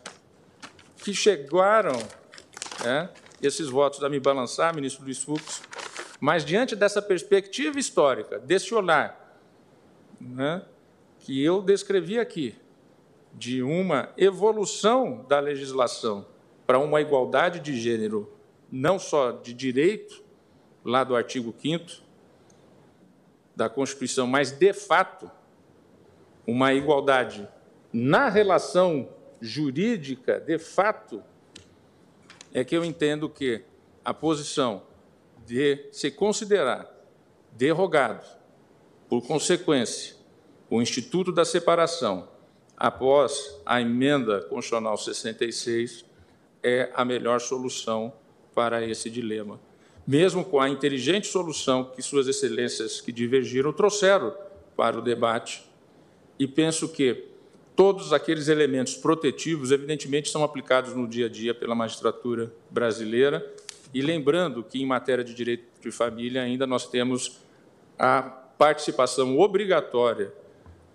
que 0.98 1.16
chegaram 1.16 1.98
né, 2.86 3.10
esses 3.42 3.68
votos 3.68 4.04
a 4.04 4.08
me 4.08 4.20
balançar, 4.20 4.76
ministro 4.76 5.04
Luiz 5.04 5.24
Fux, 5.24 5.64
mas 6.20 6.46
diante 6.46 6.76
dessa 6.76 7.02
perspectiva 7.02 7.80
histórica, 7.80 8.38
desse 8.38 8.72
olhar 8.76 9.36
né, 10.22 10.64
que 11.22 11.44
eu 11.44 11.60
descrevi 11.60 12.20
aqui, 12.20 12.56
de 13.34 13.64
uma 13.64 14.14
evolução 14.18 15.26
da 15.28 15.40
legislação 15.40 16.26
para 16.66 16.80
uma 16.80 17.02
igualdade 17.02 17.60
de 17.60 17.80
gênero, 17.80 18.32
não 18.72 18.98
só 19.00 19.32
de 19.32 19.54
direito, 19.54 20.24
lá 20.84 21.04
do 21.04 21.16
artigo 21.16 21.54
5 21.58 22.04
da 23.56 23.70
Constituição, 23.70 24.28
mas 24.28 24.52
de 24.52 24.74
fato, 24.74 25.30
uma 26.46 26.74
igualdade 26.74 27.48
na 27.92 28.30
relação 28.30 29.10
jurídica, 29.40 30.40
de 30.40 30.58
fato, 30.58 31.24
é 32.54 32.64
que 32.64 32.76
eu 32.76 32.84
entendo 32.84 33.30
que 33.30 33.64
a 34.04 34.14
posição 34.14 34.84
de 35.46 35.88
se 35.92 36.10
considerar 36.12 36.90
derrogado, 37.52 38.26
por 39.08 39.22
consequência, 39.22 40.16
o 40.70 40.82
Instituto 40.82 41.32
da 41.32 41.46
Separação, 41.46 42.28
após 42.84 43.62
a 43.66 43.80
emenda 43.80 44.42
constitucional 44.42 44.98
66, 44.98 46.04
é 46.62 46.92
a 46.94 47.06
melhor 47.06 47.40
solução 47.40 48.12
para 48.54 48.86
esse 48.86 49.10
dilema. 49.10 49.58
Mesmo 50.06 50.44
com 50.44 50.60
a 50.60 50.68
inteligente 50.68 51.28
solução 51.28 51.86
que 51.86 52.02
Suas 52.02 52.28
Excelências 52.28 53.00
que 53.00 53.14
divergiram 53.14 53.72
trouxeram 53.72 54.36
para 54.76 55.00
o 55.00 55.02
debate, 55.02 55.64
e 56.38 56.46
penso 56.46 56.90
que 56.90 57.24
todos 57.74 58.12
aqueles 58.12 58.50
elementos 58.50 58.96
protetivos, 58.96 59.72
evidentemente, 59.72 60.30
são 60.30 60.44
aplicados 60.44 60.94
no 60.94 61.08
dia 61.08 61.28
a 61.28 61.30
dia 61.30 61.54
pela 61.54 61.74
magistratura 61.74 62.52
brasileira. 62.70 63.50
E 63.94 64.02
lembrando 64.02 64.62
que, 64.62 64.82
em 64.82 64.86
matéria 64.86 65.24
de 65.24 65.34
direito 65.34 65.64
de 65.80 65.90
família, 65.90 66.42
ainda 66.42 66.68
nós 66.68 66.86
temos 66.86 67.40
a 67.98 68.24
participação 68.24 69.40
obrigatória 69.40 70.34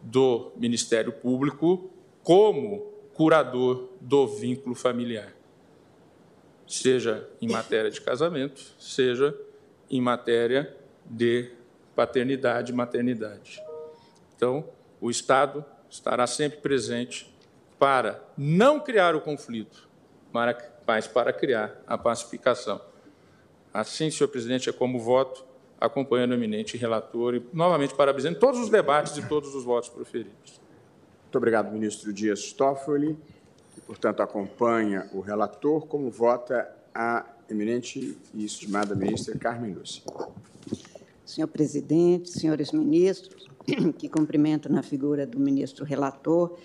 do 0.01 0.53
Ministério 0.57 1.13
Público 1.13 1.91
como 2.23 2.93
curador 3.15 3.89
do 4.01 4.27
vínculo 4.27 4.75
familiar, 4.75 5.35
seja 6.67 7.29
em 7.41 7.49
matéria 7.49 7.91
de 7.91 8.01
casamento, 8.01 8.61
seja 8.79 9.37
em 9.91 10.01
matéria 10.01 10.77
de 11.05 11.51
paternidade 11.97 12.71
e 12.71 12.75
maternidade. 12.75 13.63
Então, 14.37 14.69
o 15.01 15.11
Estado 15.11 15.65
estará 15.91 16.27
sempre 16.27 16.61
presente 16.61 17.35
para 17.79 18.23
não 18.37 18.79
criar 18.79 19.17
o 19.17 19.21
conflito, 19.21 19.89
mas 20.33 21.07
para 21.07 21.33
criar 21.33 21.83
a 21.87 21.97
pacificação. 21.97 22.81
Assim, 23.73 24.11
senhor 24.11 24.29
presidente, 24.29 24.69
é 24.69 24.73
como 24.73 24.99
voto, 24.99 25.45
acompanhando 25.81 26.33
o 26.33 26.35
eminente 26.35 26.77
relator 26.77 27.35
e, 27.35 27.43
novamente, 27.53 27.95
parabenizando 27.95 28.39
todos 28.39 28.61
os 28.61 28.69
debates 28.69 29.17
e 29.17 29.23
todos 29.27 29.55
os 29.55 29.65
votos 29.65 29.89
proferidos. 29.89 30.61
Muito 31.23 31.37
obrigado, 31.37 31.73
ministro 31.73 32.13
Dias 32.13 32.53
Toffoli, 32.53 33.17
que, 33.75 33.81
portanto, 33.83 34.23
acompanha 34.23 35.09
o 35.13 35.21
relator, 35.21 35.87
como 35.87 36.11
vota 36.11 36.69
a 36.95 37.25
eminente 37.49 38.17
e 38.35 38.45
estimada 38.45 38.95
ministra 38.95 39.37
Carmen 39.39 39.73
Lúcia. 39.73 40.03
Senhor 41.25 41.49
presidente, 41.49 42.31
senhores 42.31 42.73
ministros, 42.73 43.47
que 43.99 44.09
cumprimento 44.09 44.71
na 44.71 44.83
figura 44.83 45.27
do 45.27 45.39
ministro 45.39 45.85
relator, 45.85 46.59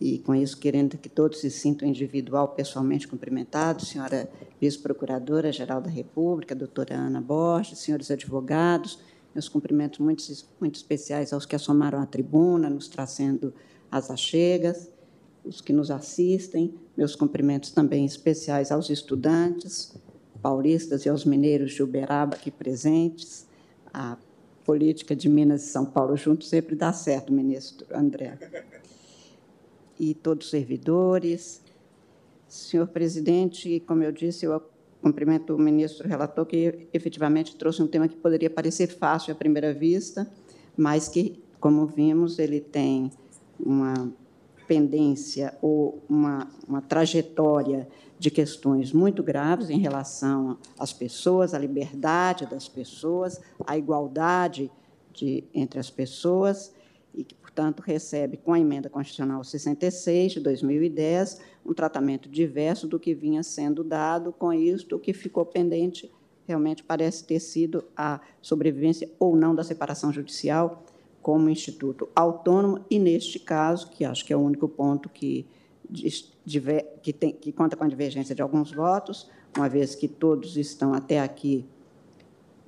e 0.00 0.18
com 0.18 0.34
isso 0.34 0.56
querendo 0.58 0.96
que 0.96 1.08
todos 1.08 1.40
se 1.40 1.50
sintam 1.50 1.88
individual, 1.88 2.48
pessoalmente 2.48 3.08
cumprimentados, 3.08 3.88
senhora 3.88 4.30
vice-procuradora-geral 4.60 5.80
da 5.80 5.90
República, 5.90 6.54
doutora 6.54 6.94
Ana 6.94 7.20
Borges, 7.20 7.78
senhores 7.78 8.10
advogados, 8.10 8.98
meus 9.34 9.48
cumprimentos 9.48 9.98
muito, 9.98 10.22
muito 10.60 10.76
especiais 10.76 11.32
aos 11.32 11.44
que 11.44 11.56
assomaram 11.56 12.00
a 12.00 12.06
tribuna, 12.06 12.70
nos 12.70 12.88
trazendo 12.88 13.52
as 13.90 14.10
achegas, 14.10 14.90
os 15.44 15.60
que 15.60 15.72
nos 15.72 15.90
assistem, 15.90 16.74
meus 16.96 17.14
cumprimentos 17.14 17.70
também 17.70 18.04
especiais 18.04 18.70
aos 18.70 18.90
estudantes, 18.90 19.94
paulistas 20.42 21.04
e 21.04 21.08
aos 21.08 21.24
mineiros 21.24 21.72
de 21.72 21.82
Uberaba 21.82 22.36
aqui 22.36 22.50
presentes. 22.50 23.46
A 23.92 24.16
política 24.64 25.16
de 25.16 25.28
Minas 25.28 25.64
e 25.64 25.68
São 25.68 25.86
Paulo 25.86 26.16
juntos 26.16 26.48
sempre 26.48 26.76
dá 26.76 26.92
certo, 26.92 27.32
ministro 27.32 27.86
André. 27.90 28.38
E 29.98 30.14
todos 30.14 30.46
os 30.46 30.50
servidores. 30.50 31.62
Senhor 32.46 32.86
presidente, 32.86 33.80
como 33.86 34.02
eu 34.02 34.12
disse, 34.12 34.46
eu 34.46 34.62
cumprimento 35.02 35.54
o 35.54 35.58
ministro 35.58 36.08
relator, 36.08 36.46
que 36.46 36.88
efetivamente 36.92 37.56
trouxe 37.56 37.82
um 37.82 37.86
tema 37.86 38.08
que 38.08 38.16
poderia 38.16 38.50
parecer 38.50 38.88
fácil 38.88 39.32
à 39.32 39.36
primeira 39.36 39.72
vista, 39.72 40.30
mas 40.76 41.08
que, 41.08 41.42
como 41.60 41.86
vimos, 41.86 42.38
ele 42.38 42.60
tem 42.60 43.10
uma 43.58 44.12
pendência 44.66 45.56
ou 45.62 46.02
uma, 46.08 46.48
uma 46.68 46.82
trajetória 46.82 47.88
de 48.18 48.30
questões 48.30 48.92
muito 48.92 49.22
graves 49.22 49.70
em 49.70 49.78
relação 49.78 50.58
às 50.78 50.92
pessoas, 50.92 51.54
à 51.54 51.58
liberdade 51.58 52.46
das 52.46 52.68
pessoas, 52.68 53.40
à 53.66 53.78
igualdade 53.78 54.70
de, 55.12 55.44
entre 55.54 55.80
as 55.80 55.88
pessoas, 55.88 56.74
e 57.14 57.24
que, 57.24 57.34
portanto, 57.58 57.80
recebe, 57.80 58.36
com 58.36 58.52
a 58.52 58.60
emenda 58.60 58.88
constitucional 58.88 59.42
66 59.42 60.34
de 60.34 60.40
2010, 60.40 61.40
um 61.66 61.74
tratamento 61.74 62.28
diverso 62.28 62.86
do 62.86 63.00
que 63.00 63.12
vinha 63.12 63.42
sendo 63.42 63.82
dado. 63.82 64.32
Com 64.32 64.52
isto, 64.52 64.94
o 64.94 64.98
que 65.00 65.12
ficou 65.12 65.44
pendente 65.44 66.08
realmente 66.46 66.84
parece 66.84 67.24
ter 67.24 67.40
sido 67.40 67.84
a 67.96 68.20
sobrevivência 68.40 69.10
ou 69.18 69.34
não 69.34 69.56
da 69.56 69.64
separação 69.64 70.12
judicial 70.12 70.84
como 71.20 71.50
instituto 71.50 72.08
autônomo, 72.14 72.84
e 72.88 72.96
neste 72.96 73.40
caso, 73.40 73.90
que 73.90 74.04
acho 74.04 74.24
que 74.24 74.32
é 74.32 74.36
o 74.36 74.40
único 74.40 74.68
ponto 74.68 75.08
que, 75.08 75.44
que, 77.02 77.12
tem, 77.12 77.32
que 77.32 77.50
conta 77.50 77.76
com 77.76 77.82
a 77.82 77.88
divergência 77.88 78.36
de 78.36 78.40
alguns 78.40 78.70
votos, 78.70 79.28
uma 79.56 79.68
vez 79.68 79.96
que 79.96 80.06
todos 80.06 80.56
estão 80.56 80.94
até 80.94 81.18
aqui 81.18 81.66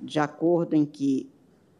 de 0.01 0.19
acordo 0.19 0.75
em 0.75 0.83
que 0.83 1.29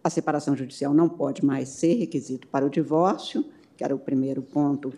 a 0.04 0.10
separação 0.10 0.56
judicial 0.56 0.94
não 0.94 1.08
pode 1.08 1.46
mais 1.46 1.70
ser 1.70 1.94
requisito 1.94 2.48
para 2.48 2.66
o 2.66 2.70
divórcio, 2.70 3.46
que 3.78 3.84
era 3.84 3.96
o 3.96 4.00
primeiro 4.00 4.42
ponto 4.42 4.94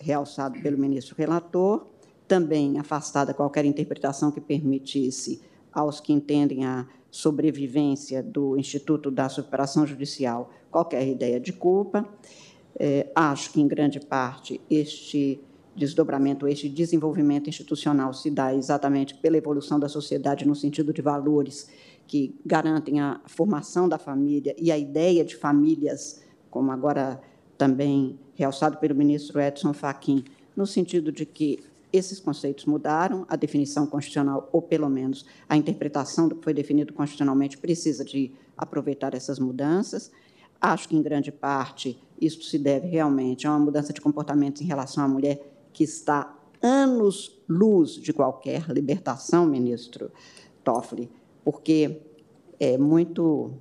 realçado 0.00 0.60
pelo 0.60 0.78
ministro 0.78 1.14
relator, 1.16 1.86
também 2.26 2.78
afastada 2.78 3.34
qualquer 3.34 3.64
interpretação 3.64 4.30
que 4.30 4.40
permitisse 4.40 5.42
aos 5.72 6.00
que 6.00 6.12
entendem 6.12 6.64
a 6.64 6.86
sobrevivência 7.10 8.22
do 8.22 8.58
Instituto 8.58 9.10
da 9.10 9.28
Superação 9.28 9.86
Judicial 9.86 10.50
qualquer 10.70 11.06
ideia 11.06 11.38
de 11.38 11.52
culpa. 11.52 12.08
É, 12.76 13.08
acho 13.14 13.52
que, 13.52 13.60
em 13.60 13.68
grande 13.68 14.00
parte, 14.00 14.60
este 14.68 15.40
desdobramento, 15.76 16.46
este 16.48 16.68
desenvolvimento 16.68 17.48
institucional 17.48 18.12
se 18.12 18.30
dá 18.30 18.54
exatamente 18.54 19.14
pela 19.14 19.36
evolução 19.36 19.78
da 19.78 19.88
sociedade 19.88 20.46
no 20.46 20.54
sentido 20.54 20.92
de 20.92 21.02
valores 21.02 21.68
que 22.06 22.34
garantem 22.44 23.00
a 23.00 23.20
formação 23.26 23.88
da 23.88 23.98
família 23.98 24.54
e 24.58 24.70
a 24.70 24.78
ideia 24.78 25.24
de 25.24 25.36
famílias, 25.36 26.22
como 26.50 26.70
agora 26.70 27.20
também 27.56 28.18
realçado 28.34 28.78
pelo 28.78 28.94
ministro 28.94 29.40
Edson 29.40 29.72
Fachin, 29.72 30.24
no 30.56 30.66
sentido 30.66 31.10
de 31.10 31.24
que 31.24 31.60
esses 31.92 32.18
conceitos 32.18 32.64
mudaram, 32.64 33.24
a 33.28 33.36
definição 33.36 33.86
constitucional, 33.86 34.48
ou 34.52 34.60
pelo 34.60 34.88
menos 34.88 35.24
a 35.48 35.56
interpretação 35.56 36.26
do 36.26 36.34
que 36.34 36.42
foi 36.42 36.52
definido 36.52 36.92
constitucionalmente, 36.92 37.56
precisa 37.56 38.04
de 38.04 38.32
aproveitar 38.56 39.14
essas 39.14 39.38
mudanças. 39.38 40.10
Acho 40.60 40.88
que, 40.88 40.96
em 40.96 41.02
grande 41.02 41.30
parte, 41.30 41.96
isso 42.20 42.42
se 42.42 42.58
deve 42.58 42.88
realmente 42.88 43.46
a 43.46 43.50
uma 43.50 43.60
mudança 43.60 43.92
de 43.92 44.00
comportamentos 44.00 44.60
em 44.60 44.64
relação 44.64 45.04
à 45.04 45.08
mulher 45.08 45.68
que 45.72 45.84
está 45.84 46.36
anos-luz 46.60 47.92
de 47.92 48.12
qualquer 48.12 48.68
libertação, 48.70 49.46
ministro 49.46 50.10
Toffoli, 50.64 51.10
porque 51.44 52.00
é 52.58 52.78
muito 52.78 53.52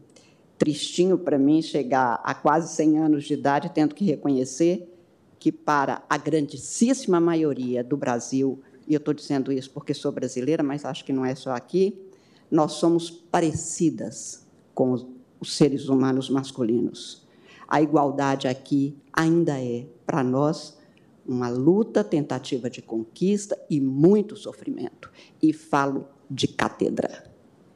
tristinho 0.58 1.18
para 1.18 1.38
mim 1.38 1.62
chegar 1.62 2.22
a 2.24 2.34
quase 2.34 2.74
100 2.74 2.98
anos 3.00 3.26
de 3.26 3.34
idade 3.34 3.72
tendo 3.74 3.94
que 3.94 4.06
reconhecer 4.06 4.90
que, 5.38 5.52
para 5.52 6.04
a 6.10 6.18
grandíssima 6.18 7.20
maioria 7.20 7.84
do 7.84 7.98
Brasil, 7.98 8.62
e 8.88 8.94
eu 8.94 8.98
estou 8.98 9.14
dizendo 9.14 9.52
isso 9.52 9.70
porque 9.72 9.94
sou 9.94 10.10
brasileira, 10.10 10.64
mas 10.64 10.86
acho 10.86 11.04
que 11.04 11.12
não 11.12 11.26
é 11.26 11.36
só 11.36 11.52
aqui, 11.52 12.00
nós 12.50 12.74
somos 12.74 13.12
parecidas 13.12 14.48
com 14.74 14.94
os 15.40 15.58
seres 15.58 15.90
humanos 15.90 16.30
masculinos. 16.30 17.28
A 17.68 17.82
igualdade 17.82 18.48
aqui 18.48 18.96
ainda 19.12 19.60
é, 19.60 19.86
para 20.06 20.24
nós, 20.24 20.78
uma 21.26 21.50
luta, 21.50 22.04
tentativa 22.04 22.70
de 22.70 22.82
conquista 22.82 23.58
e 23.70 23.82
muito 23.82 24.38
sofrimento. 24.38 25.12
E 25.42 25.52
falo 25.52 26.08
de 26.30 26.48
cátedra. 26.48 27.33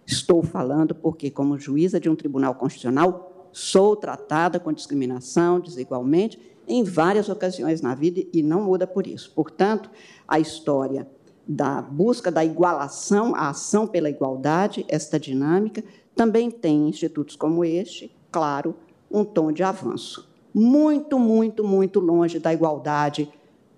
Estou 0.08 0.42
falando 0.42 0.96
porque, 0.96 1.30
como 1.30 1.60
juíza 1.60 2.00
de 2.00 2.10
um 2.10 2.16
tribunal 2.16 2.56
constitucional, 2.56 3.50
sou 3.52 3.94
tratada 3.94 4.58
com 4.58 4.72
discriminação 4.72 5.60
desigualmente 5.60 6.40
em 6.66 6.82
várias 6.82 7.28
ocasiões 7.28 7.82
na 7.82 7.94
vida 7.94 8.24
e 8.32 8.42
não 8.42 8.64
muda 8.64 8.88
por 8.88 9.06
isso. 9.06 9.34
Portanto, 9.36 9.90
a 10.26 10.40
história 10.40 11.06
da 11.46 11.82
busca 11.82 12.32
da 12.32 12.44
igualação, 12.46 13.36
a 13.36 13.50
ação 13.50 13.86
pela 13.86 14.10
igualdade, 14.10 14.86
esta 14.88 15.20
dinâmica, 15.20 15.84
também 16.16 16.50
tem 16.50 16.88
institutos 16.88 17.36
como 17.36 17.66
este, 17.66 18.10
claro, 18.32 18.76
um 19.12 19.26
tom 19.26 19.52
de 19.52 19.62
avanço. 19.62 20.30
Muito, 20.54 21.20
muito, 21.20 21.66
muito 21.66 22.00
longe 22.00 22.40
da 22.40 22.54
igualdade, 22.54 23.30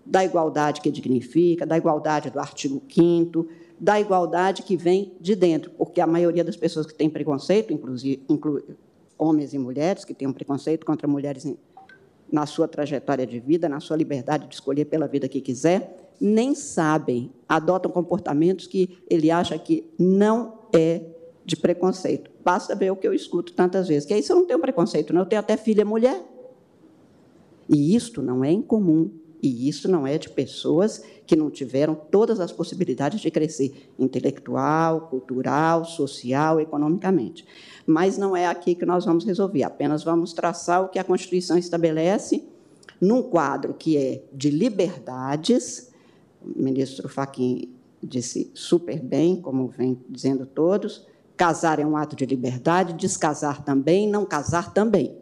da 0.05 0.23
igualdade 0.23 0.79
que 0.79 0.91
dignifica, 0.91 1.65
da 1.65 1.75
igualdade 1.75 2.29
do 2.29 2.39
artigo 2.39 2.81
5 2.87 3.47
da 3.79 3.99
igualdade 3.99 4.63
que 4.63 4.75
vem 4.75 5.13
de 5.21 5.35
dentro, 5.35 5.71
porque 5.71 6.01
a 6.01 6.07
maioria 6.07 6.43
das 6.43 6.57
pessoas 6.57 6.85
que 6.85 6.93
têm 6.93 7.09
preconceito, 7.09 7.71
inclusive 7.71 8.21
homens 9.17 9.53
e 9.53 9.57
mulheres 9.57 10.03
que 10.03 10.13
têm 10.13 10.27
um 10.27 10.33
preconceito 10.33 10.85
contra 10.85 11.07
mulheres 11.07 11.45
na 12.31 12.45
sua 12.45 12.67
trajetória 12.67 13.25
de 13.25 13.39
vida, 13.39 13.67
na 13.67 13.79
sua 13.79 13.97
liberdade 13.97 14.47
de 14.47 14.53
escolher 14.53 14.85
pela 14.85 15.07
vida 15.07 15.27
que 15.27 15.41
quiser, 15.41 16.13
nem 16.19 16.53
sabem, 16.53 17.31
adotam 17.47 17.91
comportamentos 17.91 18.67
que 18.67 18.97
ele 19.09 19.31
acha 19.31 19.57
que 19.57 19.89
não 19.97 20.59
é 20.73 21.01
de 21.45 21.55
preconceito. 21.55 22.29
Basta 22.43 22.75
ver 22.75 22.91
o 22.91 22.95
que 22.95 23.07
eu 23.07 23.13
escuto 23.13 23.53
tantas 23.53 23.87
vezes, 23.87 24.05
que 24.05 24.13
aí 24.13 24.21
você 24.21 24.33
não 24.33 24.45
tem 24.45 24.55
um 24.55 24.61
preconceito, 24.61 25.13
não, 25.13 25.21
eu 25.21 25.25
tenho 25.25 25.39
até 25.39 25.57
filha 25.57 25.85
mulher. 25.85 26.21
E 27.67 27.95
isto 27.95 28.21
não 28.21 28.43
é 28.43 28.51
incomum, 28.51 29.11
e 29.41 29.69
isso 29.69 29.89
não 29.89 30.05
é 30.05 30.17
de 30.17 30.29
pessoas 30.29 31.01
que 31.25 31.35
não 31.35 31.49
tiveram 31.49 31.95
todas 31.95 32.39
as 32.39 32.51
possibilidades 32.51 33.21
de 33.21 33.31
crescer 33.31 33.89
intelectual, 33.97 35.01
cultural, 35.01 35.85
social, 35.85 36.59
economicamente 36.59 37.45
mas 37.89 38.19
não 38.19 38.37
é 38.37 38.45
aqui 38.45 38.75
que 38.75 38.85
nós 38.85 39.03
vamos 39.03 39.25
resolver, 39.25 39.63
apenas 39.63 40.03
vamos 40.03 40.31
traçar 40.31 40.83
o 40.83 40.89
que 40.89 40.99
a 40.99 41.03
Constituição 41.03 41.57
estabelece 41.57 42.47
num 43.01 43.23
quadro 43.23 43.73
que 43.73 43.97
é 43.97 44.23
de 44.31 44.51
liberdades. 44.51 45.91
O 46.39 46.61
ministro 46.61 47.09
Fachin 47.09 47.73
disse 48.01 48.51
super 48.53 49.01
bem, 49.01 49.41
como 49.41 49.67
vem 49.69 49.99
dizendo 50.07 50.45
todos, 50.45 51.07
casar 51.35 51.79
é 51.79 51.85
um 51.85 51.97
ato 51.97 52.15
de 52.15 52.27
liberdade, 52.27 52.93
descasar 52.93 53.63
também, 53.63 54.07
não 54.07 54.23
casar 54.23 54.71
também. 54.71 55.17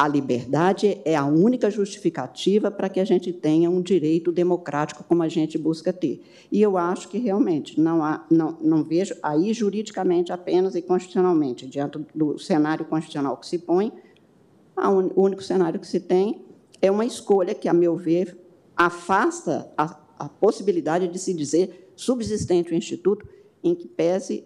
A 0.00 0.08
liberdade 0.08 0.98
é 1.04 1.14
a 1.14 1.26
única 1.26 1.70
justificativa 1.70 2.70
para 2.70 2.88
que 2.88 3.00
a 3.00 3.04
gente 3.04 3.34
tenha 3.34 3.68
um 3.68 3.82
direito 3.82 4.32
democrático 4.32 5.04
como 5.04 5.22
a 5.22 5.28
gente 5.28 5.58
busca 5.58 5.92
ter. 5.92 6.22
E 6.50 6.62
eu 6.62 6.78
acho 6.78 7.06
que 7.06 7.18
realmente 7.18 7.78
não 7.78 8.02
há, 8.02 8.24
não, 8.30 8.56
não 8.62 8.82
vejo 8.82 9.14
aí 9.22 9.52
juridicamente 9.52 10.32
apenas 10.32 10.74
e 10.74 10.80
constitucionalmente, 10.80 11.66
diante 11.66 11.98
do 12.14 12.38
cenário 12.38 12.86
constitucional 12.86 13.36
que 13.36 13.46
se 13.46 13.58
põe, 13.58 13.92
un, 14.78 15.10
o 15.14 15.22
único 15.22 15.42
cenário 15.42 15.78
que 15.78 15.86
se 15.86 16.00
tem 16.00 16.46
é 16.80 16.90
uma 16.90 17.04
escolha 17.04 17.54
que, 17.54 17.68
a 17.68 17.74
meu 17.74 17.94
ver, 17.94 18.38
afasta 18.74 19.70
a, 19.76 20.00
a 20.18 20.30
possibilidade 20.30 21.08
de 21.08 21.18
se 21.18 21.34
dizer 21.34 21.92
subsistente 21.94 22.72
o 22.72 22.74
instituto 22.74 23.28
em 23.62 23.74
que 23.74 23.86
pese 23.86 24.44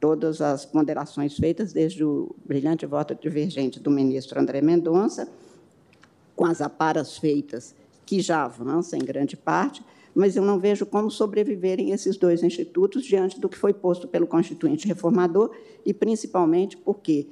todas 0.00 0.40
as 0.40 0.64
ponderações 0.64 1.36
feitas 1.36 1.72
desde 1.72 2.02
o 2.02 2.34
brilhante 2.44 2.86
voto 2.86 3.14
divergente 3.14 3.78
do 3.78 3.90
ministro 3.90 4.40
André 4.40 4.62
Mendonça, 4.62 5.28
com 6.34 6.46
as 6.46 6.62
aparas 6.62 7.18
feitas, 7.18 7.74
que 8.06 8.20
já 8.20 8.44
avança 8.44 8.96
em 8.96 9.00
grande 9.00 9.36
parte, 9.36 9.84
mas 10.14 10.34
eu 10.34 10.42
não 10.42 10.58
vejo 10.58 10.86
como 10.86 11.10
sobreviverem 11.10 11.90
esses 11.92 12.16
dois 12.16 12.42
institutos 12.42 13.04
diante 13.04 13.38
do 13.38 13.48
que 13.48 13.56
foi 13.56 13.72
posto 13.72 14.08
pelo 14.08 14.26
Constituinte 14.26 14.88
Reformador, 14.88 15.54
e 15.84 15.92
principalmente 15.92 16.76
porque 16.76 17.28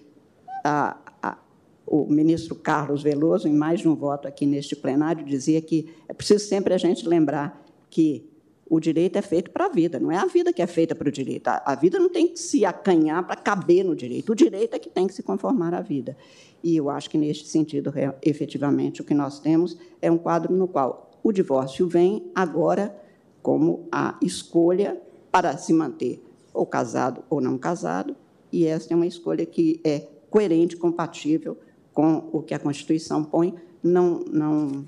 a, 0.63 0.97
a, 1.23 1.39
o 1.87 2.07
ministro 2.07 2.55
Carlos 2.55 3.03
Veloso, 3.03 3.49
em 3.49 3.55
mais 3.55 3.81
de 3.81 3.89
um 3.89 3.97
voto 3.97 4.29
aqui 4.29 4.45
neste 4.45 4.77
plenário, 4.77 5.25
dizia 5.25 5.61
que 5.61 5.89
é 6.07 6.13
preciso 6.13 6.45
sempre 6.45 6.75
a 6.75 6.79
gente 6.79 7.09
lembrar 7.09 7.65
que 7.91 8.29
o 8.71 8.79
direito 8.79 9.17
é 9.17 9.23
feito 9.23 9.51
para 9.51 9.67
a 9.67 9.69
vida, 9.69 9.99
não 9.99 10.13
é 10.13 10.17
a 10.17 10.27
vida 10.27 10.53
que 10.53 10.61
é 10.61 10.67
feita 10.67 10.95
para 10.95 11.09
o 11.09 11.13
direito. 11.13 11.49
A, 11.49 11.75
vida 11.75 11.99
não 11.99 12.11
tem 12.11 12.29
que 12.29 12.39
se 12.39 12.65
acanhar 12.65 13.27
para 13.27 13.37
caber 13.37 13.85
no 13.85 13.97
direito. 13.97 14.33
O 14.33 14.35
direito 14.35 14.75
é 14.75 14.79
que 14.79 14.91
tem 14.91 15.07
que 15.07 15.15
se 15.15 15.23
conformar 15.23 15.73
à 15.73 15.81
vida. 15.81 16.17
E 16.63 16.77
eu 16.77 16.91
acho 16.91 17.09
que, 17.09 17.17
neste 17.17 17.49
sentido, 17.49 17.93
efetivamente, 18.23 19.01
o 19.01 19.05
que 19.05 19.15
nós 19.15 19.41
temos 19.41 19.79
é 20.03 20.11
um 20.11 20.19
quadro 20.19 20.55
no 20.55 20.69
qual 20.69 21.11
o 21.23 21.33
divórcio 21.33 21.89
vem 21.89 22.31
agora 22.35 22.95
como 23.43 23.89
a 23.91 24.19
escolha 24.23 25.01
para 25.33 25.57
se 25.57 25.73
manter 25.73 26.23
ou 26.53 26.67
casado 26.67 27.23
ou 27.31 27.41
não 27.41 27.57
casado, 27.57 28.15
e 28.53 28.67
essa 28.67 28.93
é 28.93 28.97
uma 28.97 29.07
escolha 29.07 29.47
que 29.47 29.81
é 29.85 30.07
coerente, 30.29 30.77
compatível 30.77 31.57
com 31.93 32.29
o 32.33 32.43
que 32.43 32.55
a 32.55 32.59
Constituição 32.59 33.25
põe. 33.25 33.55
Não, 33.83 34.25
não 34.31 34.85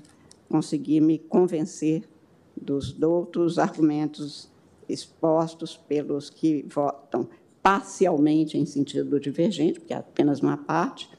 consegui 0.49 0.99
me 0.99 1.17
convencer 1.17 2.03
dos 2.61 3.01
outros 3.01 3.57
argumentos 3.57 4.49
expostos 4.87 5.75
pelos 5.75 6.29
que 6.29 6.65
votam 6.67 7.27
parcialmente 7.61 8.57
em 8.57 8.65
sentido 8.65 9.19
divergente, 9.19 9.79
porque 9.79 9.93
é 9.93 9.97
apenas 9.97 10.39
uma 10.39 10.57
parte, 10.57 11.09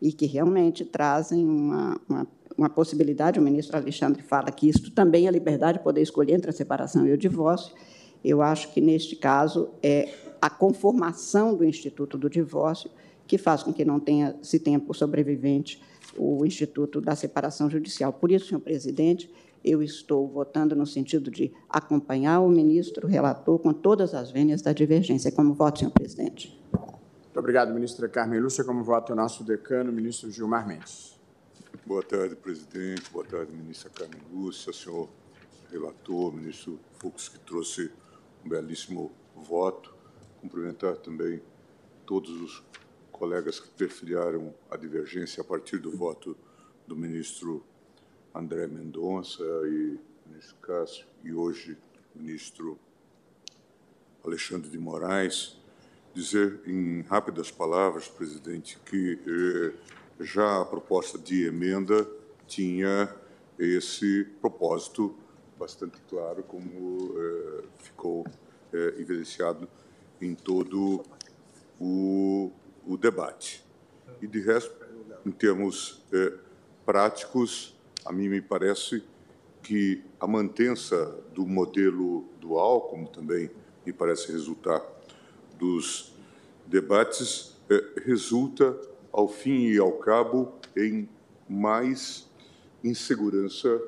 e 0.00 0.12
que 0.12 0.26
realmente 0.26 0.84
trazem 0.84 1.44
uma, 1.44 2.00
uma, 2.08 2.26
uma, 2.56 2.70
possibilidade. 2.70 3.38
O 3.38 3.42
ministro 3.42 3.76
Alexandre 3.76 4.22
fala 4.22 4.50
que 4.50 4.68
isto 4.68 4.90
também 4.90 5.26
é 5.26 5.30
liberdade 5.30 5.78
de 5.78 5.84
poder 5.84 6.00
escolher 6.00 6.34
entre 6.34 6.50
a 6.50 6.52
separação 6.52 7.06
e 7.06 7.12
o 7.12 7.18
divórcio. 7.18 7.74
Eu 8.24 8.40
acho 8.40 8.72
que, 8.72 8.80
neste 8.80 9.16
caso, 9.16 9.68
é 9.82 10.14
a 10.40 10.48
conformação 10.48 11.54
do 11.54 11.64
Instituto 11.64 12.16
do 12.16 12.30
Divórcio 12.30 12.90
que 13.26 13.36
faz 13.36 13.62
com 13.62 13.72
que 13.72 13.84
não 13.84 14.00
tenha, 14.00 14.34
se 14.42 14.58
tenha 14.58 14.80
por 14.80 14.96
sobrevivente 14.96 15.80
o 16.16 16.44
Instituto 16.44 17.00
da 17.00 17.14
Separação 17.14 17.70
Judicial. 17.70 18.12
Por 18.12 18.32
isso, 18.32 18.46
senhor 18.46 18.60
presidente, 18.60 19.30
eu 19.64 19.82
estou 19.82 20.26
votando 20.28 20.74
no 20.74 20.86
sentido 20.86 21.30
de 21.30 21.52
acompanhar 21.68 22.40
o 22.40 22.48
ministro 22.48 23.06
relator 23.06 23.58
com 23.58 23.72
todas 23.72 24.14
as 24.14 24.30
vênias 24.30 24.62
da 24.62 24.72
divergência. 24.72 25.30
Como 25.30 25.54
voto, 25.54 25.80
senhor 25.80 25.90
presidente? 25.90 26.58
Muito 26.72 27.38
obrigado, 27.38 27.72
ministra 27.72 28.08
Carmen 28.08 28.40
Lúcia. 28.40 28.64
Como 28.64 28.82
voto 28.82 29.12
o 29.12 29.16
nosso 29.16 29.44
decano, 29.44 29.92
ministro 29.92 30.30
Gilmar 30.30 30.66
Mendes. 30.66 31.18
Boa 31.86 32.02
tarde, 32.02 32.34
presidente. 32.36 33.10
Boa 33.12 33.24
tarde, 33.24 33.52
ministra 33.52 33.90
Carmen 33.90 34.20
Lúcia, 34.32 34.72
senhor 34.72 35.08
relator, 35.70 36.32
ministro 36.34 36.78
Fux, 36.98 37.28
que 37.28 37.38
trouxe 37.38 37.90
um 38.44 38.48
belíssimo 38.48 39.12
voto. 39.36 39.94
Cumprimentar 40.40 40.96
também 40.96 41.40
todos 42.06 42.30
os 42.30 42.62
colegas 43.12 43.60
que 43.60 43.68
perfilharam 43.68 44.52
a 44.70 44.76
divergência 44.76 45.42
a 45.42 45.44
partir 45.44 45.78
do 45.78 45.90
voto 45.90 46.36
do 46.86 46.96
ministro 46.96 47.64
André 48.34 48.66
Mendonça 48.66 49.42
e 49.66 49.98
ministro 50.26 50.56
Cássio, 50.62 51.06
e 51.24 51.32
hoje 51.32 51.76
ministro 52.14 52.78
Alexandre 54.24 54.70
de 54.70 54.78
Moraes, 54.78 55.56
dizer 56.14 56.60
em 56.66 57.02
rápidas 57.02 57.50
palavras, 57.50 58.08
presidente, 58.08 58.78
que 58.84 59.18
eh, 59.26 59.94
já 60.20 60.60
a 60.60 60.64
proposta 60.64 61.18
de 61.18 61.46
emenda 61.46 62.06
tinha 62.46 63.14
esse 63.58 64.24
propósito 64.40 65.16
bastante 65.58 66.00
claro, 66.08 66.42
como 66.42 67.14
eh, 67.18 67.64
ficou 67.78 68.26
eh, 68.72 68.94
evidenciado 68.98 69.68
em 70.20 70.34
todo 70.34 71.02
o, 71.78 72.50
o, 72.86 72.96
debate. 72.96 73.64
E, 74.20 74.26
de 74.26 74.40
resto, 74.40 74.74
em 75.24 75.30
termos 75.30 76.02
eh, 76.12 76.34
práticos, 76.84 77.74
a 78.04 78.12
mim 78.12 78.28
me 78.28 78.40
parece 78.40 79.02
que 79.62 80.02
a 80.18 80.26
mantença 80.26 81.06
do 81.34 81.46
modelo 81.46 82.24
dual, 82.40 82.82
como 82.82 83.08
também 83.08 83.50
me 83.84 83.92
parece 83.92 84.32
resultar 84.32 84.82
dos 85.58 86.14
debates, 86.66 87.56
eh, 87.68 88.02
resulta, 88.04 88.78
ao 89.12 89.28
fim 89.28 89.66
e 89.66 89.78
ao 89.78 89.92
cabo, 89.92 90.54
em 90.76 91.08
mais 91.48 92.28
insegurança 92.82 93.80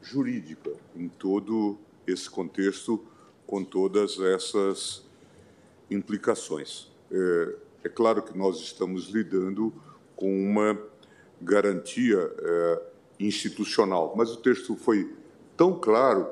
jurídica 0.00 0.72
em 0.96 1.08
todo 1.08 1.78
esse 2.06 2.28
contexto, 2.28 3.04
com 3.46 3.62
todas 3.62 4.18
essas 4.18 5.04
implicações. 5.90 6.90
É, 7.10 7.56
é 7.84 7.88
claro 7.88 8.22
que 8.22 8.36
nós 8.36 8.58
estamos 8.60 9.08
lidando 9.08 9.72
com 10.16 10.32
uma 10.42 10.78
garantia 11.40 12.18
é, 12.38 12.82
institucional, 13.26 14.14
mas 14.16 14.30
o 14.30 14.36
texto 14.36 14.76
foi 14.76 15.14
tão 15.56 15.78
claro 15.78 16.28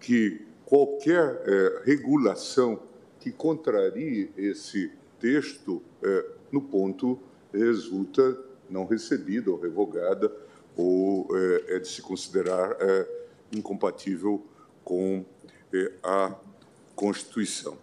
que 0.00 0.44
qualquer 0.64 1.42
é, 1.46 1.82
regulação 1.84 2.80
que 3.20 3.30
contrarie 3.30 4.30
esse 4.36 4.90
texto, 5.20 5.82
é, 6.02 6.26
no 6.50 6.60
ponto, 6.60 7.18
resulta 7.52 8.36
não 8.68 8.86
recebida 8.86 9.50
ou 9.50 9.60
revogada, 9.60 10.34
ou 10.76 11.28
é, 11.36 11.76
é 11.76 11.78
de 11.78 11.88
se 11.88 12.02
considerar 12.02 12.76
é, 12.80 13.08
incompatível 13.52 14.44
com 14.82 15.24
é, 15.72 15.92
a 16.02 16.34
Constituição. 16.96 17.76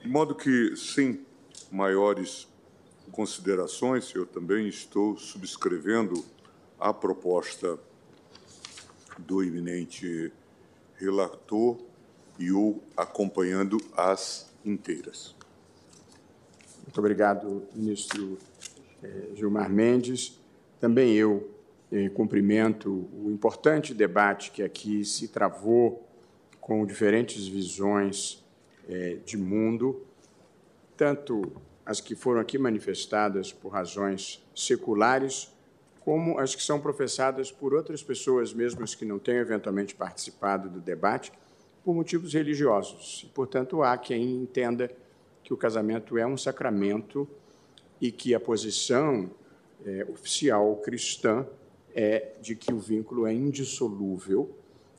De 0.00 0.08
modo 0.08 0.34
que, 0.34 0.76
sem 0.76 1.26
maiores 1.70 2.48
considerações, 3.10 4.14
eu 4.14 4.24
também 4.24 4.68
estou 4.68 5.16
subscrevendo 5.16 6.24
a 6.78 6.92
proposta 6.94 7.78
do 9.18 9.42
eminente 9.42 10.32
relator 10.96 11.78
e 12.38 12.52
o 12.52 12.80
acompanhando 12.96 13.78
as 13.96 14.52
inteiras. 14.64 15.34
Muito 16.84 16.98
obrigado, 16.98 17.64
ministro 17.74 18.38
eh, 19.02 19.30
Gilmar 19.34 19.70
Mendes. 19.70 20.40
Também 20.80 21.14
eu 21.14 21.50
eh, 21.90 22.08
cumprimento 22.08 23.08
o 23.12 23.30
importante 23.30 23.92
debate 23.92 24.50
que 24.50 24.62
aqui 24.62 25.04
se 25.04 25.28
travou 25.28 26.06
com 26.60 26.84
diferentes 26.86 27.46
visões 27.46 28.44
eh, 28.88 29.18
de 29.24 29.36
mundo, 29.36 30.02
tanto 30.96 31.42
as 31.84 32.00
que 32.00 32.14
foram 32.14 32.40
aqui 32.40 32.58
manifestadas 32.58 33.52
por 33.52 33.70
razões 33.70 34.46
seculares, 34.54 35.50
como 36.08 36.38
as 36.38 36.54
que 36.54 36.62
são 36.62 36.80
professadas 36.80 37.52
por 37.52 37.74
outras 37.74 38.02
pessoas, 38.02 38.54
mesmo 38.54 38.82
as 38.82 38.94
que 38.94 39.04
não 39.04 39.18
tenham 39.18 39.42
eventualmente 39.42 39.94
participado 39.94 40.70
do 40.70 40.80
debate, 40.80 41.30
por 41.84 41.94
motivos 41.94 42.32
religiosos. 42.32 43.24
E, 43.26 43.26
portanto, 43.26 43.82
há 43.82 43.94
quem 43.98 44.36
entenda 44.36 44.90
que 45.44 45.52
o 45.52 45.56
casamento 45.58 46.16
é 46.16 46.26
um 46.26 46.38
sacramento 46.38 47.28
e 48.00 48.10
que 48.10 48.34
a 48.34 48.40
posição 48.40 49.30
é, 49.84 50.06
oficial 50.08 50.76
cristã 50.76 51.46
é 51.94 52.32
de 52.40 52.56
que 52.56 52.72
o 52.72 52.78
vínculo 52.78 53.26
é 53.26 53.34
indissolúvel 53.34 54.56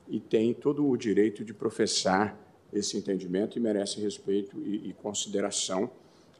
e 0.07 0.19
tem 0.19 0.53
todo 0.53 0.87
o 0.87 0.95
direito 0.95 1.43
de 1.43 1.55
professar 1.55 2.37
esse 2.71 2.95
entendimento 2.97 3.57
e 3.57 3.59
merece 3.59 3.99
respeito 3.99 4.59
e, 4.59 4.89
e 4.89 4.93
consideração, 4.93 5.89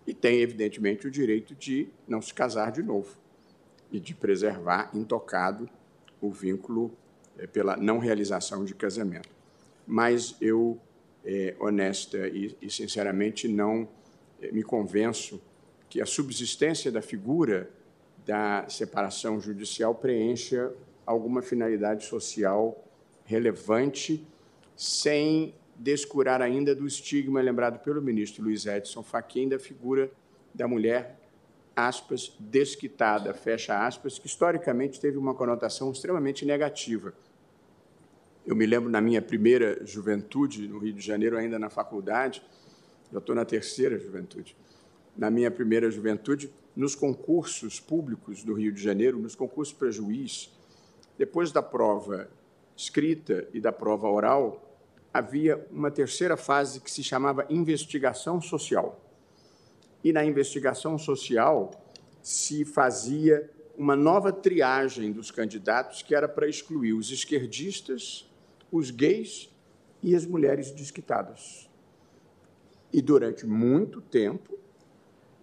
e 0.05 0.13
tem, 0.13 0.41
evidentemente, 0.41 1.07
o 1.07 1.11
direito 1.11 1.55
de 1.55 1.87
não 2.07 2.21
se 2.21 2.31
casar 2.31 2.71
de 2.71 2.83
novo 2.83 3.18
e 3.91 3.99
de 3.99 4.13
preservar 4.13 4.89
intocado 4.93 5.69
o 6.21 6.31
vínculo 6.31 6.91
é, 7.37 7.47
pela 7.47 7.75
não 7.77 7.97
realização 7.99 8.65
de 8.65 8.75
casamento. 8.75 9.29
Mas 9.87 10.35
eu, 10.39 10.79
é, 11.25 11.55
honesta 11.59 12.27
e, 12.27 12.55
e, 12.61 12.69
sinceramente, 12.69 13.47
não 13.47 13.87
é, 14.41 14.51
me 14.51 14.63
convenço 14.63 15.41
que 15.89 16.01
a 16.01 16.05
subsistência 16.05 16.91
da 16.91 17.01
figura 17.01 17.69
da 18.25 18.67
separação 18.69 19.39
judicial 19.39 19.95
preencha 19.95 20.71
alguma 21.05 21.41
finalidade 21.41 22.05
social 22.05 22.85
relevante, 23.25 24.23
sem 24.75 25.55
descurar 25.75 26.41
ainda 26.41 26.75
do 26.75 26.85
estigma 26.85 27.41
lembrado 27.41 27.79
pelo 27.79 28.01
ministro 28.01 28.43
Luiz 28.43 28.65
Edson 28.65 29.01
Fachin 29.01 29.49
da 29.49 29.57
figura 29.57 30.11
da 30.53 30.67
mulher 30.67 31.18
aspas, 31.87 32.35
desquitada, 32.39 33.33
fecha 33.33 33.85
aspas, 33.85 34.19
que 34.19 34.27
historicamente 34.27 34.99
teve 34.99 35.17
uma 35.17 35.33
conotação 35.33 35.91
extremamente 35.91 36.45
negativa. 36.45 37.13
Eu 38.45 38.55
me 38.55 38.65
lembro 38.65 38.89
na 38.89 39.01
minha 39.01 39.21
primeira 39.21 39.85
juventude, 39.85 40.67
no 40.67 40.79
Rio 40.79 40.93
de 40.93 41.01
Janeiro, 41.01 41.37
ainda 41.37 41.59
na 41.59 41.69
faculdade, 41.69 42.41
eu 43.11 43.19
estou 43.19 43.35
na 43.35 43.45
terceira 43.45 43.97
juventude, 43.97 44.55
na 45.17 45.29
minha 45.29 45.49
primeira 45.49 45.89
juventude, 45.89 46.51
nos 46.75 46.95
concursos 46.95 47.79
públicos 47.79 48.43
do 48.43 48.53
Rio 48.53 48.71
de 48.71 48.81
Janeiro, 48.81 49.19
nos 49.19 49.35
concursos 49.35 49.73
para 49.73 49.91
juiz, 49.91 50.51
depois 51.17 51.51
da 51.51 51.61
prova 51.61 52.29
escrita 52.75 53.47
e 53.53 53.59
da 53.59 53.71
prova 53.71 54.07
oral, 54.07 54.79
havia 55.13 55.67
uma 55.71 55.91
terceira 55.91 56.37
fase 56.37 56.79
que 56.79 56.89
se 56.89 57.03
chamava 57.03 57.45
investigação 57.49 58.41
social 58.41 59.08
e 60.03 60.13
na 60.13 60.23
investigação 60.23 60.97
social 60.97 61.71
se 62.21 62.65
fazia 62.65 63.49
uma 63.77 63.95
nova 63.95 64.31
triagem 64.31 65.11
dos 65.11 65.31
candidatos 65.31 66.01
que 66.01 66.13
era 66.13 66.27
para 66.27 66.47
excluir 66.47 66.93
os 66.93 67.11
esquerdistas, 67.11 68.29
os 68.71 68.91
gays 68.91 69.49
e 70.03 70.15
as 70.15 70.25
mulheres 70.25 70.71
desquitadas. 70.71 71.69
E 72.91 73.01
durante 73.01 73.45
muito 73.45 74.01
tempo, 74.01 74.57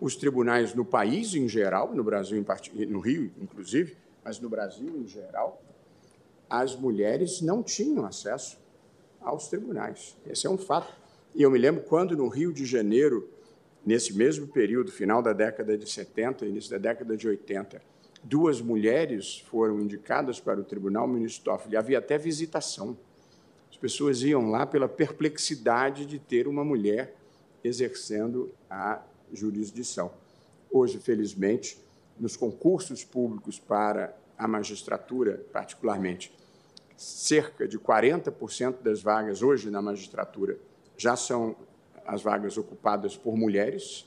os 0.00 0.16
tribunais 0.16 0.74
no 0.74 0.84
país 0.84 1.34
em 1.34 1.48
geral, 1.48 1.94
no 1.94 2.04
Brasil 2.04 2.38
em 2.38 2.42
part... 2.42 2.70
no 2.86 3.00
Rio 3.00 3.32
inclusive, 3.40 3.96
mas 4.22 4.38
no 4.38 4.48
Brasil 4.48 4.94
em 4.98 5.06
geral, 5.06 5.62
as 6.48 6.76
mulheres 6.76 7.40
não 7.40 7.62
tinham 7.62 8.04
acesso 8.04 8.58
aos 9.20 9.48
tribunais. 9.48 10.16
Esse 10.26 10.46
é 10.46 10.50
um 10.50 10.58
fato. 10.58 10.92
E 11.34 11.42
eu 11.42 11.50
me 11.50 11.58
lembro 11.58 11.82
quando, 11.82 12.16
no 12.16 12.28
Rio 12.28 12.52
de 12.52 12.64
Janeiro, 12.64 13.28
nesse 13.86 14.12
mesmo 14.12 14.48
período, 14.48 14.90
final 14.90 15.22
da 15.22 15.32
década 15.32 15.78
de 15.78 15.88
70, 15.88 16.44
início 16.44 16.72
da 16.72 16.78
década 16.78 17.16
de 17.16 17.28
80, 17.28 17.80
duas 18.24 18.60
mulheres 18.60 19.38
foram 19.48 19.80
indicadas 19.80 20.40
para 20.40 20.60
o 20.60 20.64
tribunal, 20.64 21.06
ministro 21.06 21.44
Toffoli, 21.44 21.76
havia 21.76 21.98
até 21.98 22.18
visitação. 22.18 22.98
As 23.70 23.76
pessoas 23.76 24.22
iam 24.22 24.50
lá 24.50 24.66
pela 24.66 24.88
perplexidade 24.88 26.04
de 26.04 26.18
ter 26.18 26.48
uma 26.48 26.64
mulher 26.64 27.14
exercendo 27.62 28.52
a 28.68 29.00
jurisdição. 29.32 30.12
Hoje, 30.68 30.98
felizmente, 30.98 31.78
nos 32.18 32.36
concursos 32.36 33.04
públicos 33.04 33.60
para 33.60 34.16
a 34.36 34.48
magistratura, 34.48 35.44
particularmente, 35.52 36.32
cerca 36.96 37.68
de 37.68 37.78
40% 37.78 38.82
das 38.82 39.00
vagas 39.02 39.42
hoje 39.42 39.70
na 39.70 39.80
magistratura 39.80 40.58
já 40.96 41.14
são 41.14 41.54
as 42.06 42.22
vagas 42.22 42.56
ocupadas 42.56 43.16
por 43.16 43.36
mulheres 43.36 44.06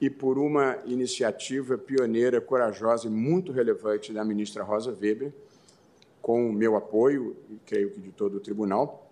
e 0.00 0.10
por 0.10 0.38
uma 0.38 0.78
iniciativa 0.84 1.78
pioneira, 1.78 2.40
corajosa 2.40 3.06
e 3.06 3.10
muito 3.10 3.52
relevante 3.52 4.12
da 4.12 4.24
ministra 4.24 4.62
Rosa 4.62 4.90
Weber, 4.90 5.32
com 6.20 6.48
o 6.48 6.52
meu 6.52 6.76
apoio, 6.76 7.36
e 7.50 7.56
creio 7.66 7.90
que 7.90 8.00
de 8.00 8.10
todo 8.10 8.38
o 8.38 8.40
tribunal, 8.40 9.10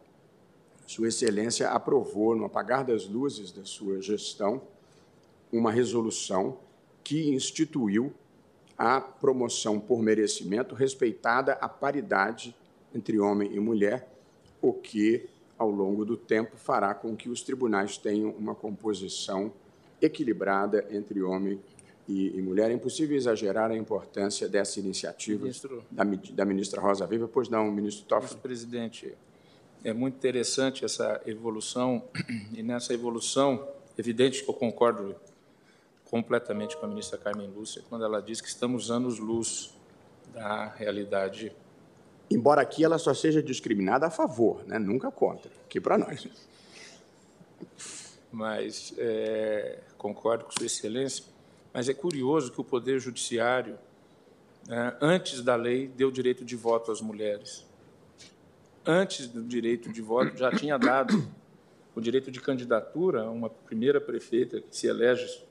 Sua 0.86 1.08
Excelência 1.08 1.68
aprovou, 1.70 2.34
no 2.34 2.44
apagar 2.44 2.84
das 2.84 3.06
luzes 3.06 3.52
da 3.52 3.64
sua 3.64 4.00
gestão, 4.00 4.62
uma 5.52 5.70
resolução 5.70 6.58
que 7.04 7.28
instituiu 7.28 8.12
a 8.76 9.00
promoção 9.00 9.78
por 9.78 10.02
merecimento, 10.02 10.74
respeitada 10.74 11.52
a 11.54 11.68
paridade 11.68 12.56
entre 12.94 13.18
homem 13.18 13.54
e 13.54 13.60
mulher, 13.60 14.08
o 14.60 14.72
que, 14.72 15.28
ao 15.62 15.70
longo 15.70 16.04
do 16.04 16.16
tempo, 16.16 16.56
fará 16.56 16.94
com 16.94 17.16
que 17.16 17.28
os 17.28 17.42
tribunais 17.42 17.96
tenham 17.96 18.30
uma 18.30 18.54
composição 18.54 19.52
equilibrada 20.00 20.86
entre 20.90 21.22
homem 21.22 21.60
e, 22.08 22.36
e 22.36 22.42
mulher. 22.42 22.70
É 22.70 22.74
impossível 22.74 23.16
exagerar 23.16 23.70
a 23.70 23.76
importância 23.76 24.48
dessa 24.48 24.80
iniciativa 24.80 25.42
ministro, 25.42 25.84
da, 25.90 26.04
da, 26.04 26.44
ministra 26.44 26.80
Rosa 26.80 27.06
Viva. 27.06 27.28
Pois 27.28 27.48
não, 27.48 27.70
ministro 27.70 28.04
Toffoli. 28.06 28.40
Presidente, 28.40 29.14
é 29.84 29.92
muito 29.92 30.16
interessante 30.16 30.84
essa 30.84 31.20
evolução, 31.26 32.02
e 32.52 32.62
nessa 32.62 32.92
evolução, 32.92 33.66
evidente 33.96 34.42
que 34.42 34.50
eu 34.50 34.54
concordo 34.54 35.14
completamente 36.10 36.76
com 36.76 36.84
a 36.84 36.88
ministra 36.88 37.16
Carmen 37.16 37.48
Lúcia 37.48 37.82
quando 37.88 38.04
ela 38.04 38.20
diz 38.20 38.40
que 38.40 38.48
estamos 38.48 38.90
anos-luz 38.90 39.74
da 40.34 40.66
realidade. 40.66 41.52
Embora 42.32 42.62
aqui 42.62 42.84
ela 42.84 42.98
só 42.98 43.12
seja 43.12 43.42
discriminada 43.42 44.06
a 44.06 44.10
favor, 44.10 44.64
né? 44.66 44.78
nunca 44.78 45.10
contra, 45.10 45.50
aqui 45.64 45.80
para 45.80 45.98
nós. 45.98 46.28
Mas 48.30 48.94
é, 48.96 49.80
concordo 49.98 50.44
com 50.44 50.50
Sua 50.52 50.66
Excelência 50.66 51.32
mas 51.72 51.88
é 51.88 51.94
curioso 51.94 52.52
que 52.52 52.60
o 52.60 52.64
Poder 52.64 53.00
Judiciário, 53.00 53.78
né, 54.68 54.96
antes 55.00 55.42
da 55.42 55.56
lei, 55.56 55.88
deu 55.88 56.10
direito 56.10 56.44
de 56.44 56.54
voto 56.54 56.92
às 56.92 57.00
mulheres. 57.00 57.66
Antes 58.84 59.26
do 59.26 59.42
direito 59.42 59.90
de 59.90 60.02
voto, 60.02 60.36
já 60.36 60.50
tinha 60.50 60.76
dado 60.76 61.26
o 61.94 62.00
direito 62.00 62.30
de 62.30 62.40
candidatura 62.40 63.22
a 63.22 63.30
uma 63.30 63.48
primeira 63.48 64.00
prefeita 64.00 64.60
que 64.60 64.76
se 64.76 64.86
elege, 64.86 65.42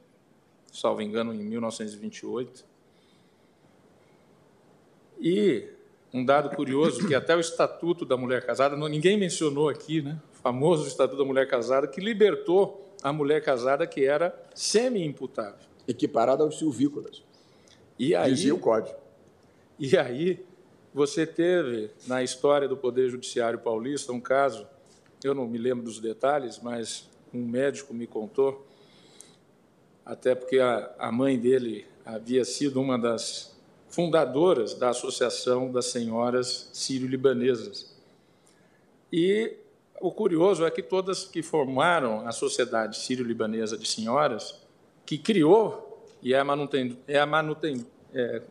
salvo 0.71 1.01
engano, 1.01 1.33
em 1.33 1.43
1928. 1.43 2.65
E 5.19 5.69
um 6.13 6.25
dado 6.25 6.55
curioso, 6.55 7.07
que 7.07 7.15
até 7.15 7.35
o 7.35 7.39
Estatuto 7.39 8.05
da 8.05 8.17
Mulher 8.17 8.45
Casada, 8.45 8.75
ninguém 8.75 9.17
mencionou 9.17 9.69
aqui, 9.69 10.01
né? 10.01 10.19
o 10.33 10.37
famoso 10.37 10.87
Estatuto 10.87 11.17
da 11.17 11.25
Mulher 11.25 11.47
Casada, 11.47 11.87
que 11.87 12.01
libertou 12.01 12.91
a 13.01 13.11
mulher 13.11 13.43
casada 13.43 13.87
que 13.87 14.05
era 14.05 14.37
semi-imputável 14.53 15.71
equiparada 15.87 16.43
aos 16.43 16.59
silvícolas. 16.59 17.23
E 17.97 18.15
aí, 18.15 18.33
Dizia 18.33 18.53
o 18.53 18.59
código. 18.59 18.95
E 19.79 19.97
aí, 19.97 20.43
você 20.93 21.25
teve, 21.25 21.89
na 22.07 22.21
história 22.23 22.67
do 22.67 22.77
Poder 22.77 23.09
Judiciário 23.09 23.59
paulista, 23.59 24.11
um 24.11 24.19
caso, 24.19 24.67
eu 25.23 25.33
não 25.33 25.47
me 25.47 25.57
lembro 25.57 25.83
dos 25.83 25.99
detalhes, 25.99 26.59
mas 26.61 27.09
um 27.33 27.45
médico 27.45 27.93
me 27.93 28.05
contou, 28.05 28.67
até 30.05 30.35
porque 30.35 30.59
a, 30.59 30.93
a 30.99 31.11
mãe 31.11 31.39
dele 31.39 31.85
havia 32.05 32.43
sido 32.43 32.81
uma 32.81 32.97
das 32.97 33.50
fundadoras 33.91 34.73
da 34.73 34.89
Associação 34.89 35.71
das 35.71 35.85
Senhoras 35.85 36.69
Sírio-Libanesas. 36.73 37.95
E 39.11 39.57
o 39.99 40.11
curioso 40.11 40.65
é 40.65 40.71
que 40.71 40.81
todas 40.81 41.25
que 41.25 41.43
formaram 41.43 42.27
a 42.27 42.31
Sociedade 42.31 42.97
Sírio-Libanesa 42.97 43.77
de 43.77 43.87
Senhoras 43.87 44.59
que 45.05 45.17
criou 45.17 46.05
e 46.23 46.33
é 46.33 46.39
a, 46.39 46.43
manuten, 46.43 46.97
é 47.07 47.19
a 47.19 47.25
manuten, 47.25 47.85
é, 48.13 48.41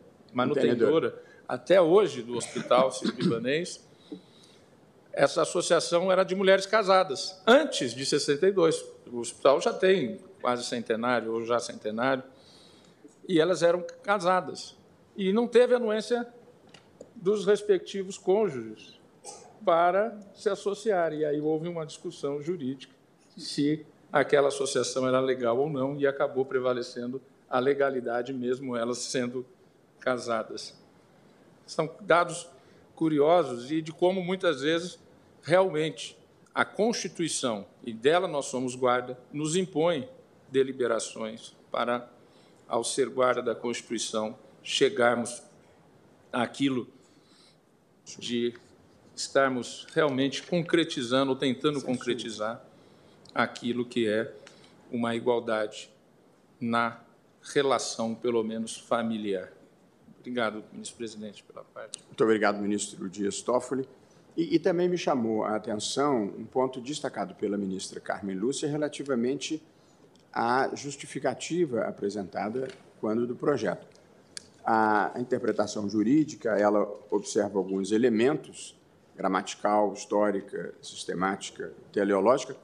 até 1.47 1.81
hoje 1.81 2.21
do 2.21 2.35
Hospital 2.35 2.91
Sírio-Libanês, 2.91 3.85
essa 5.13 5.41
associação 5.41 6.11
era 6.11 6.23
de 6.23 6.35
mulheres 6.35 6.65
casadas, 6.65 7.41
antes 7.47 7.93
de 7.93 8.05
62. 8.05 8.85
O 9.11 9.19
hospital 9.19 9.59
já 9.59 9.73
tem 9.73 10.19
quase 10.41 10.63
centenário, 10.63 11.33
ou 11.33 11.45
já 11.45 11.59
centenário, 11.59 12.23
e 13.27 13.39
elas 13.39 13.63
eram 13.63 13.85
casadas. 14.03 14.75
E 15.15 15.31
não 15.33 15.47
teve 15.47 15.75
anuência 15.75 16.27
dos 17.15 17.45
respectivos 17.45 18.17
cônjuges 18.17 18.99
para 19.63 20.17
se 20.33 20.49
associar. 20.49 21.13
E 21.13 21.23
aí 21.23 21.39
houve 21.39 21.67
uma 21.67 21.85
discussão 21.85 22.41
jurídica 22.41 22.93
se 23.37 23.85
aquela 24.11 24.49
associação 24.49 25.07
era 25.07 25.19
legal 25.19 25.57
ou 25.57 25.69
não, 25.69 25.97
e 25.97 26.05
acabou 26.05 26.45
prevalecendo 26.45 27.21
a 27.49 27.59
legalidade, 27.59 28.33
mesmo 28.33 28.75
elas 28.75 28.97
sendo 28.97 29.45
casadas. 29.99 30.77
São 31.65 31.89
dados 32.01 32.49
curiosos 32.95 33.71
e 33.71 33.81
de 33.81 33.91
como 33.91 34.21
muitas 34.21 34.61
vezes 34.61 34.99
realmente 35.41 36.17
a 36.53 36.65
Constituição, 36.65 37.65
e 37.83 37.93
dela 37.93 38.27
nós 38.27 38.47
somos 38.47 38.75
guarda, 38.75 39.17
nos 39.31 39.55
impõe 39.55 40.09
deliberações 40.49 41.55
para, 41.71 42.09
ao 42.67 42.83
ser 42.83 43.09
guarda 43.09 43.41
da 43.41 43.55
Constituição, 43.55 44.37
chegarmos 44.63 45.41
àquilo 46.31 46.87
de 48.17 48.53
estarmos 49.15 49.87
realmente 49.93 50.43
concretizando, 50.43 51.31
ou 51.31 51.37
tentando 51.37 51.81
concretizar 51.81 52.63
aquilo 53.33 53.85
que 53.85 54.07
é 54.07 54.33
uma 54.91 55.15
igualdade 55.15 55.89
na 56.59 56.99
relação, 57.41 58.13
pelo 58.13 58.43
menos 58.43 58.77
familiar. 58.77 59.51
Obrigado, 60.19 60.63
ministro 60.71 60.97
presidente, 60.97 61.43
pela 61.43 61.63
parte. 61.63 61.99
Muito 62.05 62.23
obrigado, 62.23 62.61
ministro 62.61 63.09
Dias 63.09 63.41
Toffoli. 63.41 63.87
E, 64.37 64.55
e, 64.55 64.59
também 64.59 64.87
me 64.87 64.97
chamou 64.97 65.43
a 65.43 65.55
atenção 65.55 66.23
um 66.23 66.45
ponto 66.45 66.79
destacado 66.79 67.35
pela 67.35 67.57
ministra 67.57 67.99
Carmen 67.99 68.35
Lúcia 68.35 68.69
relativamente 68.69 69.61
à 70.31 70.69
justificativa 70.73 71.81
apresentada 71.81 72.69
quando 72.99 73.27
do 73.27 73.35
projeto. 73.35 73.85
A, 74.65 75.13
interpretação 75.17 75.89
jurídica, 75.89 76.57
ela 76.57 76.87
observa 77.09 77.57
alguns 77.57 77.91
elementos, 77.91 78.79
gramatical, 79.15 79.93
histórica, 79.93 80.73
sistemática, 80.81 81.73
teleológica, 81.91 82.55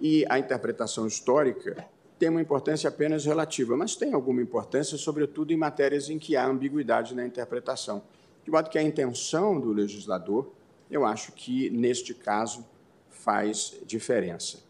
e 0.00 0.24
a 0.28 0.38
interpretação 0.38 1.06
histórica 1.06 1.86
tem 2.18 2.28
uma 2.28 2.40
importância 2.40 2.88
apenas 2.88 3.24
relativa, 3.24 3.76
mas 3.76 3.96
tem 3.96 4.12
alguma 4.12 4.40
importância, 4.40 4.96
sobretudo 4.96 5.52
em 5.52 5.56
matérias 5.56 6.08
em 6.08 6.18
que 6.18 6.36
há 6.36 6.46
ambiguidade 6.46 7.14
na 7.14 7.26
interpretação. 7.26 8.02
De 8.44 8.50
modo 8.50 8.70
que 8.70 8.78
a 8.78 8.82
intenção 8.82 9.60
do 9.60 9.72
legislador, 9.72 10.50
eu 10.90 11.04
acho 11.04 11.32
que, 11.32 11.70
neste 11.70 12.14
caso, 12.14 12.64
faz 13.10 13.74
diferença. 13.86 14.62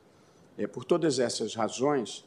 É, 0.57 0.67
por 0.67 0.85
todas 0.85 1.19
essas 1.19 1.55
razões, 1.55 2.25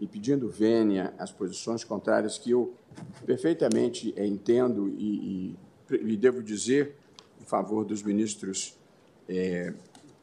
e 0.00 0.06
pedindo 0.06 0.48
vênia 0.48 1.12
às 1.18 1.30
posições 1.30 1.84
contrárias 1.84 2.38
que 2.38 2.50
eu 2.50 2.74
perfeitamente 3.24 4.14
entendo 4.16 4.88
e, 4.88 5.56
e, 5.90 5.94
e 5.94 6.16
devo 6.16 6.42
dizer 6.42 6.96
em 7.40 7.44
favor 7.44 7.84
dos 7.84 8.02
ministros 8.02 8.76
é, 9.28 9.72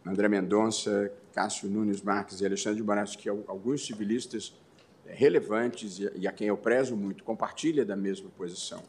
André 0.06 0.30
Mendonça, 0.30 1.12
Cássio 1.34 1.70
Nunes 1.70 2.02
Marques 2.02 2.42
e 2.42 2.46
Alexandre 2.46 2.78
de 2.78 2.84
Moraes, 2.84 3.16
que 3.16 3.30
alguns 3.30 3.86
civilistas 3.86 4.54
eh, 5.06 5.14
relevantes 5.14 6.00
e 6.16 6.28
a 6.28 6.32
quem 6.32 6.48
eu 6.48 6.58
prezo 6.58 6.96
muito 6.96 7.24
compartilha 7.24 7.86
da 7.86 7.96
mesma 7.96 8.30
posição 8.30 8.82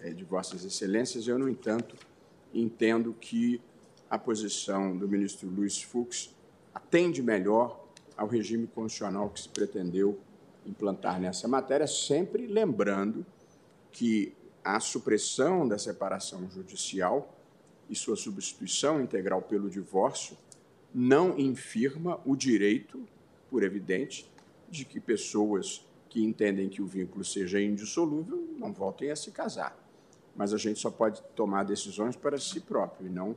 eh, 0.00 0.10
de 0.10 0.24
Vossas 0.24 0.64
Excelências. 0.64 1.28
Eu, 1.28 1.38
no 1.38 1.48
entanto, 1.48 1.94
entendo 2.52 3.14
que 3.20 3.60
a 4.08 4.18
posição 4.18 4.96
do 4.96 5.06
ministro 5.06 5.48
Luiz 5.48 5.82
Fux 5.82 6.34
atende 6.74 7.22
melhor 7.22 7.86
ao 8.16 8.26
regime 8.26 8.66
constitucional 8.66 9.28
que 9.30 9.40
se 9.40 9.48
pretendeu 9.48 10.18
implantar 10.66 11.20
nessa 11.20 11.46
matéria, 11.46 11.86
sempre 11.86 12.46
lembrando 12.46 13.24
que 13.92 14.34
a 14.64 14.80
supressão 14.80 15.66
da 15.66 15.78
separação 15.78 16.50
judicial 16.50 17.32
e 17.88 17.94
sua 17.94 18.16
substituição 18.16 19.00
integral 19.00 19.42
pelo 19.42 19.70
divórcio 19.70 20.36
não 20.92 21.38
infirma 21.38 22.20
o 22.24 22.34
direito, 22.34 23.06
por 23.48 23.62
evidente, 23.62 24.28
de 24.68 24.84
que 24.84 24.98
pessoas 24.98 25.86
que 26.08 26.24
entendem 26.24 26.68
que 26.68 26.82
o 26.82 26.86
vínculo 26.86 27.24
seja 27.24 27.60
indissolúvel 27.60 28.48
não 28.58 28.72
voltem 28.72 29.10
a 29.10 29.16
se 29.16 29.30
casar. 29.30 29.76
Mas 30.34 30.52
a 30.52 30.58
gente 30.58 30.80
só 30.80 30.90
pode 30.90 31.22
tomar 31.34 31.64
decisões 31.64 32.16
para 32.16 32.38
si 32.38 32.60
próprio 32.60 33.06
e 33.06 33.10
não 33.10 33.36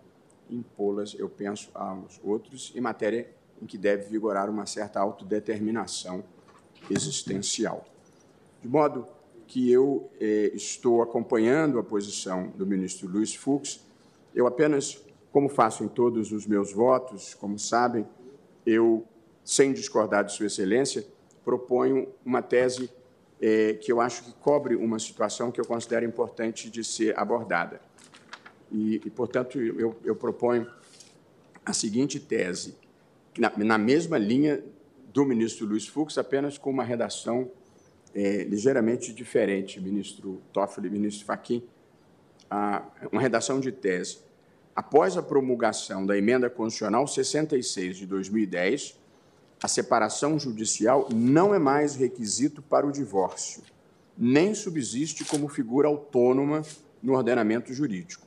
impô-las, 0.50 1.14
eu 1.14 1.30
penso, 1.30 1.70
aos 1.74 2.20
outros, 2.24 2.74
em 2.76 2.82
matéria 2.82 3.30
em 3.62 3.66
que 3.66 3.78
deve 3.78 4.10
vigorar 4.10 4.50
uma 4.50 4.66
certa 4.66 5.00
autodeterminação 5.00 6.24
existencial. 6.90 7.86
De 8.62 8.68
modo 8.68 9.08
que 9.48 9.72
eu 9.72 10.10
eh, 10.20 10.52
estou 10.54 11.02
acompanhando 11.02 11.80
a 11.80 11.84
posição 11.84 12.50
do 12.56 12.66
ministro 12.66 13.08
Luiz 13.08 13.34
Fux, 13.34 13.80
eu 14.36 14.46
apenas, 14.46 15.02
como 15.32 15.50
faço 15.50 15.84
em 15.84 15.88
todos 15.88 16.32
os 16.32 16.46
meus 16.46 16.72
votos, 16.72 17.34
como 17.34 17.58
sabem, 17.58 18.06
eu, 18.66 19.06
sem 19.44 19.74
discordar 19.74 20.24
de 20.24 20.34
Sua 20.34 20.46
Excelência, 20.46 21.06
proponho 21.44 22.08
uma 22.24 22.42
tese 22.42 22.92
eh, 23.42 23.74
que 23.82 23.92
eu 23.92 24.00
acho 24.02 24.24
que 24.24 24.34
cobre 24.34 24.76
uma 24.76 25.00
situação 25.00 25.52
que 25.52 25.60
eu 25.60 25.66
considero 25.66 26.06
importante 26.06 26.70
de 26.70 26.84
ser 26.84 27.18
abordada. 27.18 27.82
E, 28.72 29.02
e 29.04 29.10
portanto, 29.10 29.60
eu, 29.60 29.96
eu, 30.04 30.16
proponho 30.16 30.70
a 31.66 31.74
seguinte 31.74 32.20
tese, 32.20 32.76
na, 33.38 33.52
na, 33.58 33.78
mesma 33.78 34.18
linha 34.18 34.64
do 35.14 35.26
ministro 35.26 35.66
Luiz 35.66 35.88
Fux, 35.88 36.18
apenas 36.18 36.58
com 36.58 36.70
uma 36.70 36.84
redação 36.84 37.52
é, 38.14 38.44
ligeiramente 38.44 39.14
diferente, 39.14 39.80
ministro 39.80 40.42
Toffoli 40.52 40.88
e 40.88 40.92
ministro 40.92 41.26
Fachin, 41.26 41.64
uma 43.12 43.22
redação 43.22 43.60
de 43.60 43.72
tese. 43.72 44.20
Após 44.76 45.18
a 45.18 45.22
promulgação 45.22 46.06
da 46.06 46.18
emenda 46.18 46.50
constitucional 46.50 47.08
66 47.08 47.98
de 47.98 48.06
2010, 48.08 48.98
a 49.62 49.68
separação 49.68 50.40
judicial 50.40 51.10
não 51.14 51.54
é 51.54 51.60
mais 51.60 51.96
requisito 51.96 52.62
para 52.62 52.88
o 52.88 52.92
divórcio, 52.92 53.62
nem 54.18 54.56
subsiste 54.56 55.26
como 55.26 55.50
figura 55.50 55.88
autônoma 55.88 56.62
no 57.04 57.14
ordenamento 57.14 57.74
jurídico. 57.74 58.26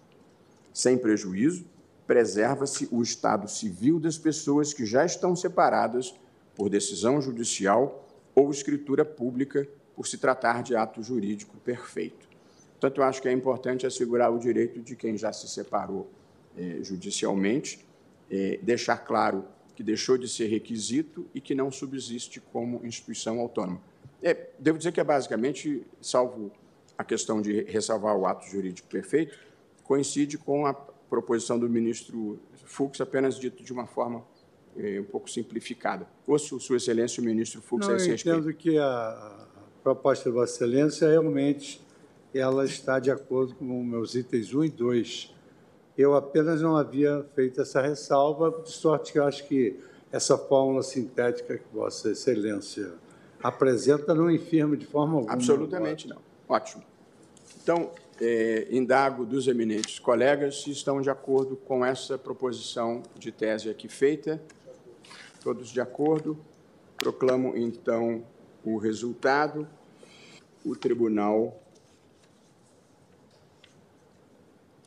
Sem 0.72 0.98
prejuízo, 0.98 1.64
preserva-se 2.06 2.88
o 2.90 3.02
estado 3.02 3.48
civil 3.48 3.98
das 3.98 4.18
pessoas 4.18 4.74
que 4.74 4.84
já 4.84 5.04
estão 5.04 5.34
separadas 5.34 6.14
por 6.54 6.68
decisão 6.68 7.20
judicial 7.20 8.08
ou 8.34 8.50
escritura 8.50 9.04
pública, 9.04 9.68
por 9.94 10.06
se 10.06 10.18
tratar 10.18 10.62
de 10.62 10.74
ato 10.74 11.02
jurídico 11.02 11.56
perfeito. 11.58 12.26
Portanto, 12.72 13.00
eu 13.00 13.04
acho 13.04 13.22
que 13.22 13.28
é 13.28 13.32
importante 13.32 13.86
assegurar 13.86 14.32
o 14.32 14.38
direito 14.38 14.80
de 14.80 14.96
quem 14.96 15.16
já 15.16 15.32
se 15.32 15.48
separou 15.48 16.10
eh, 16.56 16.78
judicialmente, 16.82 17.86
eh, 18.30 18.58
deixar 18.62 18.98
claro 18.98 19.44
que 19.74 19.82
deixou 19.82 20.18
de 20.18 20.28
ser 20.28 20.46
requisito 20.46 21.26
e 21.34 21.40
que 21.40 21.54
não 21.54 21.70
subsiste 21.70 22.40
como 22.40 22.84
instituição 22.84 23.38
autônoma. 23.40 23.80
É, 24.22 24.50
devo 24.58 24.78
dizer 24.78 24.92
que 24.92 25.00
é 25.00 25.04
basicamente, 25.04 25.86
salvo 26.00 26.52
a 26.96 27.04
questão 27.04 27.40
de 27.40 27.62
ressalvar 27.64 28.16
o 28.16 28.26
ato 28.26 28.46
jurídico 28.46 28.88
perfeito, 28.88 29.38
coincide 29.82 30.38
com 30.38 30.66
a 30.66 30.74
proposição 30.74 31.58
do 31.58 31.68
ministro 31.68 32.38
Fux, 32.64 33.00
apenas 33.00 33.38
dito 33.38 33.62
de 33.62 33.72
uma 33.72 33.86
forma 33.86 34.24
é, 34.76 35.00
um 35.00 35.04
pouco 35.04 35.30
simplificada. 35.30 36.06
Ouço, 36.26 36.58
Sua 36.60 36.76
Excelência, 36.76 37.20
o 37.20 37.24
ministro 37.24 37.60
Fux 37.60 37.86
não, 37.86 37.94
a 37.94 37.96
esse 37.96 38.08
eu 38.08 38.14
entendo 38.14 38.52
que 38.54 38.78
a 38.78 39.46
proposta 39.82 40.30
da 40.30 40.36
Vossa 40.36 40.54
Excelência 40.54 41.08
realmente 41.08 41.80
ela 42.34 42.64
está 42.64 42.98
de 42.98 43.10
acordo 43.10 43.54
com 43.54 43.64
meus 43.84 44.14
itens 44.14 44.54
1 44.54 44.64
e 44.64 44.70
2. 44.70 45.34
Eu 45.98 46.14
apenas 46.14 46.62
não 46.62 46.76
havia 46.76 47.24
feito 47.34 47.60
essa 47.60 47.82
ressalva, 47.82 48.62
de 48.62 48.70
sorte 48.70 49.12
que 49.12 49.18
eu 49.18 49.24
acho 49.24 49.46
que 49.46 49.78
essa 50.10 50.38
fórmula 50.38 50.82
sintética 50.82 51.58
que 51.58 51.64
Vossa 51.72 52.10
Excelência 52.10 52.92
apresenta 53.42 54.14
não 54.14 54.30
infirma 54.30 54.76
de 54.76 54.86
forma 54.86 55.16
alguma. 55.16 55.32
Absolutamente 55.32 56.08
não. 56.08 56.18
Ótimo. 56.48 56.82
Então, 57.62 57.90
é, 58.20 58.68
indago 58.70 59.24
dos 59.24 59.48
eminentes 59.48 59.98
colegas 59.98 60.62
se 60.62 60.70
estão 60.70 61.00
de 61.00 61.10
acordo 61.10 61.56
com 61.56 61.84
essa 61.84 62.16
proposição 62.16 63.02
de 63.18 63.32
tese 63.32 63.68
aqui 63.68 63.88
feita. 63.88 64.40
Todos 65.42 65.70
de 65.70 65.80
acordo? 65.80 66.38
Proclamo, 66.96 67.56
então, 67.56 68.24
o 68.64 68.76
resultado. 68.76 69.66
O 70.64 70.76
tribunal, 70.76 71.60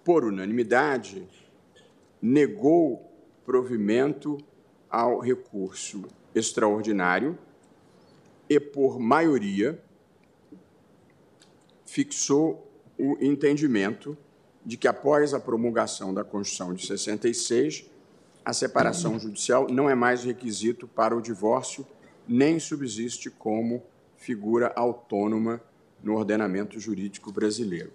por 0.06 0.24
unanimidade, 0.24 1.28
negou 2.22 3.12
provimento 3.46 4.38
ao 4.90 5.20
recurso 5.20 6.06
extraordinário 6.34 7.38
e, 8.50 8.58
por 8.58 8.98
maioria, 8.98 9.84
fixou 11.86 12.72
o 12.98 13.18
entendimento 13.20 14.18
de 14.66 14.78
que, 14.78 14.88
após 14.88 15.34
a 15.34 15.40
promulgação 15.42 16.14
da 16.14 16.24
Constituição 16.24 16.74
de 16.74 16.88
66, 16.88 17.90
a 18.46 18.54
separação 18.54 19.18
judicial 19.20 19.68
não 19.70 19.90
é 19.90 19.96
mais 19.96 20.24
requisito 20.24 20.88
para 20.88 21.18
o 21.18 21.22
divórcio, 21.22 21.86
nem 22.28 22.60
subsiste 22.60 23.30
como 23.30 23.84
figura 24.16 24.72
autônoma 24.76 25.62
no 26.04 26.16
ordenamento 26.16 26.80
jurídico 26.80 27.32
brasileiro. 27.32 27.92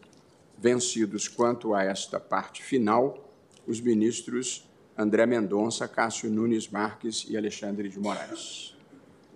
Vencidos 0.58 1.28
quanto 1.28 1.72
a 1.72 1.84
esta 1.84 2.18
parte 2.18 2.62
final, 2.62 3.32
os 3.66 3.80
ministros 3.80 4.68
André 4.98 5.24
Mendonça, 5.24 5.88
Cássio 5.88 6.28
Nunes 6.28 6.68
Marques 6.68 7.24
e 7.28 7.36
Alexandre 7.36 7.88
de 7.88 7.98
Moraes. 7.98 8.76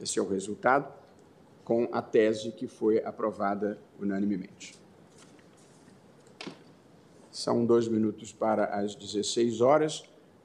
Esse 0.01 0.19
é 0.19 0.23
o 0.23 0.29
resultado, 0.29 0.93
com 1.65 1.89
a 1.93 2.03
tese 2.03 2.53
que 2.53 2.67
foi 2.67 3.03
aprovada 3.03 3.79
unanimemente. 3.99 4.75
São 7.31 7.65
dois 7.65 7.89
minutos 7.89 8.33
para 8.33 8.67
as 8.67 8.95
16 8.95 9.61
horas. 9.61 10.05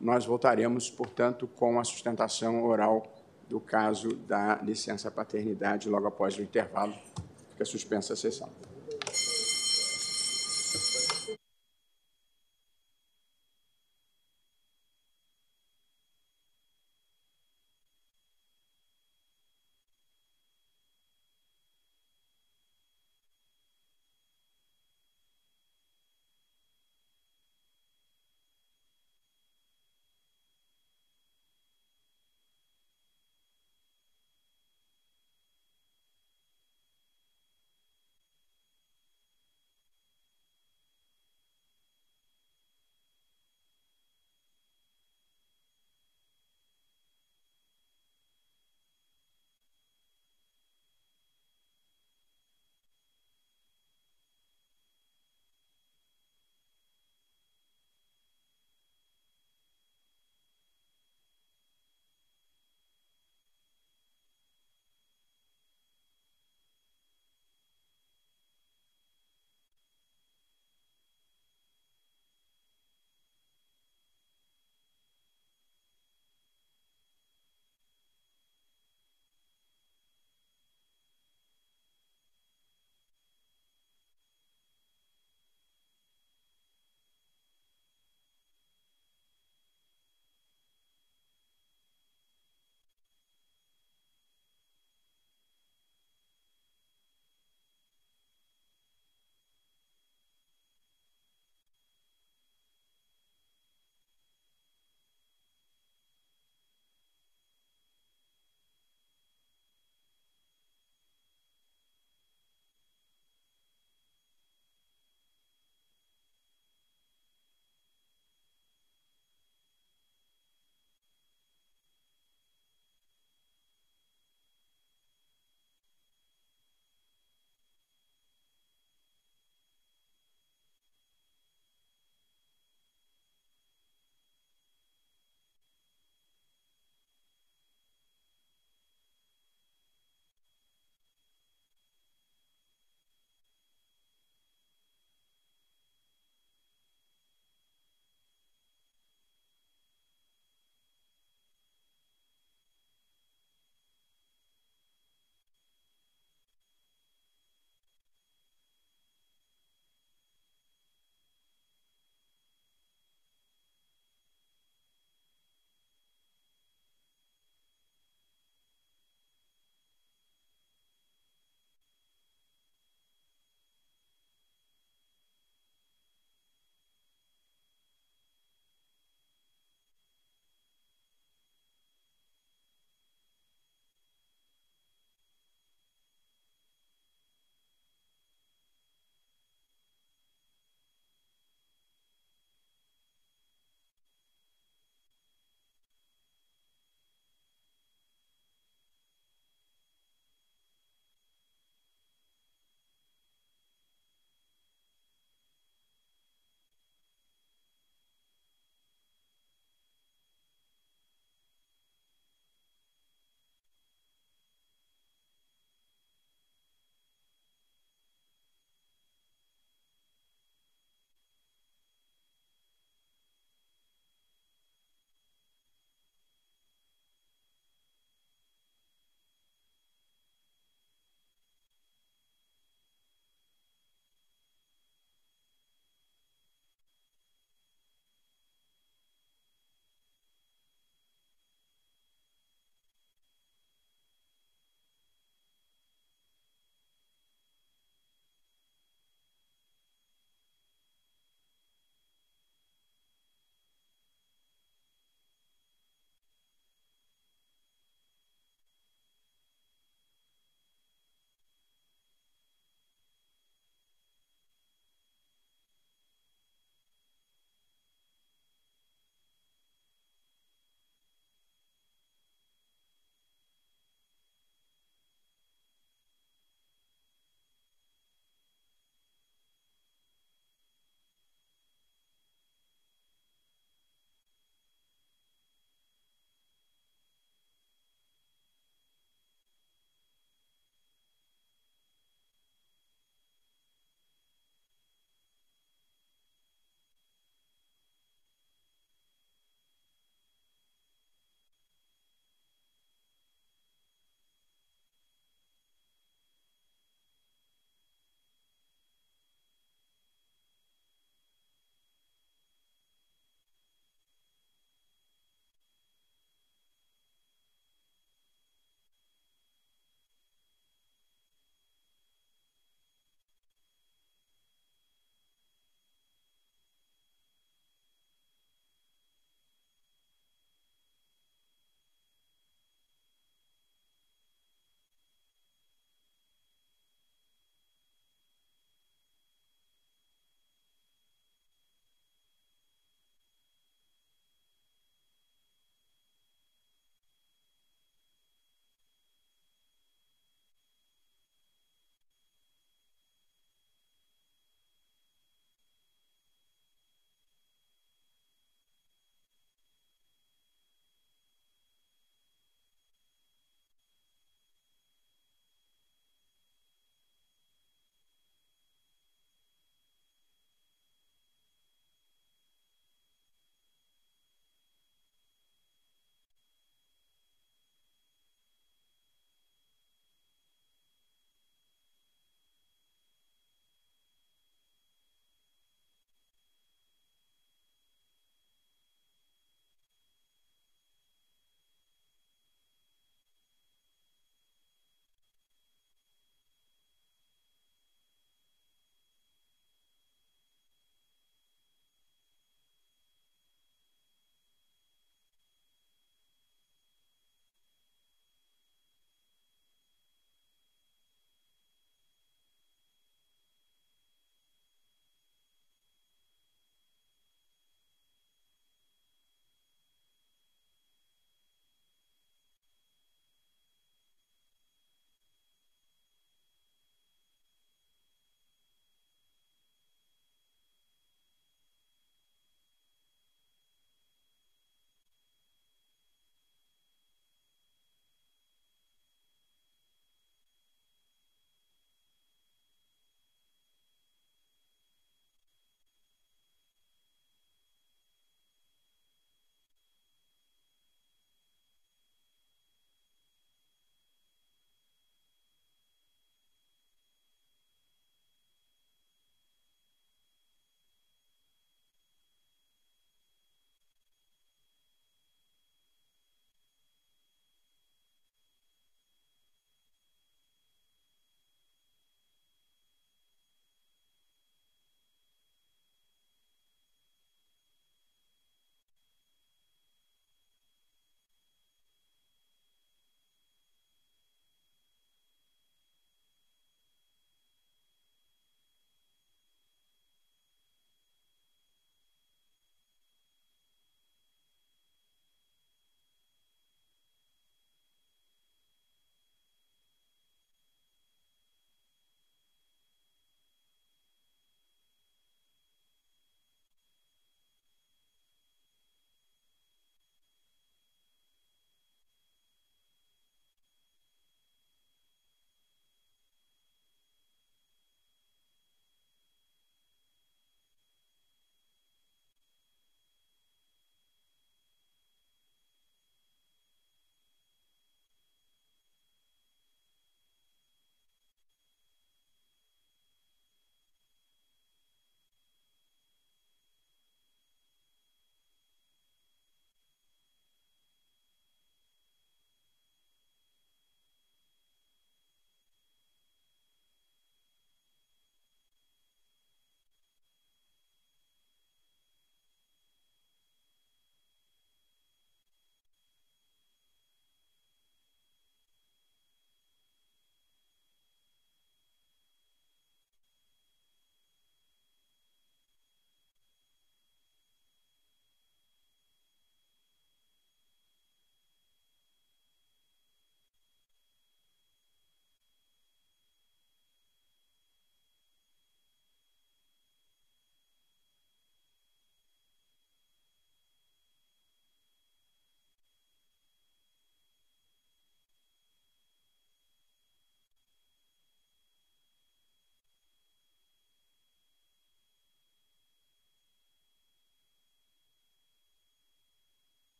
Nós 0.00 0.24
voltaremos, 0.24 0.88
portanto, 0.90 1.46
com 1.46 1.78
a 1.78 1.84
sustentação 1.84 2.64
oral 2.64 3.06
do 3.48 3.60
caso 3.60 4.14
da 4.14 4.56
licença 4.62 5.10
paternidade 5.10 5.88
logo 5.88 6.06
após 6.06 6.38
o 6.38 6.42
intervalo. 6.42 6.94
Fica 7.50 7.64
suspensa 7.64 8.14
a 8.14 8.16
sessão. 8.16 8.48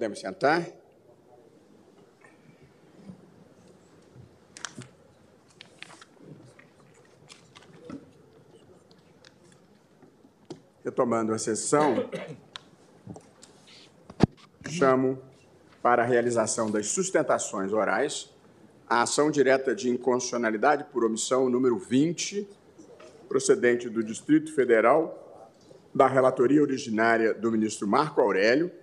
Podemos 0.00 0.18
sentar? 0.18 0.66
Retomando 10.82 11.34
a 11.34 11.38
sessão, 11.38 12.08
chamo 14.70 15.18
para 15.82 16.02
a 16.02 16.06
realização 16.06 16.70
das 16.70 16.86
sustentações 16.86 17.70
orais 17.70 18.34
a 18.88 19.02
ação 19.02 19.30
direta 19.30 19.74
de 19.74 19.90
inconstitucionalidade 19.90 20.84
por 20.84 21.04
omissão 21.04 21.50
número 21.50 21.76
20, 21.76 22.48
procedente 23.28 23.86
do 23.90 24.02
Distrito 24.02 24.54
Federal, 24.54 25.52
da 25.94 26.06
relatoria 26.06 26.62
originária 26.62 27.34
do 27.34 27.52
ministro 27.52 27.86
Marco 27.86 28.22
Aurélio, 28.22 28.80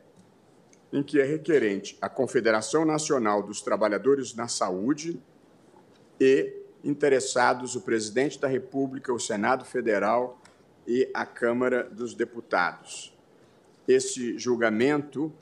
em 0.92 1.04
que 1.04 1.20
é 1.20 1.24
requerente 1.24 1.98
a 2.02 2.08
Confederação 2.10 2.86
Nacional 2.86 3.44
dos 3.44 3.62
Trabalhadores 3.62 4.34
na 4.34 4.48
Saúde 4.48 5.20
e 6.20 6.54
interessados 6.84 7.76
o 7.76 7.82
Presidente 7.82 8.40
da 8.40 8.48
República, 8.48 9.14
o 9.14 9.20
Senado 9.20 9.66
Federal 9.66 10.42
e 10.88 11.10
a 11.14 11.26
Câmara 11.26 11.84
dos 11.84 12.14
Deputados. 12.14 13.14
Esse 13.88 14.38
julgamento 14.38 15.34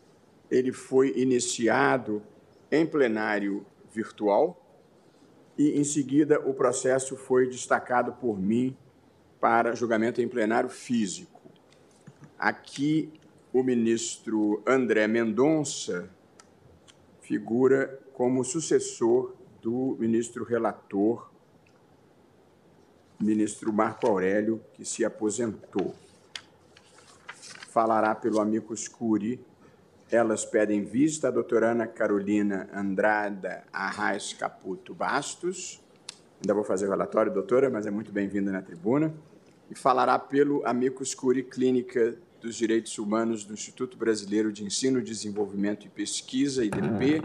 ele 0.50 0.72
foi 0.72 1.14
iniciado 1.16 2.22
em 2.72 2.86
plenário 2.86 3.66
virtual 3.92 4.62
e, 5.58 5.80
em 5.80 5.84
seguida, 5.84 6.40
o 6.40 6.54
processo 6.54 7.16
foi 7.16 7.48
destacado 7.48 8.14
por 8.14 8.40
mim 8.40 8.76
para 9.40 9.76
julgamento 9.76 10.22
em 10.22 10.28
plenário 10.28 10.70
físico. 10.70 11.42
Aqui 12.38 13.14
o 13.56 13.64
ministro 13.64 14.62
André 14.68 15.08
Mendonça 15.08 16.10
figura 17.22 18.02
como 18.12 18.44
sucessor 18.44 19.34
do 19.62 19.96
ministro 19.98 20.44
relator, 20.44 21.32
ministro 23.18 23.72
Marco 23.72 24.08
Aurélio, 24.08 24.62
que 24.74 24.84
se 24.84 25.06
aposentou. 25.06 25.96
Falará 27.70 28.14
pelo 28.14 28.42
amigo 28.42 28.76
Curi. 28.92 29.40
Elas 30.12 30.44
pedem 30.44 30.84
vista 30.84 31.30
a 31.30 31.32
doutora 31.32 31.72
Ana 31.72 31.88
Carolina 31.88 32.70
Andrada 32.74 33.64
Arraes 33.72 34.34
Caputo 34.34 34.94
Bastos. 34.94 35.82
Ainda 36.42 36.54
vou 36.54 36.66
fazer 36.66 36.88
o 36.88 36.90
relatório, 36.90 37.34
doutora, 37.34 37.70
mas 37.70 37.88
é 37.88 37.90
muito 37.90 38.12
bem-vinda 38.12 38.52
na 38.52 38.62
tribuna. 38.62 39.16
E 39.72 39.76
falará 39.76 40.20
pelo 40.20 40.62
amigo 40.68 41.02
Curi 41.16 41.42
Clínica 41.42 42.18
dos 42.42 42.56
Direitos 42.56 42.98
Humanos 42.98 43.44
do 43.44 43.54
Instituto 43.54 43.98
Brasileiro 43.98 44.52
de 44.52 44.64
Ensino, 44.64 45.02
Desenvolvimento 45.02 45.86
e 45.86 45.90
Pesquisa, 45.90 46.64
IDP, 46.64 47.24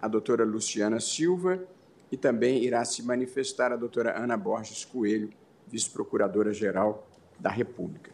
a 0.00 0.08
doutora 0.08 0.44
Luciana 0.44 1.00
Silva, 1.00 1.62
e 2.10 2.16
também 2.16 2.64
irá 2.64 2.84
se 2.84 3.02
manifestar 3.02 3.72
a 3.72 3.76
doutora 3.76 4.18
Ana 4.18 4.36
Borges 4.36 4.84
Coelho, 4.84 5.30
vice-procuradora-geral 5.68 7.06
da 7.38 7.50
República. 7.50 8.10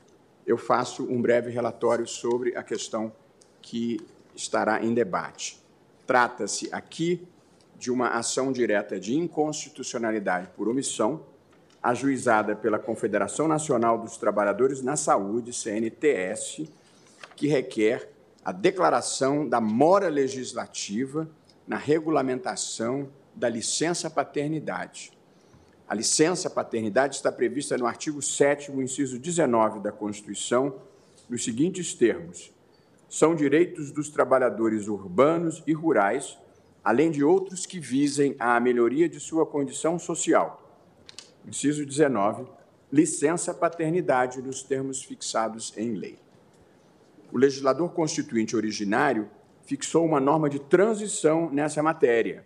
Eu 0.46 0.58
faço 0.58 1.04
um 1.04 1.20
breve 1.20 1.50
relatório 1.50 2.06
sobre 2.06 2.56
a 2.56 2.62
questão 2.62 3.12
que 3.62 3.98
estará 4.34 4.84
em 4.84 4.92
debate. 4.92 5.58
Trata-se 6.06 6.68
aqui 6.72 7.26
de 7.78 7.90
uma 7.90 8.08
ação 8.08 8.52
direta 8.52 9.00
de 9.00 9.14
inconstitucionalidade 9.14 10.48
por 10.56 10.68
omissão 10.68 11.24
ajuizada 11.86 12.56
pela 12.56 12.80
Confederação 12.80 13.46
Nacional 13.46 13.96
dos 13.96 14.16
Trabalhadores 14.16 14.82
na 14.82 14.96
Saúde, 14.96 15.52
CNTS, 15.52 16.68
que 17.36 17.46
requer 17.46 18.10
a 18.44 18.50
declaração 18.50 19.48
da 19.48 19.60
mora 19.60 20.08
legislativa 20.08 21.30
na 21.64 21.76
regulamentação 21.76 23.08
da 23.32 23.48
licença 23.48 24.10
paternidade. 24.10 25.12
A 25.88 25.94
licença 25.94 26.50
paternidade 26.50 27.14
está 27.14 27.30
prevista 27.30 27.78
no 27.78 27.86
artigo 27.86 28.20
7 28.20 28.72
inciso 28.72 29.16
19 29.16 29.78
da 29.78 29.92
Constituição, 29.92 30.80
nos 31.28 31.44
seguintes 31.44 31.94
termos: 31.94 32.52
são 33.08 33.32
direitos 33.36 33.92
dos 33.92 34.08
trabalhadores 34.08 34.88
urbanos 34.88 35.62
e 35.64 35.72
rurais, 35.72 36.36
além 36.82 37.12
de 37.12 37.22
outros 37.22 37.64
que 37.64 37.78
visem 37.78 38.34
à 38.40 38.58
melhoria 38.58 39.08
de 39.08 39.20
sua 39.20 39.46
condição 39.46 40.00
social 40.00 40.65
Inciso 41.46 41.86
19. 41.86 42.44
Licença 42.92 43.54
paternidade 43.54 44.42
nos 44.42 44.62
termos 44.62 45.02
fixados 45.04 45.72
em 45.76 45.94
lei. 45.94 46.18
O 47.32 47.38
legislador 47.38 47.92
constituinte 47.92 48.56
originário 48.56 49.28
fixou 49.64 50.04
uma 50.04 50.20
norma 50.20 50.50
de 50.50 50.58
transição 50.58 51.48
nessa 51.50 51.82
matéria. 51.82 52.44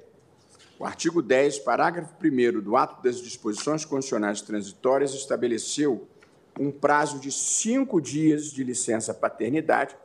O 0.78 0.84
artigo 0.84 1.22
10, 1.22 1.60
parágrafo 1.60 2.14
1 2.22 2.60
do 2.60 2.76
ato 2.76 3.02
das 3.02 3.20
disposições 3.20 3.84
constitucionais 3.84 4.42
transitórias 4.42 5.14
estabeleceu 5.14 6.06
um 6.58 6.70
prazo 6.70 7.18
de 7.18 7.30
cinco 7.30 8.00
dias 8.00 8.50
de 8.50 8.64
licença 8.64 9.14
paternidade 9.14 9.96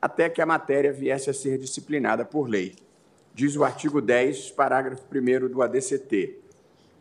até 0.00 0.28
que 0.28 0.42
a 0.42 0.46
matéria 0.46 0.92
viesse 0.92 1.30
a 1.30 1.34
ser 1.34 1.58
disciplinada 1.58 2.24
por 2.24 2.48
lei. 2.48 2.74
Diz 3.32 3.56
o 3.56 3.64
artigo 3.64 4.00
10, 4.00 4.50
parágrafo 4.52 5.04
1 5.12 5.48
do 5.48 5.62
ADCT 5.62 6.43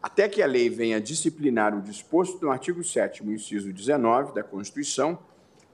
até 0.03 0.27
que 0.27 0.41
a 0.41 0.45
lei 0.45 0.69
venha 0.69 0.99
disciplinar 0.99 1.73
o 1.73 1.81
disposto 1.81 2.43
no 2.43 2.51
artigo 2.51 2.83
7 2.83 3.23
inciso 3.25 3.71
19 3.71 4.33
da 4.33 4.43
Constituição, 4.43 5.17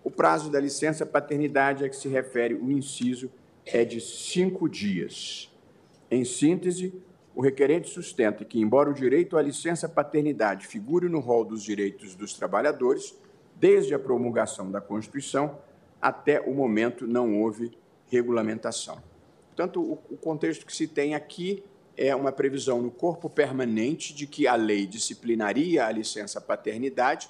o 0.04 0.12
prazo 0.12 0.52
da 0.52 0.60
licença 0.60 1.04
paternidade 1.04 1.84
a 1.84 1.90
que 1.90 1.96
se 1.96 2.08
refere 2.08 2.54
o 2.54 2.72
inciso 2.72 3.32
é 3.66 3.84
de 3.84 4.00
cinco 4.00 4.70
dias. 4.70 5.52
Em 6.12 6.24
síntese, 6.24 6.94
o 7.36 7.42
requerente 7.42 7.90
sustenta 7.90 8.46
que, 8.46 8.60
embora 8.60 8.92
o 8.92 8.94
direito 8.94 9.36
à 9.36 9.42
licença 9.42 9.90
paternidade 9.90 10.68
figure 10.68 11.10
no 11.10 11.20
rol 11.20 11.44
dos 11.44 11.64
direitos 11.64 12.14
dos 12.14 12.36
trabalhadores, 12.36 13.16
desde 13.56 13.96
a 13.96 14.00
promulgação 14.00 14.70
da 14.70 14.80
Constituição 14.80 15.58
até 16.00 16.40
o 16.40 16.54
momento 16.54 17.08
não 17.08 17.42
houve 17.42 17.72
regulamentação. 18.08 19.02
Portanto, 19.48 19.82
o 19.82 20.18
contexto 20.18 20.68
que 20.68 20.76
se 20.76 20.88
tem 20.88 21.16
aqui 21.16 21.64
é 22.02 22.16
uma 22.16 22.32
previsão 22.32 22.82
no 22.82 22.90
corpo 22.90 23.30
permanente 23.30 24.14
de 24.14 24.26
que 24.26 24.48
a 24.48 24.56
lei 24.56 24.88
disciplinaria 24.88 25.86
a 25.86 25.92
licença 25.92 26.40
paternidade 26.40 27.30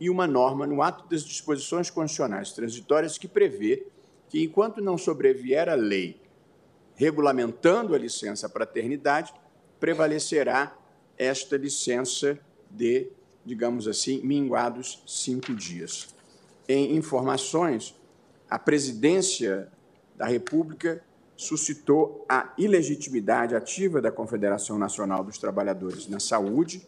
e 0.00 0.08
uma 0.08 0.26
norma 0.26 0.66
no 0.66 0.80
ato 0.80 1.06
das 1.06 1.22
disposições 1.22 1.90
constitucionais 1.90 2.50
transitórias 2.52 3.18
que 3.18 3.28
prevê 3.28 3.86
que, 4.30 4.42
enquanto 4.42 4.80
não 4.80 4.96
sobrevier 4.96 5.68
a 5.68 5.74
lei 5.74 6.18
regulamentando 6.94 7.94
a 7.94 7.98
licença 7.98 8.48
paternidade, 8.48 9.34
prevalecerá 9.78 10.74
esta 11.18 11.58
licença 11.58 12.38
de, 12.70 13.06
digamos 13.44 13.86
assim, 13.86 14.22
minguados 14.22 15.02
cinco 15.06 15.54
dias. 15.54 16.14
Em 16.66 16.96
informações, 16.96 17.94
a 18.48 18.58
presidência 18.58 19.70
da 20.16 20.24
República 20.24 21.04
suscitou 21.40 22.26
a 22.28 22.52
ilegitimidade 22.58 23.56
ativa 23.56 23.98
da 23.98 24.12
Confederação 24.12 24.78
Nacional 24.78 25.24
dos 25.24 25.38
Trabalhadores 25.38 26.06
na 26.06 26.20
Saúde, 26.20 26.86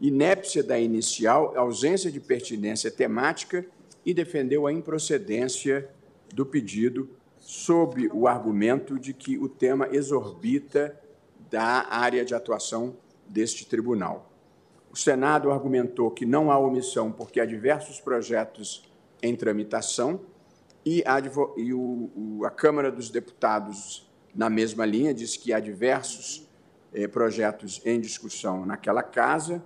inépcia 0.00 0.60
da 0.60 0.76
inicial, 0.76 1.56
ausência 1.56 2.10
de 2.10 2.18
pertinência 2.18 2.90
temática 2.90 3.64
e 4.04 4.12
defendeu 4.12 4.66
a 4.66 4.72
improcedência 4.72 5.88
do 6.34 6.44
pedido 6.44 7.08
sob 7.38 8.08
o 8.12 8.26
argumento 8.26 8.98
de 8.98 9.14
que 9.14 9.38
o 9.38 9.48
tema 9.48 9.88
exorbita 9.92 11.00
da 11.48 11.86
área 11.88 12.24
de 12.24 12.34
atuação 12.34 12.96
deste 13.28 13.64
tribunal. 13.66 14.32
O 14.90 14.96
Senado 14.96 15.52
argumentou 15.52 16.10
que 16.10 16.26
não 16.26 16.50
há 16.50 16.58
omissão 16.58 17.12
porque 17.12 17.38
há 17.38 17.46
diversos 17.46 18.00
projetos 18.00 18.82
em 19.22 19.36
tramitação 19.36 20.22
e, 20.86 21.02
a, 21.04 21.20
e 21.56 21.74
o, 21.74 22.10
o, 22.14 22.44
a 22.44 22.50
Câmara 22.50 22.92
dos 22.92 23.10
Deputados, 23.10 24.08
na 24.32 24.48
mesma 24.48 24.86
linha, 24.86 25.12
diz 25.12 25.36
que 25.36 25.52
há 25.52 25.58
diversos 25.58 26.48
eh, 26.94 27.08
projetos 27.08 27.82
em 27.84 28.00
discussão 28.00 28.64
naquela 28.64 29.02
casa, 29.02 29.64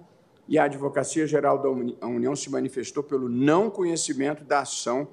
e 0.48 0.58
a 0.58 0.64
Advocacia 0.64 1.26
Geral 1.26 1.58
da 1.58 1.68
União 2.08 2.34
se 2.34 2.48
manifestou 2.48 3.02
pelo 3.02 3.28
não 3.28 3.68
conhecimento 3.68 4.42
da 4.44 4.60
ação 4.60 5.08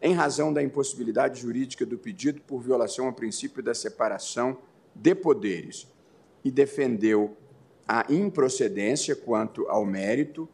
em 0.00 0.14
razão 0.14 0.50
da 0.50 0.62
impossibilidade 0.62 1.42
jurídica 1.42 1.84
do 1.84 1.98
pedido 1.98 2.40
por 2.40 2.62
violação 2.62 3.06
ao 3.06 3.12
princípio 3.12 3.62
da 3.62 3.74
separação 3.74 4.56
de 4.94 5.14
poderes 5.14 5.86
e 6.42 6.50
defendeu 6.50 7.36
a 7.86 8.06
improcedência 8.08 9.14
quanto 9.14 9.68
ao 9.68 9.84
mérito, 9.84 10.48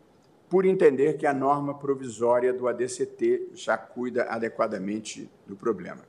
por 0.48 0.64
entender 0.64 1.16
que 1.16 1.26
a 1.26 1.34
norma 1.34 1.74
provisória 1.74 2.52
do 2.52 2.68
ADCT 2.68 3.50
já 3.54 3.76
cuida 3.76 4.24
adequadamente 4.24 5.28
do 5.46 5.56
problema. 5.56 6.02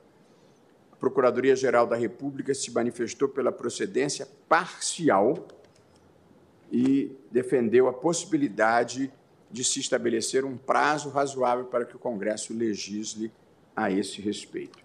A 0.91 0.95
Procuradoria-Geral 0.95 1.87
da 1.87 1.95
República 1.95 2.53
se 2.53 2.71
manifestou 2.71 3.29
pela 3.29 3.51
procedência 3.51 4.27
parcial 4.47 5.47
e 6.71 7.15
defendeu 7.31 7.87
a 7.87 7.93
possibilidade 7.93 9.11
de 9.49 9.63
se 9.63 9.79
estabelecer 9.79 10.43
um 10.43 10.57
prazo 10.57 11.09
razoável 11.09 11.65
para 11.65 11.85
que 11.85 11.95
o 11.95 11.99
Congresso 11.99 12.53
legisle 12.53 13.31
a 13.75 13.89
esse 13.89 14.21
respeito. 14.21 14.79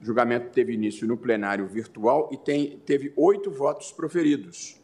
O 0.00 0.04
julgamento 0.04 0.50
teve 0.50 0.72
início 0.72 1.06
no 1.06 1.16
plenário 1.16 1.66
virtual 1.66 2.28
e 2.30 2.36
tem, 2.36 2.78
teve 2.84 3.12
oito 3.16 3.50
votos 3.50 3.90
proferidos. 3.90 4.78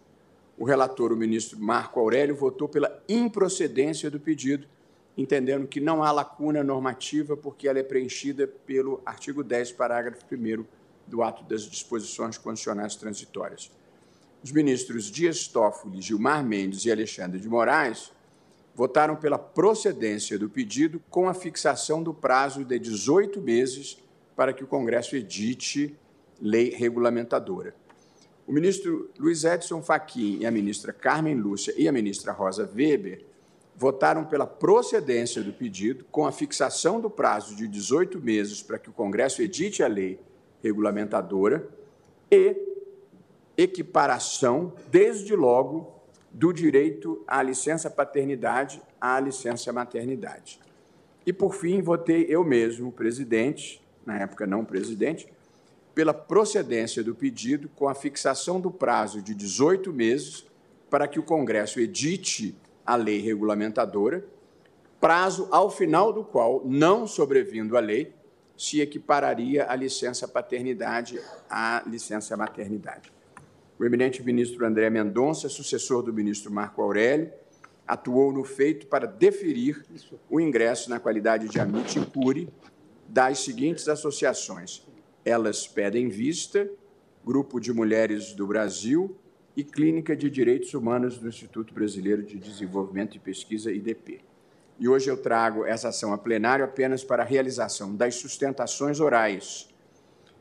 O 0.60 0.64
relator, 0.66 1.10
o 1.10 1.16
ministro 1.16 1.58
Marco 1.58 1.98
Aurélio, 1.98 2.36
votou 2.36 2.68
pela 2.68 3.02
improcedência 3.08 4.10
do 4.10 4.20
pedido, 4.20 4.68
entendendo 5.16 5.66
que 5.66 5.80
não 5.80 6.02
há 6.02 6.12
lacuna 6.12 6.62
normativa, 6.62 7.34
porque 7.34 7.66
ela 7.66 7.78
é 7.78 7.82
preenchida 7.82 8.46
pelo 8.46 9.00
artigo 9.06 9.42
10, 9.42 9.72
parágrafo 9.72 10.22
1 10.30 10.62
do 11.06 11.22
ato 11.22 11.44
das 11.44 11.62
disposições 11.62 12.36
condicionais 12.36 12.94
transitórias. 12.94 13.72
Os 14.44 14.52
ministros 14.52 15.10
Dias 15.10 15.48
Toffoli, 15.48 16.02
Gilmar 16.02 16.44
Mendes 16.44 16.84
e 16.84 16.92
Alexandre 16.92 17.40
de 17.40 17.48
Moraes 17.48 18.12
votaram 18.74 19.16
pela 19.16 19.38
procedência 19.38 20.38
do 20.38 20.50
pedido 20.50 21.02
com 21.08 21.26
a 21.26 21.32
fixação 21.32 22.02
do 22.02 22.12
prazo 22.12 22.66
de 22.66 22.78
18 22.78 23.40
meses 23.40 23.96
para 24.36 24.52
que 24.52 24.62
o 24.62 24.66
Congresso 24.66 25.16
edite 25.16 25.98
lei 26.38 26.68
regulamentadora. 26.68 27.79
O 28.50 28.52
ministro 28.52 29.08
Luiz 29.16 29.44
Edson 29.44 29.80
Fachin 29.80 30.38
e 30.40 30.44
a 30.44 30.50
ministra 30.50 30.92
Carmen 30.92 31.36
Lúcia 31.36 31.72
e 31.76 31.86
a 31.86 31.92
ministra 31.92 32.32
Rosa 32.32 32.68
Weber 32.74 33.24
votaram 33.76 34.24
pela 34.24 34.44
procedência 34.44 35.40
do 35.40 35.52
pedido 35.52 36.04
com 36.10 36.26
a 36.26 36.32
fixação 36.32 37.00
do 37.00 37.08
prazo 37.08 37.54
de 37.54 37.68
18 37.68 38.20
meses 38.20 38.60
para 38.60 38.76
que 38.76 38.90
o 38.90 38.92
Congresso 38.92 39.40
edite 39.40 39.84
a 39.84 39.86
lei 39.86 40.18
regulamentadora 40.64 41.64
e 42.28 42.56
equiparação, 43.56 44.72
desde 44.90 45.36
logo, 45.36 46.02
do 46.32 46.52
direito 46.52 47.22
à 47.28 47.40
licença 47.44 47.88
paternidade 47.88 48.82
à 49.00 49.20
licença 49.20 49.72
maternidade. 49.72 50.58
E, 51.24 51.32
por 51.32 51.54
fim, 51.54 51.80
votei 51.80 52.26
eu 52.28 52.42
mesmo, 52.42 52.90
presidente, 52.90 53.80
na 54.04 54.18
época 54.18 54.44
não 54.44 54.64
presidente, 54.64 55.28
pela 55.94 56.14
procedência 56.14 57.02
do 57.02 57.14
pedido 57.14 57.68
com 57.74 57.88
a 57.88 57.94
fixação 57.94 58.60
do 58.60 58.70
prazo 58.70 59.20
de 59.20 59.34
18 59.34 59.92
meses 59.92 60.46
para 60.88 61.06
que 61.06 61.18
o 61.18 61.22
Congresso 61.22 61.80
edite 61.80 62.56
a 62.84 62.96
lei 62.96 63.20
regulamentadora, 63.20 64.24
prazo 65.00 65.48
ao 65.50 65.70
final 65.70 66.12
do 66.12 66.24
qual, 66.24 66.62
não 66.64 67.06
sobrevindo 67.06 67.76
a 67.76 67.80
lei, 67.80 68.12
se 68.56 68.80
equipararia 68.80 69.66
a 69.70 69.74
licença 69.74 70.28
paternidade 70.28 71.18
à 71.48 71.82
licença 71.86 72.36
maternidade. 72.36 73.12
O 73.78 73.84
eminente 73.84 74.22
ministro 74.22 74.66
André 74.66 74.90
Mendonça, 74.90 75.48
sucessor 75.48 76.02
do 76.02 76.12
ministro 76.12 76.52
Marco 76.52 76.82
Aurélio, 76.82 77.32
atuou 77.86 78.32
no 78.32 78.44
feito 78.44 78.86
para 78.86 79.06
deferir 79.06 79.84
o 80.28 80.38
ingresso 80.38 80.90
na 80.90 81.00
qualidade 81.00 81.48
de 81.48 81.58
amici 81.58 81.98
curi 82.12 82.48
das 83.08 83.40
seguintes 83.40 83.88
associações: 83.88 84.86
Elas 85.30 85.66
Pedem 85.66 86.08
Vista, 86.08 86.68
Grupo 87.24 87.60
de 87.60 87.72
Mulheres 87.72 88.32
do 88.32 88.46
Brasil 88.46 89.16
e 89.56 89.64
Clínica 89.64 90.16
de 90.16 90.28
Direitos 90.28 90.74
Humanos 90.74 91.18
do 91.18 91.28
Instituto 91.28 91.72
Brasileiro 91.72 92.22
de 92.22 92.38
Desenvolvimento 92.38 93.16
e 93.16 93.20
Pesquisa, 93.20 93.72
IDP. 93.72 94.20
E 94.78 94.88
hoje 94.88 95.10
eu 95.10 95.16
trago 95.16 95.64
essa 95.64 95.88
ação 95.88 96.12
a 96.12 96.18
plenário 96.18 96.64
apenas 96.64 97.04
para 97.04 97.22
a 97.22 97.26
realização 97.26 97.94
das 97.94 98.14
sustentações 98.16 99.00
orais 99.00 99.70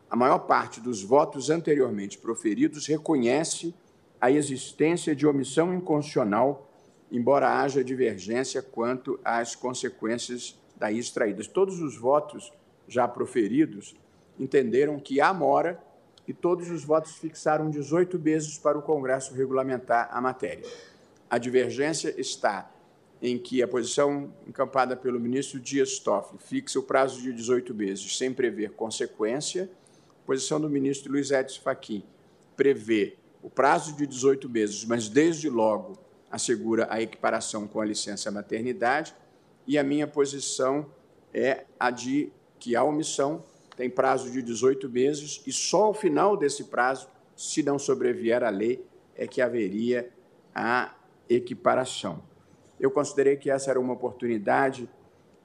a 0.09 0.15
maior 0.15 0.39
parte 0.39 0.81
dos 0.81 1.03
votos 1.03 1.51
anteriormente 1.51 2.17
proferidos 2.17 2.87
reconhece 2.87 3.75
a 4.19 4.31
existência 4.31 5.15
de 5.15 5.27
omissão 5.27 5.73
inconstitucional, 5.73 6.67
embora 7.11 7.61
haja 7.61 7.83
divergência 7.83 8.61
quanto 8.61 9.19
às 9.23 9.55
consequências 9.55 10.59
daí 10.75 10.97
extraídas. 10.97 11.47
Todos 11.47 11.79
os 11.79 11.95
votos 11.95 12.51
já 12.87 13.07
proferidos 13.07 13.95
entenderam 14.39 14.99
que 14.99 15.19
há 15.19 15.33
mora 15.33 15.81
e 16.27 16.33
todos 16.33 16.69
os 16.69 16.83
votos 16.83 17.15
fixaram 17.17 17.69
18 17.69 18.17
meses 18.19 18.57
para 18.57 18.77
o 18.77 18.81
Congresso 18.81 19.33
regulamentar 19.33 20.09
a 20.11 20.21
matéria. 20.21 20.65
A 21.29 21.37
divergência 21.37 22.13
está 22.19 22.71
em 23.21 23.37
que 23.37 23.61
a 23.61 23.67
posição 23.67 24.33
encampada 24.47 24.95
pelo 24.95 25.19
ministro 25.19 25.59
Dias 25.59 25.99
Toffoli 25.99 26.41
fixa 26.41 26.79
o 26.79 26.83
prazo 26.83 27.21
de 27.21 27.33
18 27.33 27.73
meses 27.73 28.17
sem 28.17 28.33
prever 28.33 28.71
consequência 28.71 29.69
posição 30.29 30.61
do 30.61 30.69
ministro 30.69 31.11
Luiz 31.11 31.31
Edson 31.31 31.59
Fachin 31.59 32.03
prevê 32.55 33.17
o 33.41 33.49
prazo 33.49 33.95
de 33.95 34.05
18 34.05 34.47
meses, 34.47 34.85
mas 34.85 35.09
desde 35.09 35.49
logo 35.49 35.97
assegura 36.29 36.85
a 36.87 37.01
equiparação 37.01 37.67
com 37.67 37.81
a 37.81 37.85
licença 37.85 38.29
maternidade, 38.29 39.15
e 39.65 39.75
a 39.75 39.83
minha 39.83 40.05
posição 40.05 40.85
é 41.33 41.65
a 41.79 41.89
de 41.89 42.31
que 42.59 42.75
a 42.75 42.83
omissão 42.83 43.43
tem 43.79 43.89
prazo 43.89 44.29
de 44.29 44.41
18 44.41 44.89
meses 44.89 45.41
e 45.47 45.53
só 45.53 45.85
ao 45.85 45.93
final 45.93 46.35
desse 46.35 46.65
prazo, 46.65 47.07
se 47.33 47.63
não 47.63 47.79
sobrevier 47.79 48.43
a 48.43 48.49
lei, 48.49 48.85
é 49.15 49.25
que 49.25 49.41
haveria 49.41 50.11
a 50.53 50.93
equiparação. 51.29 52.21
Eu 52.77 52.91
considerei 52.91 53.37
que 53.37 53.49
essa 53.49 53.69
era 53.69 53.79
uma 53.79 53.93
oportunidade 53.93 54.89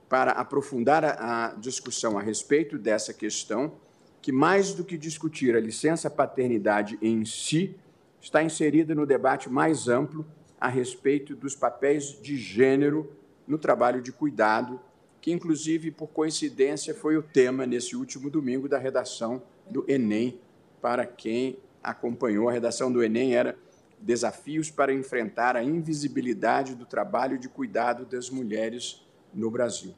para 0.08 0.32
aprofundar 0.32 1.04
a, 1.04 1.54
discussão 1.60 2.18
a 2.18 2.22
respeito 2.22 2.76
dessa 2.76 3.14
questão 3.14 3.74
que, 4.20 4.32
mais 4.32 4.74
do 4.74 4.82
que 4.82 4.98
discutir 4.98 5.54
a 5.54 5.60
licença 5.60 6.10
paternidade 6.10 6.98
em 7.00 7.24
si, 7.24 7.76
está 8.20 8.42
inserida 8.42 8.96
no 8.96 9.06
debate 9.06 9.48
mais 9.48 9.86
amplo 9.86 10.26
a 10.60 10.66
respeito 10.66 11.36
dos 11.36 11.54
papéis 11.54 12.20
de 12.20 12.36
gênero 12.36 13.12
no 13.46 13.58
trabalho 13.58 14.02
de 14.02 14.10
cuidado, 14.10 14.80
que, 15.24 15.32
inclusive, 15.32 15.90
por 15.90 16.08
coincidência, 16.08 16.94
foi 16.94 17.16
o 17.16 17.22
tema 17.22 17.64
nesse 17.64 17.96
último 17.96 18.28
domingo 18.28 18.68
da 18.68 18.76
redação 18.76 19.42
do 19.70 19.82
Enem. 19.90 20.38
Para 20.82 21.06
quem 21.06 21.56
acompanhou, 21.82 22.46
a 22.46 22.52
redação 22.52 22.92
do 22.92 23.02
Enem 23.02 23.34
era 23.34 23.56
Desafios 23.98 24.70
para 24.70 24.92
enfrentar 24.92 25.56
a 25.56 25.64
invisibilidade 25.64 26.74
do 26.74 26.84
trabalho 26.84 27.38
de 27.38 27.48
cuidado 27.48 28.04
das 28.04 28.28
mulheres 28.28 29.02
no 29.32 29.50
Brasil. 29.50 29.94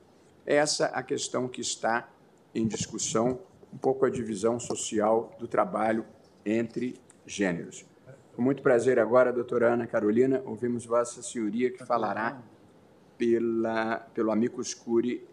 Essa 0.46 0.84
é 0.86 0.90
a 0.94 1.02
questão 1.02 1.48
que 1.48 1.60
está 1.60 2.08
em 2.54 2.64
discussão 2.64 3.40
um 3.74 3.78
pouco 3.78 4.06
a 4.06 4.10
divisão 4.10 4.60
social 4.60 5.34
do 5.40 5.48
trabalho 5.48 6.06
entre 6.44 7.00
gêneros. 7.26 7.84
Com 8.36 8.42
muito 8.42 8.62
prazer 8.62 9.00
agora, 9.00 9.32
doutora 9.32 9.74
Ana 9.74 9.88
Carolina, 9.88 10.40
ouvimos 10.46 10.86
Vossa 10.86 11.20
Senhoria 11.20 11.68
que 11.68 11.84
falará 11.84 12.40
pela, 13.16 13.98
pelo 14.14 14.30
Amicus 14.30 14.74
Curi, 14.74 15.26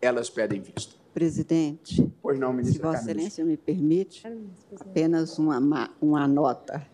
Elas 0.00 0.30
Pedem 0.30 0.60
Vista. 0.60 0.94
Presidente, 1.12 2.06
pois 2.20 2.38
não, 2.38 2.52
ministra 2.52 2.92
se 2.92 2.96
Vossa 2.98 3.10
Excelência 3.10 3.44
me 3.44 3.56
permite, 3.56 4.22
apenas 4.78 5.38
uma, 5.38 5.90
uma 6.00 6.28
nota 6.28 6.86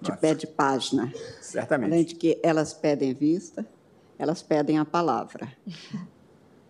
de 0.00 0.10
Nossa. 0.10 0.20
pé 0.20 0.34
de 0.34 0.46
página. 0.46 1.12
Certamente. 1.40 1.92
Além 1.92 2.04
de 2.04 2.14
que 2.14 2.40
elas 2.42 2.72
pedem 2.72 3.14
vista, 3.14 3.66
elas 4.18 4.42
pedem 4.42 4.78
a 4.78 4.84
palavra. 4.84 5.52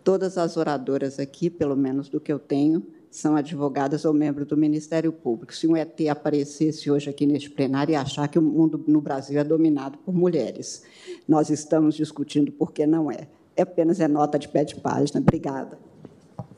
Todas 0.03 0.37
as 0.37 0.55
oradoras 0.55 1.19
aqui, 1.19 1.49
pelo 1.49 1.75
menos 1.75 2.09
do 2.09 2.19
que 2.19 2.31
eu 2.31 2.39
tenho, 2.39 2.85
são 3.11 3.35
advogadas 3.35 4.05
ou 4.05 4.13
membros 4.13 4.47
do 4.47 4.55
Ministério 4.55 5.11
Público. 5.11 5.53
Se 5.53 5.67
um 5.67 5.75
ET 5.75 5.99
aparecesse 6.09 6.91
hoje 6.91 7.09
aqui 7.09 7.25
neste 7.25 7.49
plenário 7.49 7.91
e 7.91 7.95
achar 7.95 8.27
que 8.27 8.37
o 8.37 8.41
mundo 8.41 8.83
no 8.87 9.01
Brasil 9.01 9.39
é 9.39 9.43
dominado 9.43 9.97
por 9.99 10.13
mulheres, 10.13 10.83
nós 11.29 11.51
estamos 11.51 11.95
discutindo 11.95 12.51
por 12.51 12.73
que 12.73 12.87
não 12.87 13.11
é. 13.11 13.27
É 13.55 13.61
apenas 13.61 13.99
é 13.99 14.07
nota 14.07 14.39
de 14.39 14.47
pé 14.47 14.63
de 14.63 14.75
página. 14.75 15.21
Obrigada. 15.21 15.77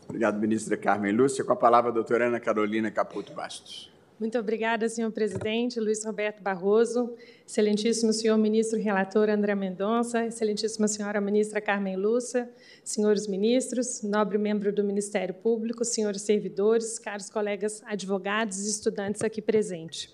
Obrigado, 0.08 0.40
ministra 0.40 0.78
Carmen 0.78 1.12
Lúcia. 1.12 1.44
Com 1.44 1.52
a 1.52 1.58
palavra, 1.58 1.92
a 1.92 1.94
doutora 1.94 2.28
Ana 2.28 2.40
Carolina 2.40 2.90
Caputo 2.90 3.34
Bastos. 3.34 3.92
Muito 4.18 4.38
obrigada, 4.38 4.88
senhor 4.88 5.12
presidente, 5.12 5.80
Luiz 5.80 6.06
Roberto 6.06 6.44
Barroso, 6.44 7.16
excelentíssimo 7.46 8.14
senhor 8.14 8.38
ministro 8.38 8.80
relator 8.80 9.30
André 9.30 9.56
Mendonça, 9.56 10.24
excelentíssima 10.24 10.88
senhora 10.88 11.20
ministra 11.20 11.60
Carmen 11.60 11.96
Lúcia, 11.96 12.48
senhores 12.84 13.26
ministros, 13.26 14.04
nobre 14.04 14.38
membro 14.38 14.72
do 14.72 14.84
Ministério 14.84 15.34
Público, 15.34 15.84
senhores 15.84 16.22
servidores, 16.22 17.00
caros 17.00 17.32
colegas 17.32 17.82
advogados 17.84 18.64
e 18.64 18.70
estudantes 18.70 19.24
aqui 19.24 19.42
presentes. 19.42 20.14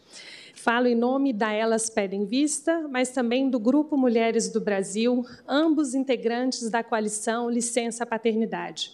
Falo 0.70 0.88
em 0.88 0.96
nome 0.96 1.32
da 1.32 1.50
Elas 1.50 1.90
Pedem 1.90 2.26
Vista, 2.26 2.90
mas 2.90 3.12
também 3.12 3.50
do 3.50 3.58
Grupo 3.58 3.96
Mulheres 3.96 4.50
do 4.50 4.60
Brasil, 4.60 5.26
ambos 5.48 5.96
integrantes 5.96 6.70
da 6.70 6.84
coalição 6.84 7.50
Licença 7.50 8.06
Paternidade 8.06 8.92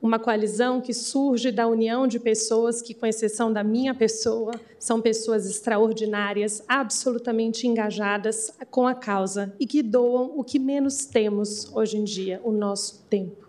uma 0.00 0.18
coalizão 0.18 0.82
que 0.82 0.92
surge 0.92 1.50
da 1.50 1.66
união 1.66 2.06
de 2.06 2.20
pessoas 2.20 2.82
que, 2.82 2.92
com 2.92 3.06
exceção 3.06 3.50
da 3.50 3.64
minha 3.64 3.94
pessoa, 3.94 4.52
são 4.78 5.00
pessoas 5.00 5.48
extraordinárias, 5.48 6.62
absolutamente 6.68 7.66
engajadas 7.66 8.52
com 8.70 8.86
a 8.86 8.94
causa 8.94 9.54
e 9.58 9.66
que 9.66 9.82
doam 9.82 10.38
o 10.38 10.44
que 10.44 10.58
menos 10.58 11.06
temos 11.06 11.74
hoje 11.74 11.96
em 11.96 12.04
dia, 12.04 12.38
o 12.44 12.52
nosso 12.52 13.02
tempo. 13.08 13.43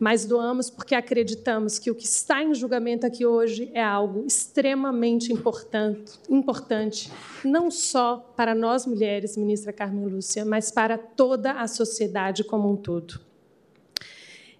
Mas 0.00 0.24
doamos 0.24 0.70
porque 0.70 0.94
acreditamos 0.94 1.78
que 1.78 1.90
o 1.90 1.94
que 1.94 2.06
está 2.06 2.42
em 2.42 2.54
julgamento 2.54 3.06
aqui 3.06 3.26
hoje 3.26 3.70
é 3.74 3.82
algo 3.82 4.24
extremamente 4.26 5.30
importante, 5.30 6.18
importante 6.26 7.12
não 7.44 7.70
só 7.70 8.16
para 8.34 8.54
nós 8.54 8.86
mulheres, 8.86 9.36
ministra 9.36 9.74
Carmen 9.74 10.06
Lúcia, 10.06 10.42
mas 10.42 10.70
para 10.70 10.96
toda 10.96 11.52
a 11.52 11.68
sociedade 11.68 12.42
como 12.42 12.72
um 12.72 12.76
todo. 12.76 13.20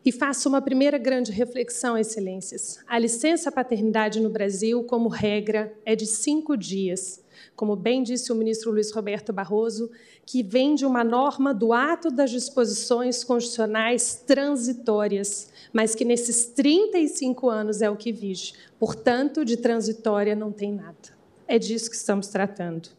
E 0.04 0.12
faço 0.12 0.48
uma 0.48 0.60
primeira 0.60 0.98
grande 0.98 1.32
reflexão, 1.32 1.96
Excelências. 1.96 2.78
A 2.86 2.98
licença 2.98 3.50
paternidade 3.50 4.20
no 4.20 4.28
Brasil, 4.28 4.82
como 4.84 5.08
regra, 5.08 5.74
é 5.86 5.96
de 5.96 6.06
cinco 6.06 6.56
dias. 6.56 7.22
Como 7.56 7.76
bem 7.76 8.02
disse 8.02 8.32
o 8.32 8.34
ministro 8.34 8.70
Luiz 8.70 8.92
Roberto 8.92 9.32
Barroso, 9.32 9.90
que 10.24 10.42
vem 10.42 10.74
de 10.74 10.86
uma 10.86 11.02
norma 11.04 11.52
do 11.52 11.72
ato 11.72 12.10
das 12.10 12.30
disposições 12.30 13.24
constitucionais 13.24 14.14
transitórias, 14.26 15.50
mas 15.72 15.94
que 15.94 16.04
nesses 16.04 16.46
35 16.46 17.48
anos 17.48 17.82
é 17.82 17.90
o 17.90 17.96
que 17.96 18.12
vige. 18.12 18.54
Portanto, 18.78 19.44
de 19.44 19.56
transitória 19.56 20.34
não 20.34 20.52
tem 20.52 20.72
nada. 20.72 21.20
É 21.46 21.58
disso 21.58 21.90
que 21.90 21.96
estamos 21.96 22.28
tratando. 22.28 22.90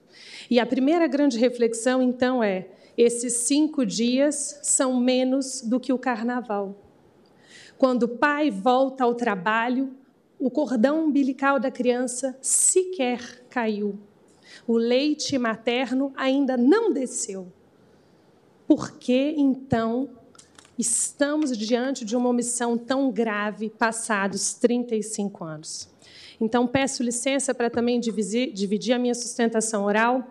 E 0.50 0.60
a 0.60 0.66
primeira 0.66 1.08
grande 1.08 1.38
reflexão, 1.38 2.02
então, 2.02 2.44
é: 2.44 2.68
esses 2.98 3.34
cinco 3.34 3.86
dias 3.86 4.60
são 4.62 5.00
menos 5.00 5.62
do 5.62 5.80
que 5.80 5.94
o 5.94 5.98
carnaval. 5.98 6.76
Quando 7.78 8.04
o 8.04 8.10
pai 8.10 8.52
volta 8.52 9.04
ao 9.04 9.16
trabalho, 9.16 9.92
o 10.38 10.52
cordão 10.52 11.06
umbilical 11.06 11.60
da 11.60 11.72
criança 11.72 12.38
sequer 12.42 13.44
caiu. 13.50 13.98
O 14.68 14.78
leite 14.78 15.38
materno 15.38 16.14
ainda 16.16 16.56
não 16.56 16.92
desceu. 16.92 17.52
Por 18.68 18.92
que 18.92 19.34
então 19.38 20.10
estamos 20.78 21.58
diante 21.58 22.06
de 22.06 22.16
uma 22.16 22.30
omissão 22.30 22.78
tão 22.78 23.12
grave 23.12 23.70
passados 23.70 24.54
35 24.54 25.44
anos? 25.44 25.90
Então, 26.40 26.66
peço 26.66 27.04
licença 27.04 27.54
para 27.54 27.70
também 27.70 28.00
dividir, 28.00 28.52
dividir 28.52 28.94
a 28.94 29.00
minha 29.00 29.14
sustentação 29.14 29.84
oral, 29.84 30.26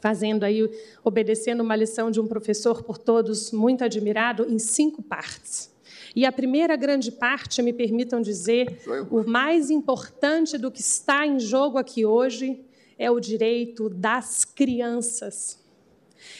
fazendo 0.00 0.44
aí, 0.44 0.70
obedecendo 1.02 1.62
uma 1.62 1.76
lição 1.76 2.10
de 2.10 2.20
um 2.20 2.26
professor 2.26 2.82
por 2.82 2.96
todos 2.96 3.52
muito 3.52 3.84
admirado, 3.84 4.46
em 4.48 4.58
cinco 4.58 5.02
partes. 5.02 5.70
E 6.16 6.24
a 6.24 6.32
primeira 6.32 6.76
grande 6.76 7.10
parte, 7.10 7.60
me 7.60 7.72
permitam 7.72 8.20
dizer, 8.20 8.78
o 9.10 9.24
mais 9.24 9.68
importante 9.70 10.56
do 10.56 10.70
que 10.70 10.80
está 10.80 11.26
em 11.26 11.40
jogo 11.40 11.76
aqui 11.76 12.06
hoje 12.06 12.64
é 12.98 13.10
o 13.10 13.20
direito 13.20 13.88
das 13.88 14.44
crianças. 14.44 15.62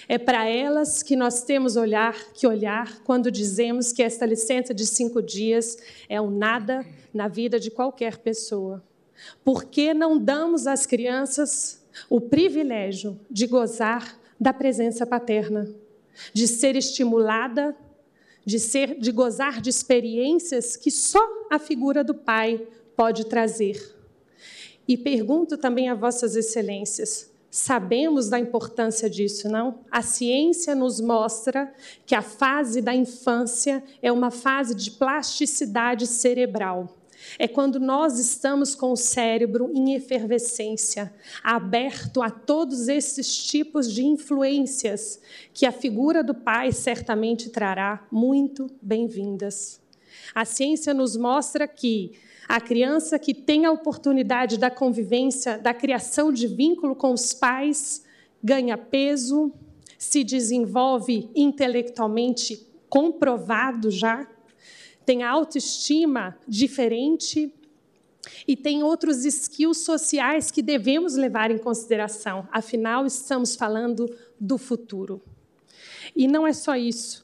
É 0.08 0.16
para 0.16 0.48
elas 0.48 1.02
que 1.02 1.14
nós 1.14 1.42
temos 1.42 1.76
olhar, 1.76 2.32
que 2.32 2.46
olhar 2.46 3.00
quando 3.04 3.30
dizemos 3.30 3.92
que 3.92 4.02
esta 4.02 4.24
licença 4.24 4.72
de 4.72 4.86
cinco 4.86 5.20
dias 5.20 5.76
é 6.08 6.20
um 6.20 6.30
nada 6.30 6.86
na 7.12 7.28
vida 7.28 7.60
de 7.60 7.70
qualquer 7.70 8.18
pessoa. 8.18 8.82
Por 9.44 9.64
que 9.64 9.92
não 9.92 10.18
damos 10.18 10.66
às 10.66 10.86
crianças 10.86 11.82
o 12.08 12.20
privilégio 12.20 13.20
de 13.30 13.46
gozar 13.46 14.18
da 14.40 14.52
presença 14.52 15.06
paterna, 15.06 15.68
de 16.32 16.48
ser 16.48 16.76
estimulada 16.76 17.76
de 18.44 18.58
ser, 18.58 18.98
de 18.98 19.10
gozar 19.10 19.60
de 19.60 19.70
experiências 19.70 20.76
que 20.76 20.90
só 20.90 21.20
a 21.50 21.58
figura 21.58 22.04
do 22.04 22.14
Pai 22.14 22.66
pode 22.96 23.26
trazer. 23.26 23.93
E 24.86 24.96
pergunto 24.96 25.56
também 25.56 25.88
a 25.88 25.94
vossas 25.94 26.36
excelências, 26.36 27.32
sabemos 27.50 28.28
da 28.28 28.38
importância 28.38 29.08
disso, 29.08 29.48
não? 29.48 29.80
A 29.90 30.02
ciência 30.02 30.74
nos 30.74 31.00
mostra 31.00 31.72
que 32.04 32.14
a 32.14 32.20
fase 32.20 32.82
da 32.82 32.94
infância 32.94 33.82
é 34.02 34.10
uma 34.10 34.30
fase 34.30 34.74
de 34.74 34.90
plasticidade 34.90 36.06
cerebral. 36.06 36.96
É 37.38 37.48
quando 37.48 37.80
nós 37.80 38.18
estamos 38.18 38.74
com 38.74 38.92
o 38.92 38.96
cérebro 38.96 39.70
em 39.72 39.94
efervescência, 39.94 41.14
aberto 41.42 42.20
a 42.20 42.28
todos 42.28 42.88
esses 42.88 43.44
tipos 43.46 43.92
de 43.92 44.04
influências 44.04 45.20
que 45.52 45.64
a 45.64 45.72
figura 45.72 46.22
do 46.22 46.34
pai 46.34 46.72
certamente 46.72 47.50
trará 47.50 48.06
muito 48.10 48.70
bem-vindas. 48.82 49.80
A 50.34 50.44
ciência 50.44 50.92
nos 50.92 51.16
mostra 51.16 51.66
que 51.66 52.12
a 52.48 52.60
criança 52.60 53.18
que 53.18 53.34
tem 53.34 53.64
a 53.64 53.72
oportunidade 53.72 54.58
da 54.58 54.70
convivência, 54.70 55.58
da 55.58 55.72
criação 55.72 56.32
de 56.32 56.46
vínculo 56.46 56.94
com 56.94 57.12
os 57.12 57.32
pais, 57.32 58.04
ganha 58.42 58.76
peso, 58.76 59.52
se 59.98 60.22
desenvolve 60.22 61.30
intelectualmente 61.34 62.66
comprovado 62.88 63.90
já, 63.90 64.28
tem 65.04 65.22
autoestima 65.22 66.36
diferente 66.46 67.52
e 68.46 68.56
tem 68.56 68.82
outros 68.82 69.24
skills 69.24 69.78
sociais 69.78 70.50
que 70.50 70.62
devemos 70.62 71.14
levar 71.14 71.50
em 71.50 71.58
consideração. 71.58 72.48
Afinal, 72.50 73.06
estamos 73.06 73.56
falando 73.56 74.06
do 74.38 74.56
futuro. 74.56 75.20
E 76.14 76.28
não 76.28 76.46
é 76.46 76.52
só 76.52 76.76
isso. 76.76 77.23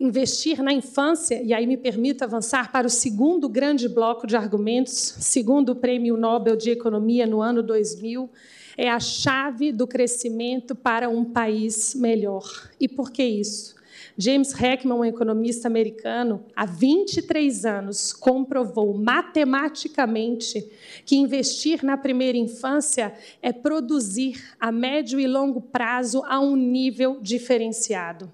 Investir 0.00 0.62
na 0.62 0.72
infância, 0.72 1.42
e 1.42 1.52
aí 1.52 1.66
me 1.66 1.76
permito 1.76 2.22
avançar 2.22 2.70
para 2.70 2.86
o 2.86 2.90
segundo 2.90 3.48
grande 3.48 3.88
bloco 3.88 4.26
de 4.26 4.36
argumentos, 4.36 4.92
segundo 4.92 5.70
o 5.70 5.76
Prêmio 5.76 6.16
Nobel 6.16 6.56
de 6.56 6.70
Economia 6.70 7.26
no 7.26 7.42
ano 7.42 7.62
2000, 7.62 8.30
é 8.76 8.88
a 8.88 9.00
chave 9.00 9.72
do 9.72 9.88
crescimento 9.88 10.74
para 10.76 11.08
um 11.08 11.24
país 11.24 11.96
melhor. 11.96 12.70
E 12.78 12.86
por 12.86 13.10
que 13.10 13.24
isso? 13.24 13.77
James 14.20 14.52
Heckman, 14.52 14.98
um 14.98 15.04
economista 15.04 15.68
americano, 15.68 16.44
há 16.56 16.66
23 16.66 17.64
anos 17.64 18.12
comprovou 18.12 18.92
matematicamente 18.98 20.68
que 21.06 21.14
investir 21.14 21.84
na 21.84 21.96
primeira 21.96 22.36
infância 22.36 23.14
é 23.40 23.52
produzir 23.52 24.56
a 24.58 24.72
médio 24.72 25.20
e 25.20 25.26
longo 25.28 25.60
prazo 25.60 26.24
a 26.26 26.40
um 26.40 26.56
nível 26.56 27.20
diferenciado. 27.22 28.28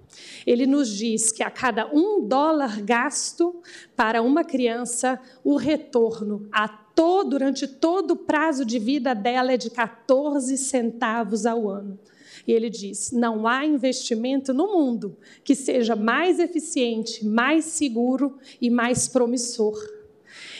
Ele 0.46 0.64
nos 0.64 0.88
diz 0.88 1.30
que 1.30 1.42
a 1.42 1.50
cada 1.50 1.86
um 1.92 2.26
dólar 2.26 2.80
gasto 2.80 3.60
para 3.94 4.22
uma 4.22 4.42
criança, 4.42 5.20
o 5.44 5.56
retorno 5.56 6.48
a 6.50 6.66
todo, 6.66 7.30
durante 7.30 7.66
todo 7.66 8.12
o 8.12 8.16
prazo 8.16 8.64
de 8.64 8.78
vida 8.78 9.14
dela 9.14 9.52
é 9.52 9.58
de 9.58 9.68
14 9.68 10.56
centavos 10.56 11.44
ao 11.44 11.68
ano. 11.68 11.98
E 12.46 12.52
ele 12.52 12.68
diz: 12.68 13.10
não 13.10 13.46
há 13.46 13.64
investimento 13.64 14.52
no 14.52 14.66
mundo 14.66 15.16
que 15.42 15.54
seja 15.54 15.96
mais 15.96 16.38
eficiente, 16.38 17.24
mais 17.24 17.64
seguro 17.64 18.38
e 18.60 18.70
mais 18.70 19.08
promissor. 19.08 19.74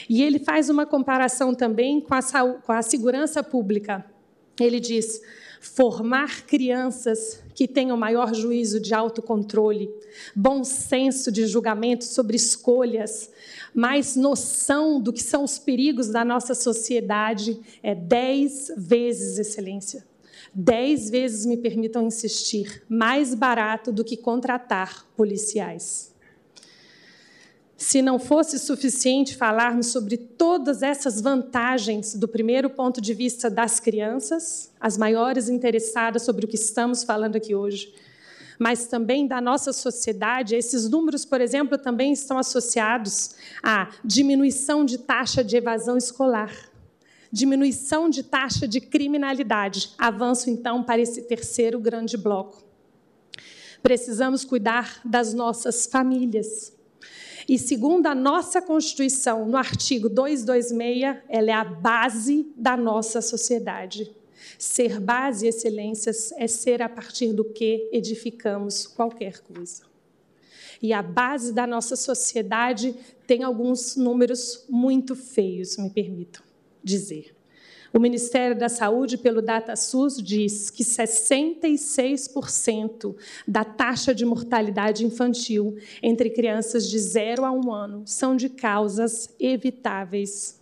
E 0.09 0.23
ele 0.23 0.39
faz 0.39 0.69
uma 0.69 0.87
comparação 0.87 1.55
também 1.55 2.01
com 2.01 2.15
a, 2.15 2.23
com 2.65 2.73
a 2.73 2.83
segurança 2.83 3.43
pública. 3.43 4.05
Ele 4.59 4.81
diz: 4.81 5.21
formar 5.61 6.47
crianças 6.47 7.43
que 7.55 7.69
tenham 7.69 7.97
maior 7.97 8.35
juízo 8.35 8.81
de 8.81 8.95
autocontrole, 8.95 9.91
bom 10.35 10.65
senso 10.65 11.31
de 11.31 11.47
julgamento 11.47 12.05
sobre 12.05 12.37
escolhas, 12.37 13.31
mais 13.75 14.17
noção 14.17 15.01
do 15.01 15.13
que 15.13 15.23
são 15.23 15.45
os 15.45 15.59
perigos 15.59 16.09
da 16.09 16.25
nossa 16.25 16.55
sociedade, 16.55 17.61
é 17.83 17.95
dez 17.95 18.73
vezes 18.77 19.39
excelência 19.39 20.14
dez 20.55 21.11
vezes, 21.11 21.45
me 21.45 21.57
permitam 21.57 22.07
insistir, 22.07 22.83
mais 22.89 23.35
barato 23.35 23.91
do 23.91 24.05
que 24.05 24.17
contratar 24.17 25.05
policiais. 25.17 26.15
Se 27.77 28.01
não 28.01 28.19
fosse 28.19 28.59
suficiente 28.59 29.37
falarmos 29.37 29.89
sobre 29.89 30.17
todas 30.17 30.83
essas 30.83 31.21
vantagens 31.21 32.15
do 32.15 32.29
primeiro 32.29 32.71
ponto 32.71 33.01
de 33.01 33.13
vista 33.13 33.51
das 33.51 33.81
crianças, 33.81 34.71
as 34.81 34.97
maiores 34.97 35.49
interessadas 35.49 36.23
sobre 36.23 36.45
o 36.45 36.49
que 36.49 36.55
estamos 36.55 37.03
falando 37.03 37.37
aqui 37.37 37.55
hoje, 37.55 37.93
mas 38.59 38.87
também 38.87 39.27
da 39.27 39.41
nossa 39.41 39.73
sociedade, 39.73 40.55
esses 40.55 40.89
números, 40.89 41.25
por 41.25 41.41
exemplo, 41.41 41.77
também 41.77 42.13
estão 42.13 42.39
associados 42.39 43.35
à 43.61 43.91
diminuição 44.05 44.85
de 44.85 44.99
taxa 44.99 45.43
de 45.43 45.57
evasão 45.57 45.97
escolar 45.97 46.74
diminuição 47.35 48.09
de 48.09 48.23
taxa 48.23 48.67
de 48.69 48.81
criminalidade. 48.81 49.91
Avanço 49.99 50.49
então 50.49 50.85
para 50.85 51.03
esse 51.03 51.23
terceiro 51.23 51.81
grande 51.81 52.17
bloco. 52.17 52.63
Precisamos 53.83 54.45
cuidar 54.45 55.01
das 55.05 55.35
nossas 55.35 55.85
famílias. 55.85 56.73
E 57.49 57.59
segundo 57.59 58.07
a 58.07 58.15
nossa 58.15 58.63
Constituição, 58.63 59.47
no 59.47 59.57
artigo 59.57 60.09
226, 60.09 61.25
ela 61.29 61.51
é 61.51 61.53
a 61.53 61.65
base 61.65 62.47
da 62.57 62.77
nossa 62.77 63.21
sociedade. 63.21 64.15
Ser 64.57 65.01
base, 65.01 65.49
excelências, 65.49 66.33
é 66.39 66.47
ser 66.47 66.81
a 66.83 66.89
partir 66.89 67.33
do 67.33 67.45
que 67.45 67.91
edificamos 67.93 68.87
qualquer 68.87 69.41
coisa. 69.41 69.83
E 70.81 70.93
a 70.93 71.03
base 71.03 71.53
da 71.53 71.67
nossa 71.67 71.97
sociedade 71.97 72.95
tem 73.27 73.43
alguns 73.43 73.97
números 73.97 74.65
muito 74.69 75.17
feios, 75.17 75.77
me 75.77 75.91
permitam 75.91 76.54
dizer. 76.85 77.35
O 77.93 77.99
Ministério 78.01 78.59
da 78.59 78.69
Saúde, 78.69 79.17
pelo 79.17 79.41
DataSUS, 79.41 80.21
diz 80.21 80.69
que 80.69 80.83
66% 80.83 83.15
da 83.47 83.63
taxa 83.63 84.13
de 84.13 84.25
mortalidade 84.25 85.07
infantil 85.07 85.77
entre 86.03 86.31
crianças 86.31 86.91
de 86.91 86.99
0 86.99 87.45
a 87.45 87.53
1 87.53 87.73
ano 87.73 88.03
são 88.05 88.35
de 88.35 88.49
causas 88.49 89.33
evitáveis. 89.39 90.61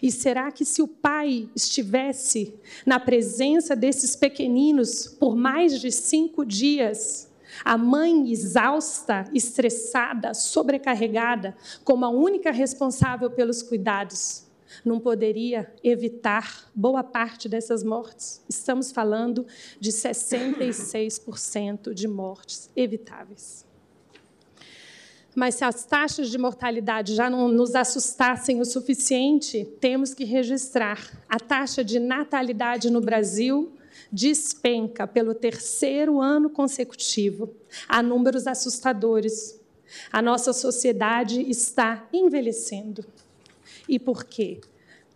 E 0.00 0.12
será 0.12 0.52
que 0.52 0.64
se 0.64 0.80
o 0.80 0.86
pai 0.86 1.50
estivesse 1.54 2.54
na 2.86 3.00
presença 3.00 3.74
desses 3.74 4.14
pequeninos 4.14 5.06
por 5.06 5.34
mais 5.34 5.80
de 5.80 5.90
cinco 5.90 6.46
dias, 6.46 7.28
a 7.64 7.76
mãe 7.76 8.30
exausta, 8.30 9.24
estressada, 9.34 10.32
sobrecarregada, 10.32 11.56
como 11.82 12.04
a 12.04 12.08
única 12.08 12.52
responsável 12.52 13.28
pelos 13.30 13.64
cuidados, 13.64 14.45
não 14.84 15.00
poderia 15.00 15.72
evitar 15.82 16.70
boa 16.74 17.04
parte 17.04 17.48
dessas 17.48 17.82
mortes. 17.82 18.42
Estamos 18.48 18.92
falando 18.92 19.44
de 19.80 19.90
66% 19.90 21.92
de 21.92 22.08
mortes 22.08 22.70
evitáveis. 22.76 23.66
Mas 25.34 25.56
se 25.56 25.64
as 25.64 25.84
taxas 25.84 26.30
de 26.30 26.38
mortalidade 26.38 27.14
já 27.14 27.28
não 27.28 27.48
nos 27.48 27.74
assustassem 27.74 28.60
o 28.60 28.64
suficiente, 28.64 29.66
temos 29.78 30.14
que 30.14 30.24
registrar 30.24 31.22
a 31.28 31.38
taxa 31.38 31.84
de 31.84 31.98
natalidade 31.98 32.88
no 32.88 33.02
Brasil 33.02 33.76
despenca 34.10 35.06
pelo 35.06 35.34
terceiro 35.34 36.20
ano 36.20 36.48
consecutivo 36.48 37.54
a 37.88 38.02
números 38.02 38.46
assustadores. 38.46 39.60
A 40.10 40.22
nossa 40.22 40.52
sociedade 40.52 41.42
está 41.42 42.08
envelhecendo. 42.12 43.04
E 43.88 43.98
por 43.98 44.24
quê? 44.24 44.60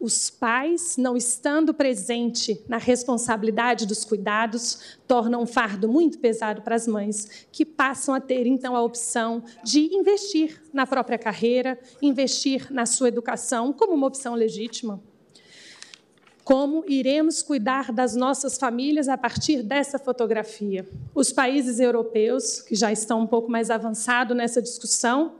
Os 0.00 0.30
pais, 0.30 0.96
não 0.96 1.14
estando 1.14 1.74
presente 1.74 2.64
na 2.66 2.78
responsabilidade 2.78 3.84
dos 3.86 4.02
cuidados, 4.02 4.96
tornam 5.06 5.42
um 5.42 5.46
fardo 5.46 5.86
muito 5.86 6.18
pesado 6.18 6.62
para 6.62 6.74
as 6.74 6.86
mães, 6.86 7.46
que 7.52 7.66
passam 7.66 8.14
a 8.14 8.20
ter 8.20 8.46
então 8.46 8.74
a 8.74 8.82
opção 8.82 9.44
de 9.62 9.94
investir 9.94 10.62
na 10.72 10.86
própria 10.86 11.18
carreira, 11.18 11.78
investir 12.00 12.72
na 12.72 12.86
sua 12.86 13.08
educação 13.08 13.74
como 13.74 13.92
uma 13.92 14.06
opção 14.06 14.34
legítima. 14.34 15.02
Como 16.42 16.82
iremos 16.88 17.42
cuidar 17.42 17.92
das 17.92 18.16
nossas 18.16 18.56
famílias 18.56 19.06
a 19.06 19.18
partir 19.18 19.62
dessa 19.62 19.98
fotografia? 19.98 20.88
Os 21.14 21.30
países 21.30 21.78
europeus, 21.78 22.62
que 22.62 22.74
já 22.74 22.90
estão 22.90 23.20
um 23.20 23.26
pouco 23.26 23.50
mais 23.50 23.70
avançados 23.70 24.34
nessa 24.34 24.62
discussão, 24.62 25.34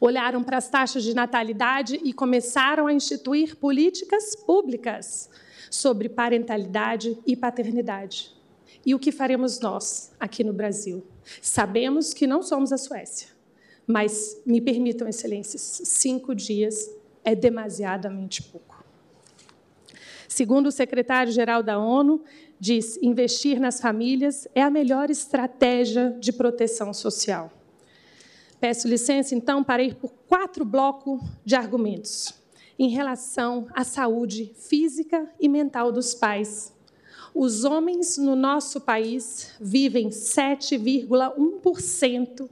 olharam 0.00 0.42
para 0.42 0.56
as 0.56 0.68
taxas 0.68 1.02
de 1.02 1.14
natalidade 1.14 2.00
e 2.02 2.12
começaram 2.12 2.86
a 2.86 2.92
instituir 2.92 3.56
políticas 3.56 4.34
públicas 4.36 5.28
sobre 5.70 6.08
parentalidade 6.08 7.18
e 7.26 7.36
paternidade. 7.36 8.32
E 8.86 8.94
o 8.94 8.98
que 8.98 9.10
faremos 9.10 9.60
nós 9.60 10.12
aqui 10.20 10.44
no 10.44 10.52
Brasil? 10.52 11.06
Sabemos 11.40 12.12
que 12.12 12.26
não 12.26 12.42
somos 12.42 12.72
a 12.72 12.76
Suécia, 12.76 13.28
mas 13.86 14.40
me 14.44 14.60
permitam, 14.60 15.08
excelências, 15.08 15.80
cinco 15.84 16.34
dias 16.34 16.90
é 17.24 17.34
demasiadamente 17.34 18.42
pouco. 18.42 18.84
Segundo 20.28 20.66
o 20.66 20.72
secretário-geral 20.72 21.62
da 21.62 21.78
ONU, 21.78 22.22
diz: 22.58 22.98
investir 23.02 23.58
nas 23.60 23.80
famílias 23.80 24.46
é 24.54 24.62
a 24.62 24.70
melhor 24.70 25.10
estratégia 25.10 26.10
de 26.20 26.32
proteção 26.32 26.92
social. 26.92 27.50
Peço 28.64 28.88
licença, 28.88 29.34
então, 29.34 29.62
para 29.62 29.82
ir 29.82 29.96
por 29.96 30.10
quatro 30.26 30.64
blocos 30.64 31.20
de 31.44 31.54
argumentos 31.54 32.32
em 32.78 32.88
relação 32.88 33.66
à 33.74 33.84
saúde 33.84 34.54
física 34.56 35.30
e 35.38 35.50
mental 35.50 35.92
dos 35.92 36.14
pais. 36.14 36.72
Os 37.34 37.64
homens 37.64 38.16
no 38.16 38.34
nosso 38.34 38.80
país 38.80 39.50
vivem 39.60 40.08
7,1% 40.08 42.48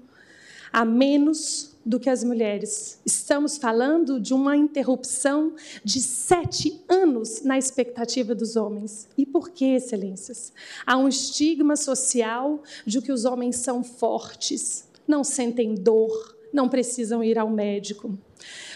a 0.71 0.85
menos 0.85 1.75
do 1.83 1.99
que 1.99 2.11
as 2.11 2.23
mulheres. 2.23 3.01
Estamos 3.07 3.57
falando 3.57 4.21
de 4.21 4.35
uma 4.35 4.55
interrupção 4.55 5.55
de 5.83 6.03
sete 6.03 6.79
anos 6.91 7.41
na 7.43 7.57
expectativa 7.57 8.35
dos 8.35 8.55
homens. 8.55 9.09
E 9.17 9.25
por 9.25 9.49
que, 9.49 9.65
excelências? 9.65 10.53
Há 10.85 10.99
um 10.99 11.09
estigma 11.09 11.75
social 11.75 12.63
de 12.85 13.01
que 13.01 13.13
os 13.13 13.25
homens 13.25 13.57
são 13.57 13.83
fortes, 13.83 14.92
não 15.13 15.23
sentem 15.23 15.75
dor, 15.75 16.11
não 16.51 16.71
precisam 16.71 17.23
ir 17.23 17.39
ao 17.39 17.51
médico. 17.51 18.19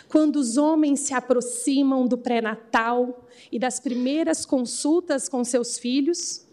Quando 0.06 0.36
os 0.36 0.58
homens 0.58 1.00
se 1.00 1.14
aproximam 1.14 2.06
do 2.06 2.18
pré-natal 2.18 3.26
e 3.50 3.58
das 3.58 3.80
primeiras 3.80 4.44
consultas 4.44 5.30
com 5.30 5.42
seus 5.42 5.78
filhos, 5.78 6.46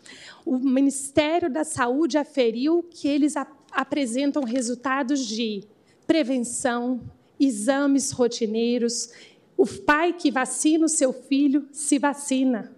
o 0.46 0.58
Ministério 0.58 1.52
da 1.52 1.66
Saúde 1.66 2.18
aferiu 2.18 2.82
que 2.90 3.10
eles 3.10 3.36
ap 3.36 3.52
apresentam 3.76 4.44
resultados 4.44 5.26
de 5.26 5.64
prevenção, 6.06 7.02
exames 7.40 8.12
rotineiros. 8.12 9.10
O 9.58 9.66
pai 9.66 10.14
que 10.14 10.30
vacina 10.30 10.86
o 10.86 10.90
seu 10.90 11.12
filho 11.12 11.68
se 11.72 11.98
vacina. 11.98 12.72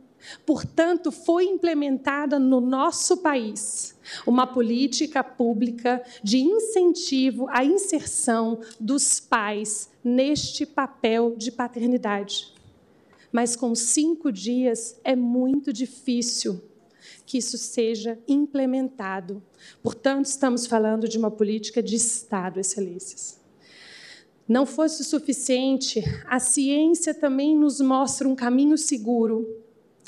Portanto, 0.45 1.11
foi 1.11 1.45
implementada 1.45 2.39
no 2.39 2.59
nosso 2.59 3.17
país 3.17 3.95
uma 4.25 4.45
política 4.45 5.23
pública 5.23 6.03
de 6.23 6.39
incentivo 6.39 7.47
à 7.49 7.63
inserção 7.63 8.59
dos 8.79 9.19
pais 9.19 9.89
neste 10.03 10.65
papel 10.65 11.35
de 11.35 11.51
paternidade. 11.51 12.53
Mas 13.31 13.55
com 13.55 13.75
cinco 13.75 14.31
dias 14.31 14.99
é 15.03 15.15
muito 15.15 15.73
difícil 15.73 16.61
que 17.25 17.37
isso 17.37 17.57
seja 17.57 18.17
implementado. 18.27 19.41
Portanto, 19.81 20.25
estamos 20.25 20.67
falando 20.67 21.07
de 21.07 21.17
uma 21.17 21.31
política 21.31 21.81
de 21.81 21.95
Estado, 21.95 22.59
excelências. 22.59 23.39
Não 24.47 24.65
fosse 24.65 25.03
suficiente, 25.03 26.03
a 26.27 26.39
ciência 26.39 27.15
também 27.15 27.57
nos 27.57 27.81
mostra 27.81 28.27
um 28.27 28.35
caminho 28.35 28.77
seguro 28.77 29.64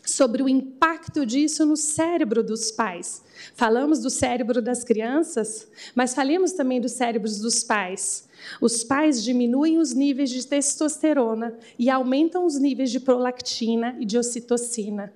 sobre 0.10 0.42
o 0.42 0.50
impacto 0.50 1.26
disso 1.26 1.66
no 1.66 1.76
cérebro 1.76 2.44
dos 2.44 2.72
pais. 2.72 3.24
Falamos 3.53 4.00
do 4.00 4.10
cérebro 4.10 4.61
das 4.61 4.84
crianças, 4.84 5.68
mas 5.94 6.14
falemos 6.14 6.53
também 6.53 6.80
dos 6.80 6.94
cérebros 6.94 7.40
dos 7.40 7.64
pais. 7.64 8.27
Os 8.61 8.84
pais 8.84 9.24
diminuem 9.24 9.77
os 9.77 9.94
níveis 9.94 10.30
de 10.30 10.45
testosterona 10.45 11.58
e 11.77 11.90
aumentam 11.90 12.45
os 12.45 12.58
níveis 12.58 12.92
de 12.92 13.00
prolactina 13.00 13.95
e 14.00 14.06
de 14.06 14.18
ocitocina 14.18 15.14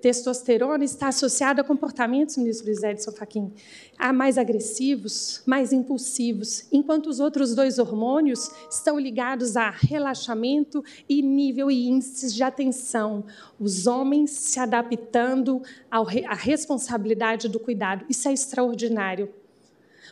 testosterona 0.00 0.84
está 0.84 1.08
associada 1.08 1.62
a 1.62 1.64
comportamentos, 1.64 2.36
ministro 2.36 2.66
Luiz 2.66 2.82
Edson 2.82 3.12
Fachin, 3.12 3.52
a 3.98 4.12
mais 4.12 4.36
agressivos, 4.36 5.42
mais 5.46 5.72
impulsivos, 5.72 6.66
enquanto 6.70 7.08
os 7.08 7.18
outros 7.18 7.54
dois 7.54 7.78
hormônios 7.78 8.50
estão 8.70 8.98
ligados 8.98 9.56
a 9.56 9.70
relaxamento 9.70 10.84
e 11.08 11.22
nível 11.22 11.70
e 11.70 11.88
índices 11.88 12.34
de 12.34 12.42
atenção. 12.42 13.24
Os 13.58 13.86
homens 13.86 14.30
se 14.30 14.60
adaptando 14.60 15.62
à 15.90 16.34
responsabilidade 16.34 17.48
do 17.48 17.58
cuidado. 17.58 18.04
Isso 18.08 18.28
é 18.28 18.32
extraordinário 18.32 19.32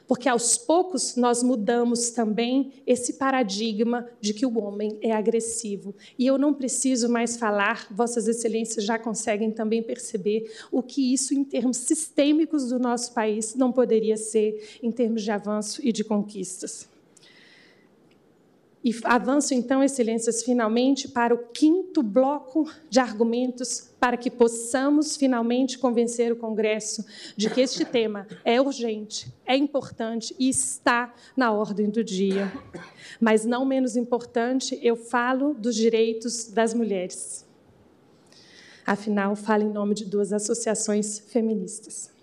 porque 0.07 0.29
aos 0.29 0.57
poucos 0.57 1.17
nós 1.17 1.43
mudamos 1.43 2.11
também 2.11 2.73
esse 2.87 3.15
paradigma 3.15 4.09
de 4.21 4.33
que 4.33 4.47
o 4.47 4.59
homem 4.59 4.99
é 5.03 5.13
agressivo. 5.13 5.95
E 6.19 6.27
eu 6.27 6.39
não 6.39 6.55
preciso 6.55 7.09
mais 7.09 7.37
falar, 7.37 7.87
Vossas 7.91 8.29
Excelências 8.29 8.85
já 8.85 8.99
conseguem 8.99 9.51
também 9.51 9.83
perceber 9.83 10.51
o 10.71 10.83
que 10.83 11.13
isso, 11.13 11.35
em 11.35 11.45
termos 11.45 11.79
sistêmicos 11.79 12.69
do 12.69 12.79
nosso 12.79 13.13
país, 13.13 13.55
não 13.55 13.73
poderia 13.73 14.17
ser 14.17 14.79
em 14.83 14.91
termos 14.91 15.23
de 15.23 15.31
avanço 15.31 15.81
e 15.85 15.93
de 15.93 16.05
conquistas. 16.05 16.96
E 18.87 18.95
avanço 19.03 19.53
então, 19.53 19.83
Excelências, 19.83 20.45
finalmente 20.45 21.09
para 21.09 21.35
o 21.35 21.39
quinto 21.49 22.05
bloco 22.05 22.71
de 22.89 23.01
argumentos 23.01 23.91
para 23.99 24.17
que 24.17 24.31
possamos 24.31 25.17
finalmente 25.17 25.77
convencer 25.77 26.31
o 26.31 26.37
Congresso 26.37 27.05
de 27.37 27.51
que 27.51 27.61
este 27.61 27.85
tema 27.85 28.29
é 28.45 28.61
urgente, 28.61 29.35
é 29.45 29.57
importante 29.57 30.37
e 30.39 30.49
está 30.49 31.13
na 31.37 31.51
ordem 31.51 31.91
do 31.91 32.05
dia. 32.05 32.53
Mas 33.21 33.45
não 33.45 33.65
menos 33.65 33.97
importante, 33.97 34.79
eu 34.81 34.95
falo 34.95 35.53
dos 35.53 35.75
direitos 35.75 36.53
das 36.53 36.73
mulheres. 36.73 37.45
Afinal, 38.87 39.35
falo 39.35 39.65
em 39.65 39.73
nome 39.73 39.97
de 39.97 40.05
duas 40.05 40.33
associações 40.33 41.19
feministas. 41.19 42.16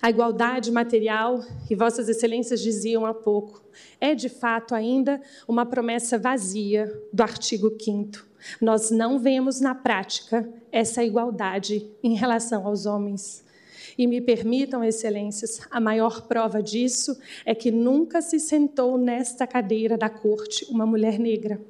A 0.00 0.10
igualdade 0.10 0.70
material, 0.70 1.40
que 1.66 1.74
Vossas 1.74 2.08
Excelências 2.08 2.60
diziam 2.60 3.04
há 3.04 3.12
pouco, 3.12 3.64
é 4.00 4.14
de 4.14 4.28
fato 4.28 4.74
ainda 4.74 5.20
uma 5.46 5.66
promessa 5.66 6.16
vazia 6.16 6.86
do 7.12 7.20
artigo 7.22 7.76
5. 7.80 8.24
Nós 8.60 8.92
não 8.92 9.18
vemos 9.18 9.60
na 9.60 9.74
prática 9.74 10.48
essa 10.70 11.02
igualdade 11.02 11.90
em 12.02 12.14
relação 12.14 12.64
aos 12.64 12.86
homens. 12.86 13.44
E 13.96 14.06
me 14.06 14.20
permitam, 14.20 14.84
excelências, 14.84 15.60
a 15.68 15.80
maior 15.80 16.28
prova 16.28 16.62
disso 16.62 17.18
é 17.44 17.52
que 17.52 17.72
nunca 17.72 18.22
se 18.22 18.38
sentou 18.38 18.96
nesta 18.96 19.48
cadeira 19.48 19.98
da 19.98 20.08
corte 20.08 20.64
uma 20.70 20.86
mulher 20.86 21.18
negra. 21.18 21.60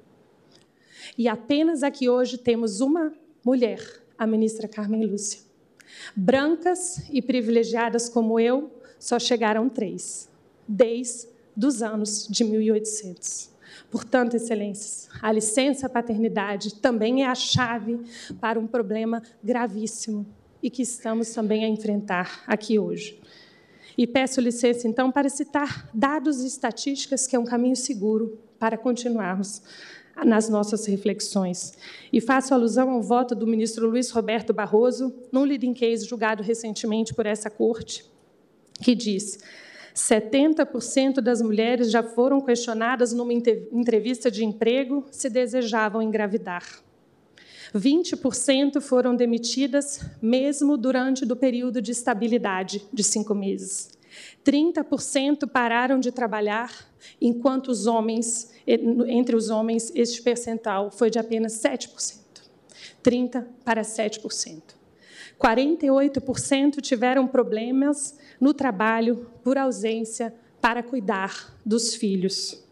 E 1.16 1.26
apenas 1.26 1.82
aqui 1.82 2.10
hoje 2.10 2.36
temos 2.36 2.82
uma 2.82 3.10
mulher, 3.42 3.80
a 4.18 4.26
ministra 4.26 4.68
Carmen 4.68 5.06
Lúcia. 5.06 5.47
Brancas 6.14 7.02
e 7.10 7.20
privilegiadas 7.22 8.08
como 8.08 8.38
eu, 8.38 8.70
só 8.98 9.18
chegaram 9.18 9.68
três, 9.68 10.28
desde 10.66 11.28
os 11.56 11.82
anos 11.82 12.26
de 12.28 12.44
1800. 12.44 13.50
Portanto, 13.90 14.34
excelências, 14.34 15.08
a 15.22 15.32
licença 15.32 15.88
paternidade 15.88 16.74
também 16.76 17.22
é 17.22 17.26
a 17.26 17.34
chave 17.34 18.00
para 18.40 18.58
um 18.58 18.66
problema 18.66 19.22
gravíssimo 19.42 20.26
e 20.62 20.68
que 20.68 20.82
estamos 20.82 21.30
também 21.30 21.64
a 21.64 21.68
enfrentar 21.68 22.42
aqui 22.46 22.78
hoje. 22.78 23.20
E 23.96 24.06
peço 24.06 24.40
licença, 24.40 24.86
então, 24.86 25.10
para 25.10 25.28
citar 25.28 25.88
dados 25.92 26.42
e 26.42 26.46
estatísticas, 26.46 27.26
que 27.26 27.34
é 27.34 27.38
um 27.38 27.44
caminho 27.44 27.76
seguro 27.76 28.38
para 28.58 28.76
continuarmos 28.76 29.62
nas 30.24 30.48
nossas 30.48 30.86
reflexões. 30.86 31.72
E 32.12 32.20
faço 32.20 32.54
alusão 32.54 32.90
ao 32.90 33.02
voto 33.02 33.34
do 33.34 33.46
ministro 33.46 33.88
Luiz 33.88 34.10
Roberto 34.10 34.52
Barroso, 34.52 35.14
num 35.32 35.44
leading 35.44 35.74
case 35.74 36.06
julgado 36.06 36.42
recentemente 36.42 37.14
por 37.14 37.26
essa 37.26 37.48
corte, 37.50 38.04
que 38.82 38.94
diz: 38.94 39.38
70% 39.94 41.20
das 41.20 41.42
mulheres 41.42 41.90
já 41.90 42.02
foram 42.02 42.40
questionadas 42.40 43.12
numa 43.12 43.32
entrevista 43.32 44.30
de 44.30 44.44
emprego 44.44 45.04
se 45.10 45.28
desejavam 45.28 46.00
engravidar. 46.00 46.64
20% 47.74 48.80
foram 48.80 49.14
demitidas 49.14 50.00
mesmo 50.22 50.76
durante 50.76 51.24
o 51.30 51.36
período 51.36 51.82
de 51.82 51.92
estabilidade 51.92 52.86
de 52.92 53.02
cinco 53.02 53.34
meses. 53.34 53.90
30% 54.44 55.46
pararam 55.46 56.00
de 56.00 56.10
trabalhar, 56.10 56.72
enquanto 57.20 57.68
os 57.68 57.86
homens, 57.86 58.50
entre 58.68 59.34
os 59.34 59.48
homens, 59.48 59.90
este 59.94 60.20
percentual 60.20 60.90
foi 60.90 61.10
de 61.10 61.18
apenas 61.18 61.54
7%. 61.54 62.18
30% 63.02 63.44
para 63.64 63.82
7%. 63.82 64.62
48% 65.40 66.80
tiveram 66.80 67.26
problemas 67.26 68.18
no 68.40 68.52
trabalho 68.52 69.30
por 69.42 69.56
ausência 69.56 70.34
para 70.60 70.82
cuidar 70.82 71.56
dos 71.64 71.94
filhos. 71.94 72.62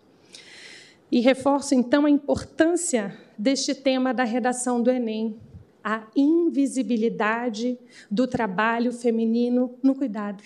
E 1.11 1.21
reforço 1.21 1.75
então 1.75 2.05
a 2.05 2.11
importância 2.11 3.17
deste 3.39 3.75
tema 3.75 4.13
da 4.13 4.25
redação 4.25 4.83
do 4.83 4.91
Enem, 4.91 5.39
a 5.83 6.03
invisibilidade 6.17 7.79
do 8.11 8.27
trabalho 8.27 8.93
feminino 8.93 9.79
no 9.83 9.95
cuidado. 9.95 10.43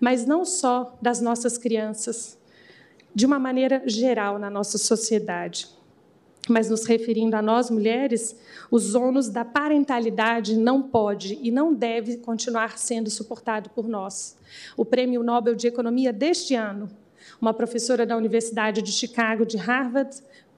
Mas 0.00 0.26
não 0.26 0.44
só 0.44 0.98
das 1.00 1.20
nossas 1.20 1.58
crianças, 1.58 2.35
de 3.16 3.24
uma 3.24 3.38
maneira 3.38 3.82
geral 3.86 4.38
na 4.38 4.50
nossa 4.50 4.76
sociedade. 4.76 5.66
Mas 6.50 6.68
nos 6.68 6.84
referindo 6.84 7.34
a 7.34 7.40
nós 7.40 7.70
mulheres, 7.70 8.36
os 8.70 8.94
ônus 8.94 9.30
da 9.30 9.42
parentalidade 9.42 10.54
não 10.54 10.82
pode 10.82 11.38
e 11.40 11.50
não 11.50 11.72
deve 11.72 12.18
continuar 12.18 12.76
sendo 12.76 13.08
suportado 13.08 13.70
por 13.70 13.88
nós. 13.88 14.36
O 14.76 14.84
Prêmio 14.84 15.22
Nobel 15.22 15.54
de 15.54 15.66
Economia 15.66 16.12
deste 16.12 16.54
ano, 16.54 16.90
uma 17.40 17.54
professora 17.54 18.04
da 18.04 18.18
Universidade 18.18 18.82
de 18.82 18.92
Chicago, 18.92 19.46
de 19.46 19.56
Harvard, 19.56 20.14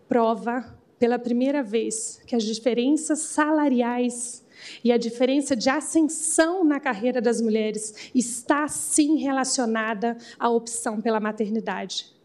prova 0.09 0.77
pela 0.99 1.17
primeira 1.17 1.63
vez 1.63 2.21
que 2.27 2.35
as 2.35 2.43
diferenças 2.43 3.21
salariais 3.21 4.45
e 4.83 4.91
a 4.91 4.99
diferença 4.99 5.55
de 5.55 5.71
ascensão 5.71 6.65
na 6.65 6.81
carreira 6.81 7.21
das 7.21 7.41
mulheres 7.41 8.11
está 8.13 8.67
sim 8.67 9.15
relacionada 9.15 10.17
à 10.37 10.49
opção 10.49 11.01
pela 11.01 11.21
maternidade. 11.21 12.18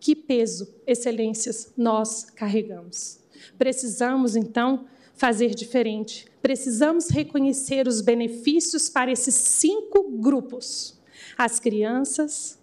Que 0.00 0.14
peso, 0.14 0.68
excelências, 0.86 1.72
nós 1.76 2.24
carregamos. 2.24 3.20
Precisamos, 3.58 4.36
então, 4.36 4.86
fazer 5.14 5.54
diferente. 5.54 6.26
Precisamos 6.40 7.08
reconhecer 7.08 7.88
os 7.88 8.00
benefícios 8.00 8.88
para 8.88 9.10
esses 9.10 9.34
cinco 9.34 10.10
grupos: 10.18 10.98
as 11.36 11.58
crianças, 11.58 12.58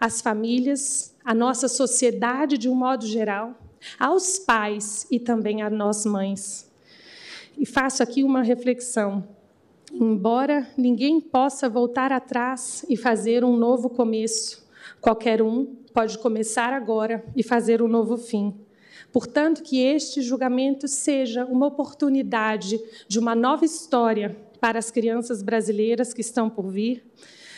as 0.00 0.20
famílias, 0.20 1.14
a 1.24 1.34
nossa 1.34 1.68
sociedade 1.68 2.56
de 2.56 2.68
um 2.68 2.74
modo 2.74 3.04
geral, 3.06 3.58
aos 3.98 4.38
pais 4.38 5.06
e 5.10 5.18
também 5.18 5.62
a 5.62 5.68
nós 5.68 6.04
mães. 6.04 6.70
E 7.58 7.66
faço 7.66 8.02
aqui 8.02 8.22
uma 8.22 8.42
reflexão. 8.42 9.26
Embora 9.92 10.68
ninguém 10.76 11.20
possa 11.20 11.68
voltar 11.68 12.12
atrás 12.12 12.84
e 12.88 12.96
fazer 12.96 13.44
um 13.44 13.56
novo 13.56 13.88
começo, 13.88 14.66
qualquer 15.00 15.40
um 15.40 15.74
pode 15.96 16.18
começar 16.18 16.74
agora 16.74 17.24
e 17.34 17.42
fazer 17.42 17.80
um 17.80 17.88
novo 17.88 18.18
fim. 18.18 18.54
Portanto, 19.10 19.62
que 19.62 19.80
este 19.80 20.20
julgamento 20.20 20.86
seja 20.86 21.46
uma 21.46 21.68
oportunidade 21.68 22.78
de 23.08 23.18
uma 23.18 23.34
nova 23.34 23.64
história 23.64 24.36
para 24.60 24.78
as 24.78 24.90
crianças 24.90 25.42
brasileiras 25.42 26.12
que 26.12 26.20
estão 26.20 26.50
por 26.50 26.68
vir, 26.68 27.02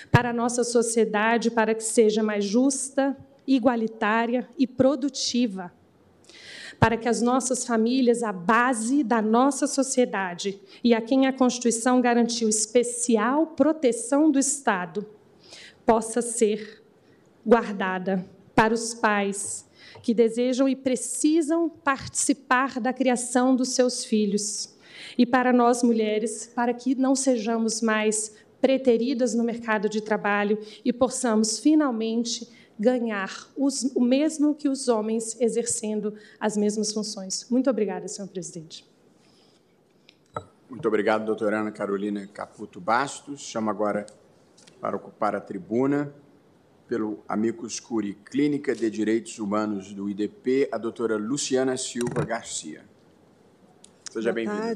para 0.09 0.31
a 0.31 0.33
nossa 0.33 0.63
sociedade, 0.63 1.51
para 1.51 1.75
que 1.75 1.83
seja 1.83 2.23
mais 2.23 2.45
justa, 2.45 3.17
igualitária 3.45 4.49
e 4.57 4.69
produtiva. 4.69 5.73
Para 6.79 6.97
que 6.97 7.09
as 7.09 7.21
nossas 7.21 7.67
famílias, 7.67 8.23
a 8.23 8.31
base 8.31 9.03
da 9.03 9.21
nossa 9.21 9.67
sociedade 9.67 10.61
e 10.85 10.95
a 10.95 11.01
quem 11.01 11.27
a 11.27 11.33
Constituição 11.33 12.01
garantiu 12.01 12.49
especial 12.49 13.49
proteção 13.49 14.31
do 14.31 14.39
Estado, 14.39 15.05
possa 15.85 16.23
ser 16.23 16.87
guardada 17.45 18.25
para 18.55 18.75
os 18.75 18.95
pais 18.95 19.67
que 20.03 20.15
desejam 20.15 20.69
e 20.69 20.77
precisam 20.77 21.69
participar 21.69 22.81
da 22.81 22.93
criação 22.93 23.55
dos 23.55 23.71
seus 23.71 24.05
filhos. 24.05 24.77
E 25.17 25.27
para 25.27 25.53
nós 25.53 25.83
mulheres, 25.83 26.51
para 26.55 26.73
que 26.73 26.95
não 26.95 27.15
sejamos 27.15 27.81
mais 27.81 28.35
preteridas 28.61 29.35
no 29.35 29.45
mercado 29.45 29.89
de 29.89 30.01
trabalho 30.01 30.59
e 30.85 30.93
possamos 30.93 31.59
finalmente 31.59 32.49
ganhar 32.79 33.49
os, 33.57 33.83
o 33.95 34.01
mesmo 34.01 34.55
que 34.55 34.69
os 34.69 34.89
homens 34.89 35.41
exercendo 35.41 36.15
as 36.39 36.57
mesmas 36.57 36.93
funções. 36.93 37.47
Muito 37.51 37.69
obrigada, 37.69 38.07
senhor 38.07 38.29
presidente. 38.29 38.87
Muito 40.71 40.87
obrigado, 40.87 41.25
doutora 41.25 41.61
Ana 41.61 41.73
Carolina 41.73 42.27
Caputo 42.27 42.81
Bastos. 42.81 43.41
Chamo 43.41 43.71
agora 43.71 44.07
para 44.81 44.97
ocupar 44.97 45.35
a 45.35 45.41
tribuna, 45.41 46.13
pelo 46.89 47.23
Amicus 47.29 47.79
Curi 47.79 48.15
Clínica 48.25 48.75
de 48.75 48.91
Direitos 48.91 49.39
Humanos 49.39 49.93
do 49.93 50.09
IDP, 50.09 50.69
a 50.73 50.79
doutora 50.79 51.17
Luciana 51.17 51.77
Silva 51.77 52.25
Garcia. 52.25 52.83
Seja 54.11 54.33
bem-vinda. 54.33 54.75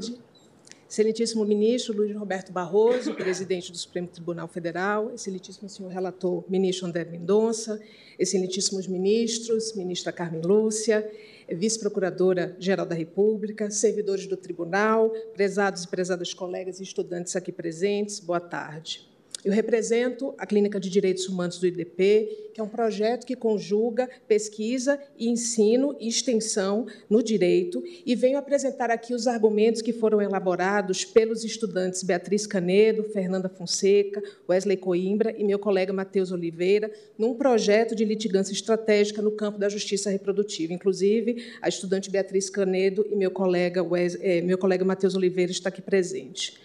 Excelentíssimo 0.86 1.42
ministro 1.46 1.96
Luiz 1.96 2.14
Roberto 2.14 2.52
Barroso, 2.52 3.14
presidente 3.16 3.72
do 3.72 3.78
Supremo 3.78 4.08
Tribunal 4.08 4.46
Federal, 4.46 5.10
excelentíssimo 5.14 5.66
senhor 5.66 5.90
relator, 5.90 6.44
ministro 6.50 6.86
André 6.86 7.06
Mendonça, 7.06 7.80
excelentíssimos 8.18 8.86
ministros, 8.86 9.74
ministra 9.74 10.12
Carmen 10.12 10.42
Lúcia, 10.42 11.10
vice-procuradora-geral 11.48 12.84
da 12.84 12.94
República, 12.94 13.70
servidores 13.70 14.26
do 14.26 14.36
tribunal, 14.36 15.08
prezados 15.34 15.84
e 15.84 15.88
prezadas 15.88 16.34
colegas 16.34 16.78
e 16.78 16.82
estudantes 16.82 17.34
aqui 17.36 17.50
presentes, 17.50 18.20
boa 18.20 18.40
tarde. 18.40 19.11
Eu 19.44 19.52
represento 19.52 20.34
a 20.38 20.46
Clínica 20.46 20.78
de 20.78 20.88
Direitos 20.88 21.28
Humanos 21.28 21.58
do 21.58 21.66
IDP, 21.66 22.50
que 22.54 22.60
é 22.60 22.64
um 22.64 22.68
projeto 22.68 23.26
que 23.26 23.34
conjuga 23.34 24.08
pesquisa 24.28 25.00
ensino 25.18 25.96
e 25.98 26.06
extensão 26.06 26.86
no 27.10 27.20
direito, 27.20 27.82
e 28.06 28.14
venho 28.14 28.38
apresentar 28.38 28.88
aqui 28.88 29.12
os 29.12 29.26
argumentos 29.26 29.82
que 29.82 29.92
foram 29.92 30.22
elaborados 30.22 31.04
pelos 31.04 31.42
estudantes 31.42 32.04
Beatriz 32.04 32.46
Canedo, 32.46 33.02
Fernanda 33.02 33.48
Fonseca, 33.48 34.22
Wesley 34.48 34.76
Coimbra 34.76 35.34
e 35.36 35.42
meu 35.42 35.58
colega 35.58 35.92
Matheus 35.92 36.30
Oliveira, 36.30 36.92
num 37.18 37.34
projeto 37.34 37.96
de 37.96 38.04
litigância 38.04 38.52
estratégica 38.52 39.20
no 39.20 39.32
campo 39.32 39.58
da 39.58 39.68
justiça 39.68 40.08
reprodutiva. 40.08 40.72
Inclusive, 40.72 41.52
a 41.60 41.68
estudante 41.68 42.10
Beatriz 42.10 42.48
Canedo 42.48 43.04
e 43.10 43.16
meu 43.16 43.30
colega, 43.30 43.84
eh, 44.20 44.56
colega 44.56 44.84
Matheus 44.84 45.16
Oliveira 45.16 45.50
está 45.50 45.68
aqui 45.68 45.82
presente. 45.82 46.62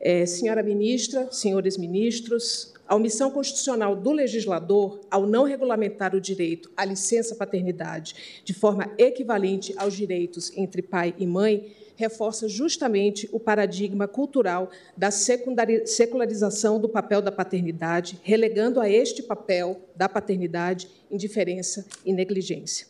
É, 0.00 0.26
senhora 0.26 0.62
ministra, 0.62 1.30
senhores 1.32 1.76
ministros, 1.76 2.74
a 2.86 2.94
omissão 2.94 3.30
constitucional 3.30 3.96
do 3.96 4.12
legislador 4.12 5.00
ao 5.10 5.26
não 5.26 5.44
regulamentar 5.44 6.14
o 6.14 6.20
direito 6.20 6.70
à 6.76 6.84
licença 6.84 7.34
paternidade 7.34 8.42
de 8.44 8.54
forma 8.54 8.92
equivalente 8.96 9.74
aos 9.76 9.94
direitos 9.94 10.52
entre 10.56 10.82
pai 10.82 11.14
e 11.18 11.26
mãe 11.26 11.74
reforça 11.96 12.46
justamente 12.46 13.28
o 13.32 13.40
paradigma 13.40 14.06
cultural 14.06 14.70
da 14.96 15.10
secularização 15.10 16.78
do 16.78 16.88
papel 16.88 17.22
da 17.22 17.32
paternidade, 17.32 18.20
relegando 18.22 18.80
a 18.80 18.88
este 18.88 19.22
papel 19.22 19.80
da 19.96 20.08
paternidade 20.08 20.88
indiferença 21.10 21.86
e 22.04 22.12
negligência. 22.12 22.86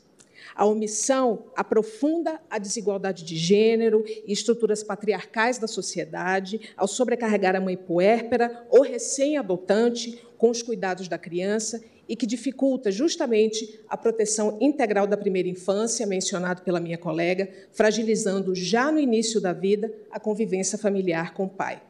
A 0.57 0.65
omissão 0.65 1.45
aprofunda 1.55 2.41
a 2.49 2.59
desigualdade 2.59 3.25
de 3.25 3.37
gênero 3.37 4.03
e 4.27 4.33
estruturas 4.33 4.83
patriarcais 4.83 5.59
da 5.59 5.67
sociedade, 5.67 6.73
ao 6.75 6.89
sobrecarregar 6.89 7.55
a 7.55 7.61
mãe 7.61 7.77
puérpera 7.77 8.67
ou 8.71 8.81
recém-adotante 8.81 10.19
com 10.39 10.49
os 10.49 10.63
cuidados 10.63 11.09
da 11.09 11.19
criança 11.19 11.85
e 12.09 12.17
que 12.17 12.27
dificulta 12.27 12.91
justamente 12.91 13.81
a 13.87 13.99
proteção 13.99 14.57
integral 14.59 15.07
da 15.07 15.17
primeira 15.17 15.49
infância, 15.49 16.07
mencionado 16.07 16.63
pela 16.63 16.81
minha 16.81 16.97
colega, 16.97 17.51
fragilizando 17.73 18.55
já 18.55 18.91
no 18.91 18.99
início 18.99 19.43
da 19.43 19.53
vida 19.53 19.93
a 20.11 20.19
convivência 20.19 20.79
familiar 20.79 21.35
com 21.35 21.45
o 21.45 21.51
pai. 21.51 21.83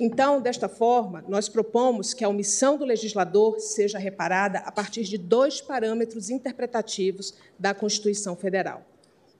Então, 0.00 0.40
desta 0.40 0.68
forma, 0.68 1.24
nós 1.26 1.48
propomos 1.48 2.14
que 2.14 2.24
a 2.24 2.28
omissão 2.28 2.76
do 2.76 2.84
legislador 2.84 3.58
seja 3.58 3.98
reparada 3.98 4.60
a 4.60 4.70
partir 4.70 5.02
de 5.02 5.18
dois 5.18 5.60
parâmetros 5.60 6.30
interpretativos 6.30 7.34
da 7.58 7.74
Constituição 7.74 8.36
Federal. 8.36 8.86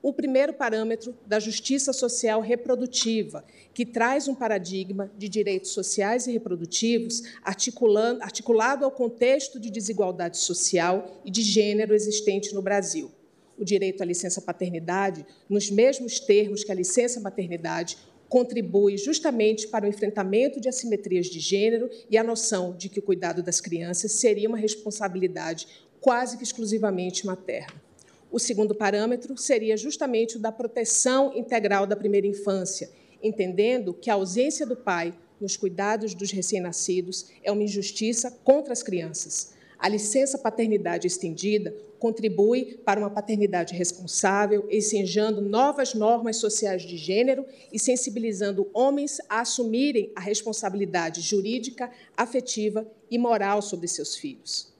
O 0.02 0.12
primeiro 0.12 0.52
parâmetro 0.52 1.14
da 1.26 1.38
justiça 1.38 1.92
social 1.92 2.40
reprodutiva, 2.40 3.44
que 3.72 3.86
traz 3.86 4.26
um 4.26 4.34
paradigma 4.34 5.10
de 5.16 5.28
direitos 5.28 5.70
sociais 5.70 6.26
e 6.26 6.32
reprodutivos 6.32 7.22
articulado 7.42 8.84
ao 8.84 8.90
contexto 8.90 9.60
de 9.60 9.70
desigualdade 9.70 10.38
social 10.38 11.20
e 11.24 11.30
de 11.30 11.42
gênero 11.42 11.94
existente 11.94 12.52
no 12.52 12.62
Brasil. 12.62 13.12
O 13.56 13.64
direito 13.64 14.00
à 14.00 14.06
licença 14.06 14.40
paternidade, 14.40 15.26
nos 15.48 15.68
mesmos 15.68 16.20
termos 16.20 16.62
que 16.62 16.70
a 16.70 16.76
licença 16.76 17.20
maternidade, 17.20 17.98
contribui 18.28 18.96
justamente 18.98 19.66
para 19.68 19.86
o 19.86 19.88
enfrentamento 19.88 20.60
de 20.60 20.68
assimetrias 20.68 21.26
de 21.26 21.40
gênero 21.40 21.88
e 22.10 22.18
a 22.18 22.24
noção 22.24 22.76
de 22.76 22.88
que 22.88 22.98
o 22.98 23.02
cuidado 23.02 23.42
das 23.42 23.60
crianças 23.60 24.12
seria 24.12 24.48
uma 24.48 24.58
responsabilidade 24.58 25.66
quase 26.00 26.36
que 26.36 26.44
exclusivamente 26.44 27.26
materna. 27.26 27.82
O 28.30 28.38
segundo 28.38 28.74
parâmetro 28.74 29.36
seria 29.38 29.76
justamente 29.76 30.36
o 30.36 30.40
da 30.40 30.52
proteção 30.52 31.32
integral 31.34 31.86
da 31.86 31.96
primeira 31.96 32.26
infância, 32.26 32.90
entendendo 33.22 33.94
que 33.94 34.10
a 34.10 34.14
ausência 34.14 34.66
do 34.66 34.76
pai 34.76 35.14
nos 35.40 35.56
cuidados 35.56 36.14
dos 36.14 36.30
recém-nascidos 36.30 37.30
é 37.42 37.50
uma 37.50 37.62
injustiça 37.62 38.30
contra 38.44 38.72
as 38.72 38.82
crianças. 38.82 39.54
A 39.78 39.88
licença 39.88 40.36
paternidade 40.36 41.06
estendida 41.06 41.74
contribui 42.00 42.80
para 42.84 42.98
uma 42.98 43.10
paternidade 43.10 43.74
responsável, 43.74 44.66
ensinjando 44.70 45.40
novas 45.40 45.94
normas 45.94 46.36
sociais 46.36 46.82
de 46.82 46.96
gênero 46.96 47.46
e 47.72 47.78
sensibilizando 47.78 48.68
homens 48.74 49.20
a 49.28 49.40
assumirem 49.40 50.10
a 50.16 50.20
responsabilidade 50.20 51.20
jurídica, 51.20 51.90
afetiva 52.16 52.86
e 53.10 53.18
moral 53.18 53.62
sobre 53.62 53.86
seus 53.86 54.16
filhos. 54.16 54.72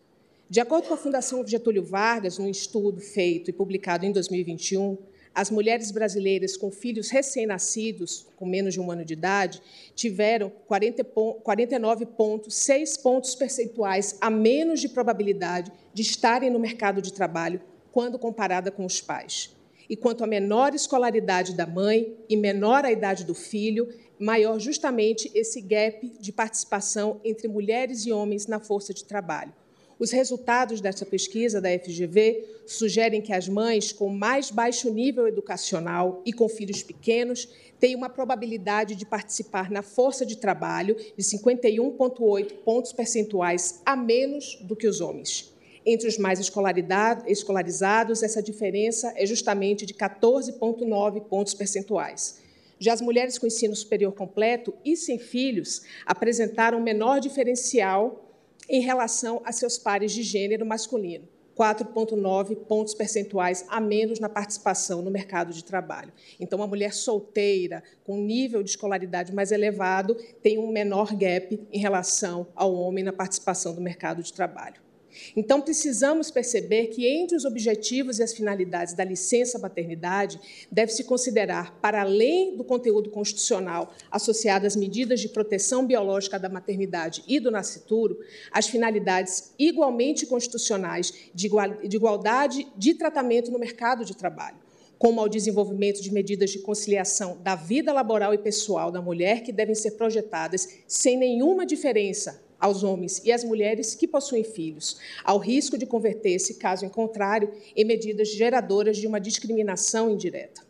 De 0.50 0.60
acordo 0.60 0.88
com 0.88 0.94
a 0.94 0.98
Fundação 0.98 1.46
Getúlio 1.46 1.84
Vargas, 1.84 2.38
num 2.38 2.48
estudo 2.48 3.00
feito 3.00 3.50
e 3.50 3.52
publicado 3.52 4.04
em 4.04 4.12
2021, 4.12 4.96
as 5.38 5.50
mulheres 5.52 5.92
brasileiras 5.92 6.56
com 6.56 6.68
filhos 6.68 7.10
recém-nascidos, 7.10 8.26
com 8.34 8.44
menos 8.44 8.74
de 8.74 8.80
um 8.80 8.90
ano 8.90 9.04
de 9.04 9.12
idade, 9.12 9.62
tiveram 9.94 10.50
49,6 10.68 13.00
pontos 13.00 13.36
percentuais 13.36 14.18
a 14.20 14.30
menos 14.30 14.80
de 14.80 14.88
probabilidade 14.88 15.70
de 15.94 16.02
estarem 16.02 16.50
no 16.50 16.58
mercado 16.58 17.00
de 17.00 17.12
trabalho 17.12 17.60
quando 17.92 18.18
comparada 18.18 18.72
com 18.72 18.84
os 18.84 19.00
pais. 19.00 19.54
E 19.88 19.94
quanto 19.94 20.24
a 20.24 20.26
menor 20.26 20.74
escolaridade 20.74 21.54
da 21.54 21.68
mãe 21.68 22.16
e 22.28 22.36
menor 22.36 22.84
a 22.84 22.90
idade 22.90 23.24
do 23.24 23.32
filho, 23.32 23.94
maior 24.18 24.58
justamente 24.58 25.30
esse 25.36 25.60
gap 25.60 26.04
de 26.18 26.32
participação 26.32 27.20
entre 27.24 27.46
mulheres 27.46 28.04
e 28.06 28.10
homens 28.10 28.48
na 28.48 28.58
força 28.58 28.92
de 28.92 29.04
trabalho. 29.04 29.54
Os 29.98 30.12
resultados 30.12 30.80
dessa 30.80 31.04
pesquisa 31.04 31.60
da 31.60 31.76
FGV 31.76 32.60
sugerem 32.64 33.20
que 33.20 33.32
as 33.32 33.48
mães 33.48 33.90
com 33.92 34.08
mais 34.08 34.48
baixo 34.48 34.88
nível 34.92 35.26
educacional 35.26 36.22
e 36.24 36.32
com 36.32 36.48
filhos 36.48 36.84
pequenos 36.84 37.48
têm 37.80 37.96
uma 37.96 38.08
probabilidade 38.08 38.94
de 38.94 39.04
participar 39.04 39.72
na 39.72 39.82
força 39.82 40.24
de 40.24 40.36
trabalho 40.36 40.94
de 40.94 41.24
51,8 41.24 42.52
pontos 42.64 42.92
percentuais 42.92 43.82
a 43.84 43.96
menos 43.96 44.56
do 44.62 44.76
que 44.76 44.86
os 44.86 45.00
homens. 45.00 45.52
Entre 45.84 46.06
os 46.06 46.16
mais 46.16 46.38
escolarizados, 46.38 48.22
essa 48.22 48.42
diferença 48.42 49.12
é 49.16 49.26
justamente 49.26 49.84
de 49.84 49.94
14,9 49.94 51.22
pontos 51.22 51.54
percentuais. 51.54 52.40
Já 52.78 52.92
as 52.92 53.00
mulheres 53.00 53.36
com 53.36 53.48
ensino 53.48 53.74
superior 53.74 54.12
completo 54.12 54.72
e 54.84 54.96
sem 54.96 55.18
filhos 55.18 55.82
apresentaram 56.06 56.80
menor 56.80 57.18
diferencial 57.18 58.27
em 58.68 58.80
relação 58.80 59.40
a 59.44 59.52
seus 59.52 59.78
pares 59.78 60.12
de 60.12 60.22
gênero 60.22 60.66
masculino. 60.66 61.28
4,9 61.58 62.54
pontos 62.54 62.94
percentuais 62.94 63.64
a 63.68 63.80
menos 63.80 64.20
na 64.20 64.28
participação 64.28 65.02
no 65.02 65.10
mercado 65.10 65.52
de 65.52 65.64
trabalho. 65.64 66.12
Então, 66.38 66.60
uma 66.60 66.68
mulher 66.68 66.94
solteira, 66.94 67.82
com 68.04 68.16
nível 68.16 68.62
de 68.62 68.70
escolaridade 68.70 69.34
mais 69.34 69.50
elevado, 69.50 70.14
tem 70.40 70.56
um 70.56 70.70
menor 70.70 71.12
gap 71.16 71.60
em 71.72 71.78
relação 71.80 72.46
ao 72.54 72.72
homem 72.72 73.02
na 73.02 73.12
participação 73.12 73.74
do 73.74 73.80
mercado 73.80 74.22
de 74.22 74.32
trabalho. 74.32 74.87
Então, 75.36 75.60
precisamos 75.60 76.30
perceber 76.30 76.86
que, 76.88 77.06
entre 77.06 77.36
os 77.36 77.44
objetivos 77.44 78.18
e 78.18 78.22
as 78.22 78.32
finalidades 78.32 78.94
da 78.94 79.04
licença 79.04 79.58
maternidade, 79.58 80.40
deve-se 80.70 81.04
considerar, 81.04 81.78
para 81.80 82.02
além 82.02 82.56
do 82.56 82.64
conteúdo 82.64 83.10
constitucional 83.10 83.94
associado 84.10 84.66
às 84.66 84.76
medidas 84.76 85.20
de 85.20 85.28
proteção 85.28 85.86
biológica 85.86 86.38
da 86.38 86.48
maternidade 86.48 87.22
e 87.26 87.40
do 87.40 87.50
nascituro, 87.50 88.18
as 88.52 88.66
finalidades 88.66 89.52
igualmente 89.58 90.26
constitucionais 90.26 91.12
de 91.34 91.48
igualdade 91.82 92.66
de 92.76 92.94
tratamento 92.94 93.50
no 93.50 93.58
mercado 93.58 94.04
de 94.04 94.16
trabalho 94.16 94.68
como 94.98 95.20
ao 95.20 95.28
desenvolvimento 95.28 96.02
de 96.02 96.12
medidas 96.12 96.50
de 96.50 96.58
conciliação 96.58 97.38
da 97.40 97.54
vida 97.54 97.92
laboral 97.92 98.34
e 98.34 98.38
pessoal 98.38 98.90
da 98.90 99.00
mulher 99.00 99.42
que 99.42 99.52
devem 99.52 99.74
ser 99.74 99.92
projetadas 99.92 100.68
sem 100.88 101.16
nenhuma 101.16 101.64
diferença 101.64 102.47
aos 102.58 102.82
homens 102.82 103.20
e 103.24 103.32
às 103.32 103.44
mulheres 103.44 103.94
que 103.94 104.08
possuem 104.08 104.44
filhos, 104.44 104.98
ao 105.24 105.38
risco 105.38 105.78
de 105.78 105.86
converter-se, 105.86 106.54
caso 106.54 106.84
em 106.84 106.88
contrário, 106.88 107.52
em 107.76 107.84
medidas 107.84 108.28
geradoras 108.28 108.96
de 108.96 109.06
uma 109.06 109.20
discriminação 109.20 110.10
indireta. 110.10 110.68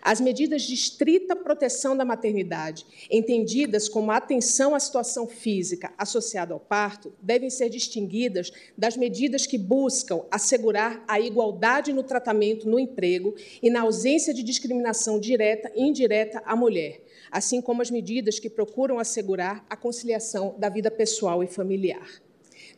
As 0.00 0.20
medidas 0.20 0.62
de 0.62 0.74
estrita 0.74 1.34
proteção 1.34 1.96
da 1.96 2.04
maternidade, 2.04 2.86
entendidas 3.10 3.88
como 3.88 4.10
atenção 4.10 4.74
à 4.74 4.80
situação 4.80 5.26
física 5.26 5.92
associada 5.98 6.54
ao 6.54 6.60
parto, 6.60 7.12
devem 7.20 7.50
ser 7.50 7.68
distinguidas 7.68 8.52
das 8.76 8.96
medidas 8.96 9.46
que 9.46 9.58
buscam 9.58 10.22
assegurar 10.30 11.02
a 11.08 11.20
igualdade 11.20 11.92
no 11.92 12.02
tratamento 12.02 12.68
no 12.68 12.78
emprego 12.78 13.34
e 13.62 13.70
na 13.70 13.82
ausência 13.82 14.32
de 14.32 14.42
discriminação 14.42 15.18
direta 15.18 15.70
e 15.74 15.82
indireta 15.82 16.42
à 16.44 16.54
mulher, 16.54 17.02
assim 17.30 17.60
como 17.60 17.82
as 17.82 17.90
medidas 17.90 18.38
que 18.38 18.50
procuram 18.50 18.98
assegurar 18.98 19.64
a 19.68 19.76
conciliação 19.76 20.54
da 20.58 20.68
vida 20.68 20.90
pessoal 20.90 21.42
e 21.42 21.46
familiar. 21.46 22.08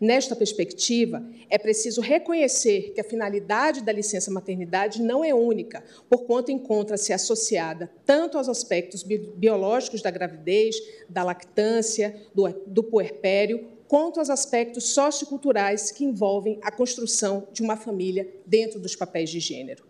Nesta 0.01 0.35
perspectiva, 0.35 1.23
é 1.51 1.59
preciso 1.59 2.01
reconhecer 2.01 2.93
que 2.95 3.03
a 3.03 3.05
finalidade 3.05 3.83
da 3.83 3.93
licença 3.93 4.31
maternidade 4.31 5.03
não 5.03 5.23
é 5.23 5.35
única, 5.35 5.85
porquanto 6.09 6.51
encontra-se 6.51 7.13
associada 7.13 7.91
tanto 8.07 8.39
aos 8.39 8.49
aspectos 8.49 9.03
biológicos 9.03 10.01
da 10.01 10.11
gravidez, 10.11 10.77
da 11.07 11.23
lactância, 11.23 12.17
do, 12.35 12.49
do 12.67 12.83
puerpério, 12.83 13.69
quanto 13.87 14.21
aos 14.21 14.31
aspectos 14.31 14.85
socioculturais 14.85 15.91
que 15.91 16.05
envolvem 16.05 16.59
a 16.63 16.71
construção 16.71 17.49
de 17.53 17.61
uma 17.61 17.77
família 17.77 18.27
dentro 18.47 18.81
dos 18.81 18.97
papéis 18.97 19.29
de 19.29 19.39
gênero. 19.39 19.85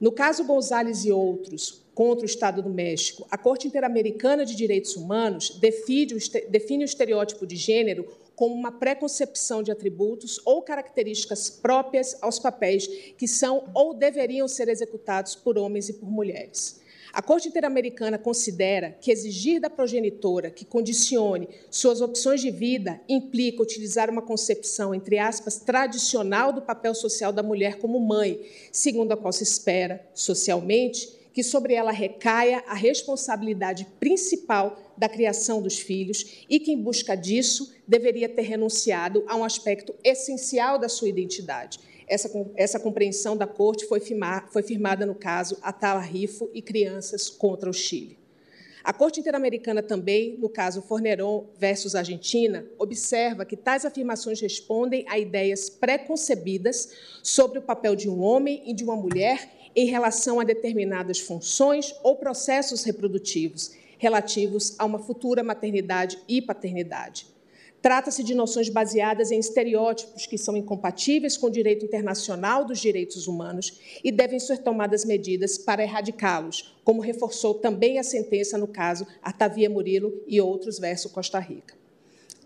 No 0.00 0.10
caso 0.10 0.42
Gonzales 0.44 1.04
e 1.04 1.12
outros, 1.12 1.83
contra 1.94 2.22
o 2.22 2.26
Estado 2.26 2.60
do 2.60 2.68
México, 2.68 3.26
a 3.30 3.38
Corte 3.38 3.66
Interamericana 3.66 4.44
de 4.44 4.56
Direitos 4.56 4.96
Humanos 4.96 5.58
define 5.60 6.14
o, 6.14 6.84
estereótipo 6.84 7.46
de 7.46 7.56
gênero 7.56 8.06
como 8.34 8.54
uma 8.54 8.72
preconcepção 8.72 9.62
de 9.62 9.70
atributos 9.70 10.40
ou 10.44 10.62
características 10.62 11.48
próprias 11.48 12.16
aos 12.20 12.38
papéis 12.38 12.86
que 13.16 13.28
são 13.28 13.70
ou 13.72 13.94
deveriam 13.94 14.48
ser 14.48 14.68
executados 14.68 15.36
por 15.36 15.56
homens 15.56 15.88
e 15.88 15.92
por 15.92 16.10
mulheres. 16.10 16.82
A 17.12 17.22
Corte 17.22 17.46
Interamericana 17.46 18.18
considera 18.18 18.90
que 19.00 19.12
exigir 19.12 19.60
da 19.60 19.70
progenitora 19.70 20.50
que 20.50 20.64
condicione 20.64 21.48
suas 21.70 22.00
opções 22.00 22.40
de 22.40 22.50
vida 22.50 23.00
implica 23.08 23.62
utilizar 23.62 24.10
uma 24.10 24.20
concepção, 24.20 24.92
entre 24.92 25.16
aspas, 25.16 25.58
tradicional 25.58 26.52
do 26.52 26.60
papel 26.60 26.92
social 26.92 27.32
da 27.32 27.40
mulher 27.40 27.78
como 27.78 28.00
mãe, 28.00 28.44
segundo 28.72 29.12
a 29.12 29.16
qual 29.16 29.32
se 29.32 29.44
espera, 29.44 30.04
socialmente, 30.12 31.23
que 31.34 31.42
sobre 31.42 31.74
ela 31.74 31.90
recaia 31.90 32.62
a 32.66 32.74
responsabilidade 32.74 33.86
principal 33.98 34.78
da 34.96 35.08
criação 35.08 35.60
dos 35.60 35.78
filhos 35.80 36.44
e 36.48 36.60
que, 36.60 36.70
em 36.70 36.80
busca 36.80 37.16
disso, 37.16 37.74
deveria 37.86 38.28
ter 38.28 38.42
renunciado 38.42 39.24
a 39.26 39.34
um 39.34 39.42
aspecto 39.42 39.92
essencial 40.04 40.78
da 40.78 40.88
sua 40.88 41.08
identidade. 41.08 41.80
Essa, 42.06 42.30
essa 42.54 42.78
compreensão 42.78 43.36
da 43.36 43.48
Corte 43.48 43.84
foi, 43.86 43.98
firmar, 43.98 44.48
foi 44.52 44.62
firmada 44.62 45.04
no 45.04 45.14
caso 45.14 45.58
Atala 45.60 46.00
Rifo 46.00 46.48
e 46.54 46.62
Crianças 46.62 47.28
contra 47.28 47.68
o 47.68 47.72
Chile. 47.72 48.16
A 48.84 48.92
Corte 48.92 49.18
Interamericana 49.18 49.82
também, 49.82 50.36
no 50.38 50.48
caso 50.48 50.82
Forneron 50.82 51.46
versus 51.58 51.94
Argentina, 51.94 52.66
observa 52.78 53.44
que 53.46 53.56
tais 53.56 53.86
afirmações 53.86 54.38
respondem 54.40 55.06
a 55.08 55.18
ideias 55.18 55.70
preconcebidas 55.70 56.90
sobre 57.22 57.58
o 57.58 57.62
papel 57.62 57.96
de 57.96 58.10
um 58.10 58.20
homem 58.22 58.62
e 58.66 58.74
de 58.74 58.84
uma 58.84 58.94
mulher 58.94 59.63
em 59.74 59.86
relação 59.86 60.40
a 60.40 60.44
determinadas 60.44 61.20
funções 61.20 61.94
ou 62.02 62.16
processos 62.16 62.84
reprodutivos 62.84 63.72
relativos 63.98 64.74
a 64.78 64.84
uma 64.84 64.98
futura 64.98 65.42
maternidade 65.42 66.18
e 66.28 66.42
paternidade. 66.42 67.26
Trata-se 67.80 68.22
de 68.22 68.34
noções 68.34 68.70
baseadas 68.70 69.30
em 69.30 69.38
estereótipos 69.38 70.24
que 70.24 70.38
são 70.38 70.56
incompatíveis 70.56 71.36
com 71.36 71.48
o 71.48 71.50
direito 71.50 71.84
internacional 71.84 72.64
dos 72.64 72.80
direitos 72.80 73.26
humanos 73.26 73.78
e 74.02 74.10
devem 74.10 74.40
ser 74.40 74.58
tomadas 74.58 75.04
medidas 75.04 75.58
para 75.58 75.82
erradicá-los, 75.82 76.74
como 76.82 77.02
reforçou 77.02 77.54
também 77.54 77.98
a 77.98 78.02
sentença 78.02 78.56
no 78.56 78.66
caso 78.66 79.06
Artavia 79.22 79.68
Murilo 79.68 80.22
e 80.26 80.40
outros 80.40 80.78
verso 80.78 81.10
Costa 81.10 81.38
Rica. 81.38 81.83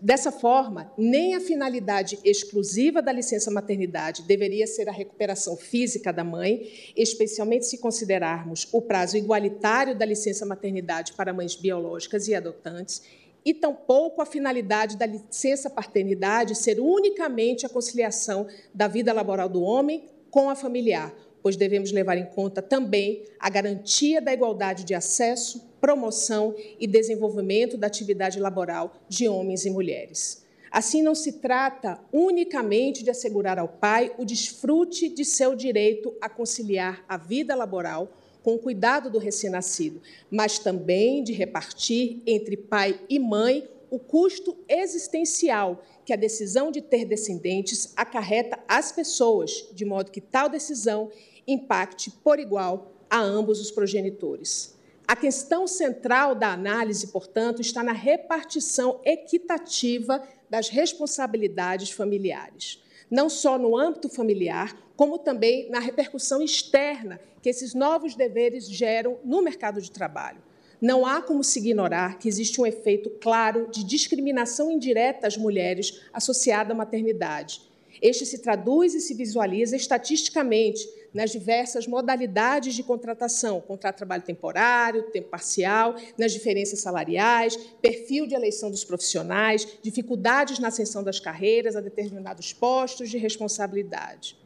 Dessa 0.01 0.31
forma, 0.31 0.93
nem 0.97 1.35
a 1.35 1.41
finalidade 1.41 2.17
exclusiva 2.23 3.01
da 3.01 3.11
licença 3.11 3.51
maternidade 3.51 4.21
deveria 4.21 4.65
ser 4.65 4.87
a 4.87 4.93
recuperação 4.93 5.57
física 5.57 6.13
da 6.13 6.23
mãe, 6.23 6.93
especialmente 6.95 7.65
se 7.65 7.79
considerarmos 7.79 8.65
o 8.71 8.81
prazo 8.81 9.17
igualitário 9.17 9.93
da 9.93 10.05
licença 10.05 10.45
maternidade 10.45 11.11
para 11.13 11.33
mães 11.33 11.53
biológicas 11.53 12.29
e 12.29 12.35
adotantes, 12.35 13.01
e 13.43 13.53
tampouco 13.53 14.21
a 14.21 14.25
finalidade 14.25 14.95
da 14.95 15.05
licença 15.05 15.69
paternidade 15.69 16.55
ser 16.55 16.79
unicamente 16.79 17.65
a 17.65 17.69
conciliação 17.69 18.47
da 18.73 18.87
vida 18.87 19.11
laboral 19.11 19.49
do 19.49 19.61
homem 19.61 20.05
com 20.31 20.49
a 20.49 20.55
familiar, 20.55 21.13
pois 21.43 21.57
devemos 21.57 21.91
levar 21.91 22.17
em 22.17 22.25
conta 22.25 22.61
também 22.61 23.25
a 23.37 23.49
garantia 23.49 24.21
da 24.21 24.33
igualdade 24.33 24.85
de 24.85 24.93
acesso, 24.93 25.68
promoção 25.79 26.55
e 26.79 26.87
desenvolvimento 26.87 27.77
da 27.77 27.87
atividade 27.87 28.39
laboral 28.39 28.93
de 29.07 29.27
homens 29.27 29.65
e 29.65 29.69
mulheres. 29.69 30.45
Assim, 30.71 31.01
não 31.01 31.15
se 31.15 31.33
trata 31.33 31.99
unicamente 32.13 33.03
de 33.03 33.09
assegurar 33.09 33.57
ao 33.57 33.67
pai 33.67 34.13
o 34.17 34.25
desfrute 34.25 35.09
de 35.09 35.25
seu 35.25 35.55
direito 35.55 36.13
a 36.21 36.29
conciliar 36.29 37.03
a 37.07 37.17
vida 37.17 37.55
laboral 37.55 38.11
com 38.43 38.55
o 38.55 38.59
cuidado 38.59 39.09
do 39.09 39.17
recém-nascido, 39.17 40.01
mas 40.29 40.59
também 40.59 41.23
de 41.23 41.33
repartir 41.33 42.21
entre 42.25 42.55
pai 42.55 42.99
e 43.09 43.19
mãe 43.19 43.67
o 43.89 43.97
custo 43.97 44.55
existencial 44.67 45.83
que 46.05 46.13
a 46.13 46.15
decisão 46.15 46.71
de 46.71 46.81
ter 46.81 47.05
descendentes 47.05 47.91
acarreta 47.95 48.59
às 48.67 48.91
pessoas, 48.91 49.67
de 49.73 49.83
modo 49.83 50.11
que 50.11 50.21
tal 50.21 50.47
decisão 50.47 51.11
impacte 51.47 52.11
por 52.11 52.39
igual 52.39 52.91
a 53.09 53.19
ambos 53.19 53.59
os 53.59 53.71
progenitores. 53.71 54.77
A 55.09 55.15
questão 55.15 55.65
central 55.65 56.35
da 56.35 56.53
análise, 56.53 57.07
portanto, 57.07 57.63
está 57.63 57.81
na 57.81 57.93
repartição 57.93 59.01
equitativa 59.03 60.23
das 60.47 60.69
responsabilidades 60.69 61.89
familiares 61.89 62.79
não 63.09 63.29
só 63.29 63.57
no 63.57 63.75
âmbito 63.75 64.07
familiar, 64.07 64.77
como 64.95 65.17
também 65.17 65.69
na 65.69 65.79
repercussão 65.79 66.41
externa 66.41 67.19
que 67.41 67.49
esses 67.49 67.73
novos 67.73 68.15
deveres 68.15 68.69
geram 68.69 69.17
no 69.23 69.41
mercado 69.41 69.81
de 69.81 69.89
trabalho. 69.89 70.41
Não 70.81 71.05
há 71.05 71.21
como 71.21 71.43
se 71.43 71.59
ignorar 71.59 72.19
que 72.19 72.27
existe 72.27 72.61
um 72.61 72.65
efeito 72.65 73.09
claro 73.21 73.67
de 73.69 73.83
discriminação 73.83 74.71
indireta 74.71 75.27
às 75.27 75.35
mulheres 75.35 76.01
associada 76.13 76.73
à 76.73 76.75
maternidade. 76.75 77.61
Este 78.01 78.25
se 78.25 78.39
traduz 78.39 78.93
e 78.93 79.01
se 79.01 79.13
visualiza 79.13 79.75
estatisticamente 79.75 80.87
nas 81.13 81.31
diversas 81.31 81.87
modalidades 81.87 82.75
de 82.75 82.83
contratação, 82.83 83.61
contrato 83.61 83.95
de 83.95 83.99
trabalho 83.99 84.23
temporário, 84.23 85.11
tempo 85.11 85.29
parcial, 85.29 85.95
nas 86.17 86.31
diferenças 86.31 86.79
salariais, 86.79 87.57
perfil 87.81 88.27
de 88.27 88.35
eleição 88.35 88.69
dos 88.69 88.83
profissionais, 88.83 89.67
dificuldades 89.81 90.59
na 90.59 90.67
ascensão 90.69 91.03
das 91.03 91.19
carreiras 91.19 91.75
a 91.75 91.81
determinados 91.81 92.53
postos 92.53 93.09
de 93.09 93.17
responsabilidade. 93.17 94.37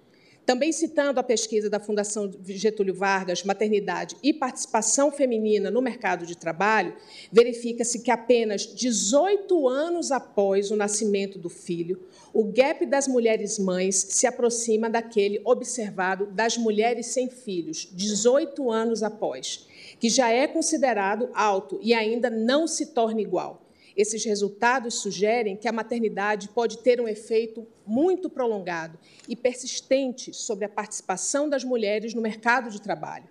Também 0.46 0.74
citando 0.74 1.22
a 1.22 1.24
pesquisa 1.24 1.70
da 1.70 1.80
Fundação 1.80 2.30
Getúlio 2.46 2.94
Vargas, 2.94 3.44
Maternidade 3.44 4.18
e 4.22 4.34
Participação 4.34 5.10
Feminina 5.10 5.72
no 5.72 5.82
Mercado 5.82 6.26
de 6.26 6.36
Trabalho, 6.36 6.94
verifica-se 7.32 8.00
que 8.00 8.12
apenas 8.12 8.66
18 8.66 9.70
anos 9.70 10.12
após 10.12 10.70
o 10.70 10.76
nascimento 10.76 11.40
do 11.40 11.48
filho, 11.48 12.02
o 12.34 12.44
gap 12.44 12.86
das 12.86 13.08
mulheres 13.08 13.58
mães 13.58 13.96
se 14.10 14.28
aproxima 14.28 14.90
daquele 14.90 15.40
observado 15.46 16.26
das 16.26 16.58
mulheres 16.58 17.08
sem 17.08 17.30
filhos, 17.30 17.88
18 17.94 18.70
anos 18.70 19.02
após, 19.02 19.66
que 19.98 20.10
já 20.10 20.30
é 20.30 20.46
considerado 20.46 21.30
alto 21.34 21.80
e 21.82 21.94
ainda 21.94 22.30
não 22.30 22.68
se 22.68 22.88
torna 22.88 23.22
igual. 23.22 23.62
Esses 23.96 24.26
resultados 24.26 24.96
sugerem 24.96 25.56
que 25.56 25.68
a 25.68 25.72
maternidade 25.72 26.50
pode 26.50 26.80
ter 26.80 27.00
um 27.00 27.08
efeito 27.08 27.66
muito 27.86 28.30
prolongado 28.30 28.98
e 29.28 29.36
persistente 29.36 30.34
sobre 30.34 30.66
a 30.66 30.70
participação 30.70 31.50
das 31.50 31.64
mulheres 31.64 32.14
no 32.14 32.22
mercado 32.22 32.70
de 32.70 32.82
trabalho. 32.82 33.28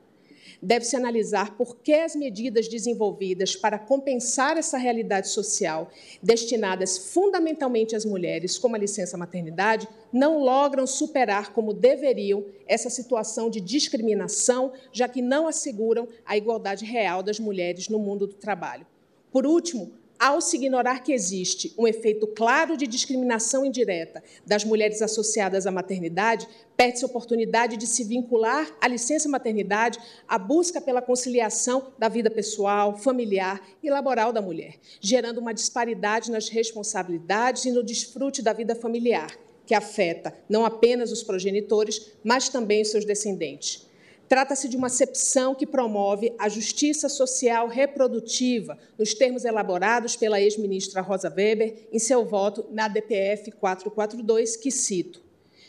Deve-se 0.64 0.94
analisar 0.94 1.56
por 1.56 1.76
que 1.78 1.92
as 1.92 2.14
medidas 2.14 2.68
desenvolvidas 2.68 3.56
para 3.56 3.80
compensar 3.80 4.56
essa 4.56 4.78
realidade 4.78 5.28
social, 5.28 5.90
destinadas 6.22 7.12
fundamentalmente 7.12 7.96
às 7.96 8.04
mulheres, 8.04 8.58
como 8.58 8.76
a 8.76 8.78
licença 8.78 9.16
maternidade, 9.16 9.88
não 10.12 10.38
logram 10.38 10.86
superar 10.86 11.52
como 11.52 11.74
deveriam 11.74 12.44
essa 12.66 12.88
situação 12.88 13.50
de 13.50 13.60
discriminação, 13.60 14.72
já 14.92 15.08
que 15.08 15.20
não 15.20 15.48
asseguram 15.48 16.06
a 16.24 16.36
igualdade 16.36 16.84
real 16.84 17.24
das 17.24 17.40
mulheres 17.40 17.88
no 17.88 17.98
mundo 17.98 18.28
do 18.28 18.34
trabalho. 18.34 18.86
Por 19.32 19.46
último, 19.46 19.92
ao 20.22 20.40
se 20.40 20.54
ignorar 20.54 21.02
que 21.02 21.12
existe 21.12 21.74
um 21.76 21.84
efeito 21.84 22.28
claro 22.28 22.76
de 22.76 22.86
discriminação 22.86 23.66
indireta 23.66 24.22
das 24.46 24.64
mulheres 24.64 25.02
associadas 25.02 25.66
à 25.66 25.72
maternidade, 25.72 26.46
perde-se 26.76 27.04
a 27.04 27.08
oportunidade 27.08 27.76
de 27.76 27.88
se 27.88 28.04
vincular 28.04 28.72
à 28.80 28.86
licença 28.86 29.28
maternidade 29.28 29.98
à 30.28 30.38
busca 30.38 30.80
pela 30.80 31.02
conciliação 31.02 31.92
da 31.98 32.08
vida 32.08 32.30
pessoal, 32.30 32.96
familiar 32.96 33.60
e 33.82 33.90
laboral 33.90 34.32
da 34.32 34.40
mulher, 34.40 34.76
gerando 35.00 35.38
uma 35.38 35.52
disparidade 35.52 36.30
nas 36.30 36.48
responsabilidades 36.48 37.64
e 37.64 37.72
no 37.72 37.82
desfrute 37.82 38.42
da 38.42 38.52
vida 38.52 38.76
familiar, 38.76 39.36
que 39.66 39.74
afeta 39.74 40.32
não 40.48 40.64
apenas 40.64 41.10
os 41.10 41.24
progenitores, 41.24 42.12
mas 42.22 42.48
também 42.48 42.82
os 42.82 42.92
seus 42.92 43.04
descendentes. 43.04 43.90
Trata-se 44.32 44.66
de 44.66 44.78
uma 44.78 44.86
acepção 44.86 45.54
que 45.54 45.66
promove 45.66 46.34
a 46.38 46.48
justiça 46.48 47.06
social 47.06 47.68
reprodutiva, 47.68 48.78
nos 48.98 49.12
termos 49.12 49.44
elaborados 49.44 50.16
pela 50.16 50.40
ex-ministra 50.40 51.02
Rosa 51.02 51.28
Weber 51.28 51.86
em 51.92 51.98
seu 51.98 52.24
voto 52.24 52.64
na 52.70 52.88
DPF 52.88 53.52
442, 53.52 54.56
que 54.56 54.70
cito: 54.70 55.22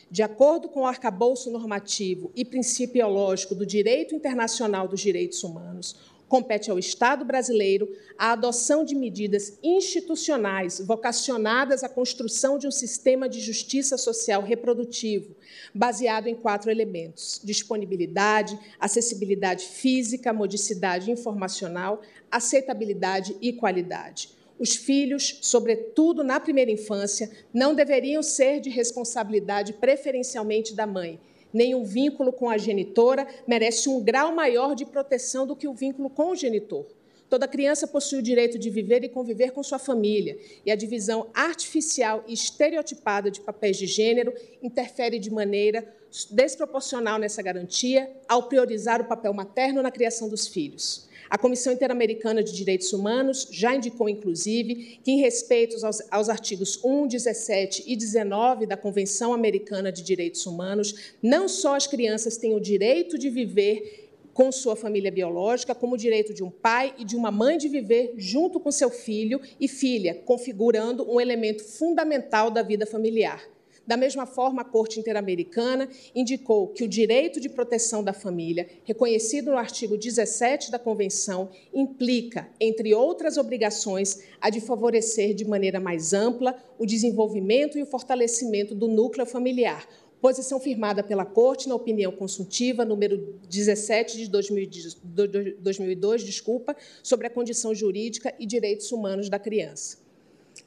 de 0.09 0.23
acordo 0.23 0.69
com 0.69 0.83
o 0.83 0.85
arcabouço 0.85 1.51
normativo 1.51 2.31
e 2.33 2.45
princípio 2.45 2.93
biológico 2.93 3.53
do 3.53 3.65
direito 3.65 4.15
internacional 4.15 4.87
dos 4.87 5.01
direitos 5.01 5.43
humanos, 5.43 5.97
compete 6.33 6.71
ao 6.71 6.79
Estado 6.79 7.23
brasileiro 7.23 7.95
a 8.17 8.31
adoção 8.31 8.83
de 8.83 8.95
medidas 8.95 9.59
institucionais 9.61 10.79
vocacionadas 10.79 11.83
à 11.83 11.89
construção 11.89 12.57
de 12.57 12.67
um 12.67 12.71
sistema 12.71 13.29
de 13.29 13.39
justiça 13.39 13.99
social 13.99 14.41
reprodutivo, 14.41 15.35
baseado 15.75 16.25
em 16.25 16.33
quatro 16.33 16.71
elementos: 16.71 17.39
disponibilidade, 17.43 18.57
acessibilidade 18.79 19.63
física, 19.63 20.33
modicidade 20.33 21.11
informacional, 21.11 22.01
aceitabilidade 22.31 23.37
e 23.39 23.53
qualidade. 23.53 24.29
Os 24.57 24.75
filhos, 24.75 25.37
sobretudo 25.39 26.23
na 26.23 26.39
primeira 26.39 26.71
infância, 26.71 27.29
não 27.53 27.75
deveriam 27.75 28.23
ser 28.23 28.59
de 28.59 28.71
responsabilidade 28.71 29.73
preferencialmente 29.73 30.73
da 30.73 30.87
mãe 30.87 31.19
nenhum 31.53 31.83
vínculo 31.83 32.33
com 32.33 32.49
a 32.49 32.57
genitora 32.57 33.27
merece 33.47 33.87
um 33.87 34.03
grau 34.03 34.33
maior 34.33 34.75
de 34.75 34.85
proteção 34.85 35.45
do 35.45 35.55
que 35.55 35.67
o 35.67 35.73
vínculo 35.73 36.09
com 36.09 36.31
o 36.31 36.35
genitor. 36.35 36.85
Toda 37.29 37.47
criança 37.47 37.87
possui 37.87 38.19
o 38.19 38.21
direito 38.21 38.59
de 38.59 38.69
viver 38.69 39.03
e 39.03 39.09
conviver 39.09 39.51
com 39.51 39.63
sua 39.63 39.79
família, 39.79 40.37
e 40.65 40.71
a 40.71 40.75
divisão 40.75 41.27
artificial 41.33 42.23
e 42.27 42.33
estereotipada 42.33 43.31
de 43.31 43.41
papéis 43.41 43.77
de 43.77 43.87
gênero 43.87 44.33
interfere 44.61 45.17
de 45.17 45.31
maneira 45.31 45.83
desproporcional 46.29 47.17
nessa 47.17 47.41
garantia 47.41 48.11
ao 48.27 48.43
priorizar 48.43 49.01
o 49.01 49.05
papel 49.05 49.33
materno 49.33 49.81
na 49.81 49.89
criação 49.89 50.29
dos 50.29 50.47
filhos. 50.47 51.09
A 51.33 51.37
Comissão 51.39 51.73
Interamericana 51.73 52.43
de 52.43 52.53
Direitos 52.53 52.93
Humanos 52.93 53.47
já 53.51 53.73
indicou, 53.73 54.07
inclusive, 54.07 54.99
que, 55.03 55.09
em 55.09 55.19
respeito 55.19 55.83
aos, 55.83 55.99
aos 56.11 56.29
artigos 56.29 56.79
1, 56.83 57.07
17 57.07 57.85
e 57.87 57.95
19 57.95 58.67
da 58.67 58.77
Convenção 58.77 59.33
Americana 59.33 59.91
de 59.91 60.03
Direitos 60.03 60.45
Humanos, 60.45 61.15
não 61.23 61.47
só 61.47 61.75
as 61.75 61.87
crianças 61.87 62.37
têm 62.37 62.53
o 62.53 62.59
direito 62.59 63.17
de 63.17 63.31
viver 63.31 64.11
com 64.31 64.51
sua 64.51 64.75
família 64.75 65.11
biológica, 65.11 65.73
como 65.73 65.95
o 65.95 65.97
direito 65.97 66.35
de 66.35 66.43
um 66.43 66.51
pai 66.51 66.93
e 66.99 67.03
de 67.03 67.15
uma 67.15 67.31
mãe 67.31 67.57
de 67.57 67.67
viver 67.67 68.13
junto 68.15 68.59
com 68.59 68.71
seu 68.71 68.91
filho 68.91 69.41
e 69.59 69.67
filha, 69.67 70.13
configurando 70.13 71.11
um 71.11 71.19
elemento 71.19 71.63
fundamental 71.63 72.51
da 72.51 72.61
vida 72.61 72.85
familiar. 72.85 73.43
Da 73.85 73.97
mesma 73.97 74.25
forma, 74.25 74.61
a 74.61 74.65
Corte 74.65 74.97
Interamericana 74.97 75.89
indicou 76.15 76.69
que 76.69 76.85
o 76.85 76.87
direito 76.87 77.39
de 77.41 77.49
proteção 77.49 78.01
da 78.01 78.13
família, 78.13 78.67
reconhecido 78.85 79.51
no 79.51 79.57
artigo 79.57 79.97
17 79.97 80.71
da 80.71 80.79
Convenção, 80.79 81.49
implica, 81.73 82.49
entre 82.61 82.93
outras 82.93 83.37
obrigações, 83.37 84.23
a 84.39 84.49
de 84.49 84.61
favorecer 84.61 85.33
de 85.33 85.43
maneira 85.43 85.81
mais 85.81 86.13
ampla 86.13 86.55
o 86.79 86.85
desenvolvimento 86.85 87.77
e 87.77 87.83
o 87.83 87.85
fortalecimento 87.85 88.73
do 88.73 88.87
núcleo 88.87 89.25
familiar, 89.25 89.85
posição 90.21 90.57
firmada 90.61 91.03
pela 91.03 91.25
Corte 91.25 91.67
na 91.67 91.75
opinião 91.75 92.13
consultiva 92.13 92.85
número 92.85 93.37
17 93.49 94.17
de 94.17 94.29
2002, 94.29 96.23
desculpa, 96.23 96.73
sobre 97.03 97.27
a 97.27 97.29
condição 97.29 97.75
jurídica 97.75 98.33
e 98.39 98.45
direitos 98.45 98.89
humanos 98.93 99.27
da 99.27 99.37
criança. 99.37 100.02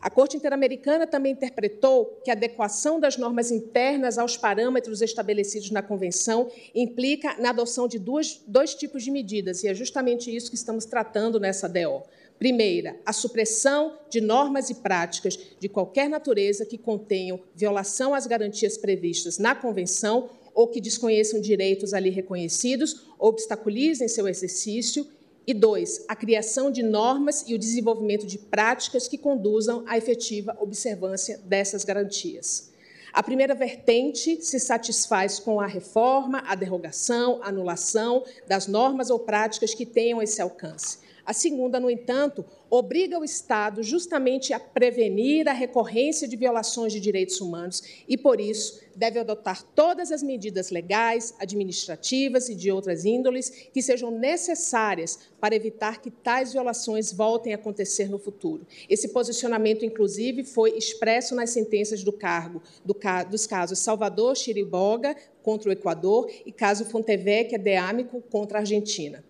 A 0.00 0.10
Corte 0.10 0.36
Interamericana 0.36 1.06
também 1.06 1.32
interpretou 1.32 2.20
que 2.22 2.30
a 2.30 2.34
adequação 2.34 3.00
das 3.00 3.16
normas 3.16 3.50
internas 3.50 4.18
aos 4.18 4.36
parâmetros 4.36 5.00
estabelecidos 5.00 5.70
na 5.70 5.82
Convenção 5.82 6.50
implica 6.74 7.36
na 7.40 7.50
adoção 7.50 7.88
de 7.88 7.98
duas, 7.98 8.40
dois 8.46 8.74
tipos 8.74 9.02
de 9.02 9.10
medidas, 9.10 9.64
e 9.64 9.68
é 9.68 9.74
justamente 9.74 10.34
isso 10.34 10.50
que 10.50 10.56
estamos 10.56 10.84
tratando 10.84 11.40
nessa 11.40 11.68
DO. 11.68 12.02
Primeira, 12.38 13.00
a 13.04 13.12
supressão 13.14 13.98
de 14.10 14.20
normas 14.20 14.68
e 14.68 14.74
práticas 14.74 15.38
de 15.58 15.68
qualquer 15.68 16.08
natureza 16.08 16.66
que 16.66 16.76
contenham 16.76 17.40
violação 17.54 18.14
às 18.14 18.26
garantias 18.26 18.76
previstas 18.76 19.38
na 19.38 19.54
Convenção 19.54 20.28
ou 20.54 20.68
que 20.68 20.80
desconheçam 20.80 21.40
direitos 21.40 21.92
ali 21.92 22.10
reconhecidos 22.10 23.06
obstaculizem 23.18 24.08
seu 24.08 24.28
exercício. 24.28 25.06
E 25.46 25.54
dois, 25.54 26.04
a 26.08 26.16
criação 26.16 26.72
de 26.72 26.82
normas 26.82 27.44
e 27.46 27.54
o 27.54 27.58
desenvolvimento 27.58 28.26
de 28.26 28.36
práticas 28.36 29.06
que 29.06 29.16
conduzam 29.16 29.84
à 29.86 29.96
efetiva 29.96 30.56
observância 30.58 31.38
dessas 31.44 31.84
garantias. 31.84 32.72
A 33.12 33.22
primeira 33.22 33.54
vertente 33.54 34.42
se 34.42 34.58
satisfaz 34.58 35.38
com 35.38 35.60
a 35.60 35.66
reforma, 35.66 36.42
a 36.46 36.54
derrogação, 36.56 37.40
a 37.42 37.48
anulação 37.48 38.24
das 38.48 38.66
normas 38.66 39.08
ou 39.08 39.20
práticas 39.20 39.72
que 39.72 39.86
tenham 39.86 40.20
esse 40.20 40.42
alcance. 40.42 40.98
A 41.26 41.32
segunda, 41.32 41.80
no 41.80 41.90
entanto, 41.90 42.44
obriga 42.70 43.18
o 43.18 43.24
Estado 43.24 43.82
justamente 43.82 44.52
a 44.52 44.60
prevenir 44.60 45.48
a 45.48 45.52
recorrência 45.52 46.28
de 46.28 46.36
violações 46.36 46.92
de 46.92 47.00
direitos 47.00 47.40
humanos 47.40 47.82
e, 48.08 48.16
por 48.16 48.40
isso, 48.40 48.80
deve 48.94 49.18
adotar 49.18 49.64
todas 49.74 50.12
as 50.12 50.22
medidas 50.22 50.70
legais, 50.70 51.34
administrativas 51.40 52.48
e 52.48 52.54
de 52.54 52.70
outras 52.70 53.04
índoles 53.04 53.50
que 53.50 53.82
sejam 53.82 54.12
necessárias 54.12 55.18
para 55.40 55.56
evitar 55.56 56.00
que 56.00 56.12
tais 56.12 56.52
violações 56.52 57.12
voltem 57.12 57.52
a 57.52 57.56
acontecer 57.56 58.08
no 58.08 58.20
futuro. 58.20 58.64
Esse 58.88 59.08
posicionamento, 59.08 59.84
inclusive, 59.84 60.44
foi 60.44 60.78
expresso 60.78 61.34
nas 61.34 61.50
sentenças 61.50 62.04
do 62.04 62.12
cargo 62.12 62.62
do, 62.84 62.96
dos 63.28 63.48
casos 63.48 63.80
Salvador 63.80 64.36
Chiriboga 64.36 65.16
contra 65.42 65.70
o 65.70 65.72
Equador 65.72 66.30
e 66.46 66.52
caso 66.52 66.84
Fontevecchia 66.84 67.58
de 67.58 67.76
Amico 67.76 68.22
contra 68.30 68.58
a 68.58 68.60
Argentina. 68.60 69.24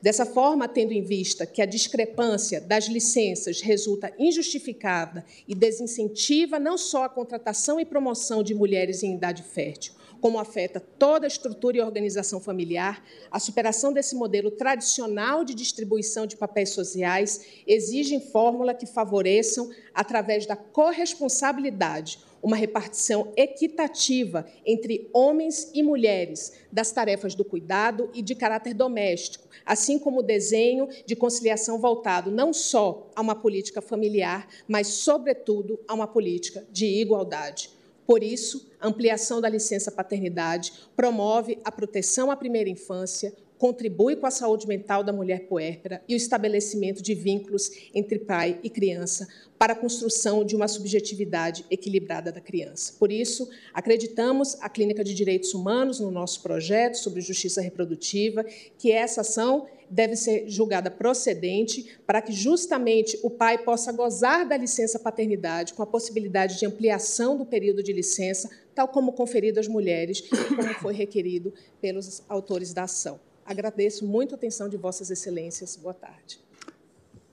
Dessa 0.00 0.24
forma, 0.24 0.68
tendo 0.68 0.92
em 0.92 1.02
vista 1.02 1.44
que 1.44 1.60
a 1.60 1.66
discrepância 1.66 2.60
das 2.60 2.86
licenças 2.86 3.60
resulta 3.60 4.12
injustificada 4.16 5.24
e 5.46 5.56
desincentiva 5.56 6.60
não 6.60 6.78
só 6.78 7.04
a 7.04 7.08
contratação 7.08 7.80
e 7.80 7.84
promoção 7.84 8.40
de 8.42 8.54
mulheres 8.54 9.02
em 9.02 9.14
idade 9.14 9.42
fértil, 9.42 9.94
como 10.20 10.38
afeta 10.38 10.78
toda 10.78 11.26
a 11.26 11.28
estrutura 11.28 11.78
e 11.78 11.80
organização 11.80 12.40
familiar, 12.40 13.04
a 13.28 13.40
superação 13.40 13.92
desse 13.92 14.14
modelo 14.14 14.52
tradicional 14.52 15.44
de 15.44 15.52
distribuição 15.52 16.26
de 16.26 16.36
papéis 16.36 16.70
sociais 16.70 17.44
exige 17.66 18.20
fórmula 18.20 18.74
que 18.74 18.86
favoreçam, 18.86 19.68
através 19.92 20.46
da 20.46 20.54
corresponsabilidade, 20.54 22.20
uma 22.42 22.56
repartição 22.56 23.32
equitativa 23.36 24.46
entre 24.64 25.08
homens 25.12 25.70
e 25.74 25.82
mulheres 25.82 26.52
das 26.70 26.92
tarefas 26.92 27.34
do 27.34 27.44
cuidado 27.44 28.10
e 28.14 28.22
de 28.22 28.34
caráter 28.34 28.74
doméstico, 28.74 29.48
assim 29.64 29.98
como 29.98 30.20
o 30.20 30.22
desenho 30.22 30.88
de 31.04 31.16
conciliação 31.16 31.78
voltado 31.78 32.30
não 32.30 32.52
só 32.52 33.10
a 33.14 33.20
uma 33.20 33.34
política 33.34 33.80
familiar, 33.80 34.48
mas, 34.66 34.86
sobretudo, 34.88 35.80
a 35.86 35.94
uma 35.94 36.06
política 36.06 36.66
de 36.70 36.86
igualdade. 36.86 37.70
Por 38.06 38.22
isso, 38.22 38.70
a 38.80 38.88
ampliação 38.88 39.40
da 39.40 39.48
licença 39.50 39.92
paternidade 39.92 40.72
promove 40.96 41.58
a 41.62 41.70
proteção 41.70 42.30
à 42.30 42.36
primeira 42.36 42.70
infância, 42.70 43.34
contribui 43.58 44.16
com 44.16 44.26
a 44.26 44.30
saúde 44.30 44.66
mental 44.66 45.02
da 45.02 45.12
mulher 45.12 45.48
puérpera 45.48 46.02
e 46.08 46.14
o 46.14 46.16
estabelecimento 46.16 47.02
de 47.02 47.14
vínculos 47.14 47.70
entre 47.92 48.18
pai 48.18 48.58
e 48.62 48.70
criança 48.70 49.26
para 49.58 49.72
a 49.72 49.76
construção 49.76 50.44
de 50.44 50.54
uma 50.54 50.68
subjetividade 50.68 51.66
equilibrada 51.68 52.30
da 52.30 52.40
criança. 52.40 52.94
Por 52.98 53.10
isso, 53.10 53.48
acreditamos 53.74 54.56
a 54.60 54.68
Clínica 54.68 55.02
de 55.02 55.12
Direitos 55.12 55.52
Humanos 55.52 55.98
no 55.98 56.12
nosso 56.12 56.40
projeto 56.42 56.94
sobre 56.94 57.20
justiça 57.20 57.60
reprodutiva, 57.60 58.44
que 58.78 58.92
essa 58.92 59.22
ação 59.22 59.66
deve 59.90 60.14
ser 60.14 60.48
julgada 60.48 60.90
procedente 60.90 61.98
para 62.06 62.22
que 62.22 62.30
justamente 62.30 63.18
o 63.22 63.30
pai 63.30 63.58
possa 63.58 63.90
gozar 63.90 64.46
da 64.46 64.56
licença 64.56 64.98
paternidade 64.98 65.74
com 65.74 65.82
a 65.82 65.86
possibilidade 65.86 66.58
de 66.58 66.66
ampliação 66.66 67.36
do 67.36 67.46
período 67.46 67.82
de 67.82 67.92
licença, 67.92 68.48
tal 68.74 68.86
como 68.86 69.12
conferido 69.12 69.58
às 69.58 69.66
mulheres 69.66 70.18
e 70.18 70.54
como 70.54 70.74
foi 70.74 70.94
requerido 70.94 71.52
pelos 71.80 72.22
autores 72.28 72.72
da 72.72 72.84
ação. 72.84 73.18
Agradeço 73.48 74.04
muito 74.04 74.34
a 74.34 74.36
atenção 74.36 74.68
de 74.68 74.76
Vossas 74.76 75.10
Excelências. 75.10 75.74
Boa 75.74 75.94
tarde. 75.94 76.38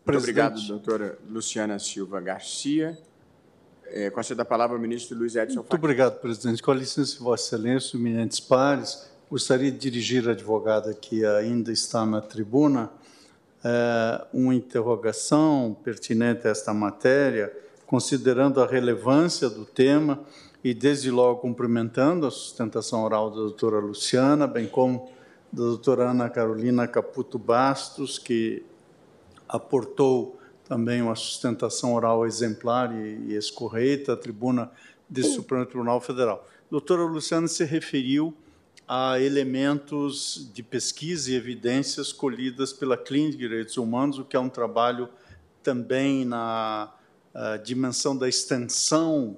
Muito 0.05 0.17
obrigado, 0.17 0.65
doutora 0.65 1.19
Luciana 1.29 1.77
Silva 1.77 2.21
Garcia. 2.21 2.97
É, 3.87 4.09
conceda 4.09 4.43
a 4.43 4.45
palavra 4.45 4.77
ao 4.77 4.81
ministro 4.81 5.17
Luiz 5.17 5.35
Edson 5.35 5.59
Muito 5.59 5.75
obrigado, 5.75 6.21
presidente. 6.21 6.63
Com 6.63 6.71
a 6.71 6.75
licença 6.75 7.17
de 7.17 7.19
Vossa 7.19 7.47
Excelência, 7.53 7.97
eminentes 7.97 8.39
pares, 8.39 9.11
gostaria 9.29 9.69
de 9.69 9.77
dirigir 9.77 10.25
à 10.29 10.31
advogada 10.31 10.93
que 10.93 11.25
ainda 11.25 11.69
está 11.73 12.05
na 12.05 12.21
tribuna 12.21 12.89
é, 13.61 14.25
uma 14.31 14.55
interrogação 14.55 15.75
pertinente 15.83 16.47
a 16.47 16.51
esta 16.51 16.73
matéria, 16.73 17.51
considerando 17.85 18.61
a 18.61 18.65
relevância 18.65 19.49
do 19.49 19.65
tema 19.65 20.23
e, 20.63 20.73
desde 20.73 21.11
logo, 21.11 21.41
cumprimentando 21.41 22.25
a 22.25 22.31
sustentação 22.31 23.03
oral 23.03 23.29
da 23.29 23.35
doutora 23.35 23.79
Luciana, 23.79 24.47
bem 24.47 24.65
como 24.65 25.13
da 25.55 25.63
doutora 25.63 26.11
Ana 26.11 26.29
Carolina 26.29 26.85
Caputo 26.85 27.39
Bastos, 27.39 28.19
que 28.19 28.61
aportou 29.47 30.37
também 30.67 31.01
uma 31.01 31.15
sustentação 31.15 31.93
oral 31.93 32.25
exemplar 32.25 32.93
e, 32.93 33.31
e 33.31 33.35
escorreita 33.37 34.13
à 34.13 34.17
tribuna 34.17 34.69
do 35.07 35.23
Supremo 35.23 35.65
Tribunal 35.65 36.01
Federal. 36.01 36.45
A 36.45 36.69
doutora 36.69 37.03
Luciana 37.03 37.47
se 37.47 37.63
referiu 37.63 38.35
a 38.85 39.17
elementos 39.17 40.51
de 40.53 40.61
pesquisa 40.61 41.31
e 41.31 41.35
evidências 41.35 42.11
colhidas 42.11 42.73
pela 42.73 42.97
Clínica 42.97 43.37
de 43.37 43.47
Direitos 43.47 43.77
Humanos, 43.77 44.19
o 44.19 44.25
que 44.25 44.35
é 44.35 44.39
um 44.39 44.49
trabalho 44.49 45.07
também 45.63 46.25
na 46.25 46.93
dimensão 47.63 48.15
da 48.17 48.27
extensão 48.27 49.37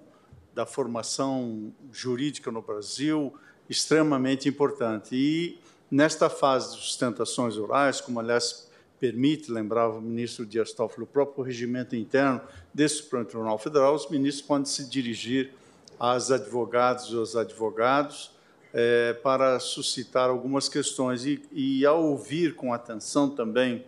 da 0.55 0.65
formação 0.65 1.71
jurídica 1.91 2.51
no 2.51 2.63
Brasil, 2.63 3.31
extremamente 3.69 4.49
importante. 4.49 5.15
E 5.15 5.66
Nesta 5.89 6.29
fase 6.29 6.75
de 6.75 6.81
sustentações 6.81 7.57
orais, 7.57 8.01
como 8.01 8.19
aliás 8.19 8.67
permite, 8.99 9.51
lembrava 9.51 9.97
o 9.97 10.01
ministro 10.01 10.45
Dias 10.45 10.73
Toffoli, 10.73 11.03
o 11.03 11.07
próprio 11.07 11.43
regimento 11.43 11.95
interno 11.95 12.41
desse 12.73 12.95
Supremo 12.95 13.25
Tribunal 13.25 13.57
Federal, 13.57 13.95
os 13.95 14.09
ministros 14.09 14.45
podem 14.45 14.65
se 14.65 14.89
dirigir 14.89 15.53
às 15.99 16.29
advogadas 16.31 17.05
e 17.05 17.15
aos 17.15 17.35
advogados 17.35 18.31
é, 18.73 19.13
para 19.13 19.59
suscitar 19.59 20.29
algumas 20.29 20.67
questões. 20.67 21.25
E, 21.25 21.41
e, 21.51 21.85
ao 21.85 22.03
ouvir 22.03 22.55
com 22.55 22.73
atenção 22.73 23.29
também 23.29 23.85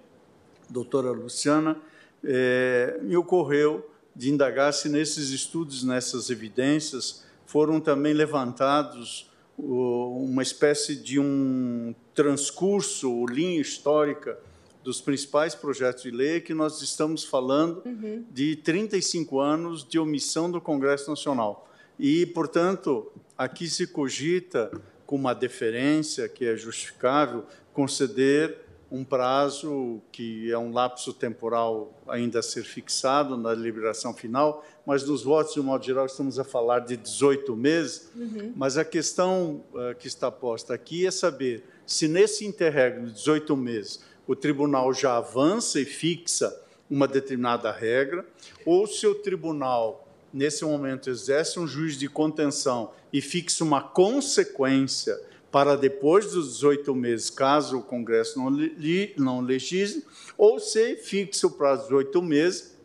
a 0.69 0.73
doutora 0.73 1.11
Luciana, 1.11 1.77
é, 2.23 2.97
me 3.01 3.17
ocorreu 3.17 3.89
de 4.15 4.31
indagar 4.31 4.73
se 4.73 4.89
nesses 4.89 5.29
estudos, 5.29 5.83
nessas 5.83 6.29
evidências, 6.29 7.25
foram 7.45 7.79
também 7.79 8.13
levantados 8.13 9.28
uma 9.61 10.41
espécie 10.41 10.95
de 10.95 11.19
um 11.19 11.93
transcurso, 12.13 13.25
linha 13.25 13.59
histórica 13.59 14.39
dos 14.83 15.01
principais 15.01 15.53
projetos 15.53 16.03
de 16.03 16.11
lei 16.11 16.39
que 16.39 16.53
nós 16.53 16.81
estamos 16.81 17.23
falando 17.23 17.81
uhum. 17.85 18.25
de 18.31 18.55
35 18.55 19.39
anos 19.39 19.87
de 19.87 19.99
omissão 19.99 20.49
do 20.49 20.61
Congresso 20.61 21.09
Nacional. 21.09 21.69
E, 21.99 22.25
portanto, 22.27 23.11
aqui 23.37 23.69
se 23.69 23.85
cogita, 23.87 24.71
com 25.05 25.15
uma 25.15 25.33
deferência 25.33 26.29
que 26.29 26.45
é 26.45 26.55
justificável, 26.55 27.43
conceder 27.73 28.68
um 28.91 29.03
prazo 29.03 30.01
que 30.11 30.51
é 30.51 30.57
um 30.57 30.71
lapso 30.71 31.13
temporal 31.13 31.93
ainda 32.07 32.39
a 32.39 32.43
ser 32.43 32.63
fixado 32.63 33.37
na 33.37 33.53
deliberação 33.53 34.13
final, 34.13 34.65
mas 34.85 35.03
nos 35.03 35.23
votos, 35.23 35.53
de 35.53 35.59
um 35.59 35.63
modo 35.63 35.85
geral, 35.85 36.05
estamos 36.05 36.39
a 36.39 36.43
falar 36.43 36.79
de 36.79 36.97
18 36.97 37.55
meses. 37.55 38.09
Uhum. 38.15 38.53
Mas 38.55 38.77
a 38.77 38.85
questão 38.85 39.63
uh, 39.73 39.95
que 39.97 40.07
está 40.07 40.31
posta 40.31 40.73
aqui 40.73 41.05
é 41.05 41.11
saber 41.11 41.63
se 41.85 42.07
nesse 42.07 42.45
interregno 42.45 43.07
de 43.07 43.13
18 43.13 43.55
meses 43.55 44.01
o 44.27 44.35
tribunal 44.35 44.93
já 44.93 45.17
avança 45.17 45.79
e 45.79 45.85
fixa 45.85 46.55
uma 46.89 47.07
determinada 47.07 47.71
regra, 47.71 48.25
ou 48.65 48.87
se 48.87 49.05
o 49.05 49.13
tribunal 49.13 50.07
nesse 50.33 50.63
momento, 50.63 51.09
exerce 51.09 51.59
um 51.59 51.67
juiz 51.67 51.97
de 51.97 52.07
contenção 52.07 52.91
e 53.11 53.21
fixa 53.21 53.63
uma 53.63 53.81
consequência 53.81 55.19
para 55.51 55.75
depois 55.75 56.31
dos 56.31 56.55
18 56.55 56.93
meses, 56.93 57.29
caso 57.29 57.79
o 57.79 57.83
Congresso 57.83 58.37
não, 58.37 58.49
li, 58.49 59.13
não 59.17 59.41
legisle, 59.41 60.03
ou 60.37 60.59
se 60.59 60.95
fixa 60.95 61.47
o 61.47 61.51
prazo 61.51 61.83
de 61.83 61.89
18 61.89 62.21
meses 62.21 62.77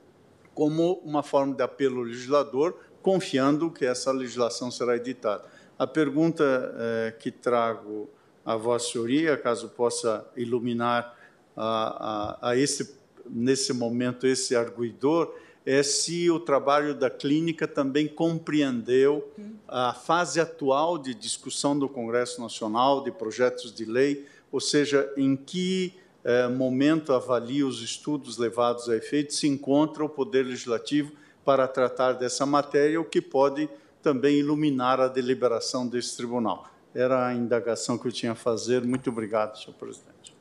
como 0.54 0.94
uma 1.04 1.22
forma 1.22 1.54
de 1.54 1.62
apelo 1.62 1.98
ao 1.98 2.04
legislador, 2.04 2.76
confiando 3.02 3.70
que 3.70 3.84
essa 3.84 4.10
legislação 4.12 4.70
será 4.70 4.96
editada. 4.96 5.44
A 5.78 5.86
pergunta 5.86 6.44
eh, 6.78 7.14
que 7.18 7.30
trago 7.30 8.08
à 8.44 8.56
Vossa 8.56 8.92
Senhoria, 8.92 9.36
caso 9.36 9.68
possa 9.70 10.24
iluminar 10.36 11.18
a, 11.56 12.38
a, 12.46 12.50
a 12.50 12.56
esse, 12.56 12.96
nesse 13.28 13.72
momento 13.72 14.26
esse 14.26 14.54
arguidor, 14.54 15.34
é 15.66 15.82
se 15.82 16.30
o 16.30 16.38
trabalho 16.38 16.94
da 16.94 17.08
clínica 17.08 17.66
também 17.66 18.06
compreendeu 18.06 19.32
a 19.66 19.94
fase 19.94 20.40
atual 20.40 20.98
de 20.98 21.14
discussão 21.14 21.78
do 21.78 21.88
Congresso 21.88 22.40
Nacional 22.40 23.02
de 23.02 23.10
projetos 23.10 23.72
de 23.72 23.84
lei, 23.84 24.26
ou 24.52 24.60
seja, 24.60 25.10
em 25.16 25.34
que 25.34 25.94
eh, 26.22 26.48
momento 26.48 27.12
avalia 27.12 27.66
os 27.66 27.82
estudos 27.82 28.36
levados 28.36 28.88
a 28.88 28.96
efeito 28.96 29.32
se 29.32 29.48
encontra 29.48 30.04
o 30.04 30.08
Poder 30.08 30.44
Legislativo 30.44 31.12
para 31.44 31.66
tratar 31.66 32.12
dessa 32.12 32.44
matéria, 32.44 33.00
o 33.00 33.04
que 33.04 33.20
pode 33.20 33.68
também 34.02 34.36
iluminar 34.36 35.00
a 35.00 35.08
deliberação 35.08 35.86
desse 35.86 36.16
tribunal. 36.16 36.66
Era 36.94 37.26
a 37.26 37.34
indagação 37.34 37.98
que 37.98 38.06
eu 38.06 38.12
tinha 38.12 38.32
a 38.32 38.34
fazer. 38.34 38.82
Muito 38.82 39.10
obrigado, 39.10 39.58
senhor 39.58 39.74
presidente. 39.74 40.34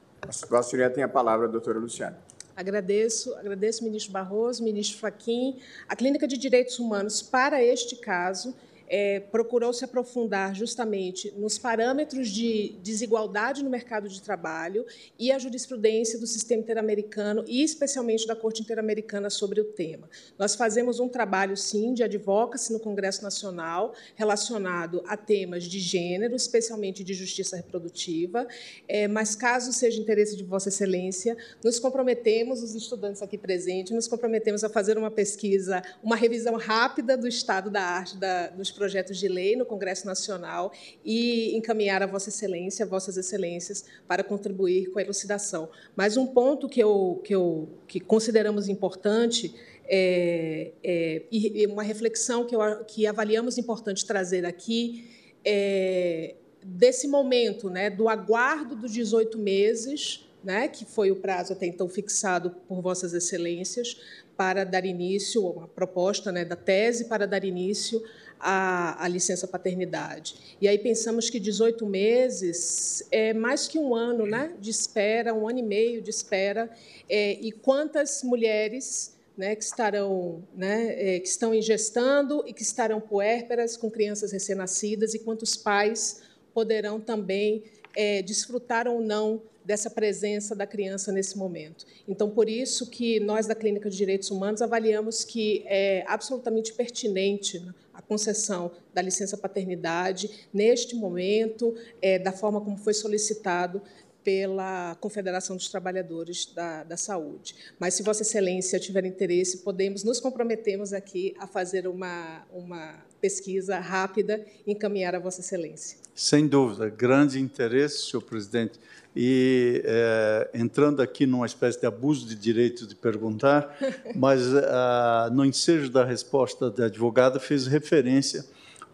Vossa 0.49 0.69
Senhoria 0.69 0.89
tem 0.89 1.03
a 1.03 1.09
palavra, 1.09 1.47
doutora 1.47 1.79
Luciana. 1.79 2.17
Agradeço, 2.55 3.33
agradeço, 3.35 3.83
ministro 3.83 4.11
Barroso, 4.11 4.63
ministro 4.63 4.99
Faquim. 4.99 5.59
A 5.87 5.95
Clínica 5.95 6.27
de 6.27 6.37
Direitos 6.37 6.77
Humanos, 6.77 7.21
para 7.21 7.63
este 7.63 7.95
caso, 7.95 8.55
é, 8.95 9.19
procurou 9.19 9.73
se 9.73 9.83
aprofundar 9.83 10.53
justamente 10.53 11.33
nos 11.35 11.57
parâmetros 11.57 12.29
de 12.29 12.75
desigualdade 12.83 13.63
no 13.63 13.69
mercado 13.71 14.07
de 14.07 14.21
trabalho 14.21 14.85
e 15.17 15.31
a 15.31 15.39
jurisprudência 15.39 16.19
do 16.19 16.27
sistema 16.27 16.61
interamericano 16.61 17.43
e 17.47 17.63
especialmente 17.63 18.27
da 18.27 18.35
Corte 18.35 18.61
Interamericana 18.61 19.31
sobre 19.31 19.59
o 19.59 19.63
tema. 19.63 20.07
Nós 20.37 20.53
fazemos 20.53 20.99
um 20.99 21.09
trabalho, 21.09 21.57
sim, 21.57 21.95
de 21.95 22.03
advocacy 22.03 22.71
no 22.71 22.79
Congresso 22.79 23.23
Nacional 23.23 23.95
relacionado 24.13 25.03
a 25.07 25.17
temas 25.17 25.63
de 25.63 25.79
gênero, 25.79 26.35
especialmente 26.35 27.03
de 27.03 27.15
justiça 27.15 27.55
reprodutiva, 27.55 28.47
é, 28.87 29.07
mas 29.07 29.33
caso 29.33 29.73
seja 29.73 29.99
interesse 29.99 30.37
de 30.37 30.43
Vossa 30.43 30.69
Excelência, 30.69 31.35
nos 31.63 31.79
comprometemos, 31.79 32.61
os 32.61 32.75
estudantes 32.75 33.23
aqui 33.23 33.39
presentes, 33.39 33.91
nos 33.91 34.07
comprometemos 34.07 34.63
a 34.63 34.69
fazer 34.69 34.99
uma 34.99 35.09
pesquisa, 35.09 35.81
uma 36.03 36.15
revisão 36.15 36.57
rápida 36.57 37.17
do 37.17 37.27
estado 37.27 37.71
da 37.71 37.81
arte 37.81 38.17
da, 38.17 38.49
dos 38.49 38.69
de 38.91 39.27
lei 39.27 39.55
no 39.55 39.65
Congresso 39.65 40.05
Nacional 40.05 40.71
e 41.03 41.55
encaminhar 41.55 42.01
a 42.01 42.05
Vossa 42.05 42.29
Excelência, 42.29 42.85
Vossas 42.85 43.17
Excelências, 43.17 43.85
para 44.07 44.23
contribuir 44.23 44.91
com 44.91 44.99
a 44.99 45.01
elucidação. 45.01 45.69
Mas 45.95 46.17
um 46.17 46.27
ponto 46.27 46.67
que, 46.67 46.81
eu, 46.81 47.21
que, 47.23 47.33
eu, 47.33 47.69
que 47.87 47.99
consideramos 47.99 48.67
importante 48.67 49.53
é, 49.85 50.71
é, 50.83 51.23
e 51.31 51.65
uma 51.67 51.83
reflexão 51.83 52.45
que, 52.45 52.55
eu, 52.55 52.61
que 52.85 53.05
avaliamos 53.05 53.57
importante 53.57 54.05
trazer 54.05 54.45
aqui 54.45 55.09
é 55.45 56.35
desse 56.65 57.07
momento, 57.07 57.69
né, 57.69 57.89
do 57.89 58.07
aguardo 58.07 58.75
dos 58.75 58.91
18 58.91 59.37
meses, 59.37 60.27
né, 60.43 60.67
que 60.67 60.85
foi 60.85 61.11
o 61.11 61.15
prazo 61.15 61.53
até 61.53 61.65
então 61.65 61.87
fixado 61.87 62.51
por 62.67 62.81
Vossas 62.81 63.13
Excelências, 63.13 63.97
para 64.35 64.63
dar 64.63 64.85
início, 64.85 65.45
uma 65.45 65.67
proposta 65.67 66.31
né, 66.31 66.43
da 66.43 66.55
tese 66.55 67.05
para 67.05 67.27
dar 67.27 67.43
início 67.43 68.01
a, 68.43 69.05
a, 69.05 69.07
licença 69.07 69.47
paternidade. 69.47 70.35
E 70.59 70.67
aí 70.67 70.77
pensamos 70.77 71.29
que 71.29 71.39
18 71.39 71.85
meses 71.85 73.07
é 73.09 73.33
mais 73.33 73.67
que 73.67 73.79
um 73.79 73.95
ano 73.95 74.25
né, 74.25 74.53
de 74.59 74.69
espera, 74.69 75.33
um 75.33 75.47
ano 75.47 75.59
e 75.59 75.63
meio 75.63 76.01
de 76.01 76.09
espera, 76.09 76.69
é, 77.09 77.33
e 77.41 77.51
quantas 77.53 78.21
mulheres 78.21 79.15
né, 79.37 79.55
que 79.55 79.63
estarão, 79.63 80.43
né, 80.55 81.15
é, 81.15 81.19
que 81.19 81.27
estão 81.27 81.55
ingestando 81.55 82.43
e 82.45 82.53
que 82.53 82.61
estarão 82.61 82.99
puérperas 82.99 83.77
com 83.77 83.89
crianças 83.89 84.33
recém-nascidas, 84.33 85.13
e 85.13 85.19
quantos 85.19 85.55
pais 85.55 86.21
poderão 86.53 86.99
também 86.99 87.63
é, 87.95 88.21
desfrutar 88.21 88.87
ou 88.87 89.01
não 89.01 89.41
dessa 89.63 89.89
presença 89.89 90.53
da 90.53 90.67
criança 90.67 91.11
nesse 91.11 91.37
momento. 91.37 91.85
Então, 92.05 92.29
por 92.29 92.49
isso 92.49 92.89
que 92.89 93.19
nós 93.21 93.47
da 93.47 93.55
Clínica 93.55 93.89
de 93.89 93.95
Direitos 93.95 94.29
Humanos 94.29 94.61
avaliamos 94.61 95.23
que 95.23 95.63
é 95.65 96.03
absolutamente 96.05 96.73
pertinente 96.73 97.59
né, 97.59 97.73
a 97.93 98.01
concessão 98.01 98.71
da 98.93 99.01
licença 99.01 99.37
paternidade 99.37 100.47
neste 100.53 100.95
momento, 100.95 101.75
é, 102.01 102.17
da 102.17 102.31
forma 102.31 102.59
como 102.59 102.77
foi 102.77 102.93
solicitado 102.93 103.81
pela 104.23 104.95
Confederação 105.01 105.55
dos 105.55 105.67
Trabalhadores 105.69 106.45
da, 106.45 106.83
da, 106.83 106.97
Saúde. 106.97 107.55
Mas, 107.77 107.93
se 107.95 108.03
Vossa 108.03 108.21
Excelência 108.21 108.79
tiver 108.79 109.05
interesse, 109.05 109.57
podemos, 109.57 110.03
nos 110.03 110.19
comprometemos 110.19 110.93
aqui 110.93 111.35
a 111.37 111.45
fazer 111.45 111.87
uma, 111.87 112.45
uma 112.51 113.03
pesquisa 113.19 113.79
rápida 113.79 114.43
e 114.65 114.71
encaminhar 114.71 115.13
a 115.13 115.19
Vossa 115.19 115.41
Excelência. 115.41 115.97
Sem 116.15 116.47
dúvida, 116.47 116.89
grande 116.89 117.39
interesse, 117.39 118.09
senhor 118.09 118.21
presidente. 118.21 118.79
E 119.15 119.81
é, 119.85 120.49
entrando 120.55 121.01
aqui 121.01 121.25
numa 121.25 121.45
espécie 121.45 121.79
de 121.79 121.85
abuso 121.85 122.25
de 122.25 122.35
direito 122.35 122.87
de 122.87 122.95
perguntar, 122.95 123.77
mas 124.15 124.41
ah, 124.55 125.29
no 125.31 125.45
ensejo 125.45 125.89
da 125.89 126.03
resposta 126.03 126.71
da 126.71 126.85
advogada 126.85 127.39
fez 127.39 127.67
referência 127.67 128.45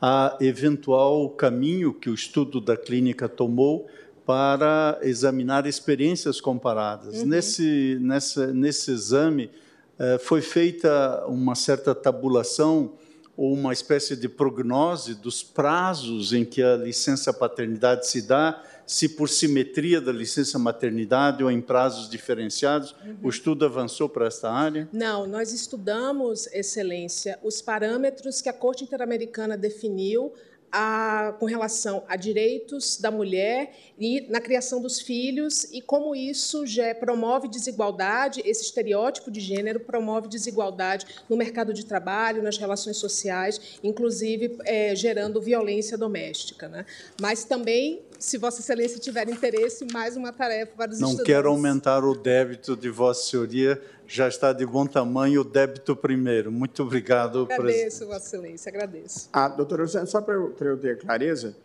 a 0.01 0.38
eventual 0.39 1.30
caminho 1.30 1.93
que 1.93 2.09
o 2.09 2.14
estudo 2.14 2.61
da 2.61 2.77
clínica 2.77 3.27
tomou 3.27 3.88
para 4.25 4.99
examinar 5.01 5.65
experiências 5.65 6.39
comparadas. 6.39 7.22
Uhum. 7.22 7.25
Nesse, 7.25 7.98
nessa, 7.99 8.53
nesse 8.53 8.91
exame, 8.91 9.49
eh, 9.98 10.17
foi 10.19 10.41
feita 10.41 11.25
uma 11.27 11.56
certa 11.56 11.95
tabulação 11.95 12.93
ou 13.35 13.53
uma 13.53 13.73
espécie 13.73 14.15
de 14.15 14.30
prognose 14.30 15.15
dos 15.15 15.41
prazos 15.41 16.31
em 16.31 16.45
que 16.45 16.61
a 16.61 16.77
licença 16.77 17.33
paternidade 17.33 18.07
se 18.07 18.22
dá 18.22 18.61
se 18.89 19.07
por 19.07 19.29
simetria 19.29 20.01
da 20.01 20.11
licença 20.11 20.57
maternidade 20.57 21.43
ou 21.43 21.51
em 21.51 21.61
prazos 21.61 22.09
diferenciados, 22.09 22.95
uhum. 23.05 23.17
o 23.21 23.29
estudo 23.29 23.63
avançou 23.63 24.09
para 24.09 24.25
esta 24.25 24.49
área? 24.49 24.89
Não, 24.91 25.27
nós 25.27 25.53
estudamos, 25.53 26.47
Excelência, 26.47 27.37
os 27.43 27.61
parâmetros 27.61 28.41
que 28.41 28.49
a 28.49 28.53
Corte 28.53 28.83
Interamericana 28.83 29.55
definiu 29.55 30.33
a, 30.71 31.35
com 31.39 31.45
relação 31.45 32.03
a 32.07 32.15
direitos 32.15 32.97
da 32.99 33.11
mulher 33.11 33.75
e 33.99 34.21
na 34.21 34.39
criação 34.39 34.81
dos 34.81 34.99
filhos 34.99 35.65
e 35.65 35.81
como 35.81 36.15
isso 36.15 36.65
já 36.65 36.93
promove 36.95 37.47
desigualdade, 37.47 38.41
esse 38.43 38.63
estereótipo 38.63 39.29
de 39.29 39.39
gênero 39.39 39.79
promove 39.81 40.27
desigualdade 40.27 41.05
no 41.29 41.37
mercado 41.37 41.73
de 41.73 41.85
trabalho, 41.85 42.41
nas 42.41 42.57
relações 42.57 42.97
sociais, 42.97 43.79
inclusive 43.83 44.57
é, 44.65 44.95
gerando 44.95 45.39
violência 45.39 45.97
doméstica. 45.97 46.67
Né? 46.67 46.85
Mas 47.21 47.43
também 47.43 48.01
se 48.19 48.38
Vossa 48.38 48.59
Excelência 48.59 48.99
tiver 48.99 49.30
interesse, 49.30 49.88
mais 49.93 50.17
uma 50.17 50.33
tarefa 50.33 50.73
para 50.75 50.91
os 50.91 50.99
Não 50.99 51.07
estudantes. 51.07 51.33
quero 51.33 51.49
aumentar 51.49 52.03
o 52.03 52.14
débito 52.14 52.75
de 52.75 52.89
Vossa 52.89 53.30
Senhoria, 53.30 53.81
já 54.06 54.27
está 54.27 54.51
de 54.51 54.65
bom 54.65 54.85
tamanho 54.85 55.41
o 55.41 55.43
débito 55.43 55.95
primeiro. 55.95 56.51
Muito 56.51 56.83
obrigado, 56.83 57.43
agradeço, 57.43 57.61
presidente. 57.61 57.85
Agradeço, 57.85 58.07
Vossa 58.07 58.27
Excelência, 58.27 58.69
agradeço. 58.69 59.30
Ah, 59.31 59.48
doutora 59.48 59.83
Luciana, 59.83 60.06
só 60.06 60.22
para 60.22 60.33
eu, 60.33 60.53
eu, 60.59 60.77
ter 60.77 60.99
clareza, 60.99 61.56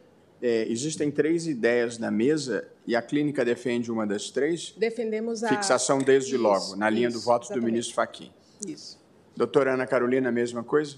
é, 0.41 0.71
existem 0.71 1.11
três 1.11 1.49
ideias 1.49 1.99
na 1.99 2.11
mesa 2.11 2.69
e 2.87 2.95
a 2.95 3.03
clínica 3.03 3.45
defende 3.45 3.91
uma 3.91 4.07
das 4.07 4.31
três? 4.31 4.73
Defendemos 4.77 5.43
a... 5.43 5.49
Fixação 5.49 5.99
desde 5.99 6.35
isso, 6.35 6.43
logo, 6.43 6.77
na 6.77 6.89
linha 6.89 7.09
isso, 7.09 7.19
do 7.19 7.25
voto 7.25 7.47
exatamente. 7.47 7.65
do 7.65 7.73
ministro 7.73 7.95
Fachin. 7.97 8.33
Isso. 8.67 9.03
Doutora 9.37 9.75
Ana 9.75 9.87
Carolina, 9.87 10.29
a 10.29 10.33
mesma 10.33 10.63
coisa? 10.63 10.97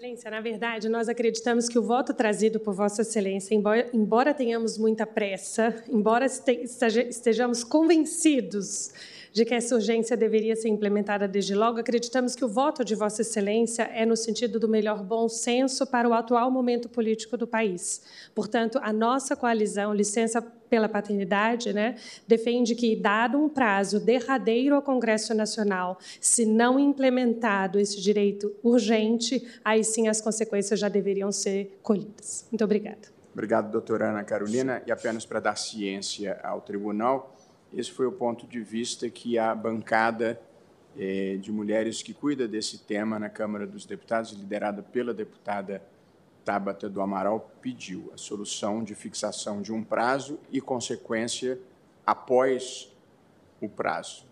Excelência, 0.00 0.30
na 0.30 0.40
verdade, 0.40 0.88
nós 0.88 1.08
acreditamos 1.08 1.68
que 1.68 1.76
o 1.76 1.82
voto 1.82 2.14
trazido 2.14 2.60
por 2.60 2.72
Vossa 2.72 3.02
Excelência, 3.02 3.52
embora, 3.52 3.90
embora 3.92 4.32
tenhamos 4.32 4.78
muita 4.78 5.04
pressa, 5.04 5.74
embora 5.88 6.24
estejamos 6.24 7.64
convencidos 7.64 8.92
de 9.32 9.44
que 9.44 9.52
essa 9.52 9.74
urgência 9.74 10.16
deveria 10.16 10.54
ser 10.54 10.68
implementada 10.68 11.26
desde 11.26 11.52
logo, 11.52 11.80
acreditamos 11.80 12.36
que 12.36 12.44
o 12.44 12.48
voto 12.48 12.84
de 12.84 12.94
Vossa 12.94 13.22
Excelência 13.22 13.90
é 13.92 14.06
no 14.06 14.16
sentido 14.16 14.60
do 14.60 14.68
melhor 14.68 15.02
bom 15.02 15.28
senso 15.28 15.84
para 15.84 16.08
o 16.08 16.14
atual 16.14 16.48
momento 16.48 16.88
político 16.88 17.36
do 17.36 17.48
país. 17.48 18.00
Portanto, 18.36 18.78
a 18.80 18.92
nossa 18.92 19.34
coalizão, 19.34 19.92
licença 19.92 20.40
pela 20.68 20.88
paternidade, 20.88 21.72
né, 21.72 21.96
defende 22.26 22.74
que, 22.74 22.94
dado 22.94 23.38
um 23.38 23.48
prazo 23.48 24.00
derradeiro 24.00 24.74
ao 24.74 24.82
Congresso 24.82 25.34
Nacional, 25.34 25.98
se 26.20 26.44
não 26.44 26.78
implementado 26.78 27.78
esse 27.78 28.00
direito 28.00 28.54
urgente, 28.62 29.46
aí 29.64 29.82
sim 29.82 30.08
as 30.08 30.20
consequências 30.20 30.78
já 30.78 30.88
deveriam 30.88 31.32
ser 31.32 31.78
colhidas. 31.82 32.46
Muito 32.50 32.64
obrigada. 32.64 33.18
Obrigado, 33.32 33.70
doutora 33.70 34.10
Ana 34.10 34.24
Carolina. 34.24 34.82
E 34.86 34.90
apenas 34.90 35.24
para 35.24 35.38
dar 35.38 35.56
ciência 35.56 36.40
ao 36.42 36.60
tribunal, 36.60 37.36
esse 37.72 37.90
foi 37.90 38.06
o 38.06 38.12
ponto 38.12 38.46
de 38.46 38.60
vista 38.60 39.08
que 39.08 39.38
a 39.38 39.54
bancada 39.54 40.40
eh, 40.98 41.36
de 41.40 41.52
mulheres 41.52 42.02
que 42.02 42.12
cuida 42.12 42.48
desse 42.48 42.78
tema 42.78 43.18
na 43.18 43.28
Câmara 43.28 43.66
dos 43.66 43.86
Deputados, 43.86 44.32
liderada 44.32 44.82
pela 44.82 45.14
deputada 45.14 45.82
Tabata 46.44 46.88
do 46.88 47.00
Amaral, 47.00 47.50
pediu 47.60 48.10
a 48.14 48.16
solução 48.16 48.82
de 48.82 48.94
fixação 48.94 49.60
de 49.60 49.72
um 49.72 49.82
prazo 49.82 50.38
e 50.50 50.60
consequência 50.60 51.58
após 52.06 52.90
o 53.60 53.68
prazo. 53.68 54.24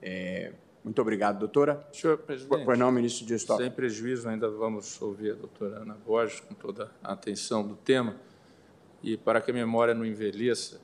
É, 0.00 0.52
muito 0.82 1.02
obrigado, 1.02 1.38
doutora. 1.38 1.86
Senhor 1.92 2.16
presidente. 2.18 2.64
Pois 2.64 2.78
não, 2.78 2.90
ministro 2.90 3.26
Dias 3.26 3.44
Toffoli. 3.44 3.68
Sem 3.68 3.74
prejuízo, 3.74 4.28
ainda 4.28 4.48
vamos 4.48 5.00
ouvir 5.02 5.32
a 5.32 5.34
doutora 5.34 5.82
Ana 5.82 5.94
Borges 5.94 6.40
com 6.40 6.54
toda 6.54 6.90
a 7.02 7.12
atenção 7.12 7.66
do 7.66 7.76
tema. 7.76 8.16
E 9.02 9.16
para 9.16 9.40
que 9.40 9.50
a 9.50 9.54
memória 9.54 9.92
não 9.92 10.04
envelheça, 10.04 10.80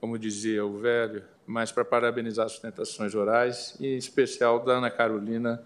como 0.00 0.18
dizia 0.18 0.64
o 0.64 0.78
velho, 0.78 1.24
mas 1.46 1.72
para 1.72 1.84
parabenizar 1.84 2.46
as 2.46 2.52
sustentações 2.52 3.14
orais, 3.14 3.76
e 3.80 3.86
em 3.86 3.96
especial 3.96 4.64
da 4.64 4.74
Ana 4.74 4.90
Carolina, 4.90 5.62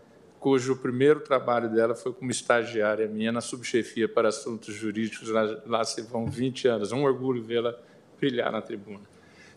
cujo 0.47 0.77
primeiro 0.77 1.19
trabalho 1.19 1.69
dela 1.69 1.97
foi 1.97 2.13
como 2.13 2.31
estagiária 2.31 3.09
minha 3.09 3.33
na 3.33 3.41
subchefia 3.41 4.09
para 4.09 4.29
assuntos 4.29 4.73
jurídicos, 4.73 5.29
lá, 5.29 5.43
lá 5.67 5.85
se 5.85 6.03
vão 6.03 6.27
20 6.27 6.69
anos. 6.69 6.93
Um 6.93 7.03
orgulho 7.03 7.43
vê-la 7.43 7.77
brilhar 8.17 8.53
na 8.53 8.63
tribuna. 8.63 9.01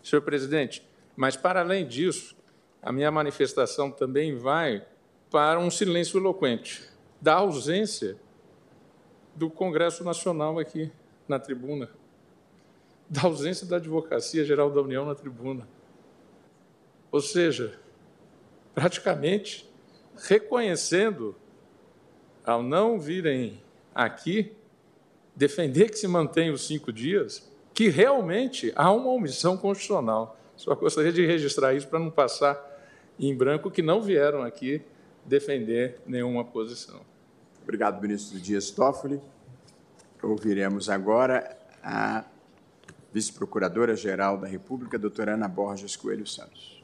Senhor 0.01 0.23
presidente, 0.23 0.83
mas 1.15 1.37
para 1.37 1.59
além 1.59 1.87
disso, 1.87 2.35
a 2.81 2.91
minha 2.91 3.11
manifestação 3.11 3.91
também 3.91 4.35
vai 4.35 4.83
para 5.29 5.59
um 5.59 5.69
silêncio 5.69 6.19
eloquente 6.19 6.83
da 7.21 7.35
ausência 7.35 8.17
do 9.35 9.47
Congresso 9.47 10.03
Nacional 10.03 10.57
aqui 10.57 10.91
na 11.27 11.37
tribuna, 11.37 11.87
da 13.07 13.25
ausência 13.25 13.67
da 13.67 13.75
Advocacia 13.75 14.43
Geral 14.43 14.71
da 14.71 14.81
União 14.81 15.05
na 15.05 15.13
tribuna. 15.13 15.67
Ou 17.11 17.21
seja, 17.21 17.79
praticamente 18.73 19.68
reconhecendo, 20.23 21.35
ao 22.43 22.63
não 22.63 22.99
virem 22.99 23.61
aqui 23.93 24.53
defender 25.35 25.89
que 25.89 25.97
se 25.97 26.07
mantenha 26.07 26.51
os 26.51 26.65
cinco 26.67 26.91
dias, 26.91 27.49
que 27.73 27.89
realmente 27.89 28.73
há 28.75 28.91
uma 28.91 29.09
omissão 29.09 29.55
constitucional. 29.55 30.37
Só 30.55 30.75
gostaria 30.75 31.13
de 31.13 31.25
registrar 31.25 31.73
isso 31.73 31.87
para 31.87 31.99
não 31.99 32.11
passar 32.11 32.59
em 33.17 33.35
branco 33.35 33.71
que 33.71 33.81
não 33.81 34.01
vieram 34.01 34.41
aqui 34.41 34.81
defender 35.25 35.99
nenhuma 36.05 36.43
posição. 36.43 37.01
Obrigado, 37.61 38.01
ministro 38.01 38.39
Dias 38.39 38.71
Toffoli. 38.71 39.21
Ouviremos 40.21 40.89
agora 40.89 41.57
a 41.81 42.25
vice-procuradora-geral 43.13 44.37
da 44.37 44.47
República, 44.47 44.99
doutora 44.99 45.35
Ana 45.35 45.47
Borges 45.47 45.95
Coelho 45.95 46.27
Santos. 46.27 46.78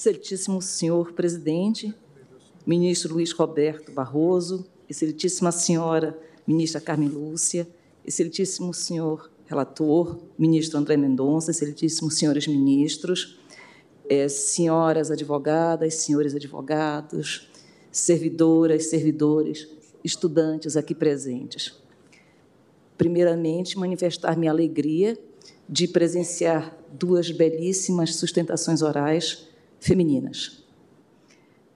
Excelentíssimo 0.00 0.62
senhor 0.62 1.12
presidente, 1.12 1.94
ministro 2.66 3.12
Luiz 3.12 3.32
Roberto 3.32 3.92
Barroso, 3.92 4.66
excelentíssima 4.88 5.52
senhora 5.52 6.18
ministra 6.46 6.80
Carmen 6.80 7.10
Lúcia, 7.10 7.68
excelentíssimo 8.02 8.72
senhor 8.72 9.30
relator, 9.44 10.18
ministro 10.38 10.78
André 10.78 10.96
Mendonça, 10.96 11.50
excelentíssimos 11.50 12.14
senhores 12.14 12.46
ministros, 12.46 13.38
é, 14.08 14.26
senhoras 14.26 15.10
advogadas, 15.10 15.96
senhores 15.96 16.34
advogados, 16.34 17.50
servidoras, 17.92 18.86
servidores, 18.86 19.68
estudantes 20.02 20.78
aqui 20.78 20.94
presentes. 20.94 21.78
Primeiramente, 22.96 23.78
manifestar 23.78 24.34
minha 24.34 24.50
alegria 24.50 25.18
de 25.68 25.86
presenciar 25.86 26.74
duas 26.90 27.30
belíssimas 27.30 28.16
sustentações 28.16 28.80
orais 28.80 29.49
femininas. 29.80 30.64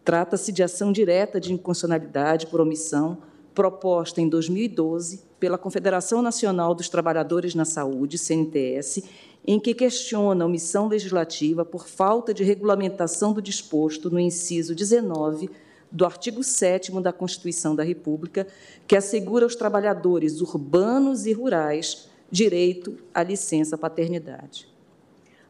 Trata-se 0.04 0.52
de 0.52 0.62
ação 0.62 0.92
direta 0.92 1.40
de 1.40 1.52
inconstitucionalidade 1.52 2.46
por 2.46 2.60
omissão 2.60 3.18
proposta 3.54 4.20
em 4.20 4.28
2012 4.28 5.22
pela 5.40 5.56
Confederação 5.56 6.20
Nacional 6.20 6.74
dos 6.74 6.88
Trabalhadores 6.88 7.54
na 7.54 7.64
Saúde, 7.64 8.18
CNTS, 8.18 9.02
em 9.46 9.60
que 9.60 9.74
questiona 9.74 10.44
a 10.44 10.46
omissão 10.46 10.88
legislativa 10.88 11.64
por 11.64 11.86
falta 11.86 12.34
de 12.34 12.42
regulamentação 12.42 13.32
do 13.32 13.40
disposto 13.40 14.10
no 14.10 14.18
inciso 14.18 14.74
19 14.74 15.50
do 15.90 16.04
artigo 16.04 16.42
7 16.42 16.90
da 17.00 17.12
Constituição 17.12 17.76
da 17.76 17.84
República, 17.84 18.46
que 18.86 18.96
assegura 18.96 19.44
aos 19.44 19.54
trabalhadores 19.54 20.40
urbanos 20.40 21.24
e 21.24 21.32
rurais 21.32 22.08
direito 22.30 22.98
à 23.14 23.22
licença 23.22 23.78
paternidade. 23.78 24.73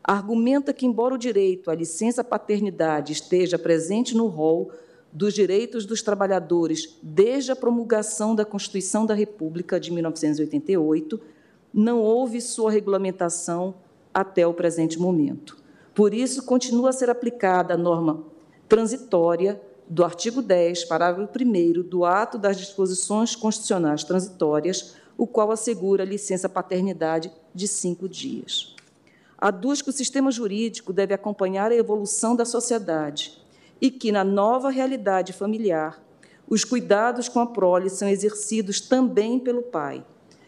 Argumenta 0.06 0.74
que, 0.74 0.84
embora 0.84 1.14
o 1.14 1.18
direito 1.18 1.70
à 1.70 1.74
licença 1.74 2.22
paternidade 2.22 3.14
esteja 3.14 3.58
presente 3.58 4.14
no 4.14 4.26
rol 4.26 4.70
dos 5.10 5.32
direitos 5.32 5.86
dos 5.86 6.02
trabalhadores 6.02 6.98
desde 7.02 7.52
a 7.52 7.56
promulgação 7.56 8.34
da 8.34 8.44
Constituição 8.44 9.06
da 9.06 9.14
República 9.14 9.80
de 9.80 9.90
1988, 9.90 11.18
não 11.72 12.02
houve 12.02 12.38
sua 12.42 12.70
regulamentação 12.70 13.76
até 14.12 14.46
o 14.46 14.52
presente 14.52 14.98
momento. 14.98 15.56
Por 15.94 16.12
isso, 16.12 16.44
continua 16.44 16.90
a 16.90 16.92
ser 16.92 17.08
aplicada 17.08 17.72
a 17.72 17.78
norma 17.78 18.24
transitória 18.68 19.58
do 19.88 20.04
artigo 20.04 20.42
10, 20.42 20.84
parágrafo 20.84 21.32
1 21.40 21.82
do 21.82 22.04
ato 22.04 22.36
das 22.36 22.58
disposições 22.58 23.34
constitucionais 23.34 24.04
transitórias, 24.04 24.96
o 25.16 25.26
qual 25.26 25.50
assegura 25.50 26.02
a 26.02 26.06
licença 26.06 26.48
paternidade 26.48 27.32
de 27.54 27.66
cinco 27.66 28.06
dias. 28.06 28.73
Aduz 29.44 29.82
que 29.82 29.90
o 29.90 29.92
sistema 29.92 30.30
jurídico 30.30 30.90
deve 30.90 31.12
acompanhar 31.12 31.70
a 31.70 31.74
evolução 31.74 32.34
da 32.34 32.46
sociedade 32.46 33.38
e 33.78 33.90
que, 33.90 34.10
na 34.10 34.24
nova 34.24 34.70
realidade 34.70 35.34
familiar, 35.34 36.02
os 36.48 36.64
cuidados 36.64 37.28
com 37.28 37.40
a 37.40 37.46
prole 37.46 37.90
são 37.90 38.08
exercidos 38.08 38.80
também 38.80 39.38
pelo 39.38 39.60
pai. 39.60 40.02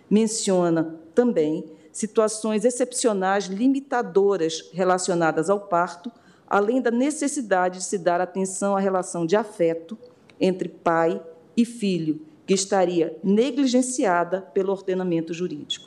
Menciona 0.08 0.98
também 1.14 1.66
situações 1.92 2.64
excepcionais 2.64 3.44
limitadoras 3.48 4.70
relacionadas 4.72 5.50
ao 5.50 5.60
parto, 5.60 6.10
além 6.48 6.80
da 6.80 6.90
necessidade 6.90 7.80
de 7.80 7.84
se 7.84 7.98
dar 7.98 8.22
atenção 8.22 8.74
à 8.74 8.80
relação 8.80 9.26
de 9.26 9.36
afeto 9.36 9.98
entre 10.40 10.70
pai 10.70 11.22
e 11.54 11.66
filho, 11.66 12.22
que 12.46 12.54
estaria 12.54 13.14
negligenciada 13.22 14.40
pelo 14.40 14.72
ordenamento 14.72 15.34
jurídico. 15.34 15.85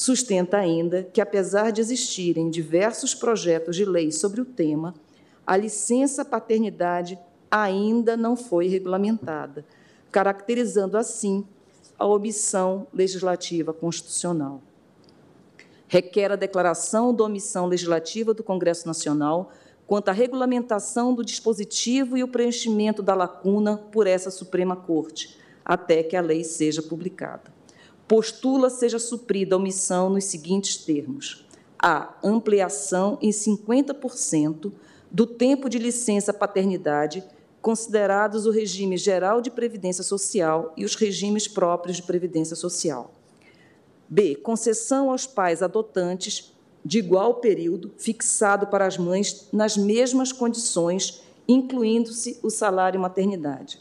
Sustenta 0.00 0.58
ainda 0.58 1.02
que, 1.02 1.20
apesar 1.20 1.72
de 1.72 1.80
existirem 1.80 2.50
diversos 2.50 3.14
projetos 3.14 3.74
de 3.74 3.84
lei 3.84 4.12
sobre 4.12 4.40
o 4.40 4.44
tema, 4.44 4.94
a 5.46 5.56
licença 5.56 6.24
paternidade 6.24 7.18
ainda 7.50 8.16
não 8.16 8.36
foi 8.36 8.68
regulamentada, 8.68 9.64
caracterizando 10.12 10.96
assim 10.96 11.44
a 11.98 12.06
omissão 12.06 12.86
legislativa 12.94 13.72
constitucional 13.72 14.62
requer 15.88 16.30
a 16.30 16.36
declaração 16.36 17.14
da 17.14 17.24
omissão 17.24 17.66
legislativa 17.66 18.34
do 18.34 18.44
Congresso 18.44 18.86
Nacional 18.86 19.50
quanto 19.86 20.10
à 20.10 20.12
regulamentação 20.12 21.14
do 21.14 21.24
dispositivo 21.24 22.16
e 22.16 22.22
o 22.22 22.28
preenchimento 22.28 23.02
da 23.02 23.14
lacuna 23.14 23.78
por 23.90 24.06
essa 24.06 24.30
Suprema 24.30 24.76
Corte, 24.76 25.38
até 25.64 26.02
que 26.02 26.14
a 26.14 26.20
lei 26.20 26.44
seja 26.44 26.82
publicada. 26.82 27.57
Postula 28.08 28.70
seja 28.70 28.98
suprida 28.98 29.54
a 29.54 29.58
omissão 29.58 30.08
nos 30.08 30.24
seguintes 30.24 30.78
termos: 30.78 31.46
a 31.78 32.14
ampliação 32.24 33.18
em 33.20 33.28
50% 33.28 34.72
do 35.10 35.26
tempo 35.26 35.68
de 35.68 35.78
licença 35.78 36.32
paternidade, 36.32 37.22
considerados 37.60 38.46
o 38.46 38.50
regime 38.50 38.96
geral 38.96 39.42
de 39.42 39.50
previdência 39.50 40.02
social 40.02 40.72
e 40.74 40.86
os 40.86 40.94
regimes 40.94 41.46
próprios 41.46 41.98
de 41.98 42.02
previdência 42.02 42.56
social. 42.56 43.12
B. 44.08 44.36
Concessão 44.36 45.10
aos 45.10 45.26
pais 45.26 45.62
adotantes 45.62 46.54
de 46.82 46.98
igual 46.98 47.34
período 47.34 47.92
fixado 47.98 48.68
para 48.68 48.86
as 48.86 48.96
mães 48.96 49.48
nas 49.52 49.76
mesmas 49.76 50.32
condições, 50.32 51.22
incluindo-se 51.46 52.38
o 52.42 52.48
salário 52.48 52.98
maternidade. 52.98 53.78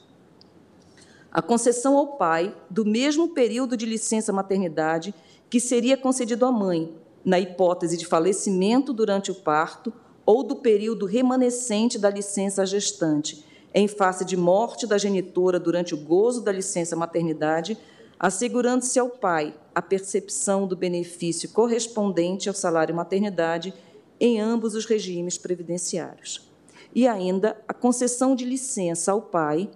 A 1.38 1.42
concessão 1.44 1.96
ao 1.96 2.18
pai 2.18 2.52
do 2.68 2.84
mesmo 2.84 3.30
período 3.30 3.78
de 3.78 3.86
licença 3.86 4.34
maternidade 4.34 5.14
que 5.52 5.60
seria 5.60 5.96
concedido 5.96 6.48
à 6.48 6.52
mãe, 6.52 6.92
na 7.24 7.40
hipótese 7.40 7.96
de 7.96 8.08
falecimento 8.08 8.92
durante 8.92 9.30
o 9.30 9.36
parto 9.36 9.94
ou 10.26 10.42
do 10.42 10.56
período 10.56 11.06
remanescente 11.06 12.00
da 12.00 12.10
licença 12.10 12.66
gestante, 12.66 13.46
em 13.72 13.88
face 13.88 14.26
de 14.26 14.36
morte 14.36 14.88
da 14.88 14.98
genitora 14.98 15.60
durante 15.60 15.94
o 15.94 15.98
gozo 15.98 16.42
da 16.42 16.52
licença 16.52 16.96
maternidade, 16.96 17.78
assegurando-se 18.20 18.98
ao 18.98 19.08
pai 19.08 19.54
a 19.76 19.82
percepção 19.82 20.66
do 20.66 20.76
benefício 20.76 21.50
correspondente 21.50 22.50
ao 22.50 22.56
salário 22.56 22.96
maternidade 22.96 23.76
em 24.20 24.42
ambos 24.42 24.74
os 24.74 24.86
regimes 24.86 25.38
previdenciários. 25.38 26.50
E 26.96 27.08
ainda 27.08 27.56
a 27.68 27.76
concessão 27.76 28.36
de 28.36 28.44
licença 28.44 29.12
ao 29.12 29.22
pai 29.22 29.70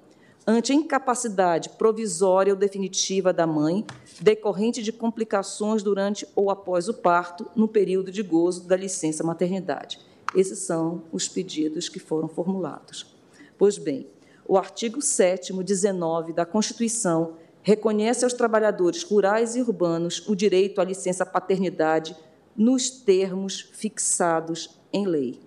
ante 0.46 0.74
incapacidade 0.74 1.70
provisória 1.70 2.54
ou 2.54 2.60
definitiva 2.60 3.32
da 3.32 3.46
mãe 3.46 3.86
decorrente 4.20 4.82
de 4.82 4.92
complicações 4.92 5.84
durante 5.84 6.28
ou 6.36 6.50
após 6.50 6.88
o 6.88 6.94
parto 6.94 7.46
no 7.56 7.68
período 7.68 8.12
de 8.12 8.24
gozo 8.24 8.68
da 8.68 8.76
licença 8.76 9.24
maternidade. 9.24 10.00
Esses 10.36 10.60
são 10.60 11.04
os 11.12 11.28
pedidos 11.28 11.90
que 11.90 12.00
foram 12.00 12.28
formulados. 12.28 13.16
Pois 13.58 13.78
bem, 13.78 14.08
o 14.48 14.58
artigo 14.58 15.02
7 15.02 15.54
19 15.54 16.34
da 16.34 16.46
Constituição 16.46 17.36
reconhece 17.62 18.24
aos 18.24 18.34
trabalhadores 18.34 19.04
rurais 19.04 19.56
e 19.56 19.62
urbanos 19.62 20.28
o 20.28 20.36
direito 20.36 20.82
à 20.82 20.84
licença 20.84 21.26
paternidade 21.26 22.16
nos 22.56 22.90
termos 22.90 23.62
fixados 23.74 24.80
em 24.92 25.06
lei. 25.06 25.40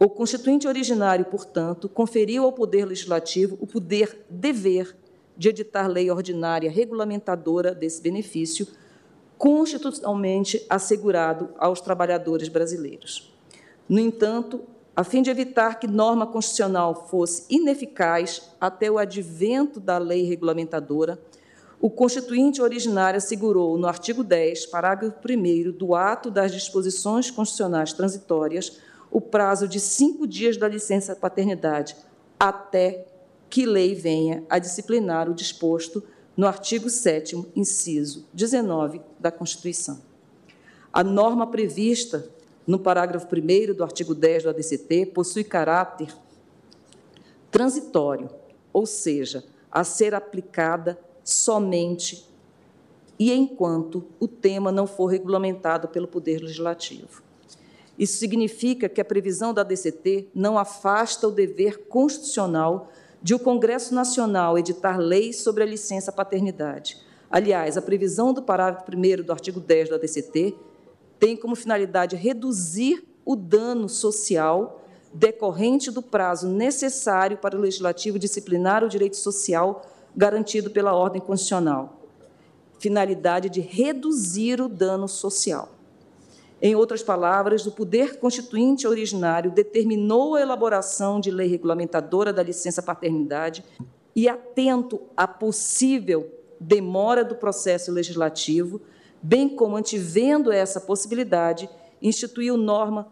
O 0.00 0.08
constituinte 0.08 0.68
originário, 0.68 1.24
portanto, 1.24 1.88
conferiu 1.88 2.44
ao 2.44 2.52
Poder 2.52 2.84
Legislativo 2.84 3.58
o 3.60 3.66
poder 3.66 4.24
dever 4.30 4.96
de 5.36 5.48
editar 5.48 5.88
lei 5.88 6.08
ordinária 6.08 6.70
regulamentadora 6.70 7.74
desse 7.74 8.00
benefício, 8.00 8.68
constitucionalmente 9.36 10.64
assegurado 10.70 11.50
aos 11.58 11.80
trabalhadores 11.80 12.48
brasileiros. 12.48 13.34
No 13.88 13.98
entanto, 13.98 14.60
a 14.94 15.02
fim 15.02 15.20
de 15.20 15.30
evitar 15.30 15.80
que 15.80 15.86
norma 15.88 16.26
constitucional 16.26 17.08
fosse 17.08 17.44
ineficaz 17.48 18.50
até 18.60 18.90
o 18.90 18.98
advento 18.98 19.80
da 19.80 19.98
lei 19.98 20.24
regulamentadora, 20.24 21.20
o 21.80 21.88
Constituinte 21.88 22.60
originário 22.60 23.18
assegurou, 23.18 23.78
no 23.78 23.86
artigo 23.86 24.24
10, 24.24 24.66
parágrafo 24.66 25.16
1 25.24 25.70
do 25.70 25.94
ato 25.94 26.28
das 26.28 26.50
disposições 26.50 27.30
constitucionais 27.30 27.92
transitórias, 27.92 28.80
o 29.10 29.20
prazo 29.20 29.66
de 29.66 29.80
cinco 29.80 30.26
dias 30.26 30.56
da 30.56 30.68
licença 30.68 31.16
paternidade, 31.16 31.96
até 32.38 33.06
que 33.48 33.64
lei 33.64 33.94
venha 33.94 34.44
a 34.48 34.58
disciplinar 34.58 35.28
o 35.28 35.34
disposto 35.34 36.02
no 36.36 36.46
artigo 36.46 36.88
7, 36.88 37.46
inciso 37.56 38.26
19 38.32 39.00
da 39.18 39.30
Constituição. 39.30 40.00
A 40.92 41.02
norma 41.02 41.46
prevista 41.46 42.30
no 42.66 42.78
parágrafo 42.78 43.26
1 43.26 43.74
do 43.74 43.82
artigo 43.82 44.14
10 44.14 44.44
do 44.44 44.50
ADCT 44.50 45.06
possui 45.06 45.42
caráter 45.42 46.14
transitório, 47.50 48.28
ou 48.72 48.86
seja, 48.86 49.44
a 49.70 49.82
ser 49.82 50.14
aplicada 50.14 50.98
somente 51.24 52.26
e 53.18 53.32
enquanto 53.32 54.04
o 54.20 54.28
tema 54.28 54.70
não 54.70 54.86
for 54.86 55.06
regulamentado 55.06 55.88
pelo 55.88 56.06
Poder 56.06 56.40
Legislativo. 56.40 57.22
Isso 57.98 58.18
significa 58.18 58.88
que 58.88 59.00
a 59.00 59.04
previsão 59.04 59.52
da 59.52 59.64
DCT 59.64 60.28
não 60.34 60.56
afasta 60.56 61.26
o 61.26 61.32
dever 61.32 61.88
constitucional 61.88 62.90
de 63.20 63.34
o 63.34 63.38
Congresso 63.38 63.92
Nacional 63.92 64.56
editar 64.56 64.96
leis 64.96 65.40
sobre 65.40 65.64
a 65.64 65.66
licença 65.66 66.12
paternidade. 66.12 66.96
Aliás, 67.28 67.76
a 67.76 67.82
previsão 67.82 68.32
do 68.32 68.42
parágrafo 68.42 68.86
1 68.90 69.24
do 69.24 69.32
artigo 69.32 69.58
10 69.58 69.90
da 69.90 69.98
DCT 69.98 70.54
tem 71.18 71.36
como 71.36 71.56
finalidade 71.56 72.14
reduzir 72.14 73.04
o 73.24 73.34
dano 73.34 73.88
social 73.88 74.80
decorrente 75.12 75.90
do 75.90 76.00
prazo 76.00 76.48
necessário 76.48 77.38
para 77.38 77.56
o 77.56 77.60
legislativo 77.60 78.18
disciplinar 78.18 78.84
o 78.84 78.88
direito 78.88 79.16
social 79.16 79.82
garantido 80.16 80.70
pela 80.70 80.94
ordem 80.94 81.20
constitucional. 81.20 82.00
Finalidade 82.78 83.48
de 83.50 83.60
reduzir 83.60 84.60
o 84.60 84.68
dano 84.68 85.08
social. 85.08 85.77
Em 86.60 86.74
outras 86.74 87.02
palavras, 87.02 87.66
o 87.66 87.72
poder 87.72 88.18
constituinte 88.18 88.86
originário 88.86 89.50
determinou 89.50 90.34
a 90.34 90.40
elaboração 90.40 91.20
de 91.20 91.30
lei 91.30 91.46
regulamentadora 91.46 92.32
da 92.32 92.42
licença 92.42 92.82
paternidade 92.82 93.64
e, 94.14 94.28
atento 94.28 95.00
à 95.16 95.28
possível 95.28 96.28
demora 96.58 97.24
do 97.24 97.36
processo 97.36 97.92
legislativo, 97.92 98.80
bem 99.22 99.48
como 99.48 99.76
antevendo 99.76 100.50
essa 100.50 100.80
possibilidade, 100.80 101.70
instituiu 102.02 102.56
norma 102.56 103.06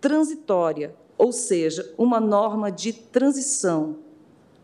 transitória, 0.00 0.94
ou 1.16 1.32
seja, 1.32 1.94
uma 1.96 2.20
norma 2.20 2.70
de 2.70 2.92
transição 2.92 3.96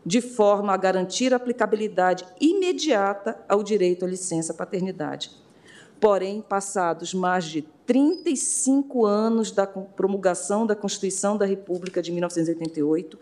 de 0.05 0.21
forma 0.21 0.75
a 0.75 0.77
garantir 0.77 1.33
a 1.33 1.37
aplicabilidade 1.37 2.27
imediata 2.39 3.43
ao 3.49 3.63
direito 3.63 4.05
à 4.05 4.09
licença 4.09 4.53
paternidade. 4.53 5.31
Porém, 5.99 6.43
passados 6.43 7.15
mais 7.15 7.47
de 7.47 7.67
35 7.87 9.05
anos 9.05 9.51
da 9.51 9.67
promulgação 9.67 10.67
da 10.67 10.75
Constituição 10.75 11.37
da 11.37 11.45
República 11.45 12.01
de 12.01 12.11
1988, 12.13 13.19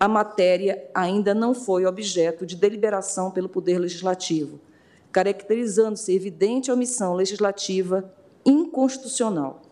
a 0.00 0.08
matéria 0.08 0.88
ainda 0.94 1.34
não 1.34 1.54
foi 1.54 1.84
objeto 1.84 2.46
de 2.46 2.56
deliberação 2.56 3.30
pelo 3.30 3.48
Poder 3.48 3.78
Legislativo, 3.78 4.60
caracterizando-se 5.12 6.14
evidente 6.14 6.70
omissão 6.70 7.14
legislativa 7.14 8.10
inconstitucional. 8.46 9.62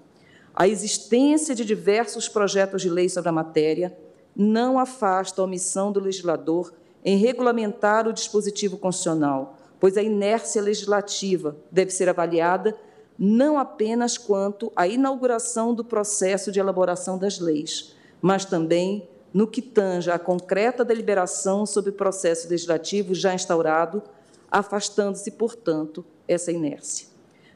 A 0.55 0.67
existência 0.67 1.55
de 1.55 1.65
diversos 1.65 2.29
projetos 2.29 2.83
de 2.83 2.91
lei 2.91 3.09
sobre 3.09 3.29
a 3.29 3.33
matéria 3.33 3.97
não 4.35 4.79
afasta 4.79 5.41
a 5.41 5.45
omissão 5.45 5.93
do 5.93 6.01
legislador 6.01 6.75
em 7.05 7.17
regulamentar 7.17 8.07
o 8.09 8.13
dispositivo 8.13 8.77
constitucional, 8.77 9.57
pois 9.79 9.97
a 9.97 10.03
inércia 10.03 10.61
legislativa 10.61 11.57
deve 11.71 11.91
ser 11.91 12.09
avaliada 12.09 12.77
não 13.19 13.59
apenas 13.59 14.19
quanto 14.19 14.73
à 14.77 14.86
inauguração 14.86 15.75
do 15.75 15.85
processo 15.85 16.53
de 16.53 16.61
elaboração 16.61 17.19
das 17.19 17.39
leis, 17.39 17.95
mas 18.20 18.45
também 18.45 19.09
no 19.33 19.47
que 19.47 19.61
tange 19.61 20.11
à 20.11 20.19
concreta 20.19 20.85
deliberação 20.85 21.67
sobre 21.67 21.91
o 21.91 21.95
processo 21.95 22.49
legislativo 22.49 23.15
já 23.15 23.35
instaurado, 23.35 24.03
afastando-se, 24.51 25.31
portanto, 25.33 26.05
essa 26.27 26.51
inércia. 26.51 27.09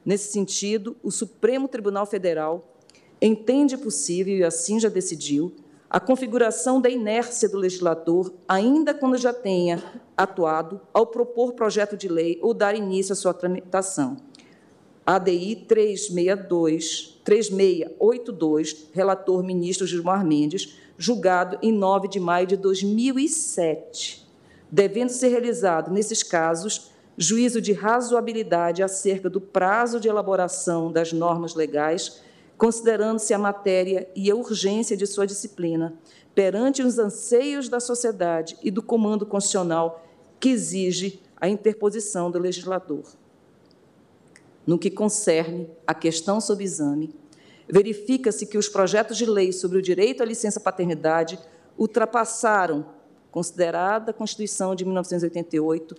Nesse 0.04 0.32
sentido, 0.32 0.96
o 1.02 1.10
Supremo 1.10 1.68
Tribunal 1.68 2.06
Federal 2.06 2.76
entende 3.20 3.76
possível, 3.76 4.36
e 4.36 4.44
assim 4.44 4.80
já 4.80 4.88
decidiu, 4.88 5.54
a 5.88 5.98
configuração 5.98 6.80
da 6.80 6.88
inércia 6.88 7.48
do 7.48 7.58
legislador, 7.58 8.32
ainda 8.46 8.94
quando 8.94 9.16
já 9.16 9.32
tenha 9.32 9.82
atuado, 10.16 10.80
ao 10.92 11.06
propor 11.06 11.52
projeto 11.54 11.96
de 11.96 12.08
lei 12.08 12.38
ou 12.40 12.54
dar 12.54 12.76
início 12.76 13.12
à 13.12 13.16
sua 13.16 13.34
tramitação. 13.34 14.16
ADI 15.06 15.64
362, 15.66 17.20
3682, 17.24 18.86
relator 18.92 19.42
ministro 19.42 19.86
Gilmar 19.86 20.24
Mendes, 20.24 20.76
julgado 20.98 21.58
em 21.62 21.72
9 21.72 22.08
de 22.08 22.20
maio 22.20 22.46
de 22.46 22.56
2007, 22.56 24.26
devendo 24.70 25.10
ser 25.10 25.28
realizado, 25.28 25.90
nesses 25.90 26.22
casos, 26.22 26.90
juízo 27.16 27.60
de 27.60 27.72
razoabilidade 27.72 28.82
acerca 28.82 29.28
do 29.28 29.40
prazo 29.40 29.98
de 29.98 30.08
elaboração 30.08 30.92
das 30.92 31.12
normas 31.12 31.54
legais 31.54 32.22
considerando-se 32.60 33.32
a 33.32 33.38
matéria 33.38 34.06
e 34.14 34.30
a 34.30 34.36
urgência 34.36 34.94
de 34.94 35.06
sua 35.06 35.26
disciplina, 35.26 35.94
perante 36.34 36.82
os 36.82 36.98
anseios 36.98 37.70
da 37.70 37.80
sociedade 37.80 38.54
e 38.62 38.70
do 38.70 38.82
comando 38.82 39.24
constitucional 39.24 40.04
que 40.38 40.50
exige 40.50 41.22
a 41.40 41.48
interposição 41.48 42.30
do 42.30 42.38
legislador. 42.38 43.04
No 44.66 44.78
que 44.78 44.90
concerne 44.90 45.68
à 45.86 45.94
questão 45.94 46.40
sob 46.40 46.62
exame, 46.62 47.14
verifica-se 47.68 48.46
que 48.46 48.58
os 48.58 48.68
projetos 48.68 49.16
de 49.16 49.26
lei 49.26 49.52
sobre 49.52 49.78
o 49.78 49.82
direito 49.82 50.22
à 50.22 50.26
licença 50.26 50.60
paternidade 50.60 51.38
ultrapassaram, 51.78 52.86
considerada 53.30 54.10
a 54.10 54.14
Constituição 54.14 54.74
de 54.74 54.84
1988, 54.84 55.94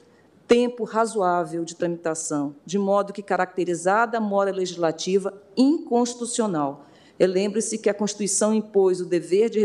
tempo 0.47 0.83
razoável 0.83 1.63
de 1.63 1.75
tramitação, 1.75 2.55
de 2.65 2.77
modo 2.77 3.13
que 3.13 3.23
caracterizada 3.23 4.17
a 4.17 4.21
mora 4.21 4.51
legislativa 4.51 5.33
inconstitucional. 5.55 6.85
Lembre-se 7.17 7.77
que 7.77 7.89
a 7.89 7.93
Constituição 7.93 8.53
impôs 8.53 8.99
o 8.99 9.05
dever 9.05 9.49
de 9.49 9.59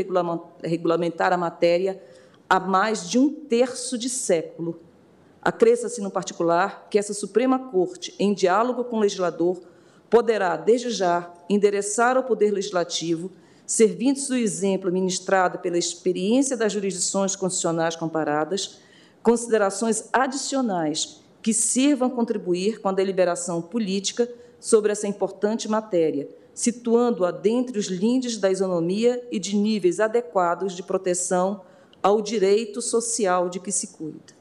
regulamentar 0.63 1.33
a 1.33 1.37
matéria 1.37 2.01
há 2.49 2.61
mais 2.61 3.09
de 3.09 3.19
um 3.19 3.33
terço 3.33 3.99
de 3.99 4.09
século. 4.09 4.79
Acresça-se, 5.47 6.01
no 6.01 6.11
particular, 6.11 6.89
que 6.91 6.99
essa 6.99 7.15
Suprema 7.15 7.71
Corte, 7.71 8.13
em 8.19 8.35
diálogo 8.35 8.83
com 8.83 8.97
o 8.97 9.01
legislador, 9.01 9.63
poderá, 10.11 10.57
desde 10.57 10.91
já, 10.91 11.33
endereçar 11.49 12.17
ao 12.17 12.25
Poder 12.25 12.51
Legislativo, 12.51 13.31
servindo-se 13.65 14.27
do 14.27 14.35
exemplo 14.35 14.91
ministrado 14.91 15.61
pela 15.61 15.79
experiência 15.79 16.57
das 16.57 16.73
jurisdições 16.73 17.37
constitucionais 17.37 17.95
comparadas, 17.95 18.81
considerações 19.23 20.09
adicionais 20.13 21.23
que 21.41 21.55
sirvam 21.55 22.11
contribuir 22.11 22.81
com 22.81 22.89
a 22.89 22.93
deliberação 22.93 23.63
política 23.63 24.29
sobre 24.59 24.91
essa 24.91 25.07
importante 25.07 25.69
matéria, 25.69 26.29
situando-a 26.53 27.31
dentre 27.31 27.79
os 27.79 27.87
lindes 27.87 28.37
da 28.37 28.51
isonomia 28.51 29.25
e 29.31 29.39
de 29.39 29.55
níveis 29.55 30.01
adequados 30.01 30.75
de 30.75 30.83
proteção 30.83 31.61
ao 32.03 32.21
direito 32.21 32.83
social 32.83 33.49
de 33.49 33.61
que 33.61 33.71
se 33.71 33.87
cuida. 33.97 34.36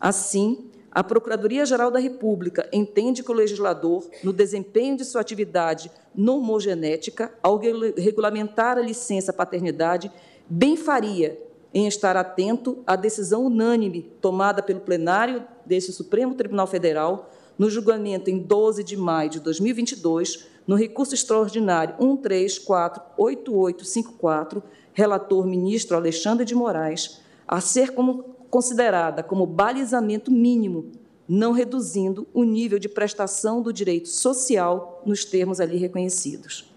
Assim, 0.00 0.70
a 0.90 1.04
Procuradoria-Geral 1.04 1.90
da 1.90 1.98
República 1.98 2.66
entende 2.72 3.22
que 3.22 3.30
o 3.30 3.34
legislador, 3.34 4.08
no 4.24 4.32
desempenho 4.32 4.96
de 4.96 5.04
sua 5.04 5.20
atividade 5.20 5.90
nomogenética, 6.14 7.34
ao 7.42 7.60
regulamentar 7.96 8.78
a 8.78 8.82
licença 8.82 9.32
paternidade, 9.32 10.10
bem 10.48 10.76
faria 10.76 11.38
em 11.72 11.86
estar 11.86 12.16
atento 12.16 12.82
à 12.86 12.96
decisão 12.96 13.46
unânime 13.46 14.10
tomada 14.20 14.60
pelo 14.62 14.80
plenário 14.80 15.44
deste 15.64 15.92
Supremo 15.92 16.34
Tribunal 16.34 16.66
Federal 16.66 17.30
no 17.56 17.70
julgamento 17.70 18.28
em 18.30 18.38
12 18.38 18.82
de 18.82 18.96
maio 18.96 19.30
de 19.30 19.38
2022, 19.38 20.46
no 20.66 20.74
recurso 20.74 21.14
extraordinário 21.14 21.94
1348854, 21.98 24.60
relator 24.94 25.46
ministro 25.46 25.94
Alexandre 25.96 26.44
de 26.46 26.54
Moraes, 26.54 27.20
a 27.46 27.60
ser 27.60 27.92
como, 27.92 28.36
considerada 28.50 29.22
como 29.22 29.46
balizamento 29.46 30.30
mínimo, 30.30 30.90
não 31.28 31.52
reduzindo 31.52 32.26
o 32.34 32.42
nível 32.42 32.78
de 32.78 32.88
prestação 32.88 33.62
do 33.62 33.72
direito 33.72 34.08
social 34.08 35.00
nos 35.06 35.24
termos 35.24 35.60
ali 35.60 35.76
reconhecidos. 35.76 36.68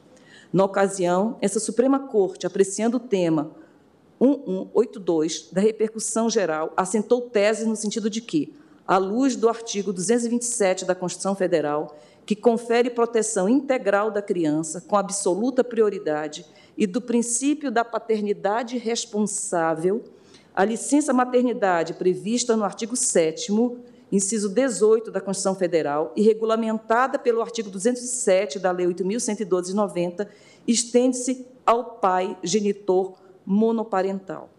Na 0.53 0.63
ocasião, 0.63 1.37
essa 1.41 1.59
Suprema 1.59 1.99
Corte, 1.99 2.45
apreciando 2.45 2.97
o 2.97 2.99
tema 2.99 3.51
1182 4.21 5.49
da 5.51 5.59
repercussão 5.59 6.29
geral, 6.29 6.71
assentou 6.77 7.21
tese 7.21 7.65
no 7.65 7.75
sentido 7.75 8.09
de 8.09 8.21
que, 8.21 8.53
à 8.87 8.97
luz 8.97 9.35
do 9.35 9.49
artigo 9.49 9.91
227 9.91 10.85
da 10.85 10.93
Constituição 10.93 11.35
Federal, 11.35 11.97
que 12.25 12.35
confere 12.35 12.89
proteção 12.89 13.49
integral 13.49 14.11
da 14.11 14.21
criança 14.21 14.79
com 14.81 14.95
absoluta 14.95 15.63
prioridade 15.63 16.45
e 16.77 16.85
do 16.85 17.01
princípio 17.01 17.71
da 17.71 17.83
paternidade 17.83 18.77
responsável, 18.77 20.03
a 20.55 20.63
licença 20.63 21.11
maternidade 21.11 21.93
prevista 21.93 22.55
no 22.55 22.63
artigo 22.63 22.95
7 22.95 23.51
inciso 24.11 24.49
18 24.49 25.09
da 25.09 25.19
Constituição 25.19 25.55
Federal 25.55 26.13
e 26.15 26.21
regulamentada 26.21 27.17
pelo 27.17 27.41
artigo 27.41 27.71
207 27.71 28.59
da 28.59 28.69
Lei 28.69 28.85
8.112 28.85 29.65
de 29.65 29.75
90, 29.75 30.29
estende-se 30.67 31.47
ao 31.65 31.95
pai 31.95 32.37
genitor 32.43 33.15
monoparental. 33.43 34.51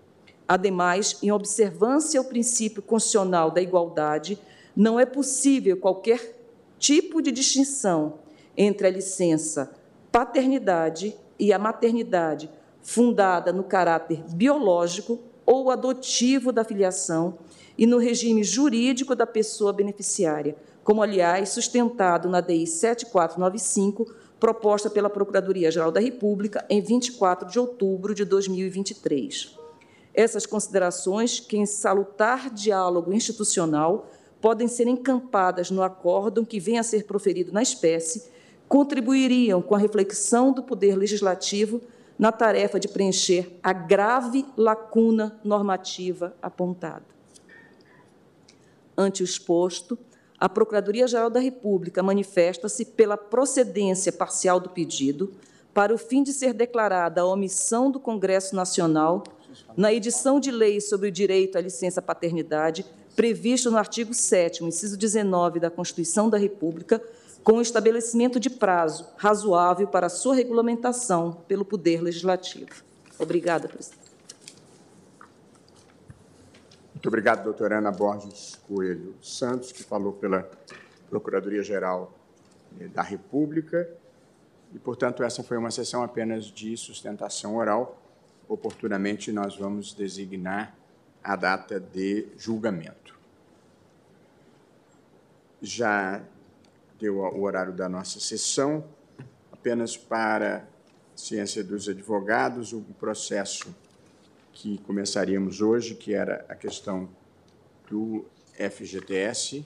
Ademais, 0.49 1.17
em 1.23 1.31
observância 1.31 2.19
ao 2.19 2.25
princípio 2.25 2.83
constitucional 2.83 3.53
da 3.53 3.63
igualdade, 3.63 4.37
não 4.75 4.99
é 4.99 5.07
possível 5.07 5.77
qualquer 5.77 6.37
tipo 6.77 7.23
de 7.23 7.31
distinção 7.31 8.15
entre 8.57 8.89
a 8.89 8.91
licença 8.91 9.73
paternidade 10.11 11.17
e 11.39 11.53
a 11.53 11.59
maternidade 11.59 12.51
fundada 12.83 13.53
no 13.53 13.63
caráter 13.63 14.23
biológico 14.35 15.21
ou 15.47 15.71
adotivo 15.71 16.53
da 16.53 16.65
filiação 16.65 17.39
e 17.77 17.87
no 17.87 17.99
regime 17.99 18.45
jurídico 18.45 19.15
da 19.15 19.27
pessoa 19.27 19.73
beneficiária, 19.73 20.57
como, 20.83 21.03
aliás, 21.03 21.49
sustentado 21.51 22.29
na 22.29 22.41
DI 22.41 22.67
7495, 22.67 24.07
proposta 24.39 24.91
pela 24.91 25.09
Procuradoria-Geral 25.09 25.91
da 25.91 26.01
República 26.01 26.65
em 26.69 26.81
24 26.81 27.49
de 27.49 27.59
outubro 27.59 28.15
de 28.15 28.25
2023. 28.25 29.59
Essas 30.13 30.47
considerações, 30.47 31.41
que 31.41 31.57
em 31.57 31.67
salutar 31.67 32.51
diálogo 32.51 33.13
institucional 33.13 34.11
podem 34.41 34.69
ser 34.69 34.87
encampadas 34.87 35.71
no 35.71 35.83
acórdão 35.83 36.45
que 36.45 36.61
venha 36.61 36.81
a 36.81 36.85
ser 36.85 37.05
proferido 37.05 37.51
na 37.51 37.63
espécie, 37.63 38.25
contribuiriam 38.69 39.63
com 39.63 39.75
a 39.75 39.79
reflexão 39.79 40.53
do 40.53 40.63
Poder 40.63 40.97
Legislativo 40.97 41.81
na 42.19 42.31
tarefa 42.31 42.79
de 42.79 42.89
preencher 42.89 43.59
a 43.63 43.73
grave 43.73 44.47
lacuna 44.57 45.39
normativa 45.45 46.35
apontada. 46.41 47.05
Ante 48.97 49.23
o 49.23 49.25
exposto, 49.25 49.99
a 50.39 50.49
Procuradoria-Geral 50.49 51.31
da 51.31 51.41
República 51.41 52.03
manifesta-se 52.03 52.85
pela 52.85 53.17
procedência 53.17 54.13
parcial 54.13 54.61
do 54.61 54.69
pedido, 54.69 55.33
para 55.73 55.93
o 55.93 55.99
fim 55.99 56.23
de 56.23 56.33
ser 56.33 56.53
declarada 56.53 57.21
a 57.21 57.27
omissão 57.27 57.91
do 57.91 57.99
Congresso 57.99 58.55
Nacional 58.55 59.25
na 59.77 59.93
edição 59.93 60.39
de 60.39 60.51
lei 60.51 60.81
sobre 60.81 61.09
o 61.09 61.13
direito 61.13 61.59
à 61.59 61.61
licença 61.61 62.01
paternidade, 62.01 62.87
previsto 63.17 63.71
no 63.71 63.77
artigo 63.77 64.15
7 64.15 64.65
inciso 64.65 64.97
19 64.97 65.59
da 65.59 65.71
Constituição 65.71 66.29
da 66.29 66.39
República, 66.39 67.03
com 67.45 67.59
o 67.59 67.61
estabelecimento 67.61 68.41
de 68.41 68.49
prazo 68.49 69.07
razoável 69.19 69.87
para 69.87 70.09
sua 70.09 70.35
regulamentação 70.35 71.33
pelo 71.47 71.63
Poder 71.63 72.01
Legislativo. 72.01 72.83
Obrigada, 73.19 73.69
presidente. 73.69 74.03
Muito 76.95 77.07
obrigado, 77.07 77.45
doutora 77.45 77.79
Ana 77.79 77.93
Borges 77.93 78.59
Coelho 78.67 79.15
Santos, 79.21 79.71
que 79.71 79.85
falou 79.85 80.15
pela 80.15 80.51
Procuradoria-Geral 81.11 82.11
eh, 82.81 82.89
da 82.89 83.03
República. 83.03 83.91
E, 84.73 84.79
portanto, 84.79 85.23
essa 85.23 85.43
foi 85.43 85.59
uma 85.59 85.71
sessão 85.71 86.03
apenas 86.03 86.47
de 86.47 86.75
sustentação 86.79 87.57
oral. 87.57 88.01
Oportunamente, 88.49 89.31
nós 89.31 89.55
vamos 89.55 89.93
designar 89.93 90.75
a 91.23 91.37
data 91.37 91.79
de 91.79 92.27
julgamento. 92.39 93.15
Já 95.61 96.23
o 97.11 97.43
horário 97.43 97.73
da 97.73 97.89
nossa 97.89 98.21
sessão, 98.21 98.85
apenas 99.51 99.97
para 99.97 100.67
ciência 101.17 101.63
dos 101.63 101.89
advogados, 101.89 102.73
o 102.73 102.81
processo 102.99 103.75
que 104.53 104.79
começaríamos 104.79 105.61
hoje, 105.61 105.95
que 105.95 106.15
era 106.15 106.45
a 106.49 106.55
questão 106.55 107.09
do 107.89 108.25
FGTS. 108.55 109.65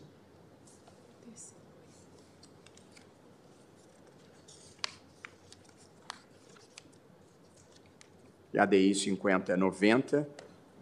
E 8.53 8.59
a 8.59 8.65
DI 8.65 8.95
5090 8.95 10.29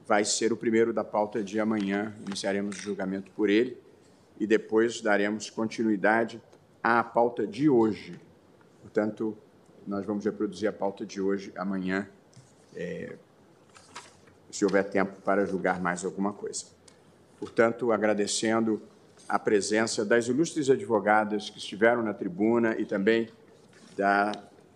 vai 0.06 0.24
ser 0.24 0.52
o 0.52 0.56
primeiro 0.56 0.92
da 0.92 1.02
pauta 1.02 1.42
de 1.42 1.58
amanhã. 1.58 2.14
Iniciaremos 2.26 2.78
o 2.78 2.80
julgamento 2.80 3.30
por 3.32 3.50
ele 3.50 3.85
e 4.38 4.46
depois 4.46 5.00
daremos 5.00 5.50
continuidade 5.50 6.40
à 6.82 7.02
pauta 7.02 7.46
de 7.46 7.68
hoje. 7.68 8.18
Portanto, 8.82 9.36
nós 9.86 10.04
vamos 10.04 10.24
reproduzir 10.24 10.68
a 10.68 10.72
pauta 10.72 11.06
de 11.06 11.20
hoje 11.20 11.52
amanhã, 11.56 12.08
é, 12.74 13.16
se 14.50 14.64
houver 14.64 14.84
tempo 14.84 15.20
para 15.22 15.44
julgar 15.44 15.80
mais 15.80 16.04
alguma 16.04 16.32
coisa. 16.32 16.66
Portanto, 17.38 17.92
agradecendo 17.92 18.80
a 19.28 19.38
presença 19.38 20.04
das 20.04 20.28
ilustres 20.28 20.70
advogadas 20.70 21.50
que 21.50 21.58
estiveram 21.58 22.02
na 22.02 22.14
tribuna 22.14 22.76
e 22.78 22.84
também 22.84 23.28
da 23.96 24.32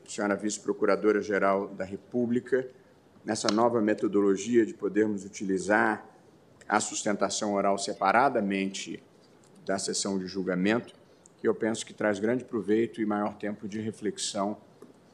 senhora 0.06 0.34
vice-procuradora-geral 0.34 1.68
da 1.68 1.84
República, 1.84 2.66
nessa 3.24 3.48
nova 3.52 3.80
metodologia 3.80 4.66
de 4.66 4.74
podermos 4.74 5.24
utilizar 5.24 6.04
a 6.68 6.80
sustentação 6.80 7.54
oral 7.54 7.78
separadamente 7.78 9.02
da 9.64 9.78
sessão 9.78 10.18
de 10.18 10.26
julgamento, 10.26 10.94
que 11.38 11.48
eu 11.48 11.54
penso 11.54 11.84
que 11.86 11.94
traz 11.94 12.18
grande 12.18 12.44
proveito 12.44 13.00
e 13.00 13.06
maior 13.06 13.34
tempo 13.34 13.66
de 13.68 13.80
reflexão 13.80 14.56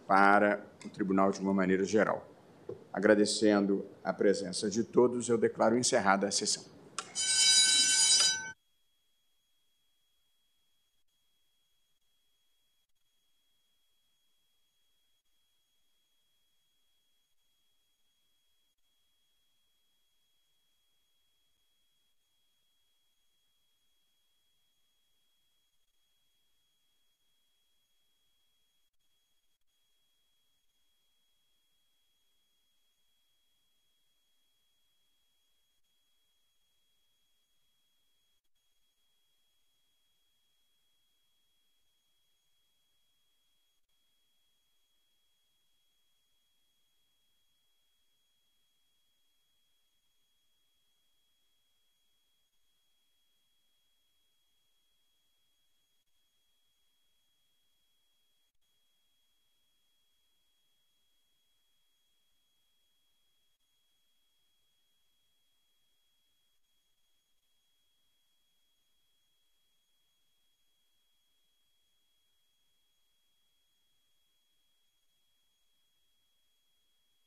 para 0.06 0.64
o 0.84 0.88
tribunal 0.88 1.30
de 1.30 1.40
uma 1.40 1.54
maneira 1.54 1.84
geral. 1.84 2.28
Agradecendo 2.92 3.84
a 4.02 4.12
presença 4.12 4.70
de 4.70 4.82
todos, 4.82 5.28
eu 5.28 5.38
declaro 5.38 5.76
encerrada 5.76 6.26
a 6.26 6.30
sessão. 6.30 6.75